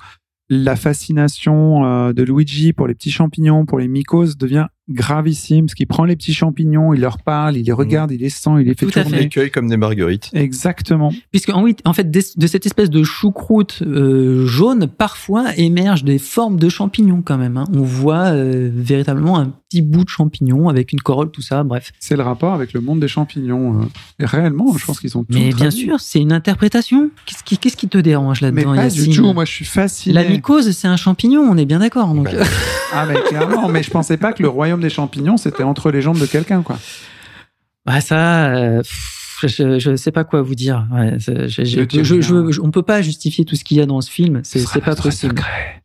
la 0.49 0.75
fascination 0.75 1.85
euh, 1.85 2.13
de 2.13 2.23
Luigi 2.23 2.73
pour 2.73 2.87
les 2.87 2.93
petits 2.93 3.11
champignons, 3.11 3.65
pour 3.65 3.79
les 3.79 3.87
mycoses, 3.87 4.37
devient 4.37 4.67
gravissime, 4.89 5.65
parce 5.65 5.75
qu'il 5.75 5.87
prend 5.87 6.03
les 6.05 6.15
petits 6.15 6.33
champignons, 6.33 6.93
il 6.93 6.99
leur 7.01 7.17
parle, 7.19 7.55
il 7.57 7.65
les 7.65 7.71
regarde, 7.71 8.11
il 8.11 8.19
les 8.19 8.29
sent, 8.29 8.49
il 8.59 8.65
les 8.65 8.73
fait 8.75 8.85
Tout 8.85 8.91
tourner. 8.91 9.09
fait. 9.09 9.19
les 9.23 9.29
cueille 9.29 9.51
comme 9.51 9.67
des 9.67 9.77
marguerites. 9.77 10.29
Exactement. 10.33 11.11
Puisque 11.31 11.49
en, 11.49 11.63
oui, 11.63 11.75
en 11.85 11.93
fait, 11.93 12.11
de 12.11 12.47
cette 12.47 12.65
espèce 12.65 12.89
de 12.89 13.03
choucroute 13.03 13.79
euh, 13.85 14.45
jaune, 14.45 14.87
parfois 14.87 15.55
émergent 15.57 16.03
des 16.03 16.19
formes 16.19 16.57
de 16.57 16.69
champignons 16.69 17.21
quand 17.23 17.37
même. 17.37 17.57
hein. 17.57 17.65
On 17.73 17.81
voit 17.81 18.25
euh, 18.33 18.69
véritablement 18.73 19.37
un 19.39 19.53
petit 19.69 19.81
bout 19.81 20.03
de 20.03 20.09
champignon 20.09 20.67
avec 20.69 20.91
une 20.91 20.99
corolle, 21.01 21.31
tout 21.31 21.41
ça, 21.41 21.63
bref. 21.63 21.91
C'est 21.99 22.17
le 22.17 22.23
rapport 22.23 22.53
avec 22.53 22.73
le 22.73 22.81
monde 22.81 22.99
des 22.99 23.07
champignons. 23.07 23.81
euh. 23.81 23.85
Et 24.19 24.25
réellement, 24.25 24.75
je 24.77 24.85
pense 24.85 24.99
qu'ils 24.99 25.17
ont 25.17 25.23
tout 25.23 25.33
Mais 25.33 25.47
bien 25.49 25.69
traduit. 25.69 25.85
sûr, 25.85 25.99
c'est 25.99 26.19
une 26.19 26.33
interprétation. 26.33 27.09
Qu'est-ce 27.25 27.77
qui, 27.77 27.87
te 27.87 27.97
dérange 27.97 28.41
Mais 28.41 28.51
là-dedans 28.51 28.75
pas 28.75 28.89
du 28.89 29.09
tout, 29.09 29.33
moi 29.33 29.45
je 29.45 29.51
suis 29.51 29.65
fasciné. 29.65 30.13
La 30.13 30.23
mycose, 30.27 30.71
c'est 30.71 30.87
un 30.87 30.97
champignon, 30.97 31.41
on 31.41 31.57
est 31.57 31.65
bien 31.65 31.79
d'accord. 31.79 32.13
Donc, 32.13 32.25
Bah, 32.25 32.43
Ah 32.93 33.05
mais 33.07 33.19
clairement, 33.27 33.67
mais 33.69 33.81
je 33.81 33.89
pensais 33.89 34.17
pas 34.17 34.33
que 34.33 34.41
le 34.43 34.49
royaume 34.49 34.72
des 34.81 34.89
champignons 34.89 35.37
c'était 35.37 35.63
entre 35.63 35.91
les 35.91 36.01
jambes 36.01 36.19
de 36.19 36.25
quelqu'un 36.25 36.61
quoi. 36.63 36.77
bah 37.85 38.01
ça, 38.01 38.53
euh, 38.53 38.81
je, 39.43 39.77
je 39.79 39.95
sais 39.97 40.11
pas 40.11 40.23
quoi 40.23 40.41
vous 40.41 40.55
dire. 40.55 40.87
Ouais, 40.91 41.15
je- 41.19 41.47
je- 41.47 41.79
Ne 41.81 42.21
je- 42.51 42.61
on 42.61 42.71
peut 42.71 42.81
pas 42.83 43.01
justifier 43.01 43.43
tout 43.45 43.55
ce 43.55 43.63
qu'il 43.65 43.77
y 43.77 43.81
a 43.81 43.85
dans 43.85 43.99
ce 44.01 44.09
film. 44.09 44.39
C'est 44.43 44.59
Ce 44.59 44.79
pas 44.79 44.95
possible. 44.95 45.37
secret. 45.37 45.82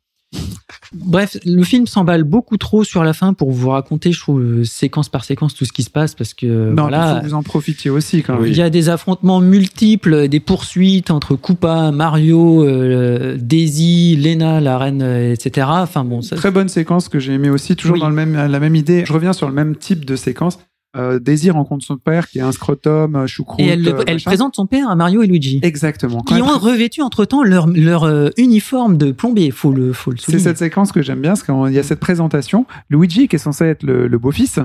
Bref, 0.95 1.37
le 1.45 1.63
film 1.65 1.87
s'emballe 1.87 2.25
beaucoup 2.25 2.57
trop 2.57 2.83
sur 2.83 3.05
la 3.05 3.13
fin 3.13 3.35
pour 3.35 3.51
vous 3.51 3.69
raconter, 3.71 4.13
je 4.13 4.21
trouve, 4.21 4.41
euh, 4.41 4.65
séquence 4.65 5.09
par 5.09 5.25
séquence, 5.25 5.55
tout 5.55 5.65
ce 5.67 5.73
qui 5.73 5.83
se 5.83 5.91
passe, 5.91 6.15
parce 6.15 6.33
que 6.35 6.71
Non, 6.71 6.83
voilà, 6.83 7.11
il 7.13 7.15
faut 7.17 7.21
que 7.23 7.27
vous 7.29 7.35
en 7.35 7.43
profitiez 7.43 7.91
aussi 7.91 8.23
quand 8.23 8.39
même. 8.39 8.47
il 8.47 8.57
y 8.57 8.63
a 8.63 8.71
des 8.71 8.89
affrontements 8.89 9.41
multiples, 9.41 10.29
des 10.29 10.41
poursuites 10.41 11.11
entre 11.11 11.37
Koopa, 11.37 11.91
Mario, 11.93 12.65
euh, 12.65 13.37
Daisy, 13.39 14.17
Lena, 14.17 14.61
la 14.61 14.79
reine, 14.79 15.03
euh, 15.03 15.33
etc. 15.33 15.67
Enfin 15.71 16.05
bon, 16.05 16.23
ça, 16.23 16.37
Très 16.37 16.51
bonne 16.51 16.69
séquence 16.69 17.09
que 17.09 17.19
j'ai 17.19 17.35
aimé 17.35 17.51
aussi, 17.51 17.77
toujours 17.77 17.95
Oui. 17.95 18.01
dans 18.01 18.09
le 18.09 18.15
même, 18.15 18.35
la 18.35 18.61
même 18.61 18.75
idée. 18.75 19.05
Je 19.07 19.13
reviens 19.13 19.33
sur 19.35 19.49
le 19.49 19.55
même 19.55 19.77
type 19.77 20.05
de 20.07 20.17
séquence. 20.17 20.59
Euh, 20.97 21.19
Daisy 21.19 21.51
rencontre 21.51 21.85
son 21.85 21.99
père 21.99 22.29
qui 22.29 22.39
est 22.39 22.43
un 22.43 22.51
scrotum, 22.51 23.15
euh, 23.15 23.27
choucroute. 23.27 23.61
et 23.61 23.67
elle, 23.67 23.83
le- 23.83 23.95
euh, 23.95 24.03
elle 24.07 24.23
présente 24.23 24.57
son 24.57 24.67
père 24.67 24.89
à 24.89 24.97
Mario 24.97 25.23
et 25.23 25.27
Luigi, 25.27 25.61
Exactement. 25.63 26.23
qui 26.23 26.35
ont 26.41 26.47
revêtu 26.59 27.03
entre 27.03 27.27
temps 27.27 27.43
leur, 27.43 27.67
leur 27.67 28.05
euh, 28.05 28.31
uniforme 28.39 28.97
de 28.97 29.13
plombier. 29.13 29.51
Faut 29.51 29.71
le, 29.71 29.93
faut 29.93 30.11
le 30.11 30.17
C'est 30.17 30.39
cette 30.39 30.57
séquence 30.57 30.91
que 30.91 31.03
j'aime 31.03 31.21
bien, 31.21 31.33
parce 31.33 31.43
qu'il 31.43 31.75
y 31.75 31.79
a 31.79 31.83
cette 31.83 32.01
présentation. 32.01 32.65
Luigi, 32.89 33.29
qui 33.29 33.37
est 33.37 33.39
censé 33.39 33.67
être 33.67 33.83
le, 33.83 34.09
le 34.09 34.19
beau-fils, 34.19 34.61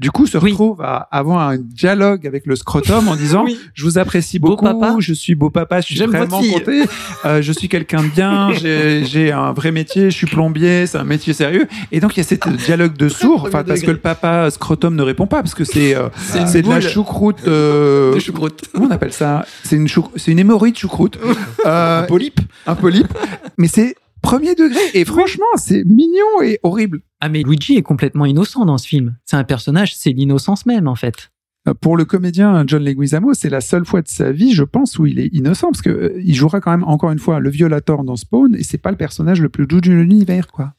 du 0.00 0.10
coup 0.10 0.26
se 0.26 0.36
Oui. 0.38 0.50
retrouve 0.50 0.82
à 0.82 0.96
avoir 1.12 1.48
un 1.48 1.56
dialogue 1.56 2.26
avec 2.26 2.46
le 2.46 2.56
scrotum 2.56 3.06
en 3.08 3.14
disant 3.24 3.44
Oui. 3.44 3.58
je 3.74 3.84
vous 3.84 3.96
apprécie 3.98 4.38
Beau 4.40 4.56
beaucoup, 4.56 5.00
je 5.00 5.12
suis 5.12 5.34
beau 5.36 5.50
papa, 5.50 5.80
je 5.80 5.86
suis 5.94 6.04
vraiment 6.04 6.40
compté, 6.42 6.82
euh, 7.24 7.40
je 7.42 7.52
suis 7.52 7.68
quelqu'un 7.68 8.02
de 8.02 8.08
bien, 8.08 8.52
j'ai 8.60 9.04
j'ai 9.04 9.30
un 9.30 9.52
vrai 9.52 9.70
métier, 9.70 10.10
je 10.10 10.16
suis 10.16 10.26
plombier, 10.26 10.86
c'est 10.88 10.98
un 10.98 11.04
métier 11.04 11.32
sérieux. 11.32 11.68
Et 11.92 12.00
donc 12.00 12.16
il 12.16 12.20
y 12.20 12.22
a 12.22 12.24
cette 12.24 12.48
dialogue 12.48 12.96
de 12.96 13.08
sourd, 13.08 13.44
enfin 13.46 13.62
parce 13.62 13.82
que 13.82 13.90
le 13.92 13.98
papa 13.98 14.50
scrotum 14.50 14.96
ne 14.96 15.02
répond 15.02 15.26
pas 15.28 15.42
parce 15.42 15.54
que 15.54 15.64
c'est 15.64 15.94
euh, 15.94 16.08
une 16.38 16.46
c'est 16.48 16.62
de 16.62 16.68
la 16.68 16.80
choucroute. 16.80 17.46
euh, 17.46 18.14
de 18.14 18.18
choucroute. 18.20 18.64
On 18.74 18.90
appelle 18.90 19.12
ça? 19.12 19.46
C'est 19.62 19.76
une 19.76 19.86
chou- 19.88 20.10
c'est 20.16 20.32
une 20.32 20.38
hémorroïde 20.40 20.76
choucroute. 20.76 21.18
Euh, 21.66 22.00
un 22.00 22.02
polype. 22.04 22.40
Un 22.66 22.74
polype. 22.74 23.12
Mais 23.58 23.68
c'est 23.68 23.94
premier 24.22 24.54
degré 24.54 24.80
et 24.94 25.04
franchement 25.04 25.44
c'est 25.56 25.84
mignon 25.84 26.42
et 26.42 26.58
horrible. 26.62 27.00
Ah 27.26 27.30
mais 27.30 27.42
Luigi 27.42 27.76
est 27.76 27.82
complètement 27.82 28.26
innocent 28.26 28.66
dans 28.66 28.76
ce 28.76 28.86
film. 28.86 29.16
C'est 29.24 29.36
un 29.36 29.44
personnage, 29.44 29.96
c'est 29.96 30.10
l'innocence 30.12 30.66
même 30.66 30.86
en 30.88 30.94
fait. 30.94 31.30
Euh, 31.66 31.72
Pour 31.72 31.96
le 31.96 32.04
comédien 32.04 32.64
John 32.66 32.84
Leguizamo, 32.84 33.32
c'est 33.32 33.48
la 33.48 33.62
seule 33.62 33.86
fois 33.86 34.02
de 34.02 34.08
sa 34.08 34.30
vie, 34.30 34.52
je 34.52 34.62
pense, 34.62 34.98
où 34.98 35.06
il 35.06 35.18
est 35.18 35.28
innocent, 35.32 35.68
parce 35.70 35.80
que 35.80 35.88
euh, 35.88 36.20
il 36.22 36.34
jouera 36.34 36.60
quand 36.60 36.70
même 36.70 36.84
encore 36.84 37.10
une 37.12 37.18
fois 37.18 37.40
le 37.40 37.48
violator 37.48 38.04
dans 38.04 38.16
Spawn, 38.16 38.54
et 38.54 38.62
c'est 38.62 38.76
pas 38.76 38.90
le 38.90 38.98
personnage 38.98 39.40
le 39.40 39.48
plus 39.48 39.66
doux 39.66 39.80
de 39.80 39.90
l'univers, 39.90 40.48
quoi. 40.48 40.74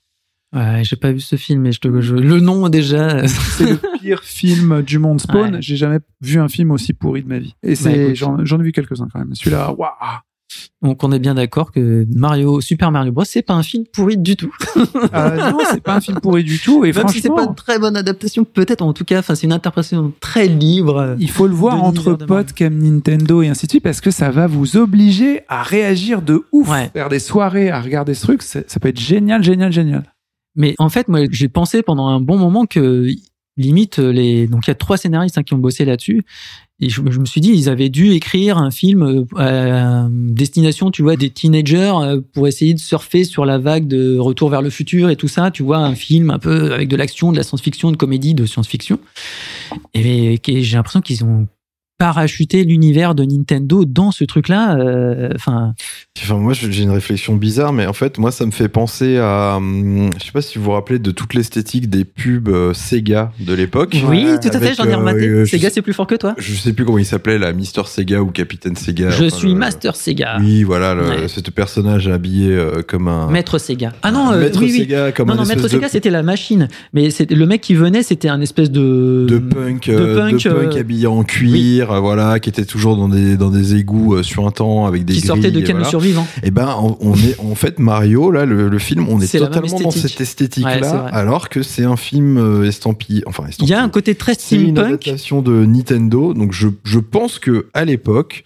Ouais, 0.56 0.84
j'ai 0.84 0.96
pas 0.98 1.12
vu 1.12 1.20
ce 1.20 1.36
film, 1.36 1.62
mais 1.64 1.72
je 1.72 1.80
te, 1.80 2.00
je- 2.02 2.16
le 2.16 2.40
nom 2.40 2.70
déjà. 2.70 3.28
C'est 3.28 3.72
le 3.72 3.80
pire 4.00 4.24
film 4.24 4.84
du 4.84 5.00
monde 5.00 5.20
Spawn. 5.20 5.56
Ouais. 5.56 5.62
J'ai 5.62 5.76
jamais 5.78 6.00
vu 6.22 6.40
un 6.40 6.48
film 6.48 6.70
aussi 6.70 6.94
pourri 6.94 7.24
de 7.24 7.28
ma 7.28 7.40
vie. 7.40 7.56
Et 7.64 7.74
c'est, 7.74 8.14
j'en, 8.14 8.46
j'en 8.46 8.60
ai 8.60 8.64
vu 8.64 8.72
quelques-uns 8.72 9.08
quand 9.12 9.18
même. 9.20 9.34
Celui-là, 9.34 9.74
waouh. 9.74 9.90
Donc 10.82 11.04
on 11.04 11.12
est 11.12 11.20
bien 11.20 11.34
d'accord 11.34 11.72
que 11.72 12.06
Mario, 12.14 12.62
Super 12.62 12.92
Mario 12.92 13.12
Bros, 13.12 13.24
c'est 13.26 13.42
pas 13.42 13.54
un 13.54 13.64
film 13.64 13.86
pourri 13.92 14.18
du 14.18 14.36
tout. 14.36 14.54
Euh, 15.14 15.52
non, 15.52 15.60
c'est 15.72 15.82
pas 15.82 15.96
un 15.96 16.02
film 16.02 16.20
pourri 16.20 16.44
du 16.44 16.60
tout. 16.60 16.84
Et 16.84 16.92
Même 16.92 17.08
si 17.08 17.22
c'est 17.22 17.28
franchement, 17.28 17.46
pas 17.46 17.50
une 17.50 17.56
très 17.56 17.80
bonne 17.80 17.96
adaptation, 17.96 18.44
peut-être 18.44 18.82
en 18.82 18.94
tout 18.94 19.06
cas, 19.06 19.20
enfin 19.20 19.36
c'est 19.36 19.46
une 19.46 19.54
interprétation 19.54 20.12
très 20.20 20.48
libre. 20.48 21.16
il 21.20 21.30
faut 21.30 21.48
le 21.48 21.54
voir 21.54 21.84
entre 21.84 22.14
potes 22.14 22.54
comme 22.54 22.78
Nintendo 22.80 23.42
et 23.42 23.48
ainsi 23.48 23.66
de 23.66 23.72
suite 23.72 23.84
parce 23.84 24.02
que 24.02 24.12
ça 24.12 24.32
va 24.32 24.48
vous 24.48 24.78
obliger 24.78 25.42
à 25.48 25.64
réagir 25.64 26.22
de 26.22 26.44
ouf, 26.52 26.70
faire 26.94 27.10
des 27.10 27.20
soirées, 27.20 27.70
à 27.70 27.82
regarder 27.82 28.14
ce 28.14 28.24
truc. 28.24 28.42
Ça 28.42 28.62
peut 28.82 28.90
être 28.90 29.00
génial, 29.00 29.44
génial, 29.44 29.72
génial. 29.72 30.04
Mais 30.56 30.74
en 30.80 30.90
fait, 30.90 31.08
moi, 31.08 31.22
j'ai 31.30 31.50
pensé 31.50 31.84
pendant 31.84 32.08
un 32.08 32.22
bon 32.22 32.38
moment 32.38 32.66
que 32.66 33.08
limite 33.58 33.98
les 34.00 34.48
donc 34.48 34.68
il 34.68 34.70
y 34.70 34.72
a 34.72 34.76
trois 34.76 34.98
scénaristes 34.98 35.38
hein, 35.38 35.44
qui 35.44 35.54
ont 35.54 35.58
bossé 35.58 35.86
là-dessus. 35.86 36.24
Et 36.82 36.90
je, 36.90 37.02
je 37.10 37.20
me 37.20 37.26
suis 37.26 37.40
dit 37.40 37.52
ils 37.52 37.70
avaient 37.70 37.90
dû 37.90 38.12
écrire 38.12 38.58
un 38.58 38.70
film 38.70 39.02
euh, 39.04 39.26
à 39.38 40.10
destination 40.12 40.92
tu 40.92 41.04
vois 41.04 41.16
des 41.16 41.30
teenagers 41.30 41.94
euh, 42.02 42.22
pour 42.34 42.48
essayer 42.48 42.74
de 42.74 42.80
surfer 42.80 43.24
sur 43.24 43.46
la 43.46 43.58
vague 43.58 43.88
de 43.88 44.18
Retour 44.18 44.50
vers 44.50 44.62
le 44.62 44.70
futur 44.70 45.10
et 45.10 45.16
tout 45.16 45.30
ça 45.30 45.52
tu 45.52 45.64
vois 45.64 45.78
un 45.78 45.96
film 45.96 46.32
un 46.32 46.40
peu 46.40 46.74
avec 46.74 46.90
de 46.90 46.98
l'action 46.98 47.32
de 47.32 47.38
la 47.38 47.44
science-fiction 47.44 47.92
de 47.92 47.98
comédie 47.98 48.34
de 48.34 48.46
science-fiction. 48.46 49.00
Et, 49.94 50.40
et 50.46 50.64
j'ai 50.64 50.76
l'impression 50.76 51.02
qu'ils 51.02 51.24
ont 51.24 51.48
parachuté 51.98 52.64
l'univers 52.64 53.16
de 53.16 53.24
Nintendo 53.24 53.86
dans 53.86 54.12
ce 54.12 54.24
truc-là 54.26 54.78
euh, 54.78 55.30
enfin 55.36 55.74
moi, 56.32 56.54
j'ai 56.54 56.82
une 56.84 56.92
réflexion 56.92 57.36
bizarre, 57.36 57.74
mais 57.74 57.86
en 57.86 57.94
fait, 57.94 58.18
moi, 58.18 58.32
ça 58.32 58.46
me 58.46 58.52
fait 58.52 58.70
penser 58.70 59.18
à. 59.18 59.56
hum, 59.58 60.10
Je 60.18 60.26
sais 60.26 60.32
pas 60.32 60.42
si 60.42 60.58
vous 60.58 60.64
vous 60.66 60.72
rappelez 60.72 60.98
de 60.98 61.12
toute 61.12 61.34
l'esthétique 61.34 61.90
des 61.90 62.04
pubs 62.06 62.48
euh, 62.48 62.74
Sega 62.74 63.32
de 63.40 63.54
l'époque. 63.54 63.96
oui 64.10 64.26
tout 64.42 64.48
à 64.52 64.60
fait 64.60 64.74
j'en 64.76 64.86
ai 64.86 64.94
euh, 64.94 64.98
rematé 64.98 65.28
euh, 65.28 65.46
Sega 65.46 65.70
c'est 65.70 65.82
plus 65.82 65.94
fort 65.94 66.08
que 66.08 66.16
toi 66.16 66.34
Je 66.38 66.54
sais 66.56 66.72
plus 66.74 66.86
comment 66.86 66.98
il 66.98 67.06
s'appelait, 67.06 67.38
là, 67.38 67.52
Mister 67.54 67.82
Sega 67.86 68.22
ou 68.22 68.28
Capitaine 68.32 68.76
Sega. 68.76 69.10
je 69.10 69.26
enfin, 69.26 69.36
suis 69.36 69.50
le- 69.50 69.56
Master 69.56 69.96
Sega 69.96 70.38
Oui, 70.40 70.64
voilà, 70.64 70.96
le, 70.96 71.02
Ouais. 71.06 71.28
ce 71.28 71.42
personnage 71.52 72.08
habillé 72.08 72.50
euh, 72.52 72.82
comme 72.82 73.08
un. 73.08 73.30
Maître 73.30 73.58
Sega. 73.60 73.94
Ah 74.02 74.12
non, 74.12 74.32
euh, 74.32 74.40
Maître 74.40 74.60
oui, 74.62 74.70
oui. 74.72 74.80
Sega, 74.80 75.12
comme 75.12 75.28
non, 75.28 75.34
un 75.34 75.38
non, 75.38 75.46
Maître 75.46 75.64
de- 75.64 75.68
Sega, 75.68 75.90
c'était 75.90 76.10
la 76.10 76.24
machine. 76.24 76.68
Mais 76.94 77.10
c'était 77.12 77.36
le 77.36 77.46
mec 77.46 77.62
qui 77.62 77.76
venait, 77.76 78.04
c'était 78.04 78.30
un 78.30 78.42
espèce 78.42 78.72
de 78.72 79.26
de 79.30 79.38
punk, 79.38 79.90
de 79.90 79.94
euh, 79.94 80.16
punk, 80.16 80.44
de 80.44 80.50
punk 80.50 80.76
euh, 80.76 80.80
habillé 80.80 81.08
en 81.08 81.24
cuir, 81.24 81.85
euh, 81.92 82.00
voilà, 82.00 82.40
qui 82.40 82.50
était 82.50 82.66
toujours 82.66 82.98
dans 82.98 83.08
des 83.10 83.38
dans 83.38 83.50
des 83.50 83.76
égouts 83.76 84.16
euh, 84.16 84.24
suintants 84.24 84.86
avec 84.86 85.06
des 85.06 85.14
qui 85.14 85.22
sortait 85.22 85.52
de 85.52 85.60
le 85.60 85.66
voilà. 85.66 85.86
survivant. 85.86 86.28
Et 86.44 86.52
ben, 86.52 86.76
on, 86.80 86.98
on 87.02 87.14
est 87.16 87.40
en 87.40 87.56
fait 87.56 87.80
Mario 87.80 88.32
là, 88.32 88.46
le, 88.46 88.70
le 88.70 88.80
film, 88.80 89.08
on 89.10 89.20
est, 89.22 89.32
totalement 89.38 89.80
dans 89.80 89.92
cette 89.92 90.20
esthétique 90.22 90.66
Ouais, 90.66 90.76
c'est 90.76 90.80
là, 90.82 90.94
vrai. 90.98 91.12
alors 91.14 91.50
que 91.50 91.64
c'est 91.64 91.84
un 91.86 91.98
film 91.98 92.38
euh, 92.38 92.66
estampillé, 92.68 93.24
enfin 93.28 93.44
Il 93.44 93.48
y 93.48 93.50
estampillé. 93.52 93.76
a 93.76 93.84
un 93.84 93.90
côté 93.90 94.16
très 94.16 94.34
C'est 94.38 94.56
une 94.56 94.72
steampunk. 94.72 94.88
adaptation 94.88 95.42
de 95.42 95.66
Nintendo, 95.66 96.34
donc 96.34 96.52
je, 96.54 96.68
je 96.84 97.00
pense 97.00 97.40
que 97.40 97.68
à 97.74 97.86
l'époque, 97.86 98.46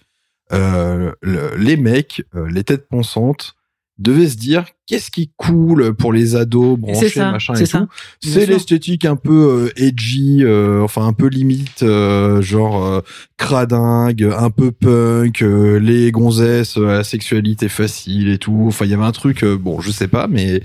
euh, 0.53 1.11
le- 1.21 1.51
les 1.57 1.77
mecs, 1.77 2.23
euh, 2.35 2.47
les 2.49 2.63
têtes 2.63 2.87
pensantes, 2.89 3.53
devaient 3.99 4.29
se 4.29 4.37
dire 4.37 4.65
qu'est-ce 4.87 5.11
qui 5.11 5.23
est 5.23 5.29
cool 5.37 5.93
pour 5.93 6.11
les 6.13 6.35
ados 6.35 6.79
branchés, 6.79 7.09
ça, 7.09 7.31
machin 7.31 7.53
c'est 7.55 7.63
et 7.63 7.65
ça. 7.67 7.79
tout. 7.81 7.87
C'est 8.23 8.45
l'esthétique 8.47 9.05
un 9.05 9.15
peu 9.15 9.69
euh, 9.75 9.81
edgy, 9.83 10.39
euh, 10.43 10.81
enfin 10.81 11.05
un 11.05 11.13
peu 11.13 11.27
limite, 11.27 11.83
euh, 11.83 12.41
genre 12.41 12.83
euh, 12.85 13.01
cradingue, 13.37 14.29
un 14.37 14.49
peu 14.49 14.71
punk, 14.71 15.41
euh, 15.41 15.79
les 15.79 16.11
gonzesses, 16.11 16.77
euh, 16.77 16.97
la 16.97 17.03
sexualité 17.03 17.67
facile 17.69 18.29
et 18.29 18.37
tout. 18.37 18.65
Enfin, 18.67 18.85
il 18.85 18.91
y 18.91 18.93
avait 18.93 19.03
un 19.03 19.11
truc, 19.11 19.43
euh, 19.43 19.57
bon, 19.57 19.79
je 19.81 19.91
sais 19.91 20.07
pas, 20.07 20.27
mais 20.27 20.61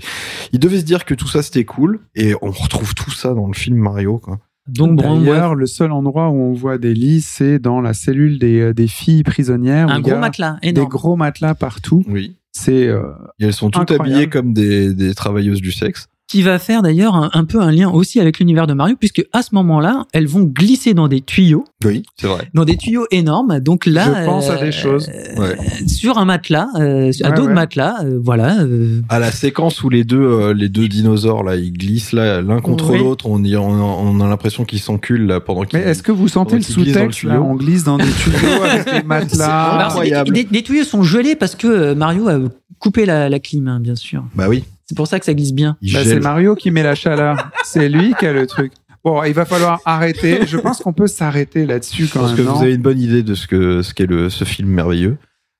ils 0.53 0.59
devaient 0.59 0.79
se 0.79 0.85
dire 0.85 1.05
que 1.05 1.13
tout 1.13 1.27
ça 1.27 1.41
c'était 1.43 1.65
cool, 1.65 1.99
et 2.15 2.33
on 2.41 2.51
retrouve 2.51 2.95
tout 2.95 3.11
ça 3.11 3.33
dans 3.33 3.47
le 3.47 3.53
film 3.53 3.77
Mario, 3.77 4.17
quoi. 4.17 4.39
Donc, 4.67 4.99
D'ailleurs, 4.99 5.53
le 5.53 5.67
seul 5.67 5.91
endroit 5.91 6.29
où 6.29 6.37
on 6.41 6.53
voit 6.53 6.79
des 6.79 6.95
lits, 6.95 7.21
c'est 7.21 7.59
dans 7.59 7.81
la 7.81 7.93
cellule 7.93 8.39
des, 8.39 8.73
des 8.73 8.87
filles 8.87 9.21
prisonnières. 9.21 9.89
un 9.89 9.97
il 9.97 10.01
gros 10.01 10.17
matelas 10.17 10.57
Des 10.63 10.69
énorme. 10.69 10.89
gros 10.89 11.15
matelas 11.15 11.53
partout. 11.53 12.03
Oui. 12.07 12.35
C'est 12.57 12.87
euh, 12.87 13.11
elles 13.37 13.51
sont 13.53 13.69
toutes 13.69 13.91
Incroyable. 13.91 14.09
habillées 14.13 14.29
comme 14.29 14.53
des, 14.53 14.93
des 14.93 15.13
travailleuses 15.13 15.61
du 15.61 15.73
sexe. 15.73 16.07
Qui 16.27 16.41
va 16.41 16.57
faire 16.57 16.81
d'ailleurs 16.81 17.13
un, 17.15 17.29
un 17.33 17.45
peu 17.45 17.61
un 17.61 17.71
lien 17.71 17.87
aussi 17.91 18.19
avec 18.19 18.39
l'univers 18.39 18.65
de 18.65 18.73
Mario, 18.73 18.95
puisque 18.99 19.23
à 19.31 19.43
ce 19.43 19.53
moment-là, 19.53 20.05
elles 20.11 20.25
vont 20.25 20.41
glisser 20.43 20.95
dans 20.95 21.07
des 21.07 21.21
tuyaux, 21.21 21.65
Oui, 21.85 22.01
c'est 22.19 22.25
vrai. 22.25 22.49
dans 22.55 22.65
des 22.65 22.77
tuyaux 22.77 23.05
énormes. 23.11 23.59
Donc 23.59 23.85
là, 23.85 24.21
Je 24.21 24.25
pense 24.25 24.49
à 24.49 24.57
des 24.57 24.71
choses. 24.71 25.07
Ouais. 25.37 25.55
sur 25.87 26.17
un 26.17 26.25
matelas, 26.25 26.67
euh, 26.77 27.11
à 27.23 27.29
Ouais, 27.29 27.35
dos 27.35 27.43
de 27.43 27.47
ouais. 27.49 27.53
matelas, 27.53 27.97
euh, 28.03 28.19
voilà. 28.23 28.57
euh, 28.61 29.01
À 29.09 29.19
la 29.19 29.31
séquence 29.31 29.83
où 29.83 29.89
les 29.89 30.03
deux, 30.03 30.19
euh, 30.19 30.53
les 30.55 30.67
deux 30.67 30.87
dinosaures 30.87 31.43
là, 31.43 31.55
ils 31.57 31.71
glissent 31.71 32.11
là 32.11 32.41
l'un 32.41 32.59
contre 32.59 32.89
Oui. 32.93 32.97
l'autre, 32.99 33.27
on, 33.27 33.43
y- 33.43 33.55
on, 33.55 33.69
on 33.69 34.19
a 34.19 34.27
l'impression 34.27 34.65
qu'ils 34.65 34.79
s'enculent 34.79 35.27
là 35.27 35.39
pendant 35.39 35.63
qu'ils. 35.63 35.77
Mais 35.79 35.85
est-ce 35.85 36.01
que 36.01 36.11
vous 36.11 36.27
sentez 36.27 36.55
le 36.55 36.63
sous-texte 36.63 37.21
là. 37.23 37.39
On 37.39 37.53
glisse 37.55 37.83
dans 37.83 37.97
des 37.97 38.03
tuyaux 38.23 38.63
avec 38.63 38.85
des 38.91 39.03
matelas. 39.03 39.77
des- 39.77 39.83
incroyable. 39.83 40.31
des, 40.33 40.43
des 40.45 40.63
tuyaux 40.63 40.85
sont 40.85 41.03
gelés 41.03 41.35
parce 41.35 41.53
que 41.53 41.67
euh, 41.67 41.93
Mario 41.95 42.27
a 42.29 42.39
coupé 42.79 43.05
la, 43.05 43.29
la 43.29 43.39
clim, 43.39 43.67
hein, 43.67 43.79
bien 43.79 43.95
sûr. 43.95 44.23
Bah 44.33 44.47
oui. 44.49 44.63
C'est 44.85 44.95
pour 44.95 45.07
ça 45.07 45.19
que 45.19 45.25
ça 45.25 45.33
glisse 45.33 45.53
bien. 45.53 45.77
Bah, 45.93 45.99
c'est. 46.03 46.19
Mario 46.19 46.55
qui 46.55 46.71
met 46.71 46.83
la 46.83 46.95
chaleur. 46.95 47.49
c'est 47.63 47.89
lui 47.89 48.13
qui 48.19 48.25
a 48.25 48.33
le 48.33 48.45
truc. 48.47 48.71
Bon, 49.03 49.23
il 49.23 49.33
va 49.33 49.45
falloir 49.45 49.79
arrêter. 49.85 50.45
Je 50.47 50.57
pense 50.57 50.79
qu'on 50.79 50.93
peut 50.93 51.07
s'arrêter 51.07 51.65
là-dessus 51.65 52.05
Je 52.05 52.13
quand 52.13 52.21
pense 52.21 52.29
même. 52.35 52.37
que 52.45 52.51
vous 52.51 52.61
avez 52.63 52.73
une 52.73 52.81
bonne 52.81 52.99
idée 52.99 53.21
de 53.23 53.35
ce 53.35 53.47
que 53.47 53.81
ce 53.81 53.93
qu'est 53.93 54.07
le 54.07 54.29
ce 54.29 54.43
film 54.45 54.69
merveilleux. 54.69 55.17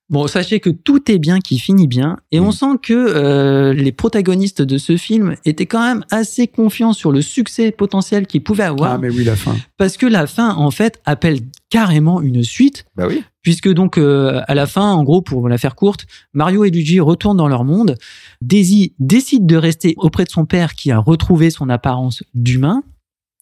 Bon, 0.08 0.28
sachez 0.28 0.60
que 0.60 0.70
tout 0.70 1.10
est 1.12 1.18
bien 1.18 1.40
qui 1.40 1.58
finit 1.58 1.88
bien, 1.88 2.18
et 2.32 2.40
on 2.40 2.52
sent 2.52 2.78
que 2.84 2.94
euh, 2.94 3.74
les 3.74 3.92
protagonistes 3.92 4.62
de 4.62 4.78
ce 4.78 4.98
film 4.98 5.34
étaient 5.46 5.66
quand 5.66 5.82
même 5.82 6.06
assez 6.12 6.46
confiants 6.48 6.94
sur 6.94 7.12
le 7.12 7.24
succès 7.24 7.72
potentiel 7.72 8.28
qu'ils 8.28 8.44
pouvaient 8.44 8.66
avoir, 8.66 8.92
Ah, 8.94 8.98
mais 9.00 9.10
oui, 9.10 9.24
la 9.24 9.36
fin. 9.36 9.56
parce 9.78 9.98
que 9.98 10.06
la 10.06 10.28
fin, 10.28 10.54
en 10.54 10.70
fait, 10.70 11.02
appelle 11.06 11.40
carrément 11.72 12.22
une 12.22 12.44
suite, 12.44 12.86
Bah 12.96 13.08
oui. 13.08 13.24
puisque 13.42 13.68
donc 13.74 13.98
euh, 13.98 14.42
à 14.48 14.54
la 14.54 14.68
fin, 14.68 14.92
en 14.92 15.04
gros, 15.04 15.24
pour 15.24 15.50
la 15.50 15.58
faire 15.58 15.74
courte, 15.76 16.06
Mario 16.34 16.66
et 16.66 16.70
Luigi 16.70 17.00
retournent 17.00 17.38
dans 17.38 17.48
leur 17.48 17.64
monde. 17.64 17.96
Daisy 18.42 18.94
décide 19.00 19.48
de 19.48 19.56
rester 19.56 19.96
auprès 19.98 20.26
de 20.26 20.30
son 20.30 20.46
père 20.46 20.76
qui 20.76 20.92
a 20.92 21.00
retrouvé 21.00 21.50
son 21.50 21.68
apparence 21.68 22.22
d'humain. 22.36 22.84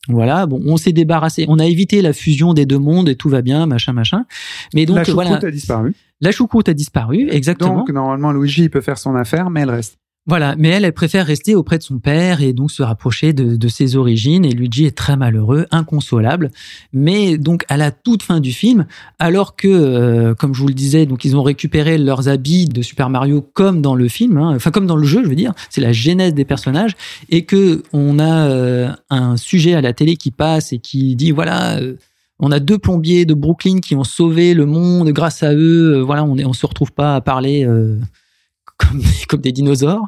Voilà, 0.10 0.46
bon, 0.48 0.62
on 0.66 0.76
s'est 0.76 0.92
débarrassé, 0.92 1.46
on 1.48 1.60
a 1.60 1.66
évité 1.66 2.02
la 2.02 2.12
fusion 2.12 2.54
des 2.54 2.66
deux 2.66 2.78
mondes 2.80 3.08
et 3.08 3.16
tout 3.16 3.30
va 3.30 3.42
bien, 3.42 3.66
machin, 3.66 3.94
machin. 3.94 4.26
Mais 4.74 4.86
donc 4.86 5.08
la 5.08 5.14
voilà, 5.14 5.36
a 5.38 5.52
disparu. 5.52 5.94
La 6.24 6.32
choucroute 6.32 6.70
a 6.70 6.74
disparu, 6.74 7.28
exactement. 7.30 7.80
Donc, 7.80 7.90
normalement, 7.90 8.32
Luigi, 8.32 8.64
il 8.64 8.70
peut 8.70 8.82
faire 8.82 8.98
son 8.98 9.16
affaire, 9.16 9.50
mais 9.50 9.62
elle 9.62 9.72
reste. 9.72 9.98
Voilà, 10.26 10.56
mais 10.58 10.70
elle, 10.70 10.86
elle 10.86 10.94
préfère 10.94 11.26
rester 11.26 11.54
auprès 11.54 11.78
de 11.78 11.84
son 11.84 12.00
père 12.00 12.42
et 12.42 12.54
donc 12.54 12.72
se 12.72 12.82
rapprocher 12.82 13.34
de, 13.34 13.58
de 13.58 13.68
ses 13.68 13.98
origines. 13.98 14.46
Et 14.46 14.52
Luigi 14.52 14.86
est 14.86 14.96
très 14.98 15.18
malheureux, 15.18 15.66
inconsolable. 15.70 16.50
Mais 16.94 17.38
donc 17.38 17.66
à 17.68 17.76
la 17.76 17.92
toute 17.92 18.24
fin 18.24 18.40
du 18.40 18.54
film, 18.54 18.86
alors 19.20 19.58
que, 19.58 19.68
euh, 19.68 20.34
comme 20.34 20.54
je 20.54 20.62
vous 20.62 20.70
le 20.70 20.74
disais, 20.74 21.06
donc 21.06 21.26
ils 21.26 21.36
ont 21.36 21.44
récupéré 21.44 21.98
leurs 21.98 22.30
habits 22.30 22.68
de 22.68 22.82
Super 22.82 23.10
Mario 23.10 23.42
comme 23.42 23.82
dans 23.82 23.96
le 23.96 24.08
film, 24.08 24.38
hein, 24.38 24.54
enfin 24.56 24.72
comme 24.72 24.88
dans 24.88 24.96
le 24.96 25.04
jeu, 25.04 25.24
je 25.26 25.28
veux 25.28 25.36
dire, 25.36 25.52
c'est 25.70 25.82
la 25.82 25.92
genèse 25.92 26.34
des 26.34 26.46
personnages, 26.46 26.96
et 27.30 27.44
que 27.44 27.84
on 27.92 28.18
a 28.18 28.48
euh, 28.48 28.94
un 29.10 29.36
sujet 29.36 29.74
à 29.74 29.82
la 29.82 29.92
télé 29.92 30.16
qui 30.16 30.32
passe 30.32 30.72
et 30.72 30.80
qui 30.80 31.18
dit 31.18 31.32
voilà. 31.32 31.80
euh, 31.80 31.96
on 32.40 32.52
a 32.52 32.60
deux 32.60 32.78
plombiers 32.78 33.26
de 33.26 33.34
Brooklyn 33.34 33.80
qui 33.80 33.96
ont 33.96 34.04
sauvé 34.04 34.54
le 34.54 34.66
monde 34.66 35.10
grâce 35.10 35.44
à 35.44 35.54
eux. 35.54 35.98
Euh, 35.98 36.04
Voilà, 36.04 36.24
on 36.24 36.38
on 36.38 36.54
se 36.54 36.66
retrouve 36.66 36.92
pas 36.92 37.16
à 37.16 37.22
parler 37.22 37.66
euh, 37.66 38.00
comme, 38.78 39.00
des- 39.00 39.26
comme 39.30 39.42
des 39.42 39.52
dinosaures. 39.52 40.08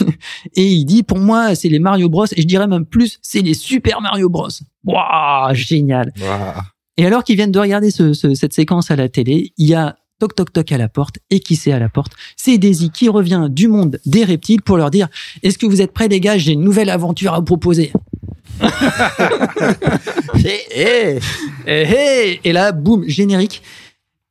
et 0.54 0.66
il 0.66 0.84
dit, 0.84 1.02
pour 1.02 1.18
moi, 1.18 1.54
c'est 1.54 1.68
les 1.68 1.78
Mario 1.78 2.08
Bros. 2.08 2.26
Et 2.36 2.42
je 2.42 2.46
dirais 2.46 2.66
même 2.66 2.84
plus, 2.86 3.18
c'est 3.22 3.40
les 3.42 3.54
Super 3.54 4.00
Mario 4.00 4.28
Bros. 4.28 4.48
Waouh, 4.84 5.54
génial. 5.54 6.12
Et 6.96 7.06
alors 7.06 7.24
qu'ils 7.24 7.36
viennent 7.36 7.52
de 7.52 7.58
regarder 7.60 7.90
ce- 7.90 8.12
ce- 8.12 8.34
cette 8.34 8.52
séquence 8.52 8.90
à 8.90 8.96
la 8.96 9.08
télé, 9.08 9.52
il 9.56 9.68
y 9.68 9.74
a 9.74 9.96
toc 10.18 10.34
toc 10.34 10.52
toc 10.52 10.70
à 10.72 10.76
la 10.76 10.88
porte. 10.88 11.18
Et 11.30 11.40
qui 11.40 11.56
c'est 11.56 11.72
à 11.72 11.78
la 11.78 11.88
porte? 11.88 12.12
C'est 12.36 12.58
Daisy 12.58 12.90
qui 12.90 13.08
revient 13.08 13.46
du 13.50 13.68
monde 13.68 13.98
des 14.04 14.24
reptiles 14.24 14.60
pour 14.60 14.76
leur 14.76 14.90
dire, 14.90 15.08
est-ce 15.42 15.56
que 15.56 15.64
vous 15.66 15.80
êtes 15.80 15.92
prêts 15.94 16.08
les 16.08 16.20
gars? 16.20 16.36
J'ai 16.36 16.52
une 16.52 16.60
nouvelle 16.62 16.90
aventure 16.90 17.32
à 17.32 17.38
vous 17.38 17.44
proposer. 17.44 17.90
Et, 20.44 20.60
et, 20.74 21.18
et, 21.66 22.40
et 22.44 22.52
là, 22.52 22.72
boum, 22.72 23.04
générique. 23.08 23.62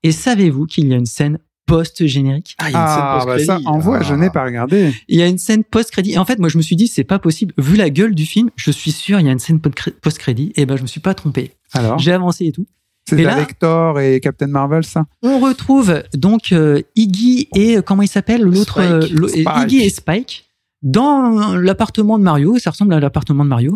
Et 0.04 0.12
savez-vous 0.12 0.66
qu'il 0.66 0.88
y 0.88 0.94
a 0.94 0.98
une 0.98 1.06
scène 1.06 1.40
post-générique 1.66 2.56
Ah, 2.60 3.24
bah 3.26 3.38
ça, 3.40 3.60
envoie, 3.66 4.02
je 4.02 4.14
n'ai 4.16 4.30
pas 4.30 4.44
regardé. 4.44 4.92
il 5.08 5.20
y 5.20 5.22
a 5.22 5.28
une 5.28 5.38
scène 5.38 5.64
post-crédit. 5.64 6.14
Et 6.14 6.18
en 6.18 6.26
fait, 6.26 6.40
moi, 6.40 6.50
je 6.50 6.58
me 6.58 6.64
suis 6.64 6.76
dit, 6.76 6.88
c'est 6.88 7.04
pas 7.04 7.20
possible. 7.20 7.54
Vu 7.58 7.76
la 7.76 7.90
gueule 7.90 8.16
du 8.16 8.26
film, 8.26 8.50
je 8.56 8.72
suis 8.72 8.92
sûr, 8.92 9.20
il 9.20 9.26
y 9.26 9.30
a 9.30 9.32
une 9.32 9.40
scène 9.40 9.60
post-crédit. 9.60 10.52
Et 10.56 10.66
ben, 10.66 10.78
je 10.78 10.82
me 10.82 10.88
suis 10.88 11.00
pas 11.02 11.14
trompé. 11.14 11.52
Alors 11.74 12.00
J'ai 12.00 12.12
avancé 12.12 12.46
et 12.46 12.52
tout. 12.52 12.66
C'est 13.08 13.26
avec 13.26 13.58
Thor 13.58 14.00
et 14.00 14.20
Captain 14.20 14.46
Marvel, 14.48 14.84
ça 14.84 15.06
On 15.24 15.40
retrouve 15.40 16.04
donc 16.14 16.52
euh, 16.52 16.82
Iggy 16.96 17.48
et 17.56 17.78
euh, 17.78 17.82
comment 17.82 18.04
il 18.04 18.08
s'appelle 18.08 18.44
l'autre 18.44 18.84
Spike. 18.84 19.48
euh. 19.48 19.64
Iggy 19.64 19.82
et 19.82 19.90
Spike 19.90 20.46
dans 20.84 21.56
l'appartement 21.56 22.20
de 22.20 22.24
Mario. 22.24 22.60
Ça 22.60 22.70
ressemble 22.70 22.94
à 22.94 23.00
l'appartement 23.00 23.44
de 23.44 23.50
Mario. 23.50 23.76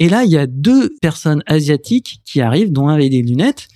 Et 0.00 0.08
là, 0.08 0.24
il 0.24 0.30
y 0.30 0.38
a 0.38 0.46
deux 0.46 0.90
personnes 1.00 1.42
asiatiques 1.46 2.20
qui 2.24 2.40
arrivent, 2.40 2.72
dont 2.72 2.88
un 2.88 2.94
avec 2.94 3.10
des 3.10 3.22
lunettes, 3.22 3.68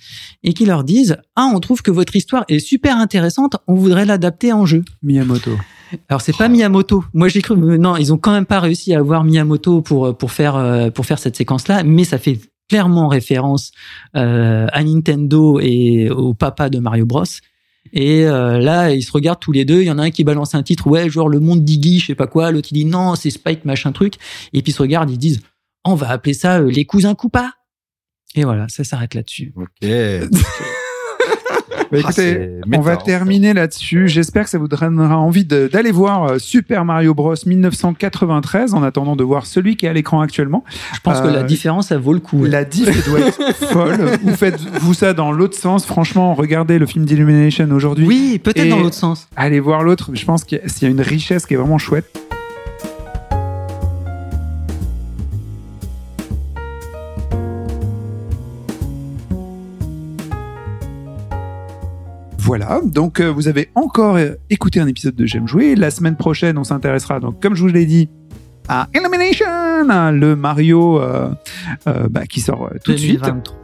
et 0.43 0.53
qui 0.53 0.65
leur 0.65 0.83
disent 0.83 1.17
Ah, 1.35 1.49
on 1.53 1.59
trouve 1.59 1.81
que 1.81 1.91
votre 1.91 2.15
histoire 2.15 2.43
est 2.49 2.59
super 2.59 2.97
intéressante. 2.97 3.57
On 3.67 3.75
voudrait 3.75 4.05
l'adapter 4.05 4.51
en 4.51 4.65
jeu. 4.65 4.83
Miyamoto. 5.01 5.51
Alors 6.07 6.21
c'est 6.21 6.37
pas 6.37 6.49
Miyamoto. 6.49 7.03
Moi 7.13 7.29
j'ai 7.29 7.41
cru 7.41 7.57
non, 7.57 7.97
ils 7.97 8.13
ont 8.13 8.17
quand 8.17 8.31
même 8.31 8.45
pas 8.45 8.59
réussi 8.59 8.93
à 8.93 8.99
avoir 8.99 9.23
Miyamoto 9.23 9.81
pour 9.81 10.15
pour 10.15 10.31
faire 10.31 10.55
euh, 10.55 10.91
pour 10.91 11.05
faire 11.05 11.17
cette 11.17 11.35
séquence 11.35 11.67
là, 11.67 11.81
mais 11.83 12.03
ça 12.03 12.19
fait 12.19 12.39
clairement 12.69 13.07
référence 13.07 13.71
euh, 14.15 14.67
à 14.71 14.83
Nintendo 14.83 15.59
et 15.59 16.09
au 16.11 16.33
papa 16.33 16.69
de 16.69 16.79
Mario 16.79 17.05
Bros. 17.05 17.23
Et 17.91 18.25
euh, 18.25 18.59
là, 18.59 18.91
ils 18.91 19.01
se 19.01 19.11
regardent 19.11 19.39
tous 19.39 19.51
les 19.51 19.65
deux. 19.65 19.81
Il 19.81 19.87
y 19.87 19.91
en 19.91 19.97
a 19.97 20.03
un 20.03 20.11
qui 20.11 20.23
balance 20.23 20.53
un 20.53 20.61
titre, 20.61 20.85
ouais, 20.87 21.09
genre 21.09 21.27
le 21.27 21.39
monde 21.39 21.63
d'Iggy, 21.63 21.99
je 21.99 22.07
sais 22.07 22.15
pas 22.15 22.27
quoi. 22.27 22.51
L'autre 22.51 22.67
il 22.71 22.75
dit 22.75 22.85
non, 22.85 23.15
c'est 23.15 23.31
Spike, 23.31 23.65
machin 23.65 23.91
truc. 23.91 24.15
Et 24.53 24.61
puis 24.61 24.71
ils 24.71 24.75
se 24.75 24.81
regardent, 24.81 25.09
ils 25.09 25.17
disent, 25.17 25.41
on 25.85 25.95
va 25.95 26.09
appeler 26.09 26.33
ça 26.33 26.59
euh, 26.59 26.69
les 26.69 26.85
cousins 26.85 27.15
Coupa. 27.15 27.53
Et 28.35 28.43
voilà, 28.43 28.67
ça 28.69 28.83
s'arrête 28.83 29.13
là-dessus. 29.15 29.53
Ok. 29.55 29.67
Bah, 31.91 31.97
Ah, 32.03 32.09
écoutez, 32.11 32.51
on 32.71 32.81
va 32.81 32.97
terminer 32.97 33.55
là-dessus. 33.55 34.07
J'espère 34.09 34.43
que 34.43 34.51
ça 34.51 34.59
vous 34.59 34.67
donnera 34.67 35.17
envie 35.17 35.43
d'aller 35.43 35.89
voir 35.89 36.23
euh, 36.25 36.37
Super 36.37 36.85
Mario 36.85 37.15
Bros 37.15 37.33
1993 37.43 38.75
en 38.75 38.83
attendant 38.83 39.15
de 39.15 39.23
voir 39.23 39.47
celui 39.47 39.75
qui 39.75 39.87
est 39.87 39.89
à 39.89 39.93
l'écran 39.93 40.21
actuellement. 40.21 40.63
Je 40.93 40.99
pense 40.99 41.19
que 41.19 41.25
Euh, 41.27 41.31
la 41.31 41.41
différence, 41.41 41.87
ça 41.87 41.97
vaut 41.97 42.13
le 42.13 42.19
coup. 42.19 42.43
La 42.45 42.63
diff 42.63 43.07
doit 43.07 43.21
être 43.21 43.55
folle. 43.71 44.19
Vous 44.21 44.35
faites-vous 44.35 44.93
ça 44.93 45.13
dans 45.13 45.31
l'autre 45.31 45.57
sens? 45.57 45.83
Franchement, 45.83 46.35
regardez 46.35 46.77
le 46.77 46.85
film 46.85 47.05
d'Illumination 47.05 47.67
aujourd'hui. 47.71 48.05
Oui, 48.05 48.37
peut-être 48.43 48.69
dans 48.69 48.79
l'autre 48.81 48.95
sens. 48.95 49.27
Allez 49.35 49.59
voir 49.59 49.81
l'autre. 49.81 50.11
Je 50.13 50.25
pense 50.25 50.43
qu'il 50.43 50.59
y 50.81 50.85
a 50.85 50.89
une 50.89 51.01
richesse 51.01 51.47
qui 51.47 51.55
est 51.55 51.57
vraiment 51.57 51.79
chouette. 51.79 52.28
Voilà, 62.49 62.81
donc 62.83 63.19
euh, 63.19 63.31
vous 63.31 63.47
avez 63.47 63.69
encore 63.75 64.15
euh, 64.15 64.31
écouté 64.49 64.79
un 64.79 64.87
épisode 64.87 65.13
de 65.13 65.23
J'aime 65.27 65.47
jouer. 65.47 65.75
La 65.75 65.91
semaine 65.91 66.15
prochaine, 66.15 66.57
on 66.57 66.63
s'intéressera, 66.63 67.19
donc 67.19 67.39
comme 67.39 67.53
je 67.53 67.61
vous 67.61 67.67
l'ai 67.67 67.85
dit, 67.85 68.09
à 68.67 68.87
Illumination, 68.95 69.45
le 70.11 70.33
Mario 70.33 70.99
euh, 70.99 71.29
euh, 71.87 72.07
bah, 72.09 72.25
qui 72.25 72.41
sort 72.41 72.65
euh, 72.73 72.77
tout 72.83 72.93
de 72.93 72.97
suite. 72.97 73.21
2023. 73.21 73.55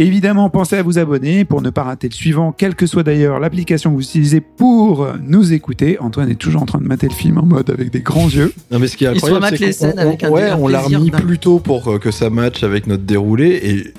Évidemment, 0.00 0.50
pensez 0.50 0.76
à 0.76 0.82
vous 0.82 0.98
abonner 0.98 1.44
pour 1.44 1.62
ne 1.62 1.70
pas 1.70 1.84
rater 1.84 2.08
le 2.08 2.14
suivant, 2.14 2.50
quelle 2.50 2.74
que 2.74 2.86
soit 2.88 3.04
d'ailleurs 3.04 3.38
l'application 3.38 3.90
que 3.90 3.94
vous 3.96 4.02
utilisez 4.02 4.40
pour 4.40 5.06
nous 5.22 5.52
écouter. 5.52 5.96
Antoine 6.00 6.28
est 6.28 6.34
toujours 6.34 6.62
en 6.62 6.66
train 6.66 6.80
de 6.80 6.86
mater 6.88 7.06
le 7.06 7.14
film 7.14 7.38
en 7.38 7.46
mode 7.46 7.70
avec 7.70 7.92
des 7.92 8.00
grands 8.00 8.28
yeux. 8.28 8.52
Non 8.72 8.80
mais 8.80 8.88
ce 8.88 8.96
qui 8.96 9.04
est 9.04 9.08
incroyable, 9.08 9.46
c'est 9.50 9.58
les 9.58 9.66
qu'on 9.66 9.72
scènes 9.72 9.98
avec 10.00 10.24
un 10.24 10.30
on- 10.30 10.32
ouais, 10.32 10.40
délire 10.42 10.60
on 10.62 10.66
l'a 10.66 10.80
remis 10.80 11.10
dingue. 11.10 11.22
plus 11.22 11.38
tôt 11.38 11.60
pour 11.60 12.00
que 12.00 12.10
ça 12.10 12.28
matche 12.28 12.64
avec 12.64 12.88
notre 12.88 13.04
déroulé 13.04 13.60
et 13.62 13.94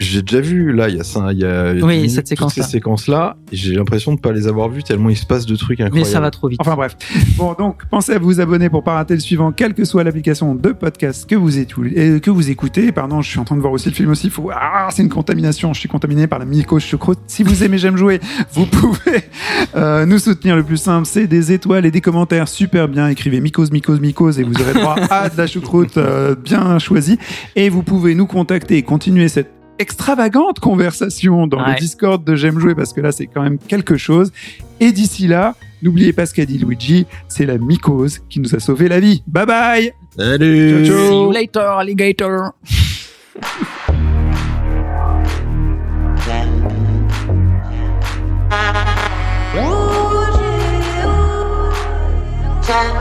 j'ai 0.00 0.22
déjà 0.22 0.40
vu 0.40 0.72
là, 0.72 0.88
il 0.88 0.96
y 0.96 1.00
a 1.00 1.04
ça, 1.04 1.32
il 1.32 1.38
y 1.38 1.44
a 1.44 1.72
Oui, 1.72 1.96
minutes, 1.96 2.10
cette 2.10 2.24
toutes 2.24 2.28
séquence-là. 2.28 2.64
ces 2.64 2.70
séquences 2.70 3.08
là, 3.08 3.36
et 3.50 3.56
j'ai 3.56 3.74
l'impression 3.74 4.14
de 4.14 4.20
pas 4.20 4.32
les 4.32 4.46
avoir 4.46 4.68
vues 4.68 4.82
tellement 4.82 5.08
il 5.08 5.16
se 5.16 5.26
passe 5.26 5.46
de 5.46 5.56
trucs 5.56 5.80
incroyables. 5.80 6.06
Mais 6.06 6.12
ça 6.12 6.20
va 6.20 6.30
trop 6.30 6.48
vite. 6.48 6.60
Enfin 6.60 6.76
bref. 6.76 6.96
Bon, 7.36 7.54
donc 7.58 7.82
pensez 7.90 8.12
à 8.12 8.18
vous 8.18 8.40
abonner 8.40 8.68
pour 8.68 8.84
pas 8.84 8.94
rater 8.94 9.14
le 9.14 9.20
suivant, 9.20 9.52
quelle 9.52 9.74
que 9.74 9.84
soit 9.84 10.04
l'application 10.04 10.54
de 10.54 10.70
podcast 10.72 11.28
que 11.28 11.34
vous, 11.34 11.48
que 11.50 12.30
vous 12.30 12.50
écoutez. 12.50 12.92
Pardon, 12.92 13.22
je 13.22 13.30
suis 13.30 13.38
en 13.38 13.44
train 13.44 13.56
de 13.56 13.60
voir 13.60 13.72
aussi 13.72 13.88
le 13.88 13.94
film 13.94 14.10
aussi. 14.10 14.30
Faut... 14.30 14.50
Ah, 14.52 14.88
c'est 14.90 15.02
une 15.02 15.08
contamination. 15.08 15.72
Je 15.72 15.80
suis 15.80 15.88
contaminé 15.88 16.26
par 16.26 16.38
la 16.38 16.44
mycose 16.44 16.82
choucroute. 16.82 17.18
Si 17.26 17.42
vous 17.42 17.64
aimez 17.64 17.78
J'aime 17.78 17.96
jouer, 17.96 18.18
vous 18.52 18.66
pouvez 18.66 19.22
euh, 19.76 20.04
nous 20.04 20.18
soutenir. 20.18 20.56
Le 20.56 20.64
plus 20.64 20.78
simple, 20.78 21.06
c'est 21.06 21.28
des 21.28 21.52
étoiles 21.52 21.86
et 21.86 21.90
des 21.90 22.00
commentaires 22.00 22.48
super 22.48 22.88
bien. 22.88 23.08
Écrivez 23.08 23.40
mycose, 23.40 23.70
mycose, 23.70 24.00
mycose 24.00 24.40
et 24.40 24.42
vous 24.42 24.54
aurez 24.60 24.74
droit 24.74 24.96
à 25.10 25.28
de 25.28 25.36
la 25.36 25.46
choucroute 25.46 25.96
euh, 25.96 26.34
bien 26.34 26.78
choisie. 26.78 27.18
Et 27.54 27.68
vous 27.68 27.82
pouvez 27.82 28.14
nous 28.14 28.26
contacter 28.26 28.76
et 28.78 28.82
continuer 28.82 29.28
cette 29.28 29.57
extravagante 29.78 30.60
conversation 30.60 31.46
dans 31.46 31.64
le 31.64 31.74
Discord 31.76 32.24
de 32.24 32.34
J'aime 32.34 32.58
jouer 32.58 32.74
parce 32.74 32.92
que 32.92 33.00
là, 33.00 33.12
c'est 33.12 33.26
quand 33.26 33.42
même 33.42 33.58
quelque 33.58 33.96
chose. 33.96 34.32
Et 34.80 34.92
d'ici 34.92 35.26
là, 35.26 35.54
n'oubliez 35.82 36.12
pas 36.12 36.26
ce 36.26 36.34
qu'a 36.34 36.44
dit 36.46 36.58
Luigi, 36.58 37.06
c'est 37.28 37.46
la 37.46 37.58
mycose 37.58 38.20
qui 38.28 38.40
nous 38.40 38.54
a 38.54 38.60
sauvé 38.60 38.88
la 38.88 39.00
vie. 39.00 39.22
Bye 39.26 39.46
bye! 39.46 39.92
Salut! 40.16 40.86
See 40.86 40.92
you 40.92 41.32
later, 41.32 41.60
alligator! 41.78 42.52
Oh. 52.70 52.97